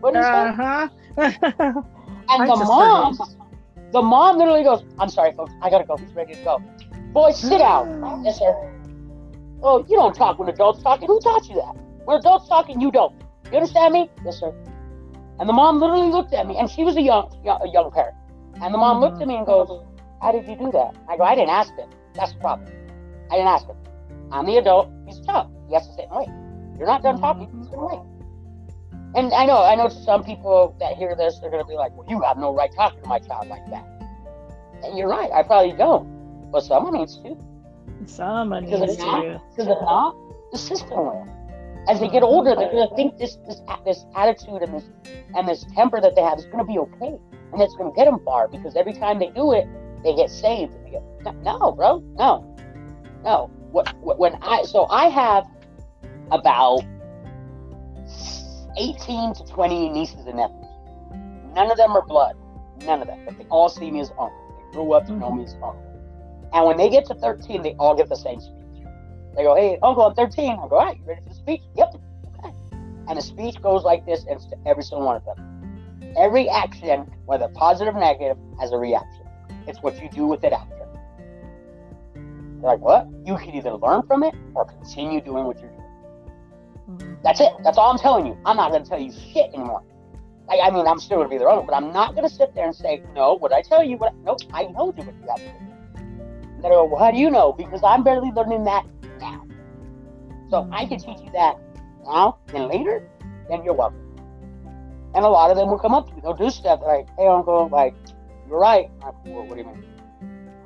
What 0.00 0.14
did? 0.14 0.22
Uh 0.22 0.52
huh. 0.52 0.88
And 2.30 2.46
the 2.50 2.56
mom, 2.56 3.16
the 3.92 4.02
mom 4.02 4.36
literally 4.38 4.62
goes, 4.62 4.84
"I'm 4.98 5.08
sorry, 5.08 5.32
folks. 5.32 5.52
I 5.62 5.70
gotta 5.70 5.84
go. 5.84 5.96
He's 5.96 6.12
ready 6.14 6.34
to 6.34 6.44
go." 6.44 6.58
Boy, 7.12 7.30
sit 7.30 7.58
down. 7.58 8.22
Yes, 8.24 8.38
sir. 8.38 8.77
Oh, 9.62 9.84
you 9.88 9.96
don't 9.96 10.14
talk 10.14 10.38
when 10.38 10.48
adults 10.48 10.82
talking. 10.82 11.06
Who 11.08 11.20
taught 11.20 11.48
you 11.48 11.56
that? 11.56 11.76
When 12.04 12.18
adults 12.18 12.48
talking, 12.48 12.80
you 12.80 12.90
don't. 12.90 13.14
You 13.50 13.58
understand 13.58 13.92
me? 13.92 14.10
Yes, 14.24 14.38
sir. 14.38 14.54
And 15.40 15.48
the 15.48 15.52
mom 15.52 15.78
literally 15.78 16.10
looked 16.10 16.32
at 16.32 16.46
me, 16.46 16.56
and 16.56 16.70
she 16.70 16.84
was 16.84 16.96
a 16.96 17.02
young, 17.02 17.30
young, 17.44 17.60
a 17.62 17.68
young 17.68 17.90
parent. 17.90 18.16
And 18.60 18.74
the 18.74 18.78
mom 18.78 19.00
looked 19.00 19.20
at 19.20 19.28
me 19.28 19.36
and 19.36 19.46
goes, 19.46 19.68
"How 20.20 20.32
did 20.32 20.48
you 20.48 20.56
do 20.56 20.70
that?" 20.72 20.94
I 21.08 21.16
go, 21.16 21.22
"I 21.24 21.34
didn't 21.34 21.50
ask 21.50 21.74
him. 21.76 21.88
That's 22.14 22.32
the 22.32 22.40
problem. 22.40 22.68
I 23.30 23.36
didn't 23.36 23.48
ask 23.48 23.66
him. 23.66 23.76
I'm 24.32 24.46
the 24.46 24.56
adult. 24.56 24.90
He's 25.06 25.20
tough. 25.20 25.48
He 25.68 25.74
has 25.74 25.86
to 25.86 25.92
sit 25.94 26.06
and 26.10 26.16
wait. 26.18 26.28
You're 26.78 26.86
not 26.86 27.02
done 27.02 27.20
talking. 27.20 27.48
He's 27.58 27.68
gonna 27.68 27.86
wait." 27.86 28.00
And 29.14 29.32
I 29.32 29.46
know, 29.46 29.62
I 29.62 29.74
know, 29.74 29.88
some 29.88 30.22
people 30.22 30.74
that 30.80 30.96
hear 30.96 31.14
this, 31.14 31.38
they're 31.38 31.50
gonna 31.50 31.64
be 31.64 31.76
like, 31.76 31.96
"Well, 31.96 32.06
you 32.08 32.20
have 32.20 32.36
no 32.36 32.54
right 32.54 32.70
talking 32.74 33.00
to 33.02 33.08
my 33.08 33.18
child 33.18 33.48
like 33.48 33.68
that." 33.70 33.86
And 34.84 34.98
you're 34.98 35.08
right. 35.08 35.30
I 35.32 35.42
probably 35.42 35.72
don't, 35.72 36.50
but 36.50 36.62
someone 36.62 36.94
needs 36.94 37.16
to. 37.18 37.36
Someone 38.08 38.64
Because 38.64 38.80
needs 38.80 38.98
not, 38.98 39.20
to. 39.22 39.40
because 39.50 39.68
if 39.68 39.80
not, 39.82 40.16
the 40.50 40.58
system 40.58 40.98
will. 40.98 41.28
As 41.88 42.00
they 42.00 42.08
get 42.08 42.22
older, 42.22 42.54
they're 42.56 42.70
gonna 42.70 42.94
think 42.96 43.16
this 43.18 43.36
this 43.46 43.60
this 43.84 44.04
attitude 44.16 44.62
and 44.62 44.74
this 44.74 44.90
and 45.34 45.46
this 45.46 45.64
temper 45.74 46.00
that 46.00 46.16
they 46.16 46.22
have 46.22 46.38
is 46.38 46.46
gonna 46.46 46.64
be 46.64 46.78
okay, 46.78 47.18
and 47.52 47.62
it's 47.62 47.74
gonna 47.76 47.92
get 47.94 48.06
them 48.06 48.18
far. 48.24 48.48
Because 48.48 48.76
every 48.76 48.92
time 48.92 49.18
they 49.18 49.30
do 49.30 49.52
it, 49.52 49.66
they 50.02 50.14
get 50.14 50.30
saved. 50.30 50.74
And 50.74 50.86
they 50.86 50.90
get, 50.90 51.02
no, 51.44 51.72
bro, 51.72 52.00
no, 52.16 52.56
no. 53.24 53.50
When 53.72 54.34
I 54.42 54.62
so 54.62 54.86
I 54.86 55.08
have 55.08 55.46
about 56.30 56.82
eighteen 58.76 59.34
to 59.34 59.44
twenty 59.44 59.88
nieces 59.88 60.26
and 60.26 60.36
nephews. 60.36 60.66
None 61.54 61.70
of 61.70 61.76
them 61.76 61.92
are 61.92 62.04
blood, 62.06 62.36
none 62.84 63.00
of 63.00 63.08
them, 63.08 63.20
but 63.24 63.36
they 63.38 63.44
all 63.44 63.68
see 63.68 63.90
me 63.90 64.00
as 64.00 64.10
uncle. 64.10 64.32
They 64.58 64.76
grew 64.76 64.92
up 64.92 65.06
to 65.06 65.12
know 65.12 65.28
mm-hmm. 65.28 65.38
me 65.38 65.44
as 65.44 65.54
uncle. 65.54 65.87
And 66.52 66.66
when 66.66 66.76
they 66.76 66.88
get 66.88 67.06
to 67.06 67.14
thirteen, 67.14 67.62
they 67.62 67.74
all 67.78 67.94
get 67.94 68.08
the 68.08 68.16
same 68.16 68.40
speech. 68.40 68.54
They 69.36 69.44
go, 69.44 69.54
hey, 69.54 69.78
uncle, 69.82 70.04
I'm 70.04 70.14
13. 70.14 70.50
I 70.50 70.56
go, 70.68 70.76
all 70.76 70.84
right, 70.84 70.98
you 70.98 71.04
ready 71.06 71.20
for 71.22 71.28
the 71.28 71.34
speech? 71.36 71.62
Yep. 71.76 71.94
Okay. 72.38 72.52
And 73.08 73.16
the 73.16 73.22
speech 73.22 73.60
goes 73.62 73.84
like 73.84 74.04
this, 74.04 74.24
and 74.28 74.40
to 74.40 74.56
every 74.66 74.82
single 74.82 75.06
one 75.06 75.16
of 75.16 75.24
them. 75.24 76.14
Every 76.16 76.48
action, 76.48 77.08
whether 77.26 77.46
positive 77.54 77.94
or 77.94 78.00
negative, 78.00 78.36
has 78.58 78.72
a 78.72 78.76
reaction. 78.76 79.26
It's 79.68 79.80
what 79.80 80.02
you 80.02 80.08
do 80.10 80.26
with 80.26 80.42
it 80.42 80.52
after. 80.52 80.74
They're 82.14 82.70
like, 82.70 82.80
what? 82.80 83.06
You 83.24 83.36
can 83.36 83.54
either 83.54 83.74
learn 83.74 84.02
from 84.08 84.24
it 84.24 84.34
or 84.54 84.64
continue 84.64 85.20
doing 85.20 85.44
what 85.44 85.60
you're 85.60 85.70
doing. 85.70 85.84
Mhm. 86.90 87.22
That's 87.22 87.40
it. 87.40 87.52
That's 87.62 87.78
all 87.78 87.92
I'm 87.92 87.98
telling 87.98 88.26
you. 88.26 88.36
I'm 88.44 88.56
not 88.56 88.72
going 88.72 88.82
to 88.82 88.88
tell 88.88 88.98
you 88.98 89.12
shit 89.12 89.54
anymore. 89.54 89.84
I, 90.50 90.58
I 90.64 90.70
mean, 90.70 90.86
I'm 90.86 90.98
still 90.98 91.18
going 91.18 91.28
to 91.28 91.32
be 91.32 91.38
their 91.38 91.50
own, 91.50 91.66
but 91.66 91.74
I'm 91.76 91.92
not 91.92 92.16
going 92.16 92.28
to 92.28 92.34
sit 92.34 92.54
there 92.56 92.64
and 92.64 92.74
say, 92.74 93.02
no, 93.14 93.34
what 93.34 93.52
I 93.52 93.62
tell 93.62 93.84
you? 93.84 93.98
What? 93.98 94.14
Nope, 94.24 94.40
I 94.52 94.64
know 94.64 94.92
you 94.96 95.04
what 95.04 95.14
you 95.14 95.28
have 95.28 95.36
to 95.36 95.64
do. 95.64 95.67
And 96.64 96.90
well, 96.90 96.96
how 96.98 97.10
do 97.10 97.18
you 97.18 97.30
know? 97.30 97.52
Because 97.52 97.82
I'm 97.84 98.02
barely 98.02 98.30
learning 98.32 98.64
that 98.64 98.84
now. 99.20 99.46
So 100.50 100.68
I 100.72 100.86
can 100.86 100.98
teach 100.98 101.20
you 101.24 101.30
that 101.32 101.56
now 102.04 102.38
and 102.52 102.66
later, 102.66 103.08
then 103.48 103.62
you're 103.64 103.74
welcome. 103.74 104.04
And 105.14 105.24
a 105.24 105.28
lot 105.28 105.50
of 105.50 105.56
them 105.56 105.68
will 105.68 105.78
come 105.78 105.94
up 105.94 106.08
to 106.08 106.14
me. 106.14 106.20
They'll 106.22 106.34
do 106.34 106.50
stuff 106.50 106.80
like, 106.82 107.06
hey, 107.16 107.26
uncle, 107.26 107.68
like, 107.70 107.94
you're 108.48 108.58
right. 108.58 108.90
I'm 109.02 109.14
like, 109.24 109.48
what 109.48 109.50
do 109.50 109.58
you 109.58 109.66
mean? 109.66 109.84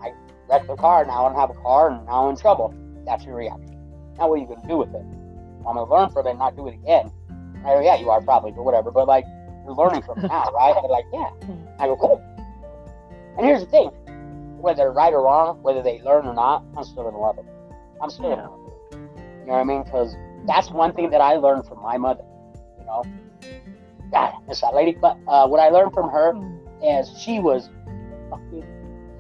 I 0.03 0.13
wrecked 0.49 0.67
the 0.67 0.77
car. 0.77 1.05
Now 1.05 1.27
I 1.27 1.29
don't 1.29 1.39
have 1.39 1.51
a 1.51 1.61
car, 1.63 1.91
and 1.91 2.07
now 2.07 2.25
I'm 2.25 2.31
in 2.31 2.37
trouble. 2.37 2.75
That's 3.05 3.25
your 3.25 3.37
reaction. 3.37 3.79
Now 4.19 4.29
what 4.29 4.37
are 4.37 4.43
you 4.43 4.47
going 4.47 4.63
to 4.63 4.69
do 4.69 4.79
with 4.79 4.95
it? 4.95 5.05
I'm 5.67 5.75
going 5.75 5.77
to 5.77 5.85
learn 5.85 6.11
from 6.11 6.27
it 6.27 6.31
and 6.31 6.39
not 6.39 6.57
do 6.57 6.69
it 6.69 6.75
again. 6.75 7.13
I 7.65 7.75
go, 7.75 7.81
yeah, 7.81 7.97
you 7.97 8.11
are 8.11 8.21
probably, 8.21 8.51
but 8.53 8.65
whatever. 8.65 8.91
But 8.91 9.07
like, 9.07 9.25
you're 9.65 9.75
learning 9.75 10.03
from 10.03 10.19
it 10.19 10.29
now, 10.29 10.51
right? 10.55 10.75
They're 10.75 10.91
like, 10.91 11.05
yeah. 11.13 11.31
I 11.79 11.87
go, 11.87 11.97
cool. 11.97 12.21
And 13.37 13.47
here's 13.47 13.61
the 13.61 13.71
thing 13.71 13.91
whether 14.63 14.91
right 14.93 15.13
or 15.13 15.25
wrong, 15.25 15.61
whether 15.63 15.83
they 15.83 16.01
learn 16.03 16.27
or 16.27 16.35
not, 16.35 16.65
I'm 16.77 16.85
still 16.85 17.11
to 17.11 17.17
love 17.17 17.37
them. 17.37 17.47
I'm 18.01 18.11
still 18.11 18.35
going 18.35 18.39
to 18.39 18.49
love 18.49 18.91
them. 18.91 19.09
You 19.41 19.47
know 19.47 19.53
what 19.55 19.61
I 19.61 19.65
mean? 19.65 19.83
Because 19.83 20.15
that's 20.47 20.71
one 20.71 20.93
thing 20.95 21.11
that 21.11 21.21
I 21.21 21.35
learned 21.35 21.67
from 21.67 21.83
my 21.83 21.99
mother. 21.99 22.25
You 22.79 22.87
know? 22.87 23.03
God, 24.13 24.35
miss 24.47 24.61
that 24.61 24.75
lady. 24.75 24.97
But 25.01 25.19
uh, 25.27 25.49
what 25.49 25.59
I 25.61 25.69
learned 25.69 25.93
from 25.93 26.11
her 26.11 26.33
is 26.83 27.11
she 27.19 27.41
was 27.41 27.71
fucking 28.31 28.65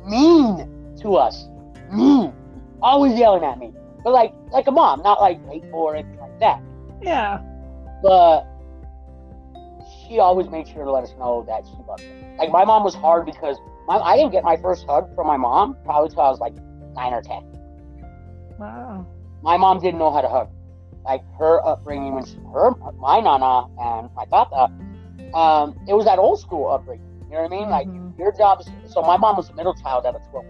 mean 0.07 0.95
to 1.01 1.17
us. 1.17 1.47
Mean. 1.93 2.33
Always 2.81 3.19
yelling 3.19 3.45
at 3.45 3.59
me. 3.59 3.73
But 4.05 4.13
like 4.13 4.33
like 4.51 4.67
a 4.67 4.73
mom, 4.73 5.03
not 5.03 5.21
like 5.21 5.45
hateful 5.49 5.79
or 5.79 5.95
anything 5.95 6.19
like 6.19 6.39
that. 6.41 6.61
Yeah. 7.01 7.41
But 8.03 8.45
she 10.09 10.19
always 10.19 10.49
made 10.49 10.67
sure 10.67 10.85
to 10.85 10.91
let 10.91 11.05
us 11.05 11.15
know 11.19 11.45
that 11.47 11.65
she 11.65 11.77
loved 11.87 12.03
us. 12.03 12.39
Like 12.39 12.51
my 12.51 12.65
mom 12.65 12.83
was 12.83 12.95
hard 12.95 13.25
because 13.25 13.57
my, 13.89 13.97
I 13.99 14.17
didn't 14.17 14.33
get 14.33 14.45
my 14.45 14.57
first 14.57 14.85
hug 14.89 15.15
from 15.15 15.27
my 15.27 15.37
mom 15.37 15.77
probably 15.85 16.11
till 16.11 16.21
I 16.23 16.31
was 16.31 16.41
like 16.41 16.55
nine 16.97 17.13
or 17.13 17.23
ten. 17.23 17.41
Wow. 18.59 19.07
My 19.43 19.57
mom 19.57 19.81
didn't 19.81 19.99
know 19.99 20.13
how 20.13 20.21
to 20.21 20.29
hug. 20.29 20.49
Like 21.05 21.23
her 21.39 21.65
upbringing 21.67 22.15
when 22.15 22.25
she, 22.25 22.37
her 22.55 22.71
my 23.01 23.19
nana 23.21 23.65
and 23.79 24.09
my 24.15 24.25
tata, 24.27 24.71
um, 25.35 25.75
it 25.89 25.95
was 25.95 26.05
that 26.05 26.19
old 26.19 26.39
school 26.41 26.71
upbringing. 26.71 27.03
You 27.29 27.37
know 27.39 27.43
what 27.43 27.53
I 27.53 27.57
mean? 27.57 27.71
Like 27.71 27.87
Mhm. 27.89 28.19
your 28.19 28.33
job 28.37 28.61
is 28.61 28.69
so 28.93 29.03
my 29.03 29.17
mom 29.17 29.37
was 29.37 29.49
the 29.49 29.55
middle 29.55 29.75
child 29.75 30.07
out 30.07 30.15
of 30.15 30.21
12 30.31 30.45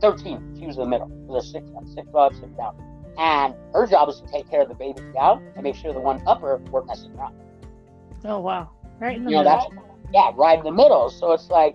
13 0.00 0.56
she 0.58 0.66
was 0.66 0.76
in 0.76 0.82
the 0.82 0.88
middle 0.88 1.08
so 1.26 1.32
there's 1.34 1.50
six 1.52 1.64
six 1.94 2.06
up 2.14 2.34
six 2.34 2.48
down 2.58 2.72
and 3.18 3.54
her 3.72 3.86
job 3.86 4.08
was 4.08 4.20
to 4.20 4.26
take 4.32 4.48
care 4.50 4.60
of 4.62 4.68
the 4.68 4.74
babies 4.74 5.02
down 5.14 5.40
and 5.56 5.62
make 5.64 5.74
sure 5.76 5.92
the 5.94 6.00
one 6.00 6.20
upper 6.26 6.60
weren't 6.70 6.86
messing 6.88 7.10
around 7.18 7.32
Oh 8.24 8.40
wow. 8.40 8.70
Right 9.00 9.16
in 9.16 9.24
the 9.24 9.30
you 9.30 9.36
know 9.36 9.42
middle. 9.44 9.58
that's 9.58 10.12
yeah 10.12 10.30
right 10.36 10.58
in 10.58 10.64
the 10.64 10.72
middle 10.72 11.08
so 11.08 11.32
it's 11.32 11.48
like 11.50 11.74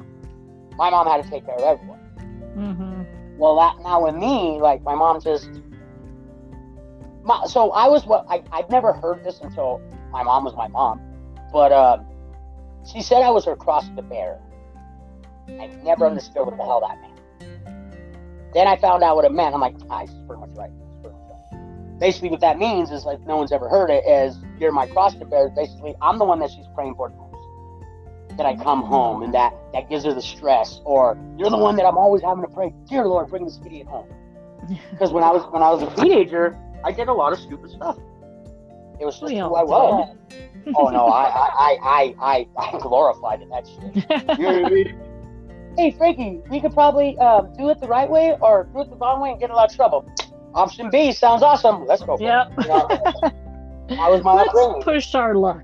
my 0.77 0.89
mom 0.89 1.07
had 1.07 1.23
to 1.23 1.29
take 1.29 1.45
care 1.45 1.55
of 1.55 1.61
everyone. 1.61 1.99
Mm-hmm. 2.57 3.37
well 3.37 3.55
that 3.57 3.83
now 3.83 4.03
with 4.03 4.15
me 4.15 4.59
like 4.59 4.81
my 4.81 4.95
mom 4.95 5.21
just 5.21 5.49
my, 7.23 7.45
so 7.45 7.69
i 7.69 7.87
was 7.87 8.03
what 8.07 8.25
I, 8.27 8.41
i'd 8.53 8.69
never 8.71 8.93
heard 8.93 9.23
this 9.23 9.39
until 9.41 9.79
my 10.11 10.23
mom 10.23 10.43
was 10.43 10.55
my 10.55 10.67
mom 10.67 10.99
but 11.53 11.71
um, 11.71 12.07
she 12.91 13.03
said 13.03 13.21
i 13.21 13.29
was 13.29 13.45
her 13.45 13.55
cross 13.55 13.87
to 13.95 14.01
bear. 14.01 14.39
I 15.47 15.67
never 15.83 16.05
understood 16.07 16.45
what 16.45 16.57
the 16.57 16.63
hell 16.63 16.81
that 16.81 16.99
meant. 16.99 18.53
Then 18.53 18.67
i 18.67 18.75
found 18.75 19.03
out 19.03 19.15
what 19.15 19.25
it 19.25 19.31
meant. 19.31 19.53
I'm 19.53 19.61
like 19.61 19.75
ah, 19.89 20.01
she's 20.01 20.15
pretty 20.27 20.41
much 20.41 20.49
right. 20.55 20.71
Pretty 21.03 21.15
much 21.15 21.51
right. 21.51 21.99
basically 21.99 22.29
what 22.29 22.41
that 22.41 22.57
means 22.57 22.91
is 22.91 23.05
like 23.05 23.21
no 23.27 23.37
one's 23.37 23.51
ever 23.51 23.69
heard 23.69 23.89
it 23.89 24.03
is 24.05 24.37
you're 24.59 24.71
my 24.71 24.87
cross 24.87 25.13
to 25.15 25.25
bear. 25.25 25.49
Basically 25.49 25.93
i'm 26.01 26.17
the 26.17 26.25
one 26.25 26.39
that 26.39 26.49
she's 26.49 26.65
praying 26.73 26.95
for 26.95 27.09
that 28.37 28.45
I 28.45 28.55
come 28.55 28.81
home 28.83 29.23
and 29.23 29.33
that 29.33 29.53
that 29.73 29.89
gives 29.89 30.05
her 30.05 30.13
the 30.13 30.21
stress, 30.21 30.79
or 30.85 31.17
you're 31.37 31.49
the 31.49 31.57
one 31.57 31.75
that 31.77 31.85
I'm 31.85 31.97
always 31.97 32.21
having 32.21 32.43
to 32.43 32.49
pray, 32.49 32.73
dear 32.87 33.05
Lord, 33.07 33.29
bring 33.29 33.45
this 33.45 33.59
idiot 33.65 33.87
home. 33.87 34.07
Because 34.91 35.11
when 35.13 35.23
I 35.23 35.29
was 35.31 35.43
when 35.53 35.61
I 35.63 35.69
was 35.69 35.81
a 35.83 36.01
teenager, 36.01 36.57
I 36.83 36.91
did 36.91 37.07
a 37.07 37.13
lot 37.13 37.31
of 37.33 37.39
stupid 37.39 37.69
stuff. 37.71 37.97
It 38.99 39.05
was 39.05 39.19
just 39.19 39.31
We 39.31 39.37
who 39.37 39.53
I 39.55 39.63
was. 39.63 40.17
oh 40.75 40.89
no, 40.89 41.05
I 41.07 41.23
I 41.25 41.49
I 41.59 41.77
I 42.19 42.47
I, 42.57 42.75
I 42.75 42.79
glorified 42.79 43.41
in 43.41 43.49
that 43.49 43.65
shit. 43.67 43.95
You 44.39 44.43
know 44.45 44.61
what 44.61 44.65
I 44.65 44.69
mean? 44.69 44.99
Hey 45.77 45.91
Frankie, 45.91 46.41
we 46.49 46.59
could 46.59 46.73
probably 46.73 47.17
um, 47.19 47.53
do 47.57 47.69
it 47.69 47.79
the 47.79 47.87
right 47.87 48.09
way 48.09 48.35
or 48.41 48.63
do 48.73 48.81
it 48.81 48.89
the 48.89 48.95
wrong 48.95 49.21
way 49.21 49.29
and 49.31 49.39
get 49.39 49.45
in 49.45 49.51
a 49.51 49.55
lot 49.55 49.69
of 49.69 49.75
trouble. 49.75 50.09
Option 50.55 50.89
B 50.89 51.11
sounds 51.11 51.43
awesome. 51.43 51.85
Let's 51.85 52.01
go. 52.03 52.17
For 52.17 52.23
Yep. 52.23 52.53
You 52.63 52.67
know, 52.67 52.87
that 53.89 54.09
was 54.11 54.23
my 54.23 54.33
Let's 54.33 54.49
upbringing. 54.49 54.81
push 54.81 55.13
our 55.15 55.35
luck. 55.35 55.61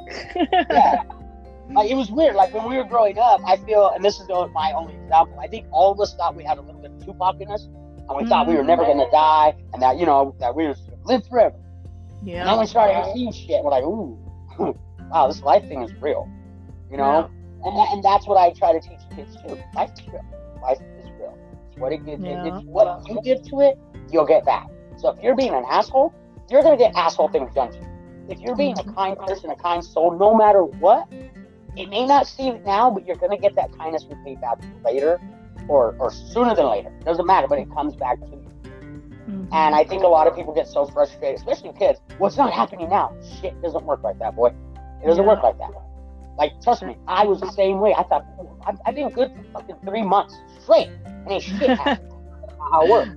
yeah. 0.69 1.01
Like, 1.71 1.89
it 1.89 1.95
was 1.95 2.11
weird. 2.11 2.35
Like 2.35 2.53
when 2.53 2.67
we 2.69 2.77
were 2.77 2.83
growing 2.83 3.17
up, 3.17 3.41
I 3.45 3.57
feel, 3.57 3.89
and 3.95 4.03
this 4.03 4.19
is 4.19 4.27
my 4.27 4.73
only 4.75 4.95
example. 4.95 5.39
I 5.39 5.47
think 5.47 5.65
all 5.71 5.91
of 5.91 5.99
us 5.99 6.13
thought 6.15 6.35
we 6.35 6.43
had 6.43 6.57
a 6.57 6.61
little 6.61 6.81
bit 6.81 6.91
of 6.91 7.05
Tupac 7.05 7.39
in 7.39 7.49
us, 7.49 7.63
and 7.63 8.17
we 8.17 8.25
thought 8.27 8.47
we 8.47 8.55
were 8.55 8.63
never 8.63 8.83
gonna 8.83 9.09
die, 9.11 9.55
and 9.73 9.81
that 9.81 9.97
you 9.97 10.05
know 10.05 10.35
that 10.39 10.55
we 10.55 10.65
were 10.65 10.75
live 11.05 11.25
forever. 11.27 11.55
Yeah. 12.23 12.39
And 12.39 12.47
then 12.49 12.55
yeah. 12.55 12.59
we 12.59 12.67
started 12.67 13.13
seeing 13.13 13.31
shit. 13.31 13.63
We're 13.63 13.71
like, 13.71 13.83
ooh, 13.83 14.17
wow, 15.11 15.27
this 15.27 15.41
life 15.41 15.67
thing 15.67 15.81
is 15.83 15.93
real. 16.01 16.29
You 16.91 16.97
know, 16.97 17.29
and 17.63 17.77
that, 17.77 17.87
and 17.91 18.03
that's 18.03 18.27
what 18.27 18.37
I 18.37 18.51
try 18.51 18.73
to 18.73 18.79
teach 18.79 18.99
kids 19.15 19.35
too. 19.37 19.57
Life 19.73 19.91
is 19.93 20.07
real. 20.07 20.25
Life 20.61 20.79
is 20.79 21.09
real. 21.17 21.37
It's 21.69 21.77
what 21.77 21.91
it 21.91 22.05
gives. 22.05 22.23
Yeah. 22.23 22.57
It's 22.57 22.65
what 22.65 23.07
you 23.09 23.21
give 23.23 23.41
to 23.49 23.61
it, 23.61 23.79
you'll 24.11 24.25
get 24.25 24.45
back. 24.45 24.67
So 24.97 25.09
if 25.09 25.23
you're 25.23 25.35
being 25.35 25.53
an 25.53 25.63
asshole, 25.69 26.13
you're 26.51 26.61
gonna 26.61 26.77
get 26.77 26.93
asshole 26.95 27.29
things 27.29 27.53
done 27.53 27.71
to 27.71 27.77
you. 27.77 27.93
If 28.29 28.39
you're 28.39 28.55
being 28.55 28.77
a 28.77 28.83
mm-hmm. 28.83 28.95
kind 28.95 29.17
person, 29.17 29.49
a 29.49 29.55
kind 29.55 29.83
soul, 29.83 30.17
no 30.17 30.35
matter 30.35 30.63
what, 30.63 31.11
it 31.75 31.89
may 31.89 32.05
not 32.05 32.27
seem 32.27 32.55
it 32.55 32.65
now, 32.65 32.89
but 32.91 33.05
you're 33.05 33.15
gonna 33.15 33.37
get 33.37 33.55
that 33.55 33.75
kindness 33.77 34.05
repaid 34.09 34.41
back 34.41 34.59
later, 34.83 35.19
or 35.67 35.95
or 35.99 36.11
sooner 36.11 36.53
than 36.55 36.67
later. 36.67 36.91
Doesn't 37.05 37.25
matter, 37.25 37.47
but 37.47 37.59
it 37.59 37.71
comes 37.73 37.95
back 37.95 38.19
to 38.21 38.27
you. 38.27 38.39
Mhm. 39.27 39.47
And 39.53 39.73
I 39.75 39.83
think 39.83 40.03
a 40.03 40.07
lot 40.07 40.27
of 40.27 40.35
people 40.35 40.53
get 40.53 40.67
so 40.67 40.85
frustrated, 40.85 41.39
especially 41.39 41.71
kids. 41.73 41.99
What's 42.17 42.37
not 42.37 42.51
happening 42.51 42.89
now? 42.89 43.13
Shit 43.39 43.59
doesn't 43.61 43.85
work 43.85 44.03
like 44.03 44.19
that, 44.19 44.35
boy. 44.35 44.53
It 45.01 45.07
doesn't 45.07 45.23
Yeah. 45.23 45.29
work 45.29 45.43
like 45.43 45.57
that. 45.59 45.69
Like, 46.37 46.51
trust 46.61 46.83
me, 46.83 46.97
I 47.07 47.25
was 47.25 47.39
the 47.39 47.51
same 47.51 47.79
way. 47.79 47.93
I 47.95 48.03
thought, 48.03 48.25
"Oh, 48.39 48.49
I've, 48.65 48.79
I've 48.85 48.95
been 48.95 49.09
good 49.09 49.31
for 49.35 49.43
fucking 49.59 49.75
three 49.85 50.01
months 50.01 50.35
straight, 50.61 50.89
and 51.05 51.31
ain't 51.31 51.43
shit 51.43 51.69
happened. 51.79 52.11
How 52.71 52.83
it 52.85 52.89
works. 52.89 53.09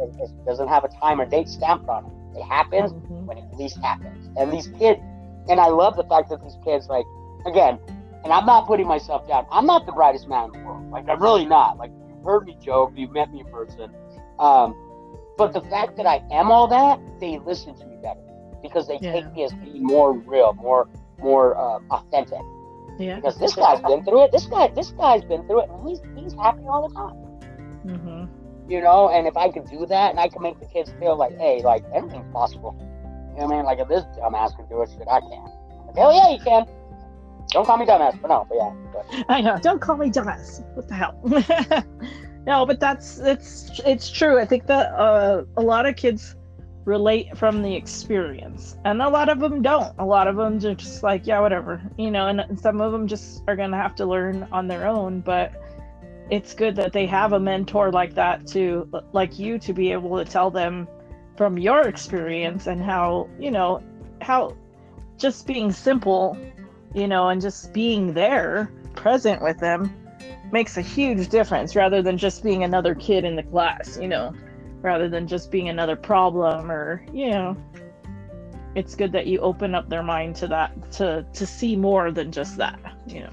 It, 0.00 0.20
it 0.22 0.44
doesn't 0.46 0.68
have 0.68 0.84
a 0.84 0.88
time 1.00 1.20
or 1.20 1.24
date 1.26 1.48
stamped 1.48 1.88
on 1.88 2.04
it. 2.06 2.38
It 2.38 2.42
happens 2.44 2.92
Mhm. 2.92 3.24
when 3.26 3.38
it 3.38 3.44
least 3.56 3.78
happens. 3.78 4.28
And 4.36 4.52
these 4.52 4.68
kids, 4.68 5.00
and 5.48 5.60
I 5.60 5.68
love 5.68 5.96
the 5.96 6.04
fact 6.04 6.28
that 6.30 6.42
these 6.42 6.56
kids, 6.64 6.88
like, 6.88 7.04
again, 7.46 7.78
and 8.24 8.32
I'm 8.32 8.46
not 8.46 8.66
putting 8.66 8.86
myself 8.86 9.26
down. 9.28 9.46
I'm 9.50 9.66
not 9.66 9.86
the 9.86 9.92
brightest 9.92 10.28
man 10.28 10.46
in 10.46 10.52
the 10.52 10.66
world. 10.66 10.90
Like, 10.90 11.08
I'm 11.08 11.20
really 11.22 11.44
not. 11.46 11.76
Like, 11.78 11.90
you've 12.08 12.24
heard 12.24 12.46
me 12.46 12.56
joke, 12.62 12.92
you've 12.94 13.12
met 13.12 13.32
me 13.32 13.40
in 13.40 13.46
person. 13.46 13.90
Um, 14.38 14.74
but 15.36 15.52
the 15.52 15.60
fact 15.62 15.96
that 15.96 16.06
I 16.06 16.22
am 16.30 16.50
all 16.50 16.68
that, 16.68 17.00
they 17.20 17.38
listen 17.38 17.74
to 17.78 17.86
me 17.86 17.96
better 18.02 18.20
because 18.62 18.86
they 18.86 18.98
Yeah. 19.00 19.12
take 19.12 19.32
me 19.32 19.44
as 19.44 19.52
being 19.54 19.82
more 19.84 20.12
real, 20.12 20.52
more 20.54 20.88
more 21.18 21.56
uh, 21.56 21.78
authentic. 21.90 22.40
Yeah. 22.98 23.16
Because 23.16 23.38
this 23.38 23.54
guy's 23.54 23.80
been 23.80 24.04
through 24.04 24.24
it. 24.24 24.32
This 24.32 24.46
guy, 24.46 24.68
this 24.68 24.90
guy's 24.90 25.22
been 25.24 25.46
through 25.46 25.60
it, 25.62 25.70
and 25.70 25.88
he's 25.88 26.00
he's 26.16 26.34
happy 26.34 26.62
all 26.68 26.88
the 26.88 26.94
time. 26.94 27.16
Mm-hmm. 27.86 28.70
You 28.70 28.80
know, 28.80 29.08
and 29.08 29.26
if 29.26 29.36
I 29.36 29.50
could 29.50 29.66
do 29.66 29.86
that, 29.86 30.10
and 30.10 30.20
I 30.20 30.28
can 30.28 30.42
make 30.42 30.58
the 30.60 30.66
kids 30.66 30.92
feel 31.00 31.16
like, 31.16 31.36
hey, 31.38 31.62
like 31.62 31.84
anything's 31.94 32.30
possible. 32.32 32.76
You 33.34 33.40
know 33.40 33.46
what 33.46 33.52
I 33.54 33.56
mean? 33.56 33.64
Like 33.64 33.78
if 33.78 33.88
this 33.88 34.04
dumbass 34.18 34.54
can 34.56 34.66
do 34.68 34.82
it, 34.82 34.90
shit, 34.90 35.08
I 35.08 35.20
can. 35.20 35.44
Like, 35.86 35.96
Hell 35.96 36.12
yeah, 36.14 36.30
you 36.30 36.40
can. 36.40 36.66
Don't 37.48 37.66
call 37.66 37.76
me 37.76 37.86
dumbass, 37.86 38.20
but 38.20 38.28
no, 38.28 38.46
but 38.48 38.56
yeah. 38.56 38.72
But, 38.92 39.24
I 39.28 39.40
know. 39.40 39.58
Don't 39.58 39.80
call 39.80 39.96
me 39.96 40.10
dumbass. 40.10 40.64
What 40.74 40.88
the 40.88 40.94
hell? 40.94 41.20
no, 42.46 42.64
but 42.66 42.80
that's 42.80 43.18
it's 43.18 43.80
it's 43.84 44.10
true. 44.10 44.38
I 44.38 44.44
think 44.44 44.66
that 44.66 44.92
uh, 44.92 45.44
a 45.56 45.62
lot 45.62 45.86
of 45.86 45.96
kids 45.96 46.36
relate 46.84 47.36
from 47.36 47.62
the 47.62 47.74
experience, 47.74 48.76
and 48.84 49.02
a 49.02 49.08
lot 49.08 49.28
of 49.28 49.38
them 49.40 49.62
don't. 49.62 49.94
A 49.98 50.04
lot 50.04 50.28
of 50.28 50.36
them 50.36 50.56
are 50.56 50.74
just 50.74 51.02
like, 51.02 51.26
yeah, 51.26 51.40
whatever, 51.40 51.82
you 51.98 52.10
know. 52.10 52.28
And, 52.28 52.40
and 52.40 52.58
some 52.58 52.80
of 52.80 52.92
them 52.92 53.06
just 53.06 53.42
are 53.46 53.56
gonna 53.56 53.76
have 53.76 53.94
to 53.96 54.06
learn 54.06 54.48
on 54.50 54.66
their 54.66 54.86
own. 54.86 55.20
But 55.20 55.52
it's 56.30 56.54
good 56.54 56.76
that 56.76 56.92
they 56.92 57.06
have 57.06 57.32
a 57.32 57.40
mentor 57.40 57.92
like 57.92 58.14
that 58.14 58.46
to, 58.48 58.88
like 59.12 59.38
you, 59.38 59.58
to 59.58 59.72
be 59.72 59.92
able 59.92 60.16
to 60.16 60.24
tell 60.24 60.50
them 60.50 60.88
from 61.36 61.58
your 61.58 61.82
experience 61.82 62.66
and 62.66 62.80
how 62.80 63.28
you 63.38 63.50
know 63.50 63.82
how 64.20 64.54
just 65.16 65.46
being 65.46 65.72
simple 65.72 66.36
you 66.94 67.08
know, 67.08 67.28
and 67.28 67.40
just 67.40 67.72
being 67.72 68.14
there, 68.14 68.70
present 68.94 69.42
with 69.42 69.58
them, 69.58 69.94
makes 70.52 70.76
a 70.76 70.82
huge 70.82 71.28
difference 71.28 71.74
rather 71.74 72.02
than 72.02 72.18
just 72.18 72.42
being 72.42 72.62
another 72.62 72.94
kid 72.94 73.24
in 73.24 73.36
the 73.36 73.42
class, 73.42 73.98
you 74.00 74.08
know. 74.08 74.34
rather 74.82 75.08
than 75.08 75.28
just 75.28 75.50
being 75.50 75.68
another 75.68 75.96
problem 75.96 76.70
or 76.70 77.04
you 77.12 77.30
know. 77.30 77.56
It's 78.74 78.94
good 78.94 79.12
that 79.12 79.26
you 79.26 79.38
open 79.40 79.74
up 79.74 79.88
their 79.88 80.02
mind 80.02 80.36
to 80.36 80.46
that 80.48 80.92
to 80.92 81.24
to 81.32 81.46
see 81.46 81.76
more 81.76 82.10
than 82.10 82.32
just 82.32 82.56
that 82.56 82.78
you 83.06 83.20
know. 83.20 83.30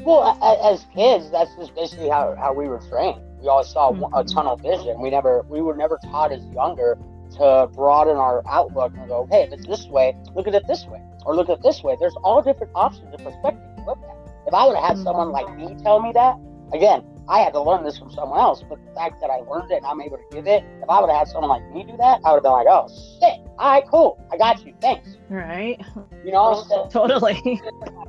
Well 0.00 0.38
as 0.42 0.86
kids 0.94 1.30
that's 1.30 1.54
just 1.56 1.74
basically 1.74 2.08
how, 2.08 2.34
how 2.36 2.52
we 2.52 2.68
were 2.68 2.80
trained. 2.88 3.20
We 3.40 3.48
always 3.48 3.68
saw 3.68 3.92
mm-hmm. 3.92 4.14
a 4.14 4.24
tunnel 4.24 4.56
vision. 4.56 5.00
We 5.00 5.10
never 5.10 5.42
we 5.42 5.60
were 5.60 5.76
never 5.76 5.98
taught 6.04 6.32
as 6.32 6.44
younger 6.46 6.98
to 7.36 7.68
broaden 7.72 8.16
our 8.16 8.42
outlook 8.48 8.92
and 8.96 9.08
go 9.08 9.28
hey 9.30 9.42
if 9.42 9.52
it's 9.52 9.66
this 9.66 9.86
way. 9.86 10.16
Look 10.34 10.48
at 10.48 10.54
it 10.54 10.66
this 10.66 10.86
way 10.86 11.02
or 11.24 11.34
look 11.34 11.48
at 11.48 11.58
it 11.58 11.62
this 11.62 11.82
way 11.82 11.96
there's 11.98 12.16
all 12.22 12.42
different 12.42 12.72
options 12.74 13.08
and 13.12 13.24
perspectives 13.24 13.76
to 13.76 13.84
look 13.84 13.98
at 13.98 14.16
if 14.46 14.54
i 14.54 14.66
would 14.66 14.76
have 14.76 14.96
had 14.96 14.98
someone 14.98 15.30
like 15.30 15.56
me 15.56 15.74
tell 15.82 16.00
me 16.00 16.12
that 16.12 16.36
again 16.72 17.04
I 17.28 17.38
had 17.38 17.52
to 17.52 17.62
learn 17.62 17.84
this 17.84 17.98
from 17.98 18.10
someone 18.10 18.40
else, 18.40 18.64
but 18.68 18.84
the 18.84 18.94
fact 18.94 19.20
that 19.20 19.30
I 19.30 19.36
learned 19.36 19.70
it 19.70 19.76
and 19.76 19.86
I'm 19.86 20.00
able 20.00 20.16
to 20.16 20.24
give 20.32 20.46
it, 20.46 20.64
if 20.82 20.90
I 20.90 21.00
would 21.00 21.08
have 21.08 21.18
had 21.20 21.28
someone 21.28 21.50
like 21.50 21.72
me 21.72 21.84
do 21.84 21.96
that, 21.96 22.20
I 22.24 22.32
would 22.32 22.36
have 22.38 22.42
been 22.42 22.52
like, 22.52 22.66
oh, 22.68 22.88
shit, 22.88 23.40
all 23.58 23.72
right, 23.72 23.84
cool, 23.88 24.26
I 24.32 24.36
got 24.36 24.64
you, 24.66 24.74
thanks. 24.80 25.16
Right. 25.28 25.80
You 26.24 26.32
know? 26.32 26.64
So, 26.68 26.88
totally. 26.90 27.40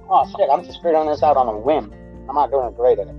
oh, 0.10 0.30
shit, 0.38 0.50
I'm 0.52 0.64
just 0.64 0.82
figuring 0.82 1.08
this 1.08 1.24
out 1.24 1.38
on 1.38 1.48
a 1.48 1.58
whim. 1.58 1.94
I'm 2.30 2.36
not 2.36 2.52
doing 2.52 2.74
great 2.74 3.00
at 3.00 3.08
it. 3.08 3.16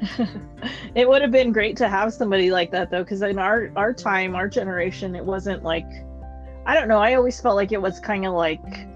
it 0.94 1.08
would 1.08 1.22
have 1.22 1.30
been 1.30 1.52
great 1.52 1.76
to 1.76 1.88
have 1.88 2.12
somebody 2.12 2.50
like 2.50 2.70
that 2.70 2.88
though 2.88 3.02
because 3.02 3.20
in 3.20 3.36
our 3.36 3.72
our 3.74 3.92
time 3.92 4.36
our 4.36 4.48
generation 4.48 5.16
it 5.16 5.24
wasn't 5.24 5.64
like 5.64 5.88
i 6.68 6.74
don't 6.74 6.86
know 6.86 6.98
i 6.98 7.14
always 7.14 7.40
felt 7.40 7.56
like 7.56 7.72
it 7.72 7.82
was 7.82 7.98
kind 7.98 8.24
of 8.24 8.32
like 8.34 8.86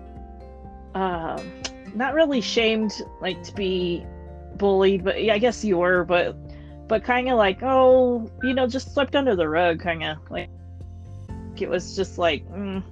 um 0.95 1.53
not 1.95 2.15
really 2.15 2.41
shamed 2.41 3.03
like 3.21 3.43
to 3.43 3.55
be 3.55 4.07
bullied, 4.57 5.05
but 5.05 5.23
yeah, 5.23 5.35
I 5.35 5.39
guess 5.39 5.65
you 5.65 5.79
were, 5.79 6.05
but 6.05 6.37
but 6.89 7.05
kind 7.05 7.29
of 7.29 7.39
like, 7.39 7.59
oh, 7.63 8.31
you 8.43 8.55
know, 8.55 8.67
just 8.67 8.93
swept 8.93 9.17
under 9.17 9.35
the 9.35 9.49
rug, 9.49 9.81
kind 9.81 10.05
of 10.05 10.19
like 10.31 10.51
it 11.59 11.69
was 11.69 11.95
just 11.95 12.19
like, 12.19 12.45
mm, 12.49 12.83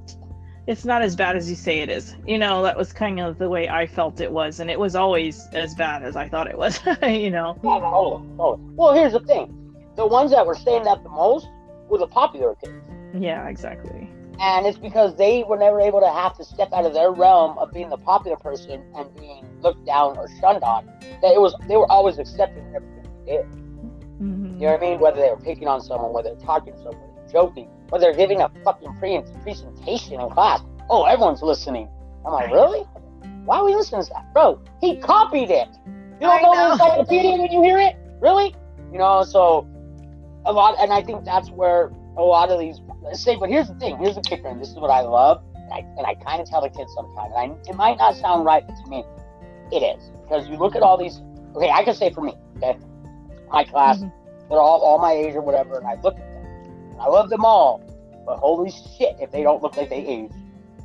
it's 0.66 0.84
not 0.84 1.02
as 1.02 1.16
bad 1.16 1.36
as 1.36 1.50
you 1.50 1.56
say 1.56 1.80
it 1.80 1.88
is. 1.88 2.14
You 2.26 2.38
know, 2.38 2.62
that 2.62 2.76
was 2.76 2.92
kind 2.92 3.20
of 3.20 3.38
the 3.38 3.48
way 3.48 3.68
I 3.68 3.86
felt 3.86 4.20
it 4.20 4.30
was, 4.30 4.60
and 4.60 4.70
it 4.70 4.78
was 4.78 4.94
always 4.94 5.46
as 5.52 5.74
bad 5.74 6.02
as 6.02 6.16
I 6.16 6.28
thought 6.28 6.46
it 6.46 6.56
was. 6.56 6.78
you 7.02 7.30
know. 7.30 7.58
Oh, 7.64 8.24
oh. 8.38 8.60
Well, 8.74 8.94
here's 8.94 9.12
the 9.12 9.20
thing: 9.20 9.74
the 9.96 10.06
ones 10.06 10.30
that 10.30 10.46
were 10.46 10.54
saying 10.56 10.84
that 10.84 11.02
the 11.02 11.10
most 11.10 11.48
were 11.88 11.98
the 11.98 12.06
popular 12.06 12.54
kids. 12.56 12.74
Yeah, 13.18 13.48
exactly 13.48 14.08
and 14.40 14.66
it's 14.66 14.78
because 14.78 15.14
they 15.16 15.44
were 15.46 15.58
never 15.58 15.80
able 15.80 16.00
to 16.00 16.10
have 16.10 16.36
to 16.38 16.44
step 16.44 16.72
out 16.72 16.86
of 16.86 16.94
their 16.94 17.12
realm 17.12 17.58
of 17.58 17.70
being 17.72 17.90
the 17.90 17.98
popular 17.98 18.36
person 18.38 18.82
and 18.96 19.14
being 19.16 19.46
looked 19.60 19.84
down 19.84 20.16
or 20.16 20.28
shunned 20.40 20.62
on. 20.62 20.86
That 21.20 21.34
it 21.34 21.40
was 21.40 21.54
they 21.68 21.76
were 21.76 21.90
always 21.90 22.18
accepted 22.18 22.64
in 22.64 22.74
everything 22.74 23.02
they 23.26 23.32
did. 23.32 23.46
Mm-hmm. 23.46 24.54
You 24.54 24.66
know 24.66 24.72
what 24.72 24.82
I 24.82 24.90
mean? 24.90 25.00
Whether 25.00 25.20
they 25.20 25.30
were 25.30 25.36
picking 25.36 25.68
on 25.68 25.82
someone, 25.82 26.12
whether 26.12 26.34
they're 26.34 26.46
talking 26.46 26.72
to 26.72 26.78
someone, 26.78 27.10
joking, 27.30 27.68
whether 27.90 28.06
they're 28.06 28.14
giving 28.14 28.40
a 28.40 28.50
fucking 28.64 28.96
pre- 28.98 29.22
presentation 29.42 30.20
in 30.20 30.30
class. 30.30 30.60
Oh, 30.88 31.04
everyone's 31.04 31.42
listening. 31.42 31.88
I'm 32.24 32.32
like, 32.32 32.50
really? 32.50 32.80
Why 33.44 33.58
are 33.58 33.64
we 33.64 33.74
listening 33.74 34.02
to 34.02 34.10
that, 34.10 34.32
bro? 34.32 34.60
He 34.80 34.96
copied 34.96 35.50
it. 35.50 35.68
You 35.86 36.26
don't 36.26 36.42
know, 36.42 36.52
know 36.52 36.66
the 36.66 36.72
encyclopedia 36.72 37.30
when 37.32 37.50
you 37.50 37.62
hear 37.62 37.78
it, 37.78 37.96
really? 38.20 38.54
You 38.92 38.98
know, 38.98 39.22
so 39.22 39.66
a 40.44 40.52
lot, 40.52 40.76
and 40.78 40.92
I 40.92 41.02
think 41.02 41.24
that's 41.24 41.50
where 41.50 41.90
a 42.16 42.22
lot 42.22 42.50
of 42.50 42.58
these 42.58 42.80
say, 43.14 43.36
but 43.36 43.48
here's 43.48 43.68
the 43.68 43.74
thing. 43.74 43.96
Here's 43.98 44.14
the 44.14 44.22
kicker, 44.22 44.48
and 44.48 44.60
this 44.60 44.68
is 44.68 44.76
what 44.76 44.90
I 44.90 45.00
love, 45.00 45.42
and 45.54 45.72
I, 45.72 45.78
and 45.96 46.06
I 46.06 46.14
kind 46.14 46.40
of 46.40 46.48
tell 46.48 46.60
the 46.60 46.68
kids 46.68 46.92
sometimes. 46.94 47.32
And 47.36 47.52
I, 47.52 47.70
it 47.70 47.76
might 47.76 47.98
not 47.98 48.16
sound 48.16 48.44
right, 48.44 48.66
but 48.66 48.76
to 48.84 48.90
me, 48.90 49.04
it 49.72 49.82
is 49.82 50.10
because 50.22 50.48
you 50.48 50.56
look 50.56 50.76
at 50.76 50.82
all 50.82 50.96
these. 50.96 51.20
Okay, 51.56 51.70
I 51.70 51.82
can 51.84 51.94
say 51.94 52.12
for 52.12 52.20
me, 52.20 52.34
okay, 52.58 52.78
my 53.50 53.64
class, 53.64 53.98
mm-hmm. 53.98 54.48
they're 54.48 54.60
all 54.60 54.80
all 54.80 54.98
my 54.98 55.12
age 55.12 55.34
or 55.34 55.40
whatever, 55.40 55.78
and 55.78 55.86
I 55.86 55.94
look 56.02 56.16
at 56.16 56.34
them, 56.34 56.44
and 56.92 57.00
I 57.00 57.06
love 57.06 57.30
them 57.30 57.44
all, 57.44 57.82
but 58.26 58.38
holy 58.38 58.70
shit, 58.70 59.16
if 59.20 59.30
they 59.30 59.42
don't 59.42 59.62
look 59.62 59.76
like 59.76 59.90
they 59.90 60.06
age. 60.06 60.30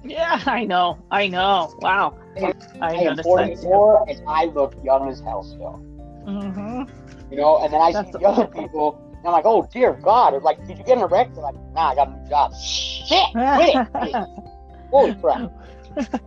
Yeah, 0.03 0.41
I 0.45 0.65
know, 0.65 0.99
I 1.11 1.27
know. 1.27 1.73
Wow, 1.79 2.17
I, 2.37 2.53
I 2.81 2.93
am 2.93 3.17
44, 3.17 4.05
and 4.09 4.21
I 4.27 4.45
look 4.45 4.75
young 4.83 5.09
as 5.09 5.19
hell 5.19 5.43
still. 5.43 5.83
Mm-hmm. 6.25 7.31
You 7.31 7.37
know, 7.37 7.63
and 7.63 7.73
then 7.73 7.81
I 7.81 7.91
That's 7.91 8.11
see 8.11 8.19
the 8.19 8.25
other 8.25 8.47
people 8.47 9.01
and 9.25 9.29
I'm 9.29 9.33
like, 9.33 9.45
oh 9.45 9.67
dear 9.73 9.93
God. 9.93 10.39
Like, 10.43 10.65
did 10.67 10.77
you 10.77 10.83
get 10.83 10.97
in 10.97 11.03
a 11.03 11.07
wreck? 11.07 11.33
They're 11.33 11.41
like, 11.41 11.55
nah, 11.73 11.89
I 11.89 11.95
got 11.95 12.09
a 12.09 12.11
new 12.11 12.29
job. 12.29 12.53
Shit, 12.55 13.31
quit 13.31 13.75
it. 13.75 14.27
Holy 14.91 15.15
crap. 15.15 15.51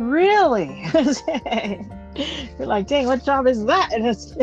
really? 0.00 0.84
You're 2.58 2.66
like, 2.66 2.88
dang, 2.88 3.06
what 3.06 3.24
job 3.24 3.46
is 3.46 3.64
that? 3.66 3.92
And 3.92 4.04
it's 4.04 4.34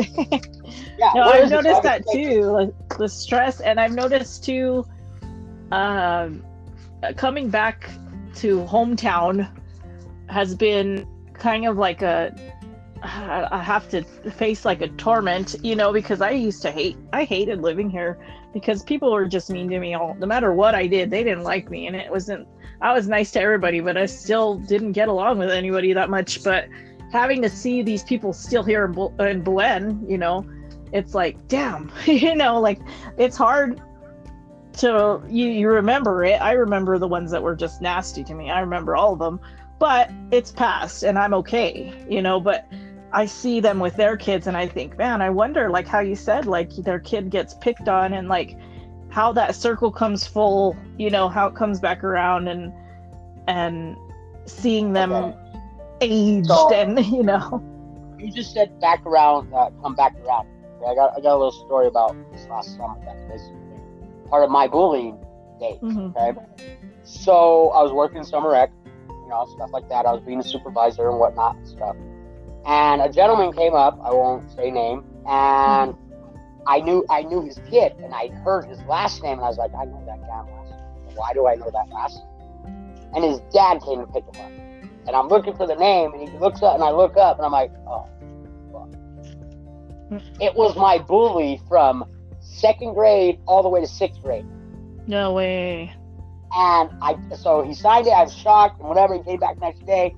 yeah, 0.98 1.10
no, 1.14 1.22
I've 1.22 1.50
noticed 1.50 1.82
that 1.82 2.04
too, 2.10 2.44
like, 2.44 2.72
the 2.96 3.08
stress, 3.08 3.60
and 3.60 3.78
I've 3.78 3.92
noticed 3.92 4.42
too, 4.42 4.86
um, 5.70 6.42
coming 7.16 7.50
back 7.50 7.90
to 8.36 8.60
hometown 8.60 9.50
has 10.30 10.54
been 10.54 11.06
kind 11.34 11.66
of 11.66 11.76
like 11.76 12.00
a 12.00 12.34
I 13.04 13.62
have 13.62 13.88
to 13.90 14.02
face 14.04 14.64
like 14.64 14.80
a 14.80 14.88
torment, 14.88 15.56
you 15.62 15.74
know, 15.74 15.92
because 15.92 16.20
I 16.20 16.30
used 16.30 16.62
to 16.62 16.70
hate, 16.70 16.96
I 17.12 17.24
hated 17.24 17.60
living 17.60 17.90
here 17.90 18.18
because 18.52 18.82
people 18.84 19.12
were 19.12 19.26
just 19.26 19.50
mean 19.50 19.68
to 19.70 19.80
me 19.80 19.94
all, 19.94 20.14
no 20.14 20.26
matter 20.26 20.52
what 20.52 20.74
I 20.74 20.86
did, 20.86 21.10
they 21.10 21.24
didn't 21.24 21.42
like 21.42 21.68
me. 21.68 21.88
And 21.88 21.96
it 21.96 22.10
wasn't, 22.10 22.46
I 22.80 22.92
was 22.92 23.08
nice 23.08 23.32
to 23.32 23.40
everybody, 23.40 23.80
but 23.80 23.96
I 23.96 24.06
still 24.06 24.56
didn't 24.56 24.92
get 24.92 25.08
along 25.08 25.38
with 25.38 25.50
anybody 25.50 25.92
that 25.92 26.10
much. 26.10 26.44
But 26.44 26.68
having 27.10 27.42
to 27.42 27.48
see 27.48 27.82
these 27.82 28.04
people 28.04 28.32
still 28.32 28.62
here 28.62 28.84
in, 29.18 29.42
Belen, 29.42 30.04
you 30.08 30.18
know, 30.18 30.46
it's 30.92 31.14
like, 31.14 31.48
damn, 31.48 31.90
you 32.04 32.36
know, 32.36 32.60
like 32.60 32.80
it's 33.18 33.36
hard 33.36 33.82
to, 34.74 35.20
you, 35.28 35.48
you 35.48 35.68
remember 35.68 36.24
it. 36.24 36.40
I 36.40 36.52
remember 36.52 36.98
the 36.98 37.08
ones 37.08 37.32
that 37.32 37.42
were 37.42 37.56
just 37.56 37.82
nasty 37.82 38.22
to 38.24 38.34
me. 38.34 38.50
I 38.50 38.60
remember 38.60 38.94
all 38.94 39.14
of 39.14 39.18
them, 39.18 39.40
but 39.80 40.08
it's 40.30 40.52
past 40.52 41.02
and 41.02 41.18
I'm 41.18 41.34
okay, 41.34 41.92
you 42.08 42.22
know, 42.22 42.38
but 42.38 42.70
I 43.12 43.26
see 43.26 43.60
them 43.60 43.78
with 43.78 43.96
their 43.96 44.16
kids 44.16 44.46
and 44.46 44.56
I 44.56 44.66
think, 44.66 44.96
man, 44.96 45.20
I 45.20 45.28
wonder, 45.28 45.68
like 45.68 45.86
how 45.86 46.00
you 46.00 46.16
said, 46.16 46.46
like 46.46 46.70
their 46.76 46.98
kid 46.98 47.30
gets 47.30 47.54
picked 47.54 47.88
on 47.88 48.14
and 48.14 48.28
like 48.28 48.56
how 49.10 49.32
that 49.32 49.54
circle 49.54 49.92
comes 49.92 50.26
full, 50.26 50.76
you 50.98 51.10
know, 51.10 51.28
how 51.28 51.46
it 51.46 51.54
comes 51.54 51.78
back 51.78 52.02
around 52.02 52.48
and 52.48 52.72
and 53.48 53.96
seeing 54.46 54.92
them 54.92 55.12
okay. 55.12 55.36
aged 56.00 56.46
so, 56.46 56.72
and 56.72 56.98
you 57.06 57.22
know. 57.22 57.62
You 58.18 58.30
just 58.30 58.54
said 58.54 58.80
back 58.80 59.04
around, 59.04 59.52
uh, 59.52 59.70
come 59.82 59.94
back 59.94 60.14
around. 60.24 60.48
I 60.86 60.94
got 60.94 61.12
I 61.16 61.20
got 61.20 61.34
a 61.34 61.38
little 61.38 61.52
story 61.66 61.86
about 61.86 62.16
this 62.32 62.46
last 62.46 62.76
summer. 62.76 62.98
that 63.04 63.16
was 63.28 63.52
part 64.30 64.42
of 64.42 64.50
my 64.50 64.66
bullying 64.66 65.18
days. 65.60 65.78
Mm-hmm. 65.80 66.16
Okay, 66.16 66.66
so 67.04 67.70
I 67.70 67.82
was 67.82 67.92
working 67.92 68.24
summer 68.24 68.52
rec, 68.52 68.70
you 68.86 69.28
know, 69.28 69.46
stuff 69.54 69.70
like 69.72 69.88
that. 69.90 70.06
I 70.06 70.12
was 70.12 70.22
being 70.22 70.40
a 70.40 70.44
supervisor 70.44 71.10
and 71.10 71.18
whatnot 71.18 71.56
and 71.56 71.68
stuff 71.68 71.96
and 72.66 73.02
a 73.02 73.08
gentleman 73.08 73.52
came 73.52 73.74
up. 73.74 73.98
I 74.02 74.10
won't 74.10 74.50
say 74.52 74.70
name, 74.70 75.04
and 75.26 75.94
I 76.66 76.80
knew 76.80 77.04
I 77.10 77.22
knew 77.22 77.42
his 77.42 77.58
kid, 77.70 77.94
and 78.02 78.14
I 78.14 78.28
heard 78.44 78.66
his 78.66 78.80
last 78.82 79.22
name, 79.22 79.38
and 79.38 79.42
I 79.42 79.48
was 79.48 79.58
like, 79.58 79.74
I 79.74 79.84
know 79.84 80.02
that 80.06 80.20
damn 80.20 80.46
last 80.50 80.70
name. 80.70 81.16
Why 81.16 81.32
do 81.32 81.46
I 81.46 81.54
know 81.56 81.70
that 81.70 81.88
last 81.90 82.18
name? 82.66 83.10
And 83.14 83.24
his 83.24 83.40
dad 83.52 83.82
came 83.82 84.00
to 84.00 84.06
pick 84.06 84.24
him 84.24 84.40
up, 84.40 84.52
and 85.06 85.16
I'm 85.16 85.28
looking 85.28 85.56
for 85.56 85.66
the 85.66 85.74
name, 85.74 86.12
and 86.12 86.28
he 86.28 86.38
looks 86.38 86.62
up, 86.62 86.74
and 86.74 86.84
I 86.84 86.90
look 86.90 87.16
up, 87.16 87.36
and 87.36 87.46
I'm 87.46 87.52
like, 87.52 87.72
oh, 87.86 88.06
fuck. 88.72 90.20
It 90.40 90.54
was 90.54 90.76
my 90.76 90.98
bully 90.98 91.60
from 91.68 92.04
second 92.40 92.94
grade 92.94 93.38
all 93.46 93.62
the 93.62 93.68
way 93.68 93.80
to 93.80 93.86
sixth 93.86 94.22
grade. 94.22 94.46
No 95.06 95.32
way. 95.32 95.92
And 96.54 96.90
I, 97.00 97.16
so 97.36 97.62
he 97.62 97.74
signed 97.74 98.06
it. 98.06 98.10
I 98.10 98.22
was 98.22 98.34
shocked 98.34 98.78
and 98.78 98.88
whatever. 98.88 99.14
He 99.14 99.22
came 99.22 99.40
back 99.40 99.58
next 99.58 99.86
day. 99.86 100.14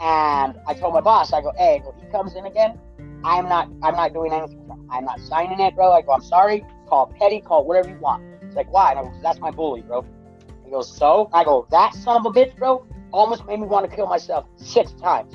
And 0.00 0.58
I 0.66 0.74
told 0.74 0.94
my 0.94 1.00
boss, 1.00 1.32
I 1.32 1.40
go, 1.40 1.52
hey, 1.56 1.82
if 1.86 2.02
he 2.02 2.10
comes 2.10 2.34
in 2.34 2.46
again, 2.46 2.78
I'm 3.24 3.48
not, 3.48 3.68
I'm 3.82 3.94
not 3.94 4.12
doing 4.12 4.32
anything. 4.32 4.68
I'm 4.90 5.04
not 5.04 5.20
signing 5.20 5.60
it, 5.60 5.74
bro. 5.74 5.92
I 5.92 6.02
go, 6.02 6.12
I'm 6.12 6.22
sorry. 6.22 6.64
Call 6.88 7.06
petty, 7.18 7.40
call 7.40 7.64
whatever 7.64 7.88
you 7.88 7.98
want. 7.98 8.24
He's 8.44 8.54
like, 8.54 8.70
why? 8.72 8.94
Go, 8.94 9.12
that's 9.22 9.38
my 9.38 9.50
bully, 9.50 9.82
bro. 9.82 10.04
He 10.64 10.70
goes, 10.70 10.94
so? 10.94 11.30
I 11.32 11.44
go, 11.44 11.66
that 11.70 11.94
son 11.94 12.16
of 12.16 12.26
a 12.26 12.30
bitch, 12.30 12.56
bro, 12.56 12.84
almost 13.12 13.46
made 13.46 13.60
me 13.60 13.66
want 13.66 13.88
to 13.88 13.94
kill 13.94 14.06
myself 14.06 14.46
six 14.56 14.92
times. 14.92 15.32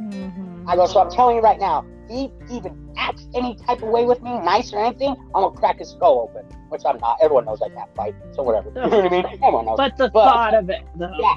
Mm-hmm. 0.00 0.68
I 0.68 0.76
go, 0.76 0.86
so 0.86 1.00
I'm 1.00 1.10
telling 1.10 1.36
you 1.36 1.42
right 1.42 1.60
now, 1.60 1.86
he 2.08 2.30
even 2.50 2.92
acts 2.96 3.26
any 3.34 3.56
type 3.56 3.82
of 3.82 3.88
way 3.88 4.04
with 4.04 4.22
me, 4.22 4.30
nice 4.40 4.72
or 4.72 4.84
anything, 4.84 5.10
I'm 5.34 5.42
gonna 5.42 5.56
crack 5.56 5.78
his 5.78 5.90
skull 5.90 6.28
open. 6.28 6.44
Which 6.68 6.82
I'm 6.86 6.98
not. 6.98 7.18
Everyone 7.22 7.44
knows 7.44 7.62
I 7.62 7.68
can't 7.68 7.94
fight, 7.94 8.14
so 8.32 8.42
whatever. 8.42 8.68
you 8.74 8.74
know 8.74 8.88
what 8.88 9.06
I 9.06 9.08
mean? 9.08 9.24
Everyone 9.26 9.66
knows. 9.66 9.76
But 9.76 9.96
the 9.96 10.08
but, 10.08 10.24
thought 10.24 10.54
of 10.54 10.70
it, 10.70 10.82
though. 10.96 11.12
Yeah, 11.20 11.36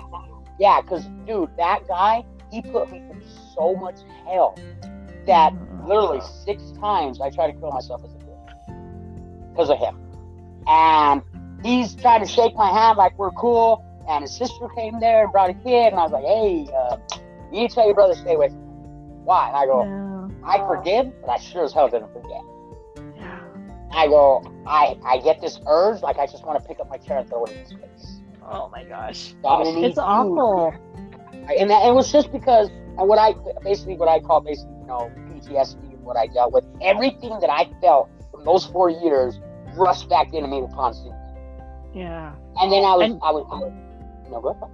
yeah, 0.60 0.82
because 0.82 1.06
dude, 1.26 1.50
that 1.58 1.88
guy, 1.88 2.24
he 2.52 2.62
put 2.62 2.92
me 2.92 3.02
through 3.10 3.22
so 3.56 3.76
much 3.76 4.00
hell 4.26 4.58
that 5.26 5.54
literally 5.86 6.22
six 6.46 6.72
times 6.80 7.20
I 7.22 7.30
tried 7.30 7.52
to 7.52 7.60
kill 7.60 7.72
myself 7.72 8.02
as 8.04 8.14
a 8.14 8.18
kid 8.18 9.52
because 9.52 9.70
of 9.70 9.78
him. 9.78 9.98
And 10.68 11.22
he's 11.64 11.96
trying 11.96 12.22
to 12.22 12.28
shake 12.28 12.56
my 12.56 12.70
hand 12.70 12.98
like 12.98 13.18
we're 13.18 13.32
cool. 13.32 13.84
And 14.08 14.22
his 14.22 14.36
sister 14.36 14.68
came 14.76 15.00
there 15.00 15.24
and 15.24 15.32
brought 15.32 15.50
a 15.50 15.54
kid, 15.54 15.92
and 15.92 15.96
I 15.96 16.04
was 16.04 16.12
like, 16.14 16.24
"Hey, 16.24 16.66
uh, 16.74 16.98
you 17.52 17.62
need 17.62 17.70
to 17.70 17.76
tell 17.76 17.86
your 17.86 17.96
brother 17.96 18.14
to 18.14 18.20
stay 18.20 18.38
with 18.38 18.54
me." 18.54 18.60
Why? 19.26 19.50
And 19.50 19.58
I 19.58 19.66
go, 19.66 19.84
no. 19.84 20.32
"I 20.46 20.60
forgive, 20.60 21.12
but 21.22 21.30
I 21.30 21.38
sure 21.38 21.66
as 21.66 21.74
hell 21.74 21.90
didn't 21.90 22.14
forget." 22.14 22.42
I 23.92 24.08
go, 24.08 24.44
I, 24.66 24.98
I 25.04 25.18
get 25.20 25.42
this 25.42 25.60
urge, 25.66 26.02
like 26.02 26.18
I 26.18 26.28
just 26.28 26.46
want 26.46 26.62
to 26.62 26.68
pick 26.68 26.80
up 26.80 26.90
my 26.90 26.98
chair 26.98 27.20
and 27.20 27.30
throw 27.30 27.46
it 27.46 27.52
in 27.52 27.58
his 27.58 27.74
face. 27.74 28.22
Oh 28.44 28.70
my 28.70 28.84
gosh. 28.84 29.34
Dominique, 29.42 29.86
It's 29.86 29.98
awful. 29.98 30.74
And 31.60 31.70
that 31.70 31.86
it 31.86 31.94
was 31.94 32.12
just 32.12 32.32
because 32.32 32.70
and 32.70 33.08
what 33.08 33.20
I 33.20 33.34
basically 33.64 33.96
what 33.96 34.10
I 34.10 34.20
call 34.20 34.42
basically 34.42 34.76
you 34.82 34.88
know 34.88 35.12
PTSD 35.30 35.94
and 35.94 36.04
what 36.04 36.18
I 36.18 36.28
dealt 36.28 36.52
with 36.54 36.66
everything 36.82 37.40
that 37.42 37.50
I 37.50 37.70
felt 37.82 38.10
from 38.32 38.44
those 38.46 38.66
four 38.66 38.90
years 38.90 39.40
rushed 39.76 40.10
back 40.10 40.34
into 40.34 40.48
me 40.48 40.64
seeing 40.94 41.08
it. 41.08 41.14
Yeah. 41.94 42.34
and 42.62 42.72
then 42.72 42.84
I 42.84 42.96
was 42.96 43.06
And- 43.12 43.20
I 43.24 43.32
was, 43.32 43.46
I 43.52 43.60
was 43.60 43.74
you 44.26 44.32
know, 44.32 44.42
go. 44.42 44.72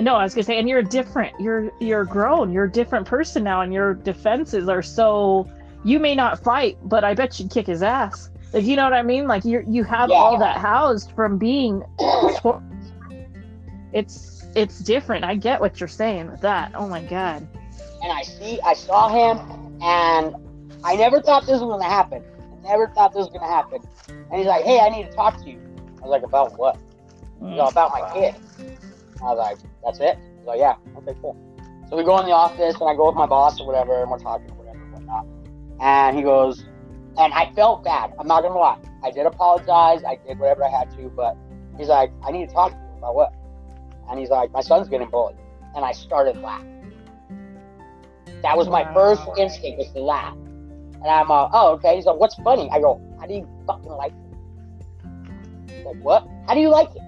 No, 0.00 0.14
I 0.16 0.22
was 0.24 0.34
gonna 0.34 0.44
say, 0.44 0.58
and 0.58 0.68
you're 0.68 0.82
different. 0.82 1.38
You're 1.38 1.70
you're 1.80 2.04
grown. 2.04 2.52
You're 2.52 2.64
a 2.64 2.70
different 2.72 3.06
person 3.06 3.44
now, 3.44 3.60
and 3.60 3.72
your 3.72 3.94
defenses 3.94 4.68
are 4.68 4.82
so. 4.82 5.48
You 5.84 5.98
may 6.00 6.14
not 6.14 6.42
fight, 6.42 6.78
but 6.84 7.04
I 7.04 7.12
bet 7.14 7.38
you'd 7.38 7.50
kick 7.50 7.66
his 7.66 7.82
ass. 7.82 8.30
Like 8.52 8.64
you 8.64 8.76
know 8.76 8.84
what 8.84 8.94
I 8.94 9.02
mean? 9.02 9.26
Like 9.28 9.44
you 9.44 9.62
you 9.68 9.84
have 9.84 10.08
Yeah. 10.10 10.16
all 10.16 10.38
that 10.38 10.56
housed 10.56 11.12
from 11.12 11.38
being. 11.38 11.82
It's 13.92 14.33
it's 14.54 14.78
different. 14.80 15.24
I 15.24 15.34
get 15.36 15.60
what 15.60 15.80
you're 15.80 15.88
saying 15.88 16.30
with 16.30 16.40
that. 16.42 16.72
Oh 16.74 16.88
my 16.88 17.02
god. 17.02 17.46
and 18.02 18.12
I 18.12 18.22
see 18.22 18.60
I 18.64 18.74
saw 18.74 19.08
him 19.08 19.38
and 19.82 20.34
I 20.84 20.96
never 20.96 21.20
thought 21.20 21.46
this 21.46 21.60
was 21.60 21.70
gonna 21.70 21.84
happen. 21.84 22.22
I 22.64 22.68
never 22.68 22.88
thought 22.88 23.12
this 23.12 23.26
was 23.26 23.30
gonna 23.32 23.50
happen. 23.50 23.80
And 24.08 24.38
he's 24.38 24.46
like, 24.46 24.64
Hey, 24.64 24.80
I 24.80 24.88
need 24.90 25.04
to 25.04 25.12
talk 25.12 25.42
to 25.42 25.50
you. 25.50 25.58
I 25.98 26.06
was 26.06 26.10
like, 26.10 26.22
About 26.22 26.58
what? 26.58 26.76
He's 27.48 27.56
like, 27.58 27.72
about 27.72 27.90
my 27.92 28.02
kid. 28.12 28.34
I 29.20 29.24
was 29.24 29.38
like, 29.38 29.58
That's 29.84 30.00
it? 30.00 30.18
He's 30.38 30.46
like, 30.46 30.58
Yeah, 30.58 30.74
okay, 30.98 31.14
cool. 31.20 31.36
So 31.88 31.96
we 31.96 32.04
go 32.04 32.18
in 32.20 32.26
the 32.26 32.32
office 32.32 32.76
and 32.80 32.88
I 32.88 32.94
go 32.94 33.06
with 33.06 33.14
my 33.16 33.26
boss 33.26 33.60
or 33.60 33.66
whatever 33.66 34.00
and 34.02 34.10
we're 34.10 34.18
talking 34.18 34.50
or 34.50 34.54
whatever, 34.54 34.78
whatnot. 34.90 35.26
And 35.80 36.16
he 36.16 36.22
goes 36.22 36.64
and 37.16 37.32
I 37.32 37.52
felt 37.54 37.84
bad. 37.84 38.12
I'm 38.18 38.26
not 38.26 38.42
gonna 38.42 38.58
lie. 38.58 38.78
I 39.02 39.10
did 39.10 39.26
apologize, 39.26 40.02
I 40.04 40.18
did 40.26 40.38
whatever 40.38 40.64
I 40.64 40.70
had 40.70 40.90
to, 40.96 41.10
but 41.14 41.36
he's 41.78 41.88
like, 41.88 42.10
I 42.26 42.32
need 42.32 42.48
to 42.48 42.54
talk 42.54 42.72
to 42.72 42.78
you 42.78 42.98
about 42.98 43.14
what? 43.14 43.32
And 44.10 44.18
he's 44.18 44.30
like, 44.30 44.52
My 44.52 44.60
son's 44.60 44.88
getting 44.88 45.08
bullied. 45.10 45.36
And 45.74 45.84
I 45.84 45.92
started 45.92 46.36
laughing. 46.38 46.68
That 48.42 48.56
was 48.56 48.68
my 48.68 48.82
Wow. 48.82 48.94
first 48.94 49.22
instinct 49.38 49.78
was 49.78 49.90
to 49.92 50.00
laugh. 50.02 50.34
And 50.34 51.06
I'm 51.06 51.30
uh, 51.30 51.48
oh 51.52 51.72
okay. 51.74 51.96
He's 51.96 52.06
like, 52.06 52.16
what's 52.18 52.34
funny? 52.36 52.68
I 52.70 52.80
go, 52.80 53.00
how 53.18 53.26
do 53.26 53.34
you 53.34 53.48
fucking 53.66 53.90
like 53.90 54.12
it? 54.12 55.76
He's 55.76 55.84
like, 55.86 55.96
what? 56.02 56.26
How 56.46 56.54
do 56.54 56.60
you 56.60 56.68
like 56.68 56.88
it? 56.94 57.02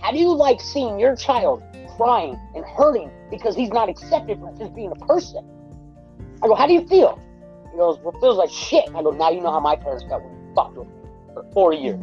How 0.00 0.10
do 0.10 0.18
you 0.18 0.34
like 0.34 0.60
seeing 0.60 0.98
your 0.98 1.16
child 1.16 1.62
crying 1.96 2.38
and 2.54 2.64
hurting 2.64 3.10
because 3.30 3.54
he's 3.54 3.70
not 3.70 3.88
accepted 3.88 4.38
for 4.40 4.52
just 4.58 4.74
being 4.74 4.90
a 4.90 5.06
person? 5.06 5.44
I 6.42 6.48
go, 6.48 6.54
how 6.54 6.66
do 6.66 6.72
you 6.74 6.86
feel? 6.88 7.18
He 7.70 7.78
goes, 7.78 7.98
well, 8.02 8.14
it 8.14 8.20
feels 8.20 8.36
like 8.36 8.50
shit. 8.50 8.84
I 8.94 9.02
go, 9.02 9.10
now 9.10 9.30
you 9.30 9.40
know 9.40 9.50
how 9.52 9.60
my 9.60 9.76
parents 9.76 10.04
got 10.08 10.20
fucked 10.54 10.76
with 10.76 10.88
me 10.88 10.94
for 11.32 11.44
four 11.52 11.72
years. 11.72 11.98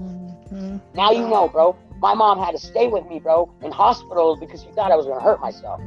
Mhm. 0.52 0.82
Now 0.96 1.12
you 1.12 1.28
know, 1.28 1.48
bro. 1.48 1.76
My 2.02 2.16
mom 2.16 2.40
had 2.40 2.52
to 2.52 2.58
stay 2.58 2.88
with 2.88 3.06
me, 3.06 3.20
bro, 3.20 3.54
in 3.62 3.72
hospitals 3.72 4.40
because 4.40 4.64
she 4.64 4.72
thought 4.72 4.92
I 4.92 4.96
was 4.96 5.06
gonna 5.06 5.22
hurt 5.22 5.40
myself. 5.40 5.80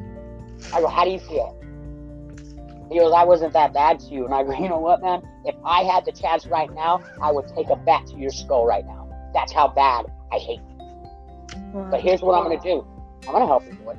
I 0.72 0.80
go, 0.80 0.86
how 0.86 1.04
do 1.04 1.10
you 1.10 1.18
feel? 1.18 1.58
He 2.88 2.98
goes, 3.00 3.12
I 3.12 3.24
wasn't 3.24 3.52
that 3.54 3.72
bad 3.74 3.98
to 4.00 4.06
you. 4.06 4.24
And 4.24 4.32
I 4.32 4.44
go, 4.44 4.52
you 4.58 4.68
know 4.68 4.78
what, 4.78 5.02
man? 5.02 5.22
If 5.44 5.56
I 5.64 5.82
had 5.82 6.04
the 6.04 6.12
chance 6.12 6.46
right 6.46 6.72
now, 6.72 7.02
I 7.20 7.32
would 7.32 7.48
take 7.48 7.68
a 7.68 7.76
bat 7.76 8.06
to 8.08 8.16
your 8.16 8.30
skull 8.30 8.64
right 8.64 8.86
now. 8.86 9.10
That's 9.34 9.52
how 9.52 9.66
bad 9.68 10.06
I 10.32 10.38
hate 10.38 10.60
you. 10.60 11.88
But 11.90 12.00
here's 12.00 12.22
what 12.22 12.34
I'm 12.34 12.44
gonna 12.44 12.60
do. 12.62 12.86
I'm 13.26 13.32
gonna 13.32 13.46
help 13.46 13.64
him 13.64 13.76
boy. 13.84 13.96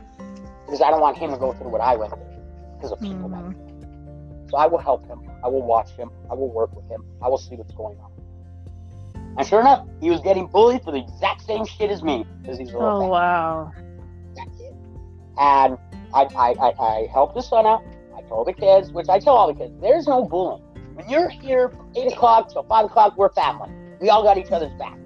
Because 0.65 0.81
I 0.81 0.89
don't 0.91 1.01
want 1.01 1.17
him 1.17 1.31
to 1.31 1.37
go 1.37 1.51
through 1.53 1.69
what 1.69 1.81
I 1.81 1.97
went 1.97 2.13
through. 2.13 2.23
Because 2.77 2.93
of 2.93 3.01
people 3.01 3.29
like 3.29 3.43
Mhm. 3.43 4.49
So 4.49 4.57
I 4.57 4.67
will 4.67 4.77
help 4.77 5.05
him. 5.05 5.19
I 5.43 5.49
will 5.49 5.63
watch 5.63 5.91
him. 5.91 6.09
I 6.31 6.33
will 6.33 6.49
work 6.49 6.73
with 6.73 6.87
him. 6.87 7.03
I 7.21 7.27
will 7.27 7.37
see 7.37 7.55
what's 7.55 7.73
going 7.73 7.99
on. 7.99 8.14
And 9.37 9.45
sure 9.45 9.59
enough, 9.59 9.85
he 9.99 10.09
was 10.09 10.21
getting 10.21 10.47
bullied 10.47 10.83
for 10.83 10.91
the 10.91 10.99
exact 10.99 11.41
same 11.45 11.65
shit 11.65 11.91
as 11.91 12.01
me. 12.03 12.25
Because 12.41 12.57
he's 12.57 12.71
a 12.71 12.77
little 12.77 13.03
Oh 13.03 13.07
wow. 13.07 13.71
And 15.37 15.77
I, 16.13 16.21
I, 16.35 16.55
I, 16.61 16.73
I 16.79 17.07
helped 17.11 17.35
the 17.35 17.41
son 17.41 17.65
out. 17.65 17.83
I 18.15 18.21
told 18.21 18.47
the 18.47 18.53
kids, 18.53 18.91
which 18.91 19.09
I 19.09 19.19
tell 19.19 19.33
all 19.33 19.47
the 19.53 19.59
kids, 19.59 19.73
there's 19.81 20.07
no 20.07 20.23
bullying. 20.23 20.63
When 20.93 21.09
you're 21.09 21.27
here 21.27 21.69
from 21.69 21.91
8 21.95 22.13
o'clock 22.13 22.49
till 22.51 22.63
5 22.63 22.85
o'clock, 22.85 23.17
we're 23.17 23.33
family. 23.33 23.69
We 23.99 24.09
all 24.09 24.23
got 24.23 24.37
each 24.37 24.51
other's 24.51 24.73
back. 24.79 24.97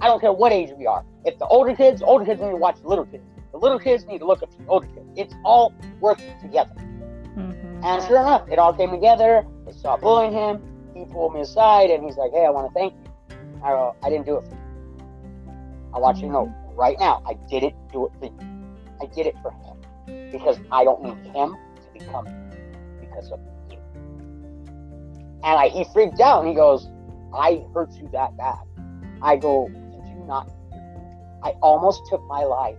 I 0.00 0.06
don't 0.06 0.20
care 0.20 0.32
what 0.32 0.52
age 0.52 0.70
we 0.78 0.86
are. 0.86 1.04
If 1.24 1.38
the 1.38 1.46
older 1.46 1.74
kids, 1.74 2.02
older 2.02 2.24
kids 2.24 2.40
need 2.40 2.50
to 2.50 2.56
watch 2.56 2.80
the 2.82 2.88
little 2.88 3.06
kids. 3.06 3.24
The 3.50 3.58
little 3.58 3.78
kids 3.78 4.04
need 4.06 4.18
to 4.18 4.26
look 4.26 4.42
up 4.42 4.50
to 4.52 4.58
the 4.58 4.66
older 4.66 4.86
kids. 4.86 5.06
It's 5.16 5.34
all 5.44 5.72
working 6.00 6.32
together. 6.40 6.74
Mhm. 7.36 7.84
And 7.84 8.02
sure 8.04 8.20
enough, 8.20 8.48
it 8.48 8.58
all 8.58 8.72
came 8.72 8.90
together. 8.90 9.44
They 9.66 9.72
stopped 9.72 10.02
bullying 10.02 10.32
him. 10.32 10.62
He 10.94 11.04
pulled 11.06 11.34
me 11.34 11.40
aside 11.40 11.90
and 11.90 12.04
he's 12.04 12.16
like, 12.16 12.30
hey, 12.32 12.46
I 12.46 12.50
want 12.50 12.68
to 12.68 12.74
thank 12.78 12.92
you. 12.94 13.00
I 13.64 13.92
I 14.02 14.10
didn't 14.10 14.26
do 14.26 14.36
it 14.36 14.44
for 14.44 14.54
you. 14.54 14.64
I 15.94 15.98
want 15.98 16.18
you 16.18 16.26
to 16.26 16.32
know 16.32 16.54
right 16.76 16.96
now, 16.98 17.22
I 17.26 17.34
didn't 17.48 17.74
do 17.92 18.06
it 18.06 18.12
for 18.18 18.26
you. 18.26 18.76
I 19.00 19.06
did 19.06 19.26
it 19.26 19.34
for 19.42 19.50
him 19.50 20.30
because 20.30 20.58
I 20.70 20.84
don't 20.84 21.02
need 21.02 21.32
him 21.32 21.56
to 21.56 21.92
become 21.92 22.26
because 23.00 23.30
of 23.30 23.40
you. 23.70 23.78
And 25.44 25.58
I, 25.58 25.68
he 25.68 25.84
freaked 25.92 26.20
out 26.20 26.40
and 26.40 26.48
he 26.48 26.54
goes, 26.54 26.88
I 27.34 27.64
hurt 27.72 27.92
you 27.92 28.08
that 28.12 28.36
bad. 28.36 28.58
I 29.22 29.36
go, 29.36 29.68
did 29.68 30.08
you 30.08 30.24
not? 30.26 30.50
I 31.42 31.50
almost 31.62 32.06
took 32.06 32.22
my 32.26 32.44
life 32.44 32.76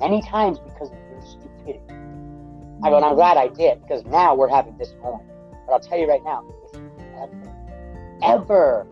many 0.00 0.22
times 0.22 0.58
because 0.58 0.90
of 0.90 0.98
your 1.10 1.22
stupidity. 1.22 1.80
I 2.82 2.90
go, 2.90 2.96
and 2.96 3.04
I'm 3.04 3.14
glad 3.14 3.36
I 3.36 3.48
did 3.48 3.82
because 3.82 4.04
now 4.06 4.34
we're 4.34 4.48
having 4.48 4.76
this 4.78 4.92
moment. 5.02 5.28
But 5.66 5.72
I'll 5.72 5.80
tell 5.80 5.98
you 5.98 6.08
right 6.08 6.22
now, 6.24 6.44
if 6.72 6.78
you 6.78 6.90
ever, 7.16 7.52
ever 8.22 8.86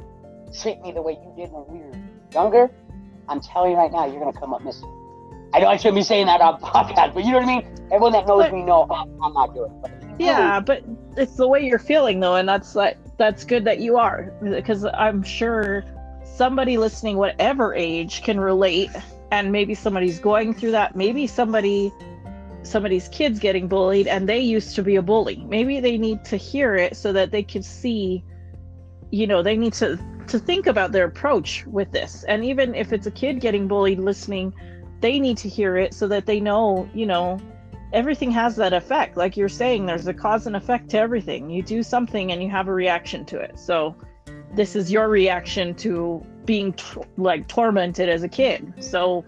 treat 0.60 0.80
me 0.80 0.92
the 0.92 1.02
way 1.02 1.12
you 1.12 1.32
did 1.36 1.50
when 1.52 1.64
we 1.68 1.78
were 1.84 1.92
younger, 2.32 2.70
I'm 3.28 3.40
telling 3.40 3.72
you 3.72 3.76
right 3.76 3.90
now, 3.92 4.06
you're 4.06 4.20
gonna 4.20 4.38
come 4.38 4.54
up 4.54 4.62
missing. 4.62 4.92
I 5.54 5.60
know 5.60 5.68
I 5.68 5.76
shouldn't 5.76 5.96
be 5.96 6.02
saying 6.02 6.26
that 6.26 6.40
on 6.40 6.60
podcast, 6.60 7.14
but 7.14 7.24
you 7.24 7.32
know 7.32 7.38
what 7.38 7.48
I 7.48 7.56
mean. 7.58 7.66
Everyone 7.86 8.12
that 8.12 8.26
knows 8.26 8.44
But- 8.44 8.52
me 8.52 8.62
know 8.62 8.86
I'm, 8.90 9.32
not 9.32 9.54
doing 9.54 9.70
it. 9.70 9.82
But 9.82 10.20
Yeah, 10.20 10.60
but 10.60 10.82
it's 11.16 11.36
the 11.36 11.46
way 11.48 11.64
you're 11.64 11.78
feeling 11.78 12.20
though, 12.20 12.36
and 12.36 12.48
that's 12.48 12.74
like 12.74 12.98
that's 13.16 13.44
good 13.44 13.64
that 13.64 13.80
you 13.80 13.96
are 13.96 14.32
because 14.42 14.84
I'm 14.84 15.22
sure 15.22 15.84
somebody 16.24 16.76
listening, 16.76 17.16
whatever 17.16 17.74
age, 17.74 18.22
can 18.22 18.38
relate, 18.38 18.90
and 19.30 19.50
maybe 19.50 19.74
somebody's 19.74 20.18
going 20.18 20.52
through 20.52 20.72
that. 20.72 20.94
Maybe 20.94 21.26
somebody, 21.26 21.92
somebody's 22.62 23.08
kids 23.08 23.38
getting 23.38 23.68
bullied, 23.68 24.06
and 24.06 24.28
they 24.28 24.40
used 24.40 24.74
to 24.76 24.82
be 24.82 24.96
a 24.96 25.02
bully. 25.02 25.42
Maybe 25.48 25.80
they 25.80 25.96
need 25.96 26.24
to 26.26 26.36
hear 26.36 26.74
it 26.74 26.96
so 26.96 27.12
that 27.12 27.30
they 27.30 27.42
can 27.42 27.62
see, 27.62 28.22
you 29.10 29.26
know, 29.26 29.42
they 29.42 29.56
need 29.56 29.72
to 29.74 29.98
to 30.28 30.38
think 30.38 30.66
about 30.66 30.92
their 30.92 31.04
approach 31.04 31.64
with 31.66 31.90
this. 31.92 32.24
And 32.24 32.44
even 32.44 32.74
if 32.74 32.92
it's 32.92 33.06
a 33.06 33.10
kid 33.10 33.40
getting 33.40 33.68
bullied, 33.68 33.98
listening, 33.98 34.52
they 35.00 35.18
need 35.18 35.36
to 35.38 35.48
hear 35.48 35.76
it 35.76 35.94
so 35.94 36.08
that 36.08 36.26
they 36.26 36.40
know, 36.40 36.88
you 36.94 37.06
know, 37.06 37.38
everything 37.92 38.30
has 38.30 38.56
that 38.56 38.72
effect. 38.72 39.16
Like 39.16 39.36
you're 39.36 39.48
saying 39.48 39.86
there's 39.86 40.06
a 40.06 40.14
cause 40.14 40.46
and 40.46 40.56
effect 40.56 40.90
to 40.90 40.98
everything. 40.98 41.50
You 41.50 41.62
do 41.62 41.82
something 41.82 42.32
and 42.32 42.42
you 42.42 42.50
have 42.50 42.68
a 42.68 42.72
reaction 42.72 43.24
to 43.26 43.38
it. 43.38 43.58
So 43.58 43.96
this 44.54 44.74
is 44.76 44.90
your 44.90 45.08
reaction 45.08 45.74
to 45.76 46.24
being 46.44 46.72
t- 46.72 47.00
like 47.16 47.48
tormented 47.48 48.08
as 48.08 48.22
a 48.22 48.28
kid. 48.28 48.72
So 48.80 49.24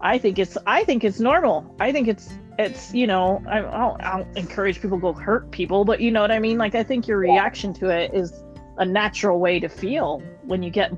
i 0.00 0.16
think 0.16 0.38
it's 0.38 0.56
i 0.66 0.84
think 0.84 1.02
it's 1.04 1.20
normal. 1.20 1.74
I 1.80 1.92
think 1.92 2.08
it's 2.08 2.32
it's 2.58 2.92
you 2.94 3.06
know 3.06 3.42
i 3.48 3.58
I 3.58 3.60
don't, 3.60 4.04
I 4.04 4.16
don't 4.18 4.36
encourage 4.36 4.80
people 4.80 4.98
to 4.98 5.02
go 5.02 5.12
hurt 5.12 5.50
people 5.50 5.84
but 5.84 6.00
you 6.00 6.10
know 6.10 6.20
what 6.20 6.30
i 6.30 6.38
mean? 6.38 6.58
Like 6.58 6.74
i 6.74 6.82
think 6.82 7.06
your 7.08 7.18
reaction 7.18 7.72
to 7.74 7.88
it 7.88 8.12
is 8.14 8.32
a 8.78 8.84
natural 8.84 9.38
way 9.38 9.60
to 9.60 9.68
feel 9.68 10.22
when 10.44 10.62
you 10.62 10.70
get 10.70 10.92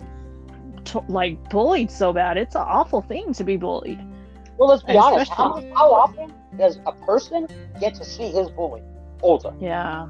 t- 0.84 1.00
like 1.08 1.36
bullied 1.50 1.90
so 1.90 2.12
bad 2.12 2.36
it's 2.36 2.54
an 2.54 2.62
awful 2.66 3.00
thing 3.02 3.32
to 3.34 3.44
be 3.44 3.56
bullied 3.56 3.98
Well, 4.58 4.68
let's 4.68 4.82
be 4.82 4.96
honest. 4.96 5.30
How, 5.32 5.60
how 5.74 5.90
often 5.92 6.32
does 6.58 6.78
a 6.86 6.92
person 6.92 7.46
get 7.80 7.94
to 7.94 8.04
see 8.04 8.28
his 8.30 8.48
bully 8.50 8.82
older? 9.22 9.52
yeah 9.60 10.06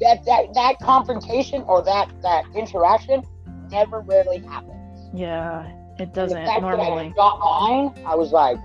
That 0.00 0.24
that 0.26 0.52
that 0.54 0.74
confrontation 0.82 1.62
or 1.62 1.82
that 1.82 2.10
that 2.22 2.44
interaction 2.54 3.22
never 3.70 4.00
rarely 4.00 4.38
happens. 4.38 5.10
yeah 5.14 5.70
it 5.98 6.12
doesn't 6.14 6.40
the 6.40 6.46
fact 6.46 6.60
that 6.62 6.66
I 6.66 6.76
normally 6.76 7.12
got 7.16 7.38
mine, 7.40 8.04
I 8.06 8.14
was 8.14 8.32
like, 8.32 8.58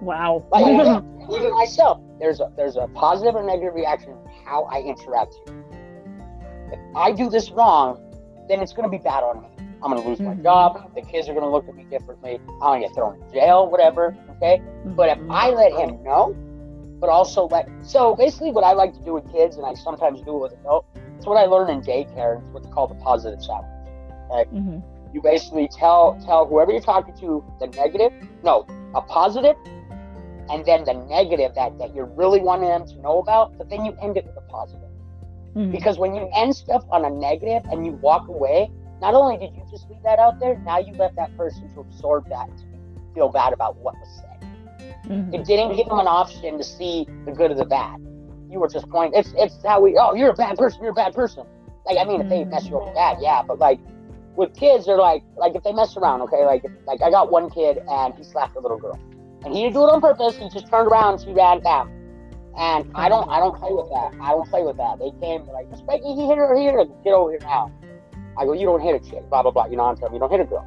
wow 0.00 0.44
like 0.52 0.64
even, 1.36 1.52
myself. 1.54 2.00
There's 2.20 2.40
a 2.40 2.50
there's 2.56 2.76
a 2.76 2.86
positive 2.94 3.34
or 3.36 3.42
negative 3.44 3.74
reaction 3.74 4.14
how 4.44 4.64
I 4.64 4.80
interact. 4.80 5.34
If 6.72 6.78
I 6.96 7.12
do 7.12 7.28
this 7.30 7.50
wrong, 7.50 7.98
then 8.48 8.60
it's 8.60 8.72
gonna 8.72 8.88
be 8.88 8.98
bad 8.98 9.22
on 9.22 9.42
me. 9.42 9.48
I'm 9.82 9.90
gonna 9.92 10.06
lose 10.06 10.20
my 10.20 10.34
Mhm. 10.34 10.42
job. 10.42 10.94
The 10.94 11.02
kids 11.02 11.28
are 11.28 11.34
gonna 11.34 11.50
look 11.50 11.68
at 11.68 11.74
me 11.74 11.84
differently. 11.84 12.40
I'm 12.48 12.58
gonna 12.60 12.80
get 12.80 12.94
thrown 12.94 13.20
in 13.20 13.32
jail, 13.32 13.68
whatever. 13.68 14.16
Okay. 14.36 14.60
But 14.84 15.10
if. 15.10 15.18
I 15.30 15.50
let 15.50 15.72
him 15.72 16.02
know, 16.02 16.34
but 17.00 17.10
also 17.10 17.46
let 17.48 17.68
so 17.82 18.14
basically 18.16 18.50
what 18.50 18.64
I 18.64 18.72
like 18.72 18.92
to 18.94 19.00
do 19.00 19.14
with 19.14 19.30
kids, 19.32 19.56
and 19.56 19.64
I 19.64 19.74
sometimes 19.74 20.20
do 20.22 20.36
it 20.36 20.40
with 20.40 20.52
adults, 20.54 20.88
it's 21.16 21.26
what 21.26 21.36
I 21.36 21.46
learned 21.46 21.70
in 21.70 21.80
daycare. 21.80 22.40
It's 22.42 22.52
what's 22.52 22.68
called 22.68 22.90
the 22.90 22.96
positive 22.96 23.40
challenge. 23.40 23.66
Mhm. 24.52 24.82
You 25.12 25.22
basically 25.22 25.68
tell 25.68 26.18
tell 26.24 26.44
whoever 26.46 26.72
you're 26.72 26.80
talking 26.80 27.14
to 27.16 27.44
the 27.60 27.68
negative, 27.68 28.12
no, 28.42 28.66
a 28.94 29.00
positive, 29.00 29.56
and 30.50 30.64
then 30.64 30.84
the 30.84 30.94
negative 30.94 31.54
that 31.54 31.78
that 31.78 31.94
you're 31.94 32.10
really 32.16 32.40
wanting 32.40 32.68
them 32.68 32.84
to 32.86 33.00
know 33.00 33.18
about. 33.18 33.56
But 33.56 33.70
then 33.70 33.84
you 33.84 33.94
end 34.02 34.16
it 34.16 34.26
with 34.26 34.36
a 34.36 34.42
positive. 34.42 34.87
Mhm. 35.58 35.72
Because 35.72 35.98
when 35.98 36.14
you 36.14 36.28
end 36.34 36.54
stuff 36.54 36.84
on 36.90 37.04
a 37.04 37.10
negative 37.10 37.64
and 37.72 37.84
you 37.84 37.92
walk 37.92 38.28
away, 38.28 38.70
not 39.00 39.14
only 39.14 39.36
did 39.36 39.54
you 39.54 39.62
just 39.70 39.90
leave 39.90 40.02
that 40.04 40.18
out 40.20 40.38
there, 40.38 40.56
now 40.64 40.78
you 40.78 40.92
left 40.94 41.16
that 41.16 41.36
person 41.36 41.68
to 41.74 41.80
absorb 41.80 42.28
that, 42.28 42.48
to 42.58 42.64
feel 43.14 43.28
bad 43.28 43.52
about 43.52 43.76
what 43.76 43.94
was 43.98 44.08
said. 44.08 44.48
Mhm. 45.06 45.34
It 45.34 45.44
didn't 45.44 45.74
give 45.74 45.88
them 45.88 45.98
an 45.98 46.06
option 46.06 46.58
to 46.58 46.64
see 46.64 47.06
the 47.24 47.32
good 47.32 47.50
or 47.50 47.54
the 47.54 47.64
bad. 47.64 48.00
You 48.50 48.60
were 48.60 48.68
just 48.68 48.88
pointing. 48.88 49.18
It's 49.18 49.32
it's 49.36 49.64
how 49.64 49.80
we. 49.80 49.96
Oh, 49.98 50.14
you're 50.14 50.30
a 50.30 50.34
bad 50.34 50.56
person. 50.56 50.80
You're 50.82 50.92
a 50.92 50.94
bad 50.94 51.14
person. 51.14 51.44
Like 51.86 51.98
I 51.98 52.04
mean, 52.04 52.20
if 52.20 52.28
they 52.28 52.44
mess 52.44 52.68
you 52.68 52.78
up 52.78 52.94
bad, 52.94 53.18
yeah. 53.20 53.42
But 53.42 53.58
like 53.58 53.80
with 54.36 54.54
kids, 54.54 54.86
they're 54.86 54.96
like 54.96 55.22
like 55.36 55.54
if 55.54 55.62
they 55.64 55.72
mess 55.72 55.96
around, 55.96 56.22
okay. 56.22 56.44
Like 56.44 56.64
like 56.86 57.02
I 57.02 57.10
got 57.10 57.30
one 57.32 57.50
kid 57.50 57.82
and 57.90 58.14
he 58.14 58.22
slapped 58.22 58.56
a 58.56 58.60
little 58.60 58.78
girl, 58.78 58.98
and 59.44 59.54
he 59.54 59.62
didn't 59.62 59.74
do 59.74 59.84
it 59.84 59.90
on 59.90 60.00
purpose. 60.00 60.36
He 60.36 60.48
just 60.50 60.68
turned 60.68 60.88
around 60.88 61.14
and 61.14 61.22
she 61.22 61.32
ran 61.32 61.60
down. 61.60 61.90
And 62.58 62.90
I 62.94 63.08
don't 63.08 63.28
I 63.30 63.38
don't 63.38 63.56
play 63.56 63.70
with 63.72 63.88
that. 63.90 64.12
I 64.20 64.32
don't 64.32 64.48
play 64.48 64.62
with 64.62 64.76
that. 64.78 64.98
They 64.98 65.10
came 65.20 65.46
they're 65.46 65.54
like, 65.54 65.70
Miss 65.70 65.80
he 65.80 66.26
hit 66.26 66.38
her 66.38 66.56
here. 66.56 66.80
And 66.80 66.90
get 67.04 67.12
over 67.12 67.30
here 67.30 67.40
now. 67.42 67.72
I 68.36 68.44
go, 68.44 68.52
you 68.52 68.66
don't 68.66 68.80
hit 68.80 69.00
a 69.00 69.10
chick. 69.10 69.28
Blah 69.30 69.42
blah 69.42 69.52
blah. 69.52 69.66
You 69.66 69.76
know 69.76 69.84
what 69.84 69.90
I'm 69.90 69.96
saying? 69.98 70.12
You 70.12 70.18
don't 70.18 70.30
hit 70.30 70.40
a 70.40 70.44
girl. 70.44 70.66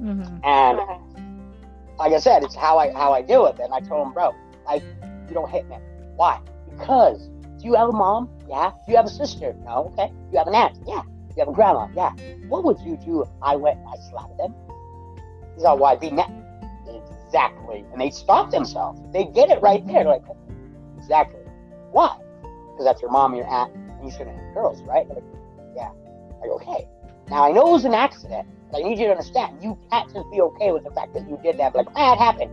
Mhm. 0.00 0.44
And 0.44 0.78
like 1.98 2.12
I 2.12 2.18
said, 2.18 2.42
it's 2.42 2.54
how 2.54 2.78
I 2.78 2.92
how 2.92 3.12
I 3.12 3.22
deal 3.22 3.42
with 3.42 3.58
it. 3.58 3.64
And 3.64 3.72
I 3.72 3.80
told 3.80 4.06
him, 4.06 4.12
bro, 4.12 4.34
like 4.66 4.82
you 5.28 5.34
don't 5.34 5.50
hit 5.50 5.66
me. 5.68 5.76
Why? 6.16 6.40
Because 6.70 7.28
do 7.58 7.64
you 7.64 7.74
have 7.74 7.88
a 7.88 7.92
mom? 7.92 8.28
Yeah. 8.48 8.72
Do 8.84 8.92
you 8.92 8.96
have 8.96 9.06
a 9.06 9.10
sister? 9.10 9.54
No. 9.64 9.90
Okay. 9.92 10.08
Do 10.08 10.32
you 10.32 10.38
have 10.38 10.46
an 10.46 10.54
aunt? 10.54 10.76
Yeah. 10.86 11.02
Do 11.02 11.34
you 11.36 11.40
have 11.40 11.48
a 11.48 11.52
grandma? 11.52 11.88
Yeah. 11.94 12.12
What 12.48 12.64
would 12.64 12.78
you 12.80 12.98
do 12.98 13.22
if 13.22 13.28
I 13.40 13.56
went 13.56 13.78
and 13.78 13.88
I 13.88 13.96
slapped 14.10 14.36
them? 14.36 14.54
He's 15.54 15.64
all, 15.64 15.78
why? 15.78 15.96
Be 15.96 16.10
mad. 16.10 16.30
Exactly. 17.26 17.84
And 17.92 18.00
they 18.00 18.10
stop 18.10 18.50
themselves. 18.50 19.00
They 19.12 19.24
get 19.24 19.50
it 19.50 19.62
right 19.62 19.84
there. 19.86 20.04
They're 20.04 20.12
like, 20.12 20.22
exactly. 21.04 21.40
Why? 21.92 22.16
Because 22.72 22.84
that's 22.84 23.02
your 23.02 23.10
mom, 23.10 23.34
your 23.34 23.46
aunt, 23.46 23.74
and 23.74 24.04
you 24.04 24.10
shouldn't 24.10 24.36
hit 24.36 24.54
girls, 24.54 24.82
right? 24.82 25.06
Like, 25.08 25.22
yeah. 25.76 25.90
Like, 26.40 26.50
okay. 26.50 26.88
Now 27.28 27.44
I 27.44 27.52
know 27.52 27.68
it 27.68 27.72
was 27.72 27.84
an 27.84 27.94
accident, 27.94 28.48
but 28.70 28.78
I 28.80 28.88
need 28.88 28.98
you 28.98 29.06
to 29.06 29.12
understand. 29.12 29.62
You 29.62 29.78
can't 29.90 30.12
just 30.12 30.26
be 30.30 30.40
okay 30.40 30.72
with 30.72 30.84
the 30.84 30.90
fact 30.90 31.14
that 31.14 31.28
you 31.28 31.38
did 31.42 31.58
that. 31.58 31.74
Like, 31.74 31.86
ah, 31.94 32.14
it 32.14 32.18
happened. 32.18 32.50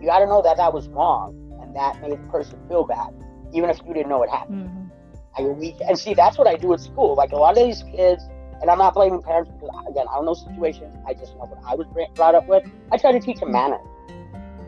You 0.00 0.06
got 0.06 0.20
to 0.20 0.26
know 0.26 0.42
that 0.42 0.56
that 0.58 0.72
was 0.72 0.88
wrong, 0.88 1.34
and 1.62 1.74
that 1.74 2.00
made 2.00 2.12
the 2.12 2.28
person 2.28 2.58
feel 2.68 2.84
bad, 2.84 3.14
even 3.52 3.70
if 3.70 3.80
you 3.86 3.94
didn't 3.94 4.08
know 4.08 4.22
it 4.22 4.30
happened. 4.30 4.68
Mhm. 4.68 4.90
I 5.38 5.42
we, 5.42 5.76
and 5.86 5.98
see, 5.98 6.14
that's 6.14 6.36
what 6.36 6.46
I 6.46 6.56
do 6.56 6.72
at 6.72 6.80
school. 6.80 7.14
Like 7.14 7.32
a 7.32 7.36
lot 7.36 7.56
of 7.56 7.64
these 7.64 7.82
kids, 7.94 8.22
and 8.60 8.70
I'm 8.70 8.78
not 8.78 8.94
blaming 8.94 9.22
parents 9.22 9.50
because 9.50 9.70
again, 9.88 10.06
I 10.10 10.14
don't 10.16 10.26
know 10.26 10.34
situations. 10.34 10.96
I 11.06 11.14
just 11.14 11.34
know 11.36 11.44
what 11.44 11.58
I 11.66 11.74
was 11.74 11.86
brought 12.14 12.34
up 12.34 12.48
with. 12.48 12.64
I 12.92 12.98
try 12.98 13.12
to 13.12 13.20
teach 13.20 13.40
them 13.40 13.52
manners. 13.52 13.80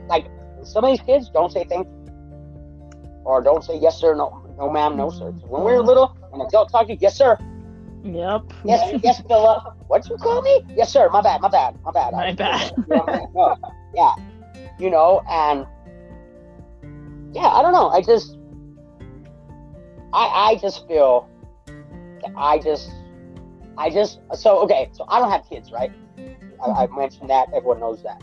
Like 0.08 0.26
some 0.62 0.84
of 0.84 0.90
these 0.90 1.00
kids 1.00 1.28
don't 1.30 1.50
say 1.52 1.64
thank 1.64 1.86
you, 1.86 1.99
or 3.24 3.42
don't 3.42 3.64
say 3.64 3.76
yes 3.78 3.98
sir, 3.98 4.14
no, 4.14 4.46
no 4.58 4.70
ma'am, 4.70 4.96
no 4.96 5.10
sir. 5.10 5.30
When 5.30 5.64
we 5.64 5.72
were 5.72 5.82
little, 5.82 6.16
an 6.32 6.40
adult 6.40 6.70
talk 6.70 6.86
to 6.86 6.92
you, 6.92 6.98
yes 7.00 7.16
sir, 7.16 7.38
Yep. 8.04 8.52
yes, 8.64 9.00
yes, 9.02 9.22
Philip. 9.26 9.62
What'd 9.88 10.10
you 10.10 10.16
call 10.16 10.42
me? 10.42 10.62
Yes 10.74 10.92
sir. 10.92 11.08
My 11.10 11.20
bad, 11.20 11.40
my 11.40 11.48
bad, 11.48 11.76
my 11.84 11.90
bad. 11.90 12.12
My 12.12 12.32
bad. 12.32 12.72
You 12.76 12.84
know 12.88 12.96
what 12.96 13.08
I 13.08 13.18
mean? 13.18 13.28
No, 13.34 13.56
yeah, 13.94 14.14
you 14.78 14.90
know, 14.90 15.22
and 15.28 15.66
yeah, 17.34 17.48
I 17.48 17.62
don't 17.62 17.72
know. 17.72 17.88
I 17.88 18.00
just, 18.00 18.38
I, 20.12 20.52
I 20.52 20.58
just 20.60 20.86
feel, 20.88 21.28
I 22.36 22.58
just, 22.58 22.90
I 23.76 23.90
just. 23.90 24.20
So 24.34 24.60
okay, 24.60 24.88
so 24.92 25.04
I 25.08 25.18
don't 25.18 25.30
have 25.30 25.48
kids, 25.48 25.70
right? 25.70 25.92
I, 26.18 26.22
I 26.22 26.86
mm-hmm. 26.86 26.98
mentioned 26.98 27.30
that. 27.30 27.48
Everyone 27.54 27.80
knows 27.80 28.02
that. 28.02 28.22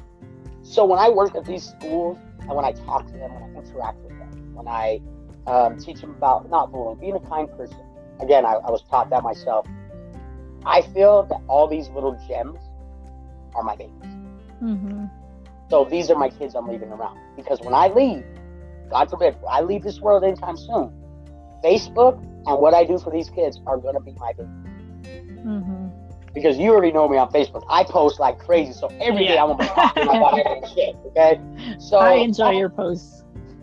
So 0.63 0.85
when 0.85 0.99
I 0.99 1.09
work 1.09 1.35
at 1.35 1.45
these 1.45 1.63
schools 1.63 2.17
and 2.39 2.49
when 2.49 2.65
I 2.65 2.71
talk 2.71 3.05
to 3.07 3.13
them, 3.13 3.33
when 3.33 3.43
I 3.43 3.59
interact 3.59 3.99
with 3.99 4.09
them, 4.09 4.16
when 4.57 4.67
I 4.67 4.99
um, 5.45 5.77
teach 5.77 6.01
them 6.01 6.11
about 6.11 6.49
not 6.49 6.71
bullying, 6.71 6.99
being 6.99 7.15
a 7.15 7.19
kind 7.21 7.49
person. 7.57 7.77
Again, 8.19 8.45
I, 8.45 8.53
I 8.53 8.71
was 8.71 8.81
taught 8.89 9.09
that 9.11 9.23
myself. 9.23 9.67
I 10.65 10.81
feel 10.81 11.23
that 11.23 11.39
all 11.47 11.67
these 11.67 11.87
little 11.89 12.19
gems 12.27 12.59
are 13.55 13.63
my 13.63 13.75
babies. 13.75 13.93
Mhm. 14.61 15.09
So 15.69 15.85
these 15.85 16.09
are 16.09 16.17
my 16.17 16.29
kids 16.29 16.55
I'm 16.55 16.67
leaving 16.67 16.89
around. 16.89 17.17
Because 17.35 17.61
when 17.61 17.73
I 17.73 17.87
leave, 17.89 18.25
God 18.89 19.09
forbid, 19.09 19.35
I 19.49 19.61
leave 19.61 19.83
this 19.83 20.01
world 20.01 20.23
anytime 20.23 20.57
soon, 20.57 20.91
Facebook 21.63 22.17
and 22.47 22.59
what 22.59 22.73
I 22.73 22.83
do 22.85 22.97
for 22.97 23.11
these 23.11 23.29
kids 23.29 23.59
are 23.67 23.77
going 23.77 23.93
to 23.95 23.99
be 23.99 24.13
my 24.13 24.33
baby. 24.33 24.49
Mhm. 25.45 25.91
Because 26.33 26.57
you 26.57 26.71
already 26.71 26.91
know 26.91 27.07
me 27.07 27.17
on 27.17 27.31
Facebook. 27.31 27.63
I 27.69 27.83
post 27.83 28.19
like 28.19 28.37
crazy. 28.39 28.71
So 28.73 28.87
every 28.99 29.27
day 29.27 29.33
Yeah. 29.35 29.43
I'm 29.43 29.57
going 29.57 29.59
to 29.59 29.63
be 29.63 29.69
talking 29.69 30.03
about 30.03 30.45
and 30.45 30.67
shit. 30.69 30.95
Okay? 31.07 31.39
So 31.79 31.97
I 31.97 32.13
enjoy 32.15 32.51
your 32.51 32.69
posts. 32.69 33.16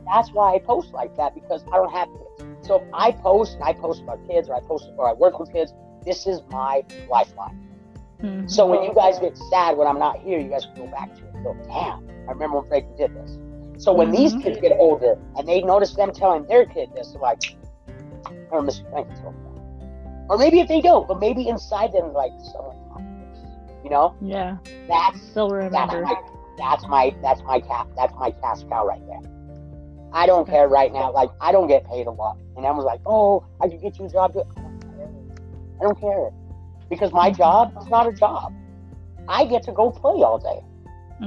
That's 0.06 0.32
why 0.32 0.54
I 0.54 0.58
post 0.58 0.92
like 0.92 1.14
that 1.16 1.34
because 1.34 1.64
I 1.72 1.76
don't 1.76 1.92
have 1.92 2.08
kids. 2.08 2.66
So 2.66 2.76
if 2.76 2.82
I 2.92 3.12
post 3.12 3.54
and 3.54 3.64
I 3.64 3.72
post 3.74 4.02
about 4.02 4.26
kids 4.28 4.48
or 4.48 4.54
I 4.56 4.60
post 4.60 4.90
or 4.96 5.08
I 5.08 5.12
work 5.12 5.38
with 5.38 5.52
kids, 5.52 5.72
this 6.04 6.26
is 6.26 6.40
my 6.50 6.82
lifeline. 7.08 7.54
Mhm. 8.22 8.50
So 8.50 8.66
when 8.66 8.82
you 8.82 8.94
guys 8.94 9.18
get 9.18 9.36
sad 9.50 9.76
when 9.76 9.86
I'm 9.86 9.98
not 9.98 10.18
here, 10.18 10.38
you 10.38 10.48
guys 10.48 10.64
can 10.64 10.76
go 10.76 10.86
back 10.90 11.14
to 11.14 11.22
it 11.24 11.34
and 11.34 11.44
go, 11.44 11.56
damn, 11.66 12.00
I 12.28 12.32
remember 12.32 12.58
when 12.60 12.68
Frankie 12.68 12.88
did 12.96 13.14
this. 13.14 13.38
So 13.76 13.92
when 13.92 14.10
these 14.10 14.34
Mhm. 14.34 14.42
kids 14.42 14.58
get 14.60 14.72
older 14.78 15.16
and 15.36 15.46
they 15.48 15.60
notice 15.62 15.94
them 15.94 16.12
telling 16.12 16.46
their 16.46 16.64
kid 16.64 16.90
this, 16.94 17.12
they're 17.12 17.20
like, 17.20 17.40
or 18.50 18.62
Mr. 18.62 18.88
Frankie 18.90 19.14
told 19.20 19.34
me. 19.34 19.40
Or 20.30 20.38
maybe 20.38 20.60
if 20.60 20.68
they 20.68 20.80
don't, 20.80 21.06
but 21.06 21.20
maybe 21.20 21.48
inside 21.48 21.92
them, 21.92 22.12
like, 22.12 22.32
someone. 22.40 22.76
You 23.84 23.90
know? 23.90 24.14
Yeah. 24.20 24.56
That's 24.88 25.20
Still 25.20 25.48
that's 25.48 25.92
remember. 25.92 26.02
my 26.02 26.16
that's 26.56 26.86
my 26.88 27.14
that's 27.22 27.42
my 27.42 27.60
cat 27.60 27.86
that's 27.96 28.14
my 28.14 28.30
cash 28.30 28.62
cow 28.68 28.86
right 28.86 29.02
there. 29.08 29.20
I 30.14 30.26
don't 30.26 30.48
care 30.48 30.68
right 30.68 30.92
now. 30.92 31.12
Like 31.12 31.30
I 31.40 31.52
don't 31.52 31.66
get 31.68 31.84
paid 31.86 32.06
a 32.06 32.10
lot, 32.10 32.38
and 32.56 32.64
everyone's 32.64 32.86
like, 32.86 33.00
"Oh, 33.04 33.44
I 33.60 33.68
can 33.68 33.80
get 33.80 33.98
you 33.98 34.06
a 34.06 34.08
job." 34.08 34.30
I 34.36 34.42
don't 34.42 34.80
care. 34.96 35.08
I 35.80 35.82
don't 35.82 36.00
care 36.00 36.30
because 36.88 37.12
my 37.12 37.30
job 37.30 37.74
is 37.80 37.88
not 37.88 38.06
a 38.06 38.12
job. 38.12 38.52
I 39.28 39.44
get 39.44 39.62
to 39.64 39.72
go 39.72 39.90
play 39.90 40.22
all 40.22 40.38
day. 40.38 40.60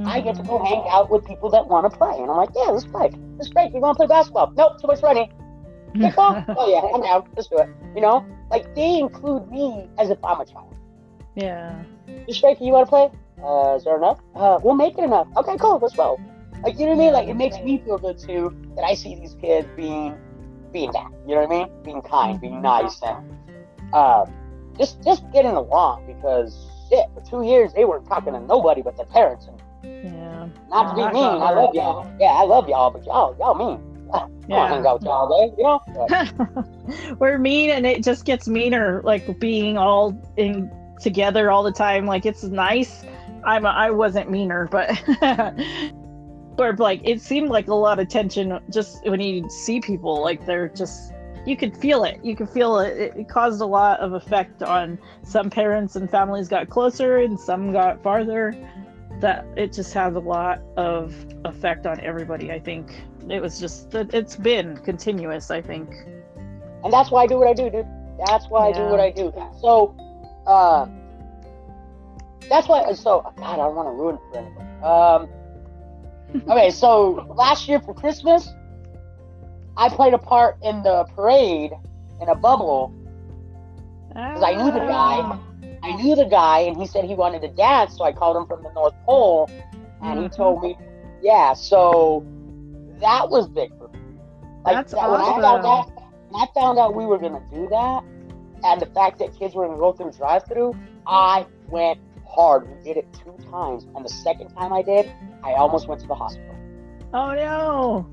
I 0.05 0.22
get 0.22 0.35
to 0.35 0.43
go 0.43 0.64
hang 0.64 0.84
out 0.89 1.09
with 1.09 1.26
people 1.26 1.49
that 1.49 1.68
want 1.68 1.91
to 1.91 1.97
play, 1.97 2.15
and 2.22 2.30
I'm 2.30 2.38
like, 2.38 2.49
"Yeah, 2.55 2.69
let's 2.72 2.85
play. 2.85 3.09
Let's 3.38 3.49
play. 3.49 3.72
You 3.73 3.80
want 3.80 3.95
to 3.97 4.05
play 4.05 4.07
basketball? 4.07 4.51
Nope, 4.55 4.80
too 4.80 4.88
much 4.88 5.01
running. 5.01 5.31
Kickball? 5.95 6.45
oh 6.57 6.69
yeah, 6.69 6.93
I'm 6.93 7.01
down. 7.01 7.27
Let's 7.35 7.47
do 7.47 7.57
it." 7.57 7.69
You 7.95 8.01
know, 8.01 8.26
like 8.51 8.73
they 8.76 8.99
include 8.99 9.49
me 9.49 9.89
as 9.97 10.09
if 10.09 10.19
I'm 10.23 10.39
a 10.39 10.45
child. 10.45 10.76
yeah. 11.35 11.84
Just 12.27 12.39
Striker, 12.39 12.64
you 12.64 12.72
want 12.73 12.85
to 12.88 12.89
play? 12.89 13.09
Uh, 13.43 13.76
is 13.76 13.84
there 13.85 13.97
enough? 13.97 14.19
Uh, 14.35 14.59
we'll 14.64 14.76
make 14.76 14.97
it 14.97 15.03
enough. 15.03 15.27
Okay, 15.38 15.57
cool. 15.57 15.80
Let's 15.81 15.95
go. 15.95 16.19
Like 16.63 16.79
you 16.79 16.85
know 16.85 16.93
what 16.93 17.01
I 17.01 17.05
mean? 17.05 17.13
Like 17.13 17.27
it 17.27 17.35
makes 17.35 17.57
me 17.63 17.81
feel 17.84 17.97
good 17.97 18.17
too 18.19 18.53
that 18.75 18.84
I 18.84 18.93
see 18.93 19.15
these 19.15 19.35
kids 19.41 19.67
being, 19.75 20.17
being 20.73 20.91
that. 20.91 21.07
You 21.27 21.35
know 21.35 21.41
what 21.41 21.51
I 21.51 21.59
mean? 21.59 21.67
Being 21.84 22.01
kind, 22.01 22.39
being 22.41 22.61
nice, 22.61 22.99
and 23.01 23.17
uh, 23.93 24.25
just 24.77 25.03
just 25.03 25.23
getting 25.34 25.51
along 25.51 26.05
because 26.07 26.55
shit. 26.89 27.05
For 27.13 27.21
two 27.29 27.43
years 27.47 27.73
they 27.73 27.85
weren't 27.85 28.07
talking 28.07 28.34
to 28.34 28.39
nobody 28.39 28.81
but 28.81 28.95
their 28.97 29.05
parents. 29.07 29.47
And 29.47 29.59
Yeah. 30.03 30.47
not 30.69 30.89
to 30.89 30.95
be 30.95 31.01
mean, 31.13 31.41
I 31.41 31.51
love 31.51 31.73
y'all. 31.73 32.07
Yeah, 32.19 32.27
I 32.27 32.43
love 32.43 32.67
y'all, 32.67 32.91
but 32.91 33.05
y'all 33.05 33.35
y'all 33.39 33.55
mean. 33.55 33.79
I 34.13 34.25
Yeah. 34.47 34.67
hang 34.69 34.85
out 34.85 34.95
with 34.95 35.03
y'all 35.03 35.31
all 35.31 35.47
day, 35.47 35.53
you 35.57 35.63
know. 35.63 37.15
We're 37.19 37.38
mean 37.38 37.69
and 37.69 37.85
it 37.85 38.03
just 38.03 38.25
gets 38.25 38.47
meaner, 38.47 39.01
like 39.03 39.39
being 39.39 39.77
all 39.77 40.17
in 40.38 40.71
together 41.01 41.51
all 41.51 41.63
the 41.63 41.71
time. 41.71 42.05
Like 42.05 42.25
it's 42.25 42.43
nice. 42.43 43.03
I'm 43.43 43.65
I 43.65 43.91
wasn't 43.91 44.31
meaner, 44.31 44.67
but 44.71 44.89
or 46.57 46.73
like 46.75 47.01
it 47.03 47.21
seemed 47.21 47.49
like 47.49 47.67
a 47.67 47.75
lot 47.75 47.99
of 47.99 48.07
tension 48.07 48.59
just 48.71 49.05
when 49.05 49.19
you 49.21 49.49
see 49.49 49.79
people 49.79 50.21
like 50.21 50.45
they're 50.45 50.69
just 50.69 51.13
you 51.47 51.55
could 51.55 51.77
feel 51.77 52.03
it. 52.03 52.19
You 52.23 52.35
could 52.35 52.49
feel 52.49 52.79
it. 52.79 53.13
It, 53.15 53.29
caused 53.29 53.61
a 53.61 53.65
lot 53.65 54.01
of 54.01 54.11
effect 54.11 54.61
on 54.61 54.99
some 55.23 55.49
parents 55.49 55.95
and 55.95 56.11
families 56.11 56.49
got 56.49 56.69
closer 56.69 57.19
and 57.19 57.39
some 57.39 57.71
got 57.71 58.03
farther. 58.03 58.53
That 59.21 59.45
it 59.55 59.71
just 59.71 59.93
has 59.93 60.15
a 60.15 60.19
lot 60.19 60.59
of 60.75 61.15
effect 61.45 61.88
on 61.88 62.01
everybody. 62.01 62.51
I 62.51 62.59
think 62.59 63.01
it 63.29 63.41
was 63.41 63.59
just 63.61 63.91
that 63.91 64.13
it's 64.13 64.35
been 64.35 64.77
continuous. 64.77 65.49
I 65.49 65.61
think. 65.61 65.89
and 66.84 66.91
that's 66.91 67.09
why 67.11 67.23
I 67.23 67.27
do 67.27 67.38
what 67.38 67.47
I 67.47 67.53
do, 67.53 67.69
dude. 67.69 67.88
That's 68.25 68.45
why 68.49 68.67
I 68.67 68.71
do 68.73 68.81
what 68.81 68.99
I 68.99 69.11
do. 69.11 69.34
So, 69.61 69.95
uh, 70.45 70.85
that's 72.49 72.67
why. 72.67 72.91
So, 72.93 73.21
God, 73.38 73.53
I 73.53 73.55
don't 73.55 73.75
want 73.75 73.88
to 73.88 73.91
ruin 73.93 74.15
it 74.15 74.21
for 74.31 74.38
anybody. 74.38 74.84
Um, 74.84 75.36
okay, 76.36 76.70
so 76.72 77.26
last 77.36 77.68
year 77.68 77.80
for 77.80 77.94
Christmas, 77.94 78.48
I 79.78 79.90
played 79.90 80.14
a 80.14 80.18
part 80.18 80.58
in 80.64 80.82
the 80.84 81.06
parade 81.16 81.72
in 82.22 82.30
a 82.30 82.36
bubble. 82.36 82.94
Because 84.10 84.44
I 84.44 84.56
knew 84.56 84.72
the 84.72 84.80
guy. 84.86 85.40
I 85.84 85.95
knew 85.95 86.16
the 86.16 86.26
guy, 86.26 86.60
and 86.62 86.76
he 86.76 86.88
said 86.88 87.06
he 87.06 87.16
wanted 87.16 87.41
to 87.44 87.49
dance, 87.49 87.98
so 87.98 88.04
I 88.04 88.12
called 88.12 88.36
him 88.36 88.45
from 88.48 88.64
the 88.64 88.72
North 88.74 88.94
Pole, 89.06 89.49
and 90.02 90.20
he 90.20 90.26
Mhm. 90.26 90.36
told 90.36 90.64
me, 90.64 90.76
yeah. 91.22 91.54
So 91.54 92.26
that 92.99 93.30
was 93.30 93.48
big 93.49 93.70
for 93.78 93.88
me. 93.88 93.99
Like 94.66 94.76
That's 94.76 94.91
that, 94.94 95.10
when 95.10 95.22
I 95.22 95.34
found 95.40 95.66
awesome. 95.66 95.66
out, 95.66 95.91
when 96.30 96.41
I 96.41 96.48
found 96.54 96.80
out 96.80 96.95
we 96.95 97.06
were 97.06 97.20
gonna 97.20 97.44
do 97.52 97.68
that, 97.70 98.04
and 98.64 98.82
the 98.82 98.88
fact 98.88 99.20
that 99.20 99.38
kids 99.38 99.56
were 99.56 99.68
gonna 99.68 99.78
go 99.80 99.94
through 99.94 100.12
drive-through, 100.12 100.74
I 101.06 101.45
went 101.70 101.99
hard. 102.38 102.69
We 102.69 102.84
did 102.84 102.97
it 102.97 103.07
two 103.14 103.35
times, 103.49 103.88
and 103.95 104.05
the 104.05 104.09
second 104.09 104.49
time 104.49 104.72
I 104.72 104.84
did, 104.84 105.11
I 105.43 105.53
almost 105.53 105.88
went 105.88 105.99
to 106.01 106.07
the 106.07 106.15
hospital. 106.15 106.55
Oh 107.14 107.34
no! 107.34 108.07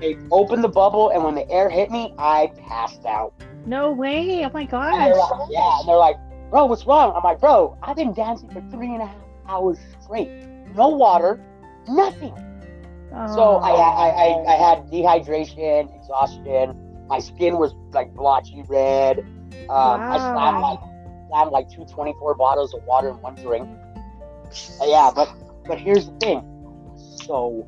They 0.00 0.16
opened 0.30 0.64
the 0.64 0.68
bubble, 0.68 1.10
and 1.10 1.22
when 1.22 1.34
the 1.34 1.48
air 1.50 1.68
hit 1.68 1.90
me, 1.90 2.14
I 2.18 2.50
passed 2.66 3.04
out. 3.04 3.34
No 3.66 3.92
way! 3.92 4.44
Oh 4.44 4.50
my 4.54 4.64
gosh! 4.64 5.14
like, 5.14 5.50
yeah, 5.50 5.80
and 5.80 5.88
they're 5.88 5.96
like, 5.96 6.16
bro, 6.50 6.64
what's 6.66 6.86
wrong? 6.86 7.12
I'm 7.14 7.22
like, 7.22 7.40
bro, 7.40 7.76
I've 7.82 7.96
been 7.96 8.14
dancing 8.14 8.48
for 8.48 8.62
three 8.70 8.94
and 8.94 9.02
a 9.02 9.06
half 9.06 9.16
hours 9.48 9.78
straight. 10.00 10.30
No 10.74 10.88
water, 10.88 11.40
nothing. 11.88 12.34
So 13.10 13.56
I, 13.56 13.70
I, 13.70 14.08
I, 14.08 14.52
I 14.52 14.56
had 14.56 14.90
dehydration, 14.90 15.94
exhaustion. 15.96 17.06
My 17.08 17.18
skin 17.18 17.56
was 17.56 17.74
like 17.92 18.14
blotchy 18.14 18.62
red. 18.68 19.20
Um, 19.70 20.00
I 20.00 20.18
slammed 20.18 20.60
like 20.60 20.80
slammed 21.28 21.52
like 21.52 21.68
two 21.70 21.84
24 21.84 22.34
bottles 22.34 22.74
of 22.74 22.82
water 22.84 23.08
in 23.10 23.20
one 23.20 23.34
drink. 23.36 23.68
Uh, 24.80 24.84
yeah, 24.86 25.10
but 25.14 25.28
but 25.66 25.78
here's 25.78 26.06
the 26.06 26.12
thing, 26.18 26.42
so 26.96 27.66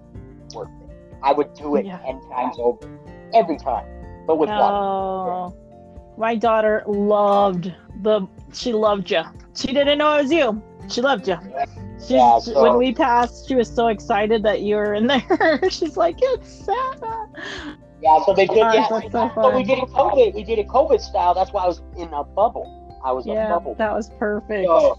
worth 0.55 0.69
it. 0.83 0.91
I 1.23 1.33
would 1.33 1.53
do 1.55 1.77
it 1.77 1.85
Yeah. 1.87 1.99
ten 1.99 2.21
times 2.31 2.57
over, 2.59 2.89
every 3.35 3.59
time, 3.59 3.85
but 4.27 4.37
with 4.39 4.49
water. 4.49 4.77
Oh, 4.77 5.55
my 6.17 6.35
daughter 6.35 6.83
loved 6.87 7.73
the. 8.03 8.27
She 8.55 8.73
loved 8.73 9.11
you. 9.11 9.23
She 9.55 9.69
didn't 9.73 9.99
know 9.99 10.17
it 10.17 10.23
was 10.23 10.33
you. 10.33 10.63
She 10.89 11.03
loved 11.03 11.29
you. 11.29 11.37
She, 12.07 12.15
Yeah, 12.15 12.39
so- 12.39 12.63
when 12.63 12.79
we 12.79 12.95
passed, 12.95 13.47
she 13.47 13.55
was 13.55 13.69
so 13.73 13.89
excited 13.89 14.43
that 14.45 14.63
you 14.63 14.77
were 14.77 14.95
in 14.95 15.07
there. 15.07 15.61
She's 15.71 15.99
like, 15.99 16.17
"It's 16.21 16.65
Santa." 16.65 17.29
Yeah, 18.03 18.25
so 18.25 18.33
they 18.33 18.47
did. 18.47 18.61
Gosh, 18.61 18.75
Yeah, 18.75 18.89
so 18.89 19.31
but 19.35 19.55
we 19.55 19.63
did 19.63 19.79
it 19.79 19.91
COVID. 19.91 20.33
We 20.35 20.43
did 20.45 20.59
it 20.59 20.69
COVID 20.69 21.01
style. 21.01 21.35
That's 21.35 21.53
why 21.53 21.65
I 21.65 21.67
was 21.67 21.83
in 21.99 22.09
a 22.15 22.25
bubble. 22.25 22.79
I 23.05 23.13
was 23.13 23.27
a 23.27 23.31
Yeah, 23.31 23.49
bubble. 23.49 23.75
that 23.79 23.93
was 23.95 24.11
perfect. 24.19 24.67
So, 24.67 24.97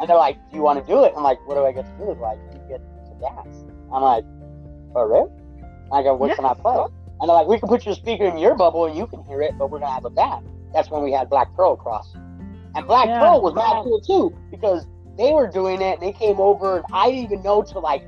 and 0.00 0.08
they're 0.08 0.16
like, 0.16 0.36
"Do 0.50 0.56
you 0.56 0.62
want 0.62 0.84
to 0.84 0.92
do 0.92 1.04
it?" 1.04 1.12
I'm 1.16 1.22
like, 1.22 1.38
"What 1.46 1.56
do 1.56 1.64
I 1.64 1.72
get 1.72 1.84
to 1.86 1.92
do?" 1.98 2.04
They're 2.06 2.14
like, 2.16 2.38
"You 2.54 2.60
get 2.68 2.80
to 2.80 3.14
dance." 3.20 3.64
I'm 3.92 4.02
like, 4.02 4.24
"Oh, 4.94 5.04
really?" 5.04 5.28
I 5.92 6.02
go, 6.02 6.14
"What 6.14 6.28
Yeah. 6.28 6.36
can 6.36 6.44
I 6.44 6.54
play?" 6.54 6.84
And 7.20 7.28
they're 7.28 7.36
like, 7.36 7.48
"We 7.48 7.58
can 7.58 7.68
put 7.68 7.84
your 7.84 7.94
speaker 7.94 8.24
in 8.24 8.38
your 8.38 8.54
bubble 8.54 8.86
and 8.86 8.96
you 8.96 9.06
can 9.06 9.22
hear 9.24 9.42
it, 9.42 9.54
but 9.58 9.70
we're 9.70 9.80
gonna 9.80 9.92
have 9.92 10.04
a 10.04 10.10
band." 10.10 10.46
That's 10.72 10.90
when 10.90 11.02
we 11.02 11.12
had 11.12 11.28
Black 11.28 11.52
Pearl 11.56 11.76
cross, 11.76 12.12
and 12.14 12.86
Black 12.86 13.08
Yeah. 13.08 13.18
Pearl 13.18 13.42
was 13.42 13.54
mad 13.54 13.82
cool 13.82 14.00
too 14.00 14.32
because 14.50 14.86
they 15.18 15.32
were 15.32 15.48
doing 15.48 15.82
it 15.82 15.98
and 15.98 16.02
they 16.02 16.12
came 16.12 16.38
over 16.40 16.76
and 16.76 16.86
I 16.92 17.10
didn't 17.10 17.24
even 17.24 17.42
know 17.42 17.62
till 17.62 17.82
like 17.82 18.02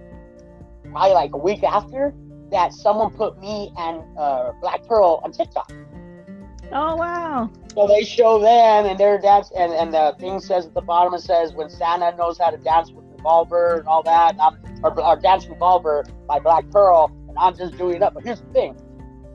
probably 0.93 1.13
like 1.15 1.35
a 1.35 1.39
week 1.39 1.63
after 1.65 2.15
that 2.53 2.73
someone 2.73 3.11
put 3.11 3.39
me 3.41 3.73
and 3.77 4.03
uh, 4.17 4.53
Black 4.61 4.87
Pearl 4.87 5.21
on 5.25 5.33
TikTok. 5.33 5.71
Oh 6.71 6.97
wow. 6.97 7.51
So 7.75 7.87
they 7.87 8.05
show 8.05 8.39
them 8.39 8.87
and 8.87 8.99
they're 8.99 9.19
dance 9.19 9.51
and, 9.57 9.73
and 9.73 9.95
the 9.95 10.15
thing 10.19 10.41
says 10.41 10.67
at 10.67 10.75
the 10.75 10.83
bottom 10.83 11.15
it 11.15 11.21
says 11.21 11.55
when 11.55 11.71
Santa 11.71 12.15
knows 12.17 12.39
how 12.39 12.51
to 12.51 12.59
dance 12.59 12.91
with 12.93 13.05
revolver 13.17 13.79
and 13.79 13.89
all 13.89 14.03
that. 14.03 14.39
Um, 14.39 14.59
or, 14.83 15.01
or 15.01 15.17
dance 15.17 15.47
revolver 15.47 16.05
by 16.29 16.39
Black 16.39 16.69
Pearl 16.71 17.11
and 17.29 17.37
I'm 17.39 17.57
just 17.57 17.79
doing 17.79 17.97
it 17.97 18.03
up. 18.03 18.15
But 18.15 18.25
here's 18.25 18.41
the 18.41 18.53
thing. 18.53 18.77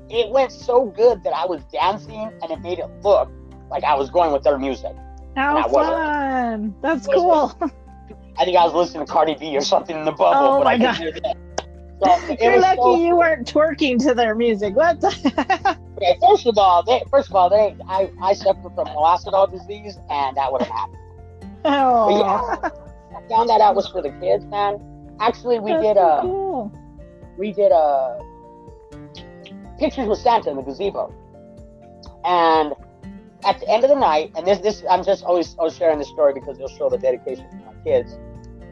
It 0.10 0.30
went 0.30 0.52
so 0.52 0.86
good 0.86 1.24
that 1.24 1.34
I 1.34 1.46
was 1.46 1.64
dancing 1.72 2.32
and 2.42 2.52
it 2.52 2.62
made 2.62 2.80
it 2.80 2.90
look 3.02 3.32
like 3.72 3.84
I 3.84 3.96
was 3.96 4.10
going 4.10 4.32
with 4.32 4.44
their 4.44 4.58
music. 4.58 4.96
How 5.36 5.68
fun. 5.70 6.76
That's 6.82 7.08
cool. 7.08 7.58
I 8.40 8.46
think 8.46 8.56
I 8.56 8.64
was 8.66 8.74
listening 8.74 9.06
to 9.06 9.12
Cardi 9.12 9.36
B 9.36 9.58
or 9.58 9.62
something 9.62 9.98
in 9.98 10.06
the 10.06 10.12
bubble. 10.12 10.48
Oh 10.48 10.58
but 10.60 10.66
my 10.66 10.74
I 10.74 10.78
didn't 10.78 11.24
God. 11.24 11.38
So 12.04 12.36
You're 12.40 12.60
lucky 12.60 12.82
so 12.82 12.96
you 13.04 13.16
weren't 13.18 13.52
twerking 13.52 14.00
to 14.06 14.14
their 14.14 14.36
music. 14.36 14.76
What? 14.76 15.02
The- 15.02 15.78
Okay, 15.98 16.16
first 16.22 16.46
of 16.46 16.60
all, 16.60 16.84
they, 16.84 17.02
first 17.10 17.28
of 17.30 17.36
all, 17.36 17.50
they, 17.50 17.76
I, 17.90 18.12
I 18.22 18.34
suffer 18.34 18.70
from 18.76 18.86
molassedol 18.86 19.52
disease, 19.52 19.98
and 20.12 20.38
that 20.38 20.52
would 20.52 20.62
have 20.62 20.70
happened. 20.70 20.98
oh, 21.66 22.20
yeah. 22.20 22.70
I 23.18 23.28
found 23.28 23.50
that 23.50 23.62
out 23.62 23.76
was 23.76 23.88
for 23.88 24.04
the 24.04 24.12
kids, 24.22 24.46
man. 24.46 24.80
Actually, 25.20 25.58
we 25.58 25.72
that's 25.72 25.84
did 25.84 25.98
so 25.98 26.04
uh 26.04 26.22
cool. 26.22 26.72
we 27.36 27.52
did 27.52 27.72
uh 27.72 28.20
pictures 29.80 30.08
with 30.08 30.20
Santa 30.20 30.52
in 30.52 30.58
the 30.58 30.62
gazebo, 30.62 31.12
and 32.24 32.74
at 33.44 33.60
the 33.60 33.68
end 33.68 33.84
of 33.84 33.90
the 33.90 33.96
night, 33.96 34.32
and 34.36 34.46
this 34.46 34.60
this 34.60 34.84
I'm 34.88 35.04
just 35.04 35.24
always 35.24 35.56
always 35.56 35.76
sharing 35.76 35.98
this 35.98 36.10
story 36.10 36.34
because 36.36 36.58
it'll 36.58 36.68
show 36.68 36.92
the 36.92 37.00
dedication 37.00 37.50
to 37.50 37.56
my 37.58 37.74
kids. 37.84 38.16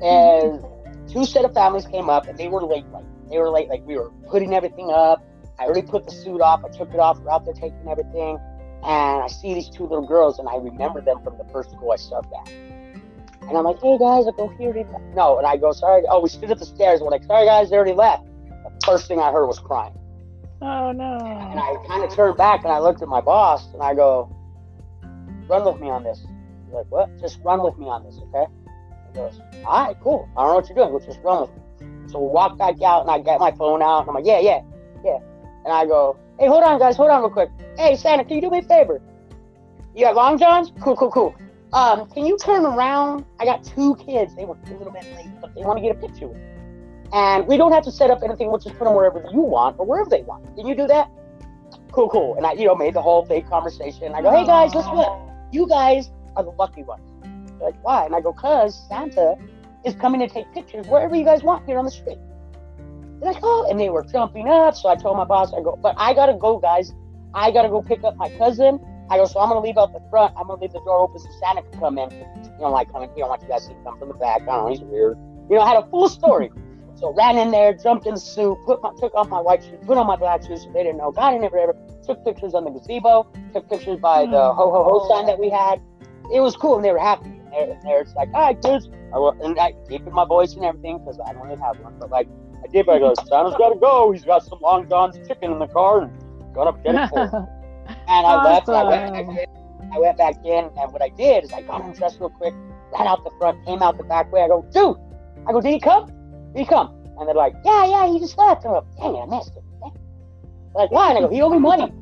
And 0.03 0.63
two 1.09 1.25
set 1.25 1.43
of 1.43 1.55
families 1.55 1.87
came 1.87 2.07
up, 2.07 2.27
and 2.27 2.37
they 2.37 2.47
were 2.49 2.61
late. 2.63 2.85
Like 2.91 3.03
they 3.29 3.37
were 3.37 3.49
late. 3.49 3.69
Like 3.69 3.85
we 3.85 3.97
were 3.97 4.11
putting 4.29 4.53
everything 4.53 4.91
up. 4.93 5.25
I 5.59 5.65
already 5.65 5.83
put 5.83 6.05
the 6.05 6.11
suit 6.11 6.41
off. 6.41 6.63
I 6.65 6.69
took 6.69 6.93
it 6.93 6.99
off. 6.99 7.19
We're 7.19 7.31
out 7.31 7.45
there 7.45 7.53
taking 7.53 7.87
everything, 7.89 8.37
and 8.83 9.23
I 9.23 9.27
see 9.27 9.53
these 9.53 9.69
two 9.69 9.83
little 9.83 10.05
girls, 10.05 10.39
and 10.39 10.49
I 10.49 10.57
remember 10.57 11.01
them 11.01 11.23
from 11.23 11.37
the 11.37 11.45
first 11.51 11.71
school 11.71 11.91
I 11.91 11.95
subbed 11.95 12.31
at. 12.41 12.51
And 13.47 13.55
I'm 13.57 13.63
like, 13.63 13.79
hey 13.79 13.97
guys, 13.97 14.25
I 14.27 14.31
go 14.35 14.47
here. 14.57 14.73
they. 14.73 14.85
No, 15.13 15.37
and 15.37 15.45
I 15.45 15.55
go, 15.57 15.71
sorry. 15.71 16.03
Oh, 16.09 16.19
we 16.19 16.29
stood 16.29 16.51
at 16.51 16.59
the 16.59 16.65
stairs. 16.65 16.99
We're 16.99 17.09
like, 17.09 17.23
sorry 17.23 17.45
guys, 17.45 17.69
they 17.69 17.75
already 17.75 17.93
left. 17.93 18.25
The 18.25 18.85
first 18.85 19.07
thing 19.07 19.19
I 19.19 19.31
heard 19.31 19.45
was 19.45 19.59
crying. 19.59 19.93
Oh 20.61 20.91
no. 20.91 21.17
And. 21.19 21.59
I 21.59 21.75
kind 21.87 22.03
of 22.03 22.13
turned 22.13 22.37
back 22.37 22.63
and 22.63 22.73
I 22.73 22.79
looked 22.79 23.01
at 23.01 23.07
my 23.07 23.21
boss 23.21 23.71
and 23.73 23.83
I 23.83 23.93
go, 23.93 24.35
run 25.47 25.65
with 25.65 25.79
me 25.79 25.89
on 25.89 26.03
this. 26.03 26.25
He's 26.65 26.73
like, 26.73 26.87
what? 26.89 27.15
Just 27.19 27.39
run 27.43 27.63
with 27.63 27.77
me 27.77 27.85
on 27.85 28.03
this, 28.03 28.17
okay? 28.17 28.51
He 29.07 29.13
goes, 29.13 29.39
all 29.65 29.85
right, 29.85 29.97
cool. 30.01 30.27
I 30.35 30.41
don't 30.41 30.49
know 30.49 30.55
what 30.55 30.69
you're 30.69 30.75
doing, 30.75 30.91
but 30.91 31.05
just 31.05 31.19
run 31.23 31.41
with 31.41 31.51
me. 31.51 31.61
So 32.15 32.21
we 32.21 32.27
walk 32.27 32.57
back 32.57 32.81
out 32.81 33.01
and 33.01 33.11
I 33.11 33.19
get 33.19 33.41
my 33.41 33.51
phone 33.51 33.81
out 33.81 34.07
and 34.07 34.09
I'm 34.09 34.15
like, 34.15 34.25
yeah, 34.25 34.39
yeah, 34.39 34.61
yeah. 35.03 35.17
And 35.65 35.73
I 35.73 35.85
go, 35.85 36.17
hey, 36.39 36.47
hold 36.47 36.63
on, 36.63 36.79
guys, 36.79 36.95
hold 36.95 37.09
on 37.09 37.19
real 37.19 37.29
quick. 37.29 37.49
Hey, 37.77 37.97
Santa, 37.97 38.23
can 38.23 38.35
you 38.35 38.41
do 38.41 38.49
me 38.49 38.59
a 38.59 38.61
favor? 38.61 39.01
You 39.93 40.05
got 40.05 40.15
long 40.15 40.37
johns? 40.37 40.71
Cool, 40.79 40.95
cool, 40.95 41.11
cool. 41.11 41.35
Um, 41.73 42.09
can 42.11 42.25
you 42.25 42.37
turn 42.37 42.65
around? 42.65 43.25
I 43.37 43.43
got 43.43 43.65
two 43.65 43.97
kids. 43.97 44.33
They 44.33 44.45
were 44.45 44.55
a 44.55 44.77
little 44.77 44.93
bit 44.93 45.03
late, 45.13 45.27
but 45.41 45.53
they 45.55 45.61
want 45.63 45.77
to 45.77 45.81
get 45.81 45.91
a 45.91 45.99
picture. 45.99 46.29
And 47.11 47.45
we 47.47 47.57
don't 47.57 47.73
have 47.73 47.83
to 47.83 47.91
set 47.91 48.09
up 48.09 48.23
anything. 48.23 48.47
We'll 48.47 48.59
just 48.59 48.77
put 48.77 48.85
them 48.85 48.95
wherever 48.95 49.21
you 49.33 49.41
want 49.41 49.77
or 49.77 49.85
wherever 49.85 50.09
they 50.09 50.21
want. 50.21 50.55
Can 50.55 50.65
you 50.65 50.73
do 50.73 50.87
that? 50.87 51.11
Cool, 51.91 52.07
cool. 52.07 52.37
And 52.37 52.45
I, 52.45 52.53
you 52.53 52.65
know, 52.65 52.75
made 52.75 52.93
the 52.93 53.01
whole 53.01 53.25
fake 53.25 53.49
conversation. 53.49 54.13
I 54.13 54.21
go, 54.21 54.31
hey 54.31 54.45
guys, 54.45 54.71
guess 54.71 54.85
what? 54.85 55.19
You 55.51 55.67
guys 55.67 56.11
are 56.37 56.45
the 56.45 56.51
lucky 56.51 56.83
ones. 56.83 57.03
They're 57.59 57.71
like, 57.71 57.83
why? 57.83 58.05
And 58.05 58.15
I 58.15 58.21
go, 58.21 58.31
cause 58.31 58.87
Santa 58.87 59.35
is 59.85 59.95
coming 59.95 60.19
to 60.19 60.27
take 60.27 60.51
pictures 60.53 60.87
wherever 60.87 61.15
you 61.15 61.23
guys 61.23 61.43
want 61.43 61.65
here 61.65 61.77
on 61.77 61.85
the 61.85 61.91
street. 61.91 62.17
They're 63.21 63.31
like, 63.31 63.43
oh, 63.43 63.67
and 63.69 63.79
they 63.79 63.89
were 63.89 64.03
jumping 64.03 64.47
up. 64.49 64.75
So 64.75 64.89
I 64.89 64.95
told 64.95 65.17
my 65.17 65.23
boss, 65.23 65.53
I 65.53 65.61
go, 65.61 65.77
but 65.81 65.95
I 65.97 66.13
gotta 66.13 66.33
go, 66.33 66.57
guys. 66.57 66.93
I 67.33 67.51
gotta 67.51 67.69
go 67.69 67.81
pick 67.81 68.03
up 68.03 68.15
my 68.17 68.29
cousin. 68.37 68.79
I 69.09 69.17
go, 69.17 69.25
so 69.25 69.39
I'm 69.39 69.49
gonna 69.49 69.61
leave 69.61 69.77
out 69.77 69.93
the 69.93 70.01
front. 70.09 70.33
I'm 70.37 70.47
gonna 70.47 70.61
leave 70.61 70.73
the 70.73 70.79
door 70.79 70.99
open 70.99 71.19
so 71.19 71.29
Santa 71.39 71.61
can 71.61 71.79
come 71.79 71.97
in. 71.97 72.09
You 72.11 72.51
don't 72.59 72.71
like 72.71 72.91
coming. 72.91 73.09
You 73.09 73.23
don't 73.23 73.29
want 73.29 73.41
you 73.41 73.47
guys 73.47 73.67
to 73.67 73.73
come 73.83 73.99
from 73.99 74.07
the 74.09 74.15
back. 74.15 74.41
I 74.41 74.45
don't 74.45 74.65
know. 74.65 74.69
He's 74.69 74.81
weird. 74.81 75.17
You 75.49 75.57
know, 75.57 75.61
I 75.61 75.67
had 75.67 75.83
a 75.83 75.87
full 75.89 76.09
story. 76.09 76.51
So 76.95 77.13
ran 77.13 77.37
in 77.37 77.51
there, 77.51 77.73
jumped 77.73 78.07
in 78.07 78.13
the 78.13 78.19
suit, 78.19 78.57
put 78.65 78.81
my, 78.81 78.91
took 78.97 79.13
off 79.15 79.27
my 79.27 79.41
white 79.41 79.61
shoes, 79.61 79.77
put 79.85 79.97
on 79.97 80.07
my 80.07 80.15
black 80.15 80.43
shoes, 80.43 80.63
so 80.63 80.71
they 80.71 80.83
didn't 80.83 80.97
know. 80.97 81.11
Got 81.11 81.33
in 81.33 81.41
there, 81.41 81.49
whatever. 81.49 81.75
Took 82.05 82.23
pictures 82.23 82.53
on 82.53 82.63
the 82.63 82.71
gazebo. 82.71 83.27
Took 83.53 83.69
pictures 83.69 83.99
by 83.99 84.21
the 84.25 84.51
hmm. 84.51 84.57
ho 84.57 84.71
ho 84.71 84.83
ho 84.83 85.07
sign 85.09 85.25
that 85.25 85.37
we 85.37 85.49
had. 85.49 85.81
It 86.33 86.39
was 86.39 86.55
cool, 86.55 86.77
and 86.77 86.85
they 86.85 86.91
were 86.91 86.99
happy. 86.99 87.29
And 87.55 87.69
they're, 87.69 87.75
and 87.75 87.83
they're 87.83 88.01
it's 88.01 88.13
like, 88.15 88.29
all 88.33 88.41
right, 88.41 88.61
kids. 88.61 88.89
I, 89.13 89.19
wa- 89.19 89.35
and 89.41 89.57
I 89.59 89.73
keeping 89.89 90.13
my 90.13 90.25
voice 90.25 90.53
and 90.53 90.65
everything 90.65 90.99
because 90.99 91.19
I 91.25 91.33
don't 91.33 91.45
even 91.47 91.59
have 91.59 91.79
one. 91.79 91.95
But 91.99 92.09
like, 92.09 92.27
I 92.63 92.67
did. 92.67 92.85
But 92.85 92.95
I 92.95 92.99
go, 92.99 93.13
Santa's 93.15 93.55
got 93.57 93.69
to 93.69 93.79
go. 93.79 94.11
He's 94.11 94.25
got 94.25 94.43
some 94.43 94.59
Long 94.61 94.87
John's 94.89 95.15
chicken 95.27 95.51
in 95.51 95.59
the 95.59 95.67
car, 95.67 96.01
and 96.01 96.53
got 96.53 96.67
up 96.67 96.83
get 96.83 96.95
it 96.95 97.09
for 97.09 97.27
him. 97.27 97.47
And 98.07 98.25
I 98.25 98.41
oh, 98.41 98.43
left. 98.43 98.67
And 98.67 98.77
I 98.77 98.83
went 98.83 99.39
in. 99.39 99.45
I 99.93 99.99
went 99.99 100.17
back 100.17 100.35
in, 100.43 100.69
and 100.77 100.91
what 100.91 101.01
I 101.01 101.09
did 101.09 101.43
is 101.43 101.53
I 101.53 101.61
got 101.61 101.81
him 101.81 101.93
dressed 101.93 102.19
real 102.19 102.29
quick, 102.29 102.53
ran 102.91 103.07
out 103.07 103.23
the 103.23 103.29
front, 103.37 103.63
came 103.65 103.83
out 103.83 103.97
the 103.97 104.03
back 104.03 104.31
way. 104.31 104.41
I 104.41 104.47
go, 104.47 104.65
dude. 104.73 104.97
I 105.47 105.51
go, 105.51 105.61
did 105.61 105.71
he 105.71 105.79
come? 105.79 106.07
Did 106.53 106.61
he 106.61 106.65
come? 106.65 106.89
And 107.19 107.27
they're 107.27 107.35
like, 107.35 107.53
yeah, 107.63 107.85
yeah, 107.85 108.11
he 108.11 108.19
just 108.19 108.37
left. 108.37 108.65
And 108.65 108.75
I'm 108.75 108.83
like, 108.83 108.97
dang 108.97 109.15
it, 109.15 109.19
I 109.19 109.37
missed 109.37 109.55
it. 109.55 109.63
They're 109.81 110.83
like, 110.83 110.91
why? 110.91 111.09
And 111.09 111.19
I 111.19 111.21
go, 111.21 111.29
he 111.29 111.41
owed 111.41 111.51
me 111.51 111.59
money. 111.59 111.93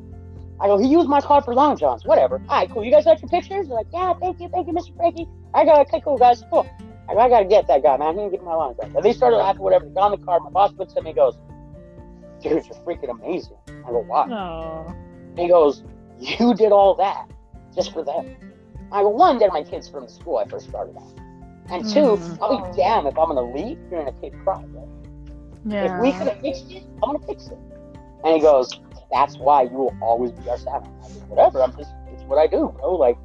I 0.60 0.66
go, 0.66 0.78
he 0.78 0.86
used 0.88 1.08
my 1.08 1.20
card 1.20 1.44
for 1.44 1.54
Long 1.54 1.76
Johns. 1.76 2.04
Whatever. 2.04 2.40
All 2.48 2.58
right, 2.60 2.70
cool. 2.70 2.84
You 2.84 2.90
guys 2.90 3.04
got 3.04 3.20
your 3.20 3.28
pictures? 3.28 3.66
They're 3.66 3.76
like, 3.76 3.86
yeah, 3.92 4.14
thank 4.20 4.40
you, 4.40 4.48
thank 4.48 4.66
you, 4.66 4.72
Mr. 4.72 4.94
Frankie. 4.96 5.26
I 5.52 5.64
go, 5.64 5.80
okay, 5.82 6.00
cool, 6.00 6.16
guys, 6.16 6.42
cool. 6.50 6.66
I 7.08 7.14
go, 7.14 7.18
I 7.20 7.28
gotta 7.28 7.44
get 7.44 7.66
that 7.66 7.82
guy, 7.82 7.96
man. 7.96 8.16
Didn't 8.16 8.30
give 8.30 8.40
me 8.40 8.46
my 8.46 8.54
Long 8.54 8.74
Johns. 8.80 8.94
And 8.94 9.04
they 9.04 9.12
started 9.12 9.36
laughing, 9.36 9.62
whatever. 9.62 9.86
Got 9.86 10.12
on 10.12 10.18
the 10.20 10.24
card. 10.24 10.42
My 10.44 10.50
boss 10.50 10.72
looks 10.78 10.94
at 10.96 11.02
me 11.02 11.10
and 11.10 11.16
goes, 11.16 11.36
dude, 12.40 12.52
you're 12.52 12.62
freaking 12.84 13.10
amazing. 13.10 13.56
I 13.68 13.90
go, 13.90 14.04
why? 14.06 14.28
Oh. 14.30 14.94
He 15.36 15.48
goes, 15.48 15.82
You 16.18 16.54
did 16.54 16.70
all 16.72 16.94
that 16.94 17.28
just 17.74 17.92
for 17.92 18.04
them. 18.04 18.36
I 18.92 19.02
go, 19.02 19.08
one, 19.08 19.38
they're 19.38 19.50
my 19.50 19.64
kids 19.64 19.88
from 19.88 20.04
the 20.04 20.10
school 20.10 20.36
I 20.38 20.46
first 20.46 20.68
started 20.68 20.96
at. 20.96 21.02
And 21.72 21.82
two, 21.88 22.16
Mm. 22.16 22.38
I'll 22.40 22.70
be 22.70 22.76
damned 22.76 23.08
if 23.08 23.18
I'm 23.18 23.28
gonna 23.28 23.42
leave, 23.52 23.78
you're 23.90 24.04
gonna 24.04 24.12
take 24.20 24.32
pride. 24.44 24.64
Yeah. 25.66 25.96
If 25.96 26.00
we 26.02 26.12
could 26.12 26.28
have 26.28 26.40
fixed 26.40 26.70
it, 26.70 26.84
I'm 27.02 27.12
gonna 27.14 27.26
fix 27.26 27.48
it. 27.48 27.58
And 28.24 28.34
he 28.34 28.40
goes, 28.40 28.80
That's 29.12 29.36
why 29.38 29.62
you 29.62 29.76
will 29.76 29.96
always 30.00 30.32
be 30.32 30.48
our 30.48 30.58
Santa. 30.58 30.88
I 31.04 31.08
go, 31.08 31.14
Whatever, 31.28 31.62
I'm 31.62 31.76
just 31.76 31.92
it's 32.12 32.24
what 32.24 32.38
I 32.38 32.46
do, 32.46 32.74
bro. 32.78 32.94
Like 32.94 33.16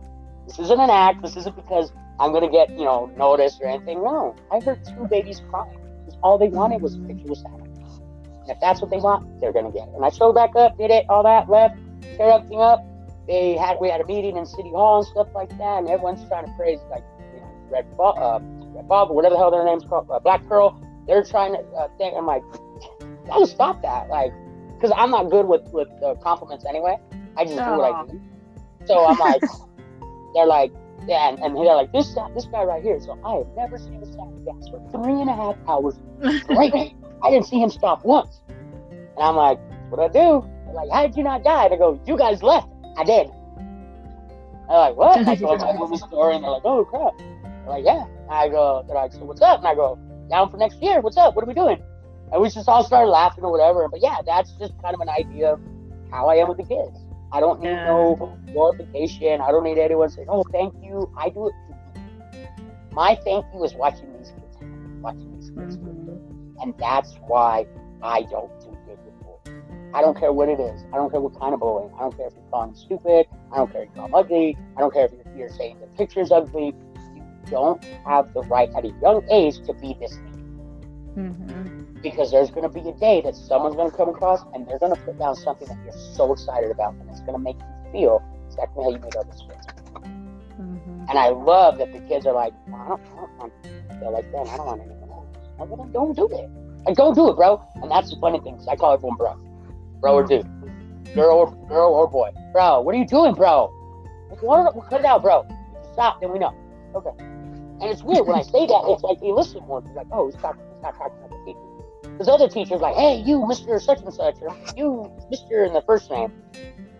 this 0.47 0.59
isn't 0.59 0.79
an 0.79 0.89
act, 0.89 1.21
this 1.21 1.35
isn't 1.37 1.55
because 1.55 1.91
I'm 2.19 2.33
gonna 2.33 2.51
get, 2.51 2.69
you 2.71 2.85
know, 2.85 3.11
noticed 3.17 3.61
or 3.61 3.67
anything. 3.67 4.03
No. 4.03 4.35
I 4.51 4.59
heard 4.59 4.83
two 4.83 5.07
babies 5.07 5.41
crying. 5.49 5.77
All 6.21 6.37
they 6.37 6.49
wanted 6.49 6.81
was 6.81 6.95
a 6.95 6.99
picture 6.99 7.27
with 7.27 7.39
Santa. 7.39 7.63
And 7.63 8.49
if 8.49 8.59
that's 8.59 8.81
what 8.81 8.89
they 8.89 8.97
want, 8.97 9.39
they're 9.39 9.53
gonna 9.53 9.71
get 9.71 9.87
it. 9.87 9.95
And 9.95 10.03
I 10.03 10.09
showed 10.09 10.33
back 10.33 10.55
up, 10.55 10.77
did 10.77 10.91
it, 10.91 11.05
all 11.07 11.23
that, 11.23 11.49
left, 11.49 11.77
tear 12.17 12.31
everything 12.31 12.59
up. 12.59 12.83
They 13.27 13.55
had 13.55 13.77
we 13.79 13.89
had 13.89 14.01
a 14.01 14.05
meeting 14.05 14.37
in 14.37 14.45
City 14.45 14.71
Hall 14.71 14.99
and 14.99 15.07
stuff 15.07 15.27
like 15.35 15.49
that, 15.49 15.79
and 15.79 15.87
everyone's 15.87 16.27
trying 16.27 16.45
to 16.45 16.51
praise 16.57 16.79
like 16.89 17.03
Red 17.69 17.85
Bob, 17.95 18.17
uh, 18.17 18.39
Red 18.75 18.87
Bob 18.87 19.11
whatever 19.11 19.35
the 19.35 19.39
hell 19.39 19.51
their 19.51 19.63
name's 19.63 19.85
called, 19.85 20.09
uh, 20.09 20.19
Black 20.19 20.45
Pearl. 20.47 20.81
They're 21.05 21.23
trying 21.23 21.53
to 21.53 21.59
uh, 21.77 21.87
think. 21.97 22.15
I'm 22.17 22.25
like, 22.25 22.41
gotta 23.27 23.45
stop 23.45 23.81
that, 23.83 24.09
like, 24.09 24.33
because 24.79 24.95
I'm 24.95 25.11
not 25.11 25.29
good 25.29 25.45
with 25.45 25.67
with 25.73 25.89
uh, 26.03 26.15
compliments 26.23 26.65
anyway. 26.65 26.97
I 27.37 27.43
just 27.43 27.57
do 27.57 27.63
what 27.63 27.93
I 27.93 28.05
do. 28.05 28.21
So 28.85 29.05
I'm 29.05 29.17
like, 29.19 29.41
they're 30.33 30.45
like, 30.45 30.71
Yeah, 31.07 31.29
and, 31.29 31.39
and 31.39 31.55
they're 31.55 31.75
like, 31.75 31.91
this 31.91 32.15
this 32.33 32.45
guy 32.45 32.63
right 32.63 32.81
here. 32.81 32.99
So 32.99 33.19
I 33.23 33.37
have 33.37 33.47
never 33.55 33.77
seen 33.77 34.01
a 34.01 34.05
sack 34.05 34.29
gas 34.45 34.69
for 34.69 34.79
three 34.91 35.19
and 35.19 35.29
a 35.29 35.35
half 35.35 35.55
hours 35.67 35.95
straight. 36.43 36.95
I 37.23 37.29
didn't 37.29 37.47
see 37.47 37.59
him 37.61 37.69
stop 37.69 38.05
once. 38.05 38.41
And 38.47 39.19
I'm 39.19 39.35
like, 39.35 39.59
what 39.89 39.99
I 39.99 40.07
do? 40.07 40.47
They're 40.65 40.73
like, 40.73 40.89
how 40.89 41.05
did 41.05 41.17
you 41.17 41.23
not 41.23 41.43
die? 41.43 41.67
They 41.67 41.77
go, 41.77 41.99
you 42.05 42.17
guys 42.17 42.41
left. 42.41 42.69
I 42.97 43.03
did. 43.03 43.27
They're 44.69 44.77
like, 44.77 44.95
what? 44.95 45.27
I 45.27 45.35
told 45.35 45.59
them 45.59 45.91
the 45.91 45.97
story, 45.97 46.35
and 46.35 46.43
they're 46.43 46.51
like, 46.51 46.63
oh 46.63 46.85
crap. 46.85 47.17
They're 47.17 47.67
like, 47.67 47.85
yeah. 47.85 48.05
And 48.05 48.31
I 48.31 48.47
go, 48.47 48.83
they're 48.87 48.95
like, 48.95 49.11
so 49.11 49.25
what's 49.25 49.41
up? 49.41 49.59
And 49.59 49.67
I 49.67 49.75
go, 49.75 49.99
down 50.29 50.49
for 50.49 50.57
next 50.57 50.81
year. 50.81 51.01
What's 51.01 51.17
up? 51.17 51.35
What 51.35 51.43
are 51.43 51.47
we 51.47 51.53
doing? 51.53 51.81
And 52.31 52.41
we 52.41 52.49
just 52.49 52.67
all 52.69 52.83
started 52.83 53.09
laughing 53.09 53.43
or 53.43 53.51
whatever. 53.51 53.87
But 53.87 54.01
yeah, 54.01 54.17
that's 54.25 54.51
just 54.53 54.73
kind 54.81 54.93
of 54.93 55.01
an 55.01 55.09
idea 55.09 55.53
of 55.53 55.59
how 56.11 56.27
I 56.27 56.35
am 56.35 56.47
with 56.47 56.57
the 56.57 56.63
kids. 56.63 56.99
I 57.31 57.39
don't 57.39 57.59
need 57.61 57.69
Yeah. 57.69 57.85
no 57.87 58.37
glorification. 58.51 59.41
I 59.41 59.51
don't 59.51 59.63
need 59.63 59.77
anyone 59.77 60.09
saying, 60.09 60.27
"Oh, 60.29 60.43
thank 60.51 60.73
you." 60.83 61.09
I 61.17 61.29
do 61.29 61.47
it. 61.47 61.53
For 61.67 62.37
you. 62.37 62.47
My 62.91 63.15
thank 63.23 63.45
you 63.53 63.63
is 63.63 63.75
watching 63.75 64.11
these 64.17 64.31
kids, 64.31 64.57
watching 65.01 65.31
these 65.35 65.51
kids, 65.51 65.77
Mhm. 65.77 66.61
and 66.61 66.73
that's 66.77 67.15
why 67.27 67.67
I 68.01 68.23
don't 68.23 68.49
do 68.59 68.67
good 68.85 68.97
with 69.05 69.13
bullying. 69.23 69.91
I 69.93 70.01
don't 70.01 70.17
care 70.17 70.33
what 70.33 70.49
it 70.49 70.59
is. 70.59 70.83
I 70.91 70.97
don't 70.97 71.11
care 71.11 71.21
what 71.21 71.39
kind 71.39 71.53
of 71.53 71.59
bullying. 71.59 71.91
I 71.97 71.99
don't 72.01 72.17
care 72.17 72.27
if 72.27 72.33
you're 72.33 72.43
calling 72.51 72.69
them 72.69 72.75
stupid. 72.75 73.27
I 73.51 73.57
don't 73.57 73.71
care 73.71 73.83
if 73.83 73.89
you 73.89 73.95
call 73.95 74.05
them 74.05 74.15
ugly. 74.15 74.57
I 74.75 74.79
don't 74.81 74.93
care 74.93 75.05
if 75.05 75.13
you're, 75.13 75.35
you're 75.35 75.49
saying 75.49 75.77
the 75.81 75.87
picture's 75.87 76.31
ugly. 76.31 76.73
You 77.15 77.23
don't 77.49 77.83
have 78.05 78.33
the 78.33 78.41
right 78.43 78.69
at 78.75 78.85
a 78.85 78.89
young 79.01 79.23
age 79.29 79.61
to 79.67 79.73
be 79.73 79.95
this 79.99 80.17
mean 80.17 80.35
Mhm. 81.15 81.78
Because 82.01 82.31
there's 82.31 82.49
going 82.51 82.63
to 82.63 82.69
be 82.69 82.87
a 82.87 82.93
day 82.93 83.21
that 83.21 83.35
someone's 83.35 83.75
going 83.75 83.89
to 83.91 83.95
come 83.97 84.09
across 84.09 84.43
and 84.53 84.67
they're 84.67 84.79
going 84.79 84.93
to 84.95 85.01
put 85.01 85.17
down 85.19 85.35
something 85.35 85.67
that 85.67 85.77
you're 85.83 85.93
so 86.15 86.31
excited 86.33 86.71
about 86.71 86.93
and 86.95 87.09
it's 87.09 87.21
going 87.21 87.33
to 87.33 87.39
make 87.39 87.57
you 87.57 87.91
feel 87.91 88.23
exactly 88.47 88.83
how 88.83 88.89
you 88.89 88.99
made 88.99 89.15
others 89.15 89.41
feel. 89.41 90.01
Mhm. 90.59 91.09
And 91.09 91.17
I 91.17 91.29
love 91.29 91.77
that 91.79 91.91
the 91.91 91.99
kids 92.01 92.25
are 92.25 92.33
like, 92.33 92.53
well, 92.67 92.81
I, 92.81 92.87
don't, 92.89 93.01
I 93.01 93.15
don't 93.15 93.37
want 93.39 93.63
to 93.63 93.99
feel 93.99 94.11
like 94.11 94.31
that. 94.31 94.47
I 94.47 94.57
don't 94.57 94.65
want 94.65 94.81
anyone 94.81 95.09
else. 95.09 95.27
I 95.59 95.63
well, 95.63 95.77
then 95.77 95.91
don't 95.91 96.15
do 96.15 96.27
it. 96.27 96.49
Like, 96.85 96.95
don't 96.95 97.15
do 97.15 97.29
it, 97.29 97.35
bro. 97.35 97.61
And 97.75 97.91
that's 97.91 98.09
the 98.09 98.17
funny 98.21 98.39
thing 98.39 98.55
'cause 98.55 98.67
I 98.67 98.75
call 98.75 98.93
everyone 98.93 99.17
bro. 99.17 99.35
Bro 99.99 100.13
or 100.15 100.23
dude. 100.23 100.47
Girl 101.13 101.37
or, 101.37 101.51
girl 101.67 101.93
or 101.93 102.07
boy. 102.07 102.31
Bro, 102.53 102.81
what 102.81 102.95
are 102.95 102.97
you 102.97 103.07
doing, 103.07 103.33
bro? 103.33 103.71
Like, 104.29 104.41
what, 104.41 104.73
cut 104.89 105.01
it 105.01 105.05
out, 105.05 105.21
bro. 105.21 105.45
Stop, 105.93 106.21
then 106.21 106.31
we 106.31 106.39
know. 106.39 106.53
Okay. 106.95 107.09
And 107.19 107.83
it's 107.83 108.03
weird 108.03 108.27
when 108.27 108.35
I 108.37 108.41
say 108.43 108.65
that, 108.67 108.81
it's 108.87 109.03
like 109.03 109.19
they 109.19 109.31
listen 109.31 109.61
more. 109.65 109.79
It's 109.79 109.95
like, 109.95 110.07
oh, 110.11 110.27
he's 110.27 110.35
talking, 110.39 110.61
he's 110.73 110.81
not 110.83 110.95
talking 110.97 111.17
about 111.17 111.29
the 111.31 111.45
teacher. 111.45 111.59
Because 112.19 112.33
other 112.33 112.49
teachers 112.49 112.81
like, 112.81 112.95
hey, 112.95 113.23
you, 113.25 113.37
Mr. 113.39 113.81
Such 113.81 114.01
and 114.01 114.13
Such, 114.13 114.35
or 114.41 114.53
you, 114.75 115.09
Mr. 115.31 115.65
in 115.65 115.71
the 115.71 115.81
first 115.87 116.11
name. 116.11 116.33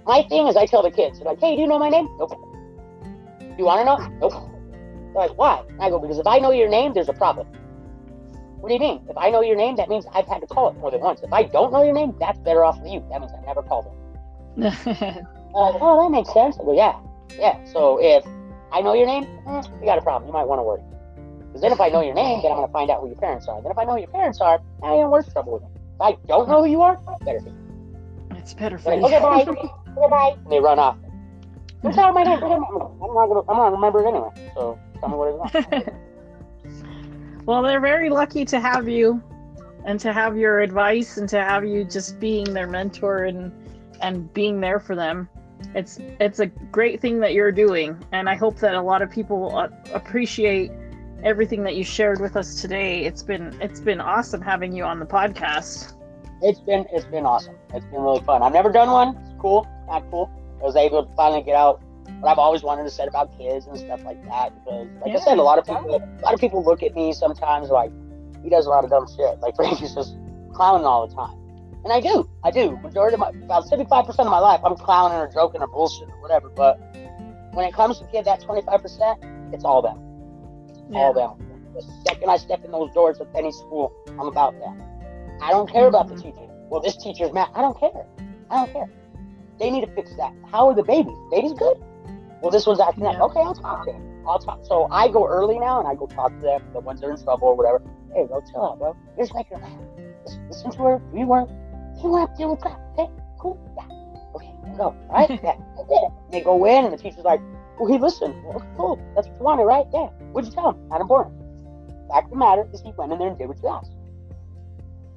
My 0.05 0.23
thing 0.23 0.47
is, 0.47 0.55
I 0.55 0.65
tell 0.65 0.81
the 0.81 0.91
kids, 0.91 1.19
they're 1.19 1.27
like, 1.27 1.41
hey, 1.41 1.57
do 1.57 1.61
you 1.61 1.67
know 1.67 1.77
my 1.77 1.89
name? 1.89 2.07
Nope. 2.17 2.31
Do 3.41 3.55
you 3.57 3.65
want 3.65 3.81
to 3.81 3.83
know? 3.83 3.97
Nope. 4.21 4.31
They're 4.31 5.27
like, 5.27 5.37
why? 5.37 5.65
And 5.67 5.81
I 5.81 5.89
go, 5.89 5.99
because 5.99 6.19
if 6.19 6.25
I 6.25 6.39
know 6.39 6.51
your 6.51 6.69
name, 6.69 6.93
there's 6.93 7.09
a 7.09 7.13
problem. 7.13 7.47
What 8.61 8.69
do 8.69 8.75
you 8.75 8.79
mean? 8.79 9.01
If 9.09 9.17
I 9.17 9.29
know 9.29 9.41
your 9.41 9.57
name, 9.57 9.75
that 9.75 9.89
means 9.89 10.05
I've 10.13 10.25
had 10.25 10.39
to 10.39 10.47
call 10.47 10.69
it 10.69 10.77
more 10.77 10.89
than 10.89 11.01
once. 11.01 11.19
If 11.21 11.33
I 11.33 11.43
don't 11.43 11.73
know 11.73 11.83
your 11.83 11.93
name, 11.93 12.15
that's 12.17 12.39
better 12.39 12.63
off 12.63 12.79
for 12.79 12.87
you. 12.87 13.05
That 13.11 13.19
means 13.19 13.33
I 13.33 13.45
never 13.45 13.61
called 13.61 13.87
it. 14.57 15.25
Uh, 15.49 15.73
oh, 15.81 16.03
that 16.03 16.11
makes 16.11 16.31
sense. 16.31 16.57
I 16.61 16.63
go, 16.63 16.73
yeah, 16.73 16.95
yeah. 17.39 17.57
So 17.65 17.97
if 17.99 18.23
I 18.71 18.81
know 18.81 18.93
your 18.93 19.07
name, 19.07 19.23
eh, 19.47 19.63
we 19.79 19.87
got 19.87 19.97
a 19.97 20.01
problem. 20.01 20.27
You 20.27 20.31
might 20.31 20.45
want 20.45 20.59
to 20.59 20.63
worry. 20.63 20.83
Because 21.49 21.61
then 21.61 21.71
if 21.71 21.81
I 21.81 21.89
know 21.89 22.01
your 22.01 22.13
name, 22.13 22.41
then 22.43 22.51
I'm 22.51 22.57
going 22.57 22.67
to 22.67 22.73
find 22.73 22.91
out 22.91 23.01
who 23.01 23.07
your 23.07 23.17
parents 23.17 23.47
are. 23.47 23.61
Then 23.61 23.71
if 23.71 23.77
I 23.77 23.83
know 23.83 23.93
who 23.93 23.99
your 23.99 24.07
parents 24.09 24.39
are, 24.39 24.61
I 24.83 24.93
in 24.93 25.09
worse 25.09 25.27
trouble 25.33 25.53
with 25.53 25.63
me. 25.63 25.69
If 25.95 26.01
I 26.01 26.17
don't 26.27 26.47
know 26.47 26.63
who 26.63 26.69
you 26.69 26.81
are, 26.81 26.99
better 27.25 27.39
be. 27.39 27.51
it's 28.37 28.53
better 28.53 28.77
for 28.77 28.91
They're 28.91 28.99
you. 28.99 29.05
okay, 29.05 29.19
bye. 29.19 29.45
Okay, 29.97 30.09
bye. 30.09 30.35
And 30.43 30.51
they 30.51 30.59
run 30.59 30.77
off. 30.77 30.97
Don't 31.81 31.95
my 32.13 32.23
name. 32.23 32.43
I'm 32.43 32.43
not 32.43 33.27
going 33.27 33.45
to 33.45 33.75
remember 33.75 34.03
it 34.03 34.07
anyway. 34.07 34.29
So 34.53 34.79
tell 34.99 35.09
me 35.09 35.15
what 35.15 35.55
it 35.55 35.87
is. 36.63 36.83
well, 37.45 37.63
they're 37.63 37.79
very 37.79 38.09
lucky 38.09 38.45
to 38.45 38.59
have 38.59 38.87
you 38.87 39.21
and 39.85 39.99
to 40.01 40.13
have 40.13 40.37
your 40.37 40.59
advice 40.59 41.17
and 41.17 41.27
to 41.29 41.39
have 41.41 41.65
you 41.65 41.83
just 41.83 42.19
being 42.19 42.53
their 42.53 42.67
mentor 42.67 43.23
and 43.23 43.51
and 44.01 44.31
being 44.33 44.59
there 44.59 44.79
for 44.79 44.95
them. 44.95 45.27
It's 45.73 45.99
it's 46.19 46.39
a 46.39 46.45
great 46.45 47.01
thing 47.01 47.19
that 47.21 47.33
you're 47.33 47.51
doing 47.51 48.01
and 48.11 48.29
I 48.29 48.35
hope 48.35 48.57
that 48.59 48.75
a 48.75 48.81
lot 48.81 49.01
of 49.01 49.09
people 49.09 49.57
uh, 49.57 49.69
appreciate 49.93 50.71
everything 51.23 51.63
that 51.63 51.75
you 51.75 51.83
shared 51.83 52.19
with 52.21 52.35
us 52.35 52.61
today. 52.61 53.03
It's 53.05 53.23
been 53.23 53.57
it's 53.61 53.79
been 53.79 54.01
awesome 54.01 54.41
having 54.41 54.73
you 54.73 54.83
on 54.83 54.99
the 54.99 55.05
podcast. 55.05 55.93
It's 56.41 56.59
been 56.59 56.85
it's 56.91 57.05
been 57.05 57.25
awesome. 57.25 57.55
It's 57.73 57.85
been 57.87 58.01
really 58.01 58.21
fun. 58.23 58.41
I've 58.43 58.53
never 58.53 58.71
done 58.71 58.89
one. 58.89 59.17
It's 59.17 59.33
cool. 59.39 59.67
Not 59.87 60.09
cool. 60.09 60.29
I 60.59 60.63
was 60.63 60.75
able 60.75 61.05
to 61.05 61.15
finally 61.15 61.41
get 61.41 61.55
out. 61.55 61.81
what 62.19 62.29
I've 62.31 62.37
always 62.39 62.63
wanted 62.63 62.83
to 62.83 62.89
say 62.91 63.05
about 63.05 63.37
kids 63.37 63.65
and 63.67 63.77
stuff 63.77 64.03
like 64.03 64.23
that 64.25 64.53
because, 64.63 64.87
like 65.01 65.13
Yeah. 65.13 65.17
I 65.17 65.23
said, 65.23 65.37
a 65.37 65.43
lot 65.43 65.57
of 65.59 65.65
people 65.65 65.95
a 65.95 66.21
lot 66.23 66.33
of 66.33 66.39
people 66.39 66.63
look 66.63 66.83
at 66.83 66.95
me 66.95 67.13
sometimes 67.13 67.69
like 67.69 67.91
he 68.43 68.49
does 68.49 68.65
a 68.65 68.69
lot 68.69 68.83
of 68.83 68.89
dumb 68.89 69.05
shit. 69.07 69.39
Like 69.39 69.55
Frankie's 69.57 69.93
just 69.93 70.15
clowning 70.53 70.85
all 70.85 71.07
the 71.07 71.13
time, 71.15 71.37
and 71.83 71.91
I 71.93 71.99
do. 72.01 72.29
I 72.43 72.51
do. 72.51 72.77
Majority 72.77 73.15
of 73.15 73.19
my 73.19 73.29
about 73.29 73.67
seventy 73.67 73.89
five 73.89 74.05
percent 74.05 74.27
of 74.27 74.31
my 74.31 74.39
life, 74.39 74.61
I'm 74.63 74.75
clowning 74.75 75.17
or 75.17 75.27
joking 75.27 75.61
or 75.61 75.67
bullshit 75.67 76.07
or 76.09 76.21
whatever. 76.21 76.49
But 76.49 76.79
when 77.53 77.65
it 77.65 77.73
comes 77.73 77.99
to 77.99 78.05
kid, 78.07 78.25
that 78.25 78.41
twenty 78.41 78.61
five 78.61 78.81
percent, 78.81 79.19
it's 79.53 79.63
all 79.65 79.81
them. 79.81 79.97
All 80.93 81.13
them. 81.13 81.45
The 81.75 81.81
second 82.07 82.29
I 82.29 82.37
step 82.37 82.63
in 82.65 82.71
those 82.71 82.91
doors 82.93 83.19
of 83.19 83.27
any 83.35 83.51
school, 83.51 83.93
I'm 84.07 84.27
about 84.27 84.53
that. 84.59 84.89
I 85.41 85.51
don't 85.51 85.69
care 85.69 85.87
about 85.87 86.09
the 86.09 86.15
teacher. 86.15 86.47
Well, 86.69 86.81
this 86.81 86.97
teacher's 86.97 87.31
mad. 87.31 87.49
I 87.55 87.61
don't 87.61 87.79
care. 87.79 88.05
I 88.49 88.65
don't 88.65 88.73
care. 88.73 88.89
They 89.59 89.69
need 89.69 89.85
to 89.85 89.93
fix 89.93 90.15
that. 90.17 90.33
How 90.51 90.67
are 90.67 90.75
the 90.75 90.83
babies? 90.83 91.17
Baby's 91.31 91.53
good. 91.53 91.77
Well, 92.41 92.51
this 92.51 92.65
one's 92.65 92.79
acting 92.79 93.05
up. 93.05 93.13
Yeah. 93.13 93.23
Okay, 93.23 93.39
I'll 93.39 93.55
talk 93.55 93.85
to 93.85 93.91
him. 93.91 94.09
I'll 94.27 94.39
talk. 94.39 94.59
So 94.63 94.87
I 94.91 95.09
go 95.09 95.27
early 95.27 95.59
now 95.59 95.79
and 95.79 95.87
I 95.87 95.95
go 95.95 96.07
talk 96.07 96.33
to 96.35 96.41
them, 96.41 96.61
the 96.73 96.79
ones 96.79 97.01
that 97.01 97.07
are 97.07 97.11
in 97.11 97.23
trouble 97.23 97.49
or 97.49 97.55
whatever. 97.55 97.81
Hey, 98.13 98.25
bro, 98.25 98.41
chill 98.51 98.63
out, 98.63 98.79
bro. 98.79 98.95
You're 99.17 99.25
just 99.25 99.35
making 99.35 99.57
her 99.57 99.67
mad. 99.67 99.79
Listen, 100.25 100.47
listen 100.47 100.71
to 100.71 100.77
her. 100.83 101.01
You 101.13 101.25
work? 101.27 101.49
You 102.01 102.09
want 102.09 102.31
to 102.31 102.37
deal 102.37 102.51
with 102.51 102.61
that? 102.61 102.79
Okay, 102.97 103.11
cool. 103.39 103.59
Yeah. 103.75 103.85
Okay, 104.35 104.53
go. 104.77 104.83
All 104.83 105.07
right? 105.09 105.29
Yeah. 105.43 105.55
That's 105.75 105.89
it. 105.89 106.11
And 106.25 106.33
they 106.33 106.41
go 106.41 106.65
in 106.65 106.85
and 106.85 106.93
the 106.93 106.97
teacher's 106.97 107.25
like, 107.25 107.41
well, 107.79 107.91
he 107.91 107.97
listened. 107.97 108.35
Cool. 108.43 108.99
Oh, 108.99 108.99
that's 109.15 109.27
what 109.27 109.37
you 109.37 109.43
wanted, 109.43 109.63
right? 109.63 109.85
Yeah. 109.93 110.07
What'd 110.31 110.49
you 110.49 110.55
tell 110.55 110.71
him? 110.71 110.87
Not 110.89 111.01
important. 111.01 111.35
Fact 112.09 112.25
of 112.25 112.31
the 112.31 112.37
matter 112.37 112.67
is 112.73 112.81
he 112.81 112.91
went 112.97 113.11
in 113.13 113.19
there 113.19 113.29
and 113.29 113.37
did 113.37 113.47
what 113.47 113.61
you 113.61 113.69
asked. 113.69 113.91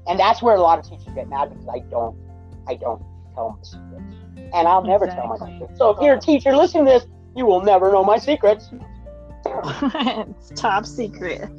And 0.07 0.19
that's 0.19 0.43
where 0.43 0.55
a 0.55 0.61
lot 0.61 0.79
of 0.79 0.85
teachers 0.85 1.15
get 1.15 1.29
mad 1.29 1.51
because 1.51 1.67
I 1.69 1.81
don't, 1.91 2.17
I 2.69 2.75
don't 2.75 3.03
tell 3.35 3.51
them 3.51 3.59
the 3.61 3.67
secrets. 3.67 4.51
And 4.55 4.69
I'll 4.69 4.85
never 4.85 5.07
tell 5.07 5.27
my 5.27 5.47
secrets. 5.47 5.79
So 5.79 5.91
if 5.91 6.01
you're 6.01 6.17
a 6.17 6.21
teacher 6.21 6.55
listening 6.55 6.87
to 6.87 6.91
this, 6.93 7.07
you 7.35 7.47
will 7.47 7.63
never 7.63 7.91
know 7.91 8.05
my 8.05 8.19
secrets. 8.19 8.71
it's 9.47 10.51
top 10.61 10.87
secret. 10.87 11.51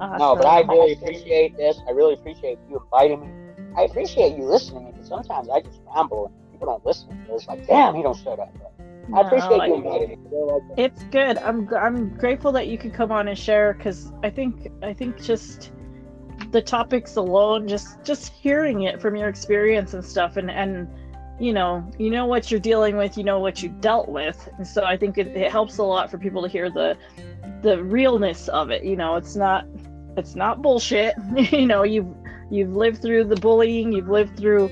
Awesome. 0.00 0.18
No, 0.18 0.36
but 0.36 0.46
I 0.46 0.60
really 0.60 0.92
appreciate 0.94 1.56
this. 1.56 1.78
I 1.86 1.92
really 1.92 2.14
appreciate 2.14 2.58
you 2.68 2.80
inviting 2.82 3.20
me. 3.20 3.74
I 3.76 3.82
appreciate 3.82 4.36
you 4.36 4.44
listening 4.44 4.90
because 4.92 5.08
sometimes 5.08 5.48
I 5.48 5.60
just 5.60 5.80
ramble 5.94 6.26
and 6.26 6.52
people 6.52 6.66
don't 6.66 6.84
listen. 6.84 7.26
It's 7.30 7.46
like, 7.46 7.66
damn, 7.66 7.94
he 7.94 8.02
don't 8.02 8.16
shut 8.16 8.38
up. 8.38 8.52
I 9.14 9.20
appreciate 9.20 9.50
No, 9.50 9.64
you 9.64 9.72
I- 9.74 9.76
inviting 9.76 10.08
me. 10.10 10.16
Like 10.32 10.62
that. 10.68 10.74
It's 10.78 11.02
good. 11.04 11.38
I'm 11.38 11.68
I'm 11.74 12.10
grateful 12.16 12.52
that 12.52 12.66
you 12.68 12.78
could 12.78 12.92
come 12.94 13.12
on 13.12 13.28
and 13.28 13.38
share 13.38 13.74
because 13.74 14.12
I 14.22 14.30
think 14.30 14.68
I 14.82 14.92
think 14.92 15.22
just 15.22 15.72
the 16.50 16.60
topics 16.62 17.16
alone, 17.16 17.68
just 17.68 18.02
just 18.04 18.32
hearing 18.32 18.82
it 18.82 19.00
from 19.00 19.16
your 19.16 19.28
experience 19.28 19.94
and 19.94 20.04
stuff, 20.04 20.36
and 20.36 20.50
and 20.50 20.88
you 21.38 21.52
know 21.52 21.88
you 21.98 22.10
know 22.10 22.26
what 22.26 22.50
you're 22.50 22.60
dealing 22.60 22.96
with, 22.96 23.16
you 23.16 23.24
know 23.24 23.38
what 23.38 23.62
you 23.62 23.68
dealt 23.68 24.08
with, 24.08 24.48
and 24.58 24.66
so 24.66 24.84
I 24.84 24.96
think 24.96 25.18
it, 25.18 25.28
it 25.28 25.50
helps 25.50 25.78
a 25.78 25.82
lot 25.82 26.10
for 26.10 26.18
people 26.18 26.42
to 26.42 26.48
hear 26.48 26.70
the 26.70 26.96
the 27.62 27.82
realness 27.82 28.48
of 28.48 28.70
it. 28.70 28.84
You 28.84 28.96
know, 28.96 29.16
it's 29.16 29.36
not 29.36 29.66
it's 30.16 30.34
not 30.34 30.62
bullshit. 30.62 31.14
you 31.52 31.66
know, 31.66 31.82
you've 31.84 32.12
you've 32.50 32.74
lived 32.74 33.02
through 33.02 33.24
the 33.24 33.36
bullying, 33.36 33.92
you've 33.92 34.08
lived 34.08 34.36
through 34.36 34.70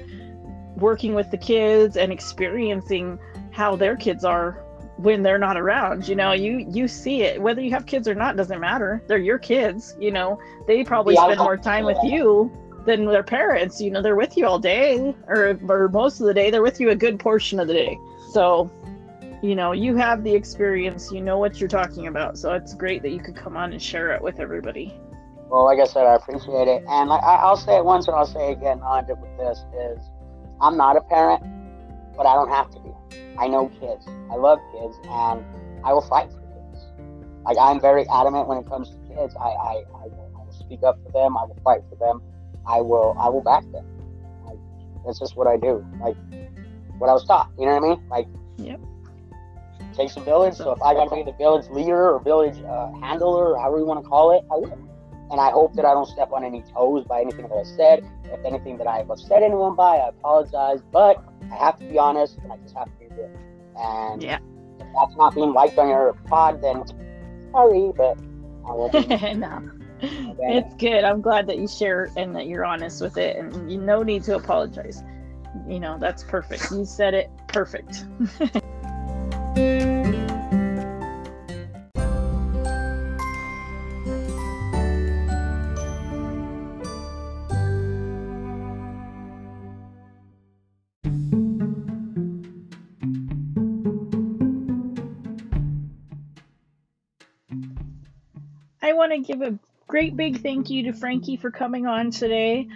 working 0.76 1.14
with 1.14 1.30
the 1.30 1.38
kids 1.38 1.96
and 1.96 2.10
experiencing 2.12 3.18
how 3.54 3.76
their 3.76 3.96
kids 3.96 4.24
are 4.24 4.64
when 4.96 5.22
they're 5.22 5.38
not 5.38 5.56
around 5.56 6.06
you 6.06 6.14
know 6.14 6.32
you 6.32 6.66
you 6.70 6.86
see 6.86 7.22
it. 7.22 7.40
Whether 7.40 7.60
you 7.60 7.70
have 7.70 7.86
kids 7.86 8.06
or 8.08 8.14
not 8.14 8.36
doesn't 8.36 8.60
matter. 8.60 9.02
They're 9.06 9.18
your 9.18 9.38
kids 9.38 9.96
you 9.98 10.10
know. 10.10 10.38
They 10.66 10.84
probably 10.84 11.14
Yeah, 11.14 11.24
spend 11.24 11.38
more 11.38 11.56
time 11.56 11.84
with 11.84 11.98
you 12.02 12.50
than 12.84 13.06
their 13.06 13.22
parents 13.22 13.80
you 13.80 13.90
know. 13.90 14.02
They're 14.02 14.16
with 14.16 14.36
you 14.36 14.46
all 14.46 14.58
day 14.58 15.14
or 15.26 15.58
or 15.68 15.88
most 15.88 16.20
of 16.20 16.26
the 16.26 16.34
day. 16.34 16.50
They're 16.50 16.62
with 16.62 16.80
you 16.80 16.90
a 16.90 16.96
good 16.96 17.18
portion 17.18 17.60
of 17.60 17.68
the 17.68 17.74
day. 17.74 17.98
So 18.32 18.70
you 19.42 19.54
know 19.54 19.72
you 19.72 19.96
have 19.96 20.24
the 20.24 20.34
experience. 20.34 21.12
You 21.12 21.20
know 21.20 21.38
what 21.38 21.60
you're 21.60 21.68
talking 21.68 22.06
about. 22.06 22.38
So 22.38 22.52
it's 22.54 22.74
great 22.74 23.02
that 23.02 23.10
you 23.10 23.20
could 23.20 23.36
come 23.36 23.56
on 23.56 23.72
and 23.72 23.82
share 23.82 24.14
it 24.14 24.22
with 24.22 24.40
everybody. 24.40 24.92
Well, 25.48 25.64
like 25.64 25.78
I 25.78 25.84
said, 25.84 26.06
I 26.06 26.14
appreciate 26.16 26.68
it, 26.68 26.84
and 26.88 27.08
like 27.08 27.22
I'll 27.22 27.56
say 27.56 27.76
it 27.76 27.84
once 27.84 28.08
and 28.08 28.16
I'll 28.16 28.26
say 28.26 28.50
it 28.50 28.58
again. 28.58 28.80
On 28.80 29.06
with 29.06 29.38
this 29.38 29.64
is, 29.76 29.98
I'm 30.60 30.76
not 30.76 30.96
a 30.96 31.00
parent, 31.02 31.42
but 32.16 32.26
I 32.26 32.34
don't 32.34 32.48
have 32.48 32.70
to 32.70 32.80
be. 32.80 32.90
I 33.38 33.48
know 33.48 33.68
kids. 33.68 34.06
I 34.30 34.36
love 34.36 34.58
kids, 34.72 34.96
and 35.04 35.44
I 35.84 35.92
will 35.92 36.02
fight 36.02 36.30
for 36.30 36.40
kids. 36.40 36.84
Like 37.44 37.56
I'm 37.60 37.80
very 37.80 38.08
adamant 38.08 38.48
when 38.48 38.58
it 38.58 38.66
comes 38.66 38.90
to 38.90 38.96
kids. 39.08 39.34
I 39.40 39.48
I, 39.48 39.72
I, 39.94 40.06
will, 40.06 40.32
I 40.36 40.44
will 40.44 40.56
speak 40.58 40.82
up 40.82 40.98
for 41.04 41.12
them. 41.12 41.36
I 41.36 41.44
will 41.44 41.58
fight 41.64 41.80
for 41.88 41.96
them. 41.96 42.22
I 42.66 42.80
will 42.80 43.16
I 43.18 43.28
will 43.28 43.42
back 43.42 43.64
them. 43.72 43.84
Like 44.46 44.58
that's 45.04 45.18
just 45.18 45.36
what 45.36 45.46
I 45.46 45.56
do. 45.56 45.84
Like 46.00 46.16
what 46.98 47.10
I 47.10 47.12
was 47.12 47.24
taught. 47.24 47.50
You 47.58 47.66
know 47.66 47.78
what 47.78 47.84
I 47.84 47.88
mean? 47.88 48.08
Like 48.08 48.26
Yep. 48.58 48.80
It 49.80 49.94
takes 49.96 50.16
a 50.16 50.20
village, 50.20 50.54
so 50.54 50.72
if 50.72 50.82
I 50.82 50.94
got 50.94 51.08
to 51.10 51.16
be 51.16 51.22
the 51.22 51.36
village 51.36 51.68
leader 51.70 52.14
or 52.14 52.20
village 52.20 52.56
uh, 52.62 52.92
handler, 53.00 53.52
or 53.52 53.58
however 53.58 53.78
you 53.78 53.84
want 53.84 54.02
to 54.02 54.08
call 54.08 54.36
it, 54.36 54.44
I 54.50 54.56
will. 54.56 54.78
And 55.30 55.40
I 55.40 55.50
hope 55.50 55.74
that 55.74 55.84
I 55.84 55.94
don't 55.94 56.06
step 56.06 56.32
on 56.32 56.44
any 56.44 56.62
toes 56.62 57.04
by 57.08 57.20
anything 57.20 57.48
that 57.48 57.56
I 57.56 57.64
said. 57.64 58.04
If 58.24 58.44
anything 58.44 58.76
that 58.78 58.86
I've 58.86 59.10
upset 59.10 59.42
anyone 59.42 59.74
by, 59.74 59.96
I 59.96 60.08
apologize. 60.08 60.80
But 60.92 61.24
I 61.50 61.56
have 61.56 61.78
to 61.78 61.86
be 61.86 61.98
honest, 61.98 62.38
and 62.38 62.52
I 62.52 62.56
just 62.58 62.76
have 62.76 62.86
to 62.86 62.98
be 62.98 63.03
And 63.76 64.22
yeah. 64.22 64.38
if 64.80 64.86
that's 64.94 65.16
not 65.16 65.34
being 65.34 65.52
liked 65.52 65.78
on 65.78 65.88
your 65.88 66.14
pod, 66.26 66.62
then 66.62 66.84
sorry, 67.52 67.92
but 67.96 68.18
I 68.66 68.72
will 68.72 68.88
be. 68.88 69.00
no. 69.34 69.70
It's 70.00 70.74
good. 70.74 71.04
I'm 71.04 71.20
glad 71.20 71.46
that 71.46 71.58
you 71.58 71.66
share 71.66 72.10
and 72.16 72.34
that 72.36 72.46
you're 72.46 72.64
honest 72.64 73.00
with 73.00 73.16
it, 73.16 73.36
and 73.36 73.70
you 73.70 73.78
no 73.78 74.02
need 74.02 74.22
to 74.24 74.36
apologize. 74.36 75.02
You 75.68 75.80
know, 75.80 75.96
that's 75.98 76.24
perfect. 76.24 76.70
You 76.70 76.84
said 76.84 77.14
it 77.14 77.30
perfect. 77.48 78.04
I 98.84 98.92
want 98.92 99.12
to 99.12 99.18
give 99.18 99.40
a 99.40 99.58
great 99.86 100.14
big 100.14 100.42
thank 100.42 100.68
you 100.68 100.82
to 100.82 100.92
Frankie 100.92 101.38
for 101.38 101.50
coming 101.50 101.86
on 101.86 102.10
today. 102.10 102.68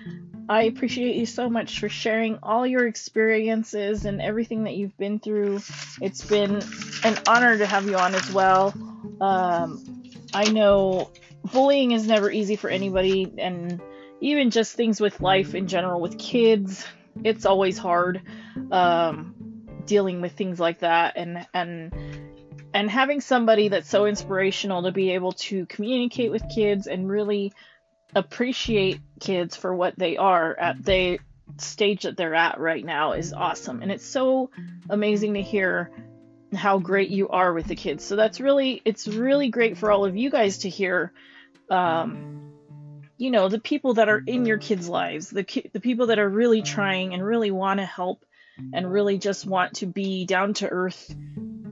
I 0.49 0.63
appreciate 0.63 1.17
you 1.17 1.27
so 1.27 1.51
much 1.51 1.81
for 1.81 1.91
sharing 1.91 2.39
all 2.43 2.67
your 2.67 2.87
experiences 2.87 4.07
and 4.07 4.19
everything 4.23 4.65
that 4.65 4.75
you've 4.75 4.97
been 4.97 5.19
through. 5.19 5.61
It's 6.01 6.25
been 6.25 6.63
an 7.05 7.19
honor 7.29 7.59
to 7.59 7.67
have 7.67 7.87
you 7.87 7.97
on 7.97 8.15
as 8.15 8.33
well. 8.33 8.73
Um, 9.21 9.85
I 10.33 10.45
know 10.45 11.11
bullying 11.53 11.93
is 11.93 12.07
never 12.07 12.31
easy 12.31 12.57
for 12.57 12.71
anybody, 12.71 13.31
and 13.37 13.79
even 14.23 14.49
just 14.49 14.75
things 14.75 15.03
with 15.03 15.21
life 15.21 15.55
in 15.55 15.67
general, 15.67 16.01
with 16.01 16.17
kids, 16.17 16.87
it's 17.23 17.45
always 17.45 17.77
hard 17.77 18.23
um, 18.73 19.35
dealing 19.85 20.23
with 20.23 20.33
things 20.33 20.59
like 20.59 20.79
that. 20.79 21.19
And 21.19 21.47
and 21.53 21.93
and 22.75 22.91
having 22.91 23.21
somebody 23.21 23.69
that's 23.69 23.89
so 23.89 24.07
inspirational 24.07 24.83
to 24.83 24.93
be 24.93 25.11
able 25.11 25.33
to 25.33 25.67
communicate 25.67 26.31
with 26.31 26.43
kids 26.55 26.87
and 26.87 27.09
really 27.09 27.53
appreciate 28.15 29.01
kids 29.21 29.57
for 29.57 29.75
what 29.75 29.97
they 29.97 30.17
are 30.17 30.59
at 30.59 30.85
the 30.85 31.19
stage 31.57 32.03
that 32.03 32.17
they're 32.17 32.35
at 32.35 32.61
right 32.61 32.85
now 32.85 33.13
is 33.13 33.33
awesome. 33.33 33.83
And 33.83 33.91
it's 33.91 34.05
so 34.05 34.51
amazing 34.89 35.35
to 35.35 35.43
hear 35.43 35.91
how 36.55 36.79
great 36.79 37.11
you 37.11 37.29
are 37.29 37.53
with 37.53 37.67
the 37.67 37.77
kids. 37.77 38.05
So 38.05 38.17
that's 38.17 38.41
really 38.41 38.83
it's 38.85 39.09
really 39.09 39.49
great 39.49 39.77
for 39.79 39.91
all 39.91 40.05
of 40.05 40.17
you 40.17 40.31
guys 40.31 40.59
to 40.59 40.69
hear 40.69 41.13
um 41.71 42.53
you 43.19 43.31
know 43.31 43.49
the 43.49 43.59
people 43.59 43.95
that 43.95 44.09
are 44.09 44.23
in 44.27 44.47
your 44.47 44.57
kids 44.57 44.89
lives 44.89 45.29
the 45.29 45.45
ki- 45.45 45.71
the 45.73 45.81
people 45.81 46.07
that 46.07 46.19
are 46.19 46.29
really 46.29 46.63
trying 46.63 47.13
and 47.13 47.23
really 47.23 47.51
want 47.51 47.79
to 47.81 47.85
help 47.85 48.25
and 48.73 48.91
really 48.91 49.19
just 49.19 49.45
want 49.45 49.75
to 49.75 49.87
be 49.87 50.25
down 50.25 50.55
to 50.55 50.69
earth 50.69 51.15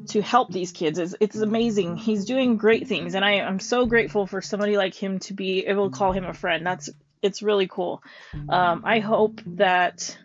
to 0.08 0.22
help 0.22 0.52
these 0.52 0.72
kids. 0.72 0.98
It's, 0.98 1.14
it's 1.20 1.36
amazing. 1.36 1.96
He's 1.96 2.24
doing 2.24 2.56
great 2.56 2.88
things, 2.88 3.14
and 3.14 3.24
I, 3.24 3.32
am 3.32 3.60
so 3.60 3.86
grateful 3.86 4.26
for 4.26 4.40
somebody 4.40 4.76
like 4.76 4.94
him 4.94 5.18
to 5.20 5.34
be 5.34 5.66
able 5.66 5.90
to 5.90 5.96
call 5.96 6.12
him 6.12 6.24
a 6.24 6.34
friend. 6.34 6.66
That's 6.66 6.90
it's 7.22 7.42
really 7.42 7.66
cool. 7.66 8.02
Um, 8.48 8.82
I 8.84 9.00
hope 9.00 9.40
that 9.46 10.16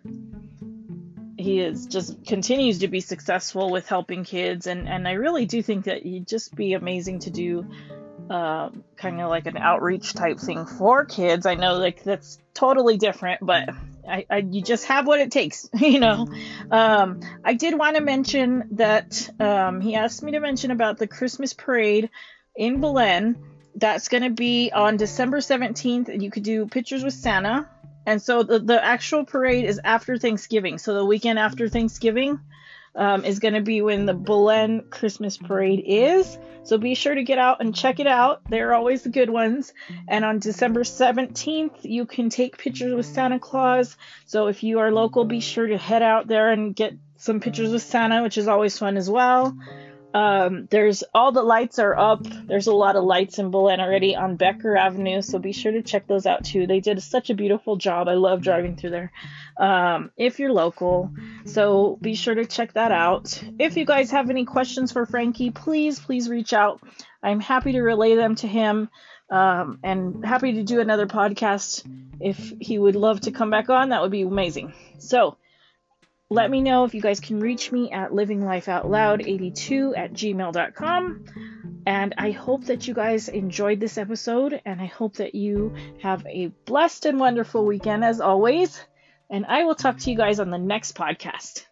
he 1.37 1.59
is 1.59 1.87
just 1.87 2.25
continues 2.25 2.79
to 2.79 2.87
be 2.87 2.99
successful 2.99 3.71
with 3.71 3.87
helping 3.87 4.23
kids, 4.23 4.67
and 4.67 4.87
and 4.87 5.07
I 5.07 5.13
really 5.13 5.45
do 5.45 5.61
think 5.61 5.85
that 5.85 6.03
he'd 6.03 6.27
just 6.27 6.55
be 6.55 6.73
amazing 6.73 7.19
to 7.19 7.29
do. 7.29 7.67
Uh, 8.31 8.69
kind 8.95 9.19
of 9.19 9.29
like 9.29 9.45
an 9.45 9.57
outreach 9.57 10.13
type 10.13 10.39
thing 10.39 10.65
for 10.65 11.03
kids. 11.03 11.45
I 11.45 11.55
know 11.55 11.75
like 11.75 12.01
that's 12.01 12.37
totally 12.53 12.95
different, 12.95 13.45
but 13.45 13.67
I, 14.07 14.25
I, 14.29 14.37
you 14.37 14.61
just 14.61 14.85
have 14.85 15.05
what 15.05 15.19
it 15.19 15.31
takes, 15.31 15.67
you 15.77 15.99
know. 15.99 16.29
Um, 16.71 17.19
I 17.43 17.55
did 17.55 17.77
want 17.77 17.97
to 17.97 18.01
mention 18.01 18.69
that 18.71 19.29
um, 19.37 19.81
he 19.81 19.95
asked 19.95 20.23
me 20.23 20.31
to 20.31 20.39
mention 20.39 20.71
about 20.71 20.97
the 20.97 21.07
Christmas 21.07 21.51
parade 21.51 22.09
in 22.55 22.79
Belen. 22.79 23.35
That's 23.75 24.07
going 24.07 24.23
to 24.23 24.29
be 24.29 24.71
on 24.71 24.95
December 24.95 25.39
17th. 25.39 26.21
You 26.21 26.31
could 26.31 26.43
do 26.43 26.67
pictures 26.67 27.03
with 27.03 27.13
Santa. 27.13 27.67
And 28.05 28.21
so 28.21 28.43
the, 28.43 28.59
the 28.59 28.81
actual 28.81 29.25
parade 29.25 29.65
is 29.65 29.81
after 29.83 30.17
Thanksgiving. 30.17 30.77
So 30.77 30.93
the 30.93 31.05
weekend 31.05 31.37
after 31.37 31.67
Thanksgiving 31.67 32.39
um, 32.95 33.25
is 33.25 33.39
going 33.39 33.53
to 33.53 33.61
be 33.61 33.81
when 33.81 34.05
the 34.05 34.13
Belen 34.13 34.83
Christmas 34.89 35.37
parade 35.37 35.83
is. 35.85 36.37
So 36.63 36.77
be 36.77 36.93
sure 36.93 37.15
to 37.15 37.23
get 37.23 37.39
out 37.39 37.61
and 37.61 37.75
check 37.75 37.99
it 37.99 38.07
out. 38.07 38.41
They're 38.49 38.73
always 38.73 39.03
the 39.03 39.09
good 39.09 39.29
ones. 39.29 39.73
And 40.07 40.23
on 40.23 40.39
December 40.39 40.81
17th, 40.81 41.83
you 41.83 42.05
can 42.05 42.29
take 42.29 42.57
pictures 42.57 42.93
with 42.93 43.05
Santa 43.05 43.39
Claus. 43.39 43.97
So 44.25 44.47
if 44.47 44.61
you 44.63 44.79
are 44.79 44.91
local, 44.91 45.25
be 45.25 45.39
sure 45.39 45.67
to 45.67 45.77
head 45.77 46.03
out 46.03 46.27
there 46.27 46.51
and 46.51 46.75
get 46.75 46.93
some 47.17 47.39
pictures 47.39 47.71
with 47.71 47.83
Santa, 47.83 48.21
which 48.21 48.37
is 48.37 48.47
always 48.47 48.77
fun 48.77 48.97
as 48.97 49.09
well. 49.09 49.55
Um, 50.13 50.67
there's 50.69 51.03
all 51.13 51.31
the 51.31 51.43
lights 51.43 51.79
are 51.79 51.97
up. 51.97 52.23
There's 52.23 52.67
a 52.67 52.73
lot 52.73 52.95
of 52.95 53.03
lights 53.03 53.39
in 53.39 53.51
Belen 53.51 53.79
already 53.79 54.15
on 54.15 54.35
Becker 54.35 54.75
Avenue, 54.75 55.21
so 55.21 55.39
be 55.39 55.53
sure 55.53 55.71
to 55.71 55.81
check 55.81 56.07
those 56.07 56.25
out 56.25 56.43
too. 56.43 56.67
They 56.67 56.79
did 56.79 57.01
such 57.01 57.29
a 57.29 57.33
beautiful 57.33 57.77
job. 57.77 58.07
I 58.07 58.15
love 58.15 58.41
driving 58.41 58.75
through 58.75 58.89
there. 58.89 59.11
Um, 59.57 60.11
if 60.17 60.39
you're 60.39 60.51
local, 60.51 61.11
so 61.45 61.97
be 62.01 62.15
sure 62.15 62.35
to 62.35 62.45
check 62.45 62.73
that 62.73 62.91
out. 62.91 63.41
If 63.57 63.77
you 63.77 63.85
guys 63.85 64.11
have 64.11 64.29
any 64.29 64.45
questions 64.45 64.91
for 64.91 65.05
Frankie, 65.05 65.51
please, 65.51 65.99
please 65.99 66.27
reach 66.29 66.53
out. 66.53 66.81
I'm 67.23 67.39
happy 67.39 67.71
to 67.73 67.81
relay 67.81 68.15
them 68.15 68.35
to 68.35 68.47
him. 68.47 68.89
Um, 69.29 69.79
and 69.81 70.25
happy 70.25 70.55
to 70.55 70.63
do 70.63 70.81
another 70.81 71.07
podcast 71.07 71.89
if 72.19 72.51
he 72.59 72.77
would 72.77 72.97
love 72.97 73.21
to 73.21 73.31
come 73.31 73.49
back 73.49 73.69
on. 73.69 73.89
That 73.89 74.01
would 74.01 74.11
be 74.11 74.23
amazing. 74.23 74.73
So, 74.97 75.37
let 76.31 76.49
me 76.49 76.61
know 76.61 76.85
if 76.85 76.95
you 76.95 77.01
guys 77.01 77.19
can 77.19 77.41
reach 77.41 77.73
me 77.73 77.91
at 77.91 78.11
livinglifeoutloud82 78.11 79.97
at 79.97 80.13
gmail.com. 80.13 81.25
And 81.85 82.13
I 82.17 82.31
hope 82.31 82.63
that 82.65 82.87
you 82.87 82.93
guys 82.93 83.27
enjoyed 83.27 83.81
this 83.81 83.97
episode, 83.97 84.61
and 84.65 84.79
I 84.79 84.85
hope 84.85 85.15
that 85.15 85.35
you 85.35 85.75
have 86.01 86.25
a 86.25 86.47
blessed 86.65 87.05
and 87.05 87.19
wonderful 87.19 87.65
weekend 87.65 88.05
as 88.05 88.21
always. 88.21 88.81
And 89.29 89.45
I 89.45 89.65
will 89.65 89.75
talk 89.75 89.97
to 89.99 90.09
you 90.09 90.15
guys 90.15 90.39
on 90.39 90.51
the 90.51 90.57
next 90.57 90.95
podcast. 90.95 91.65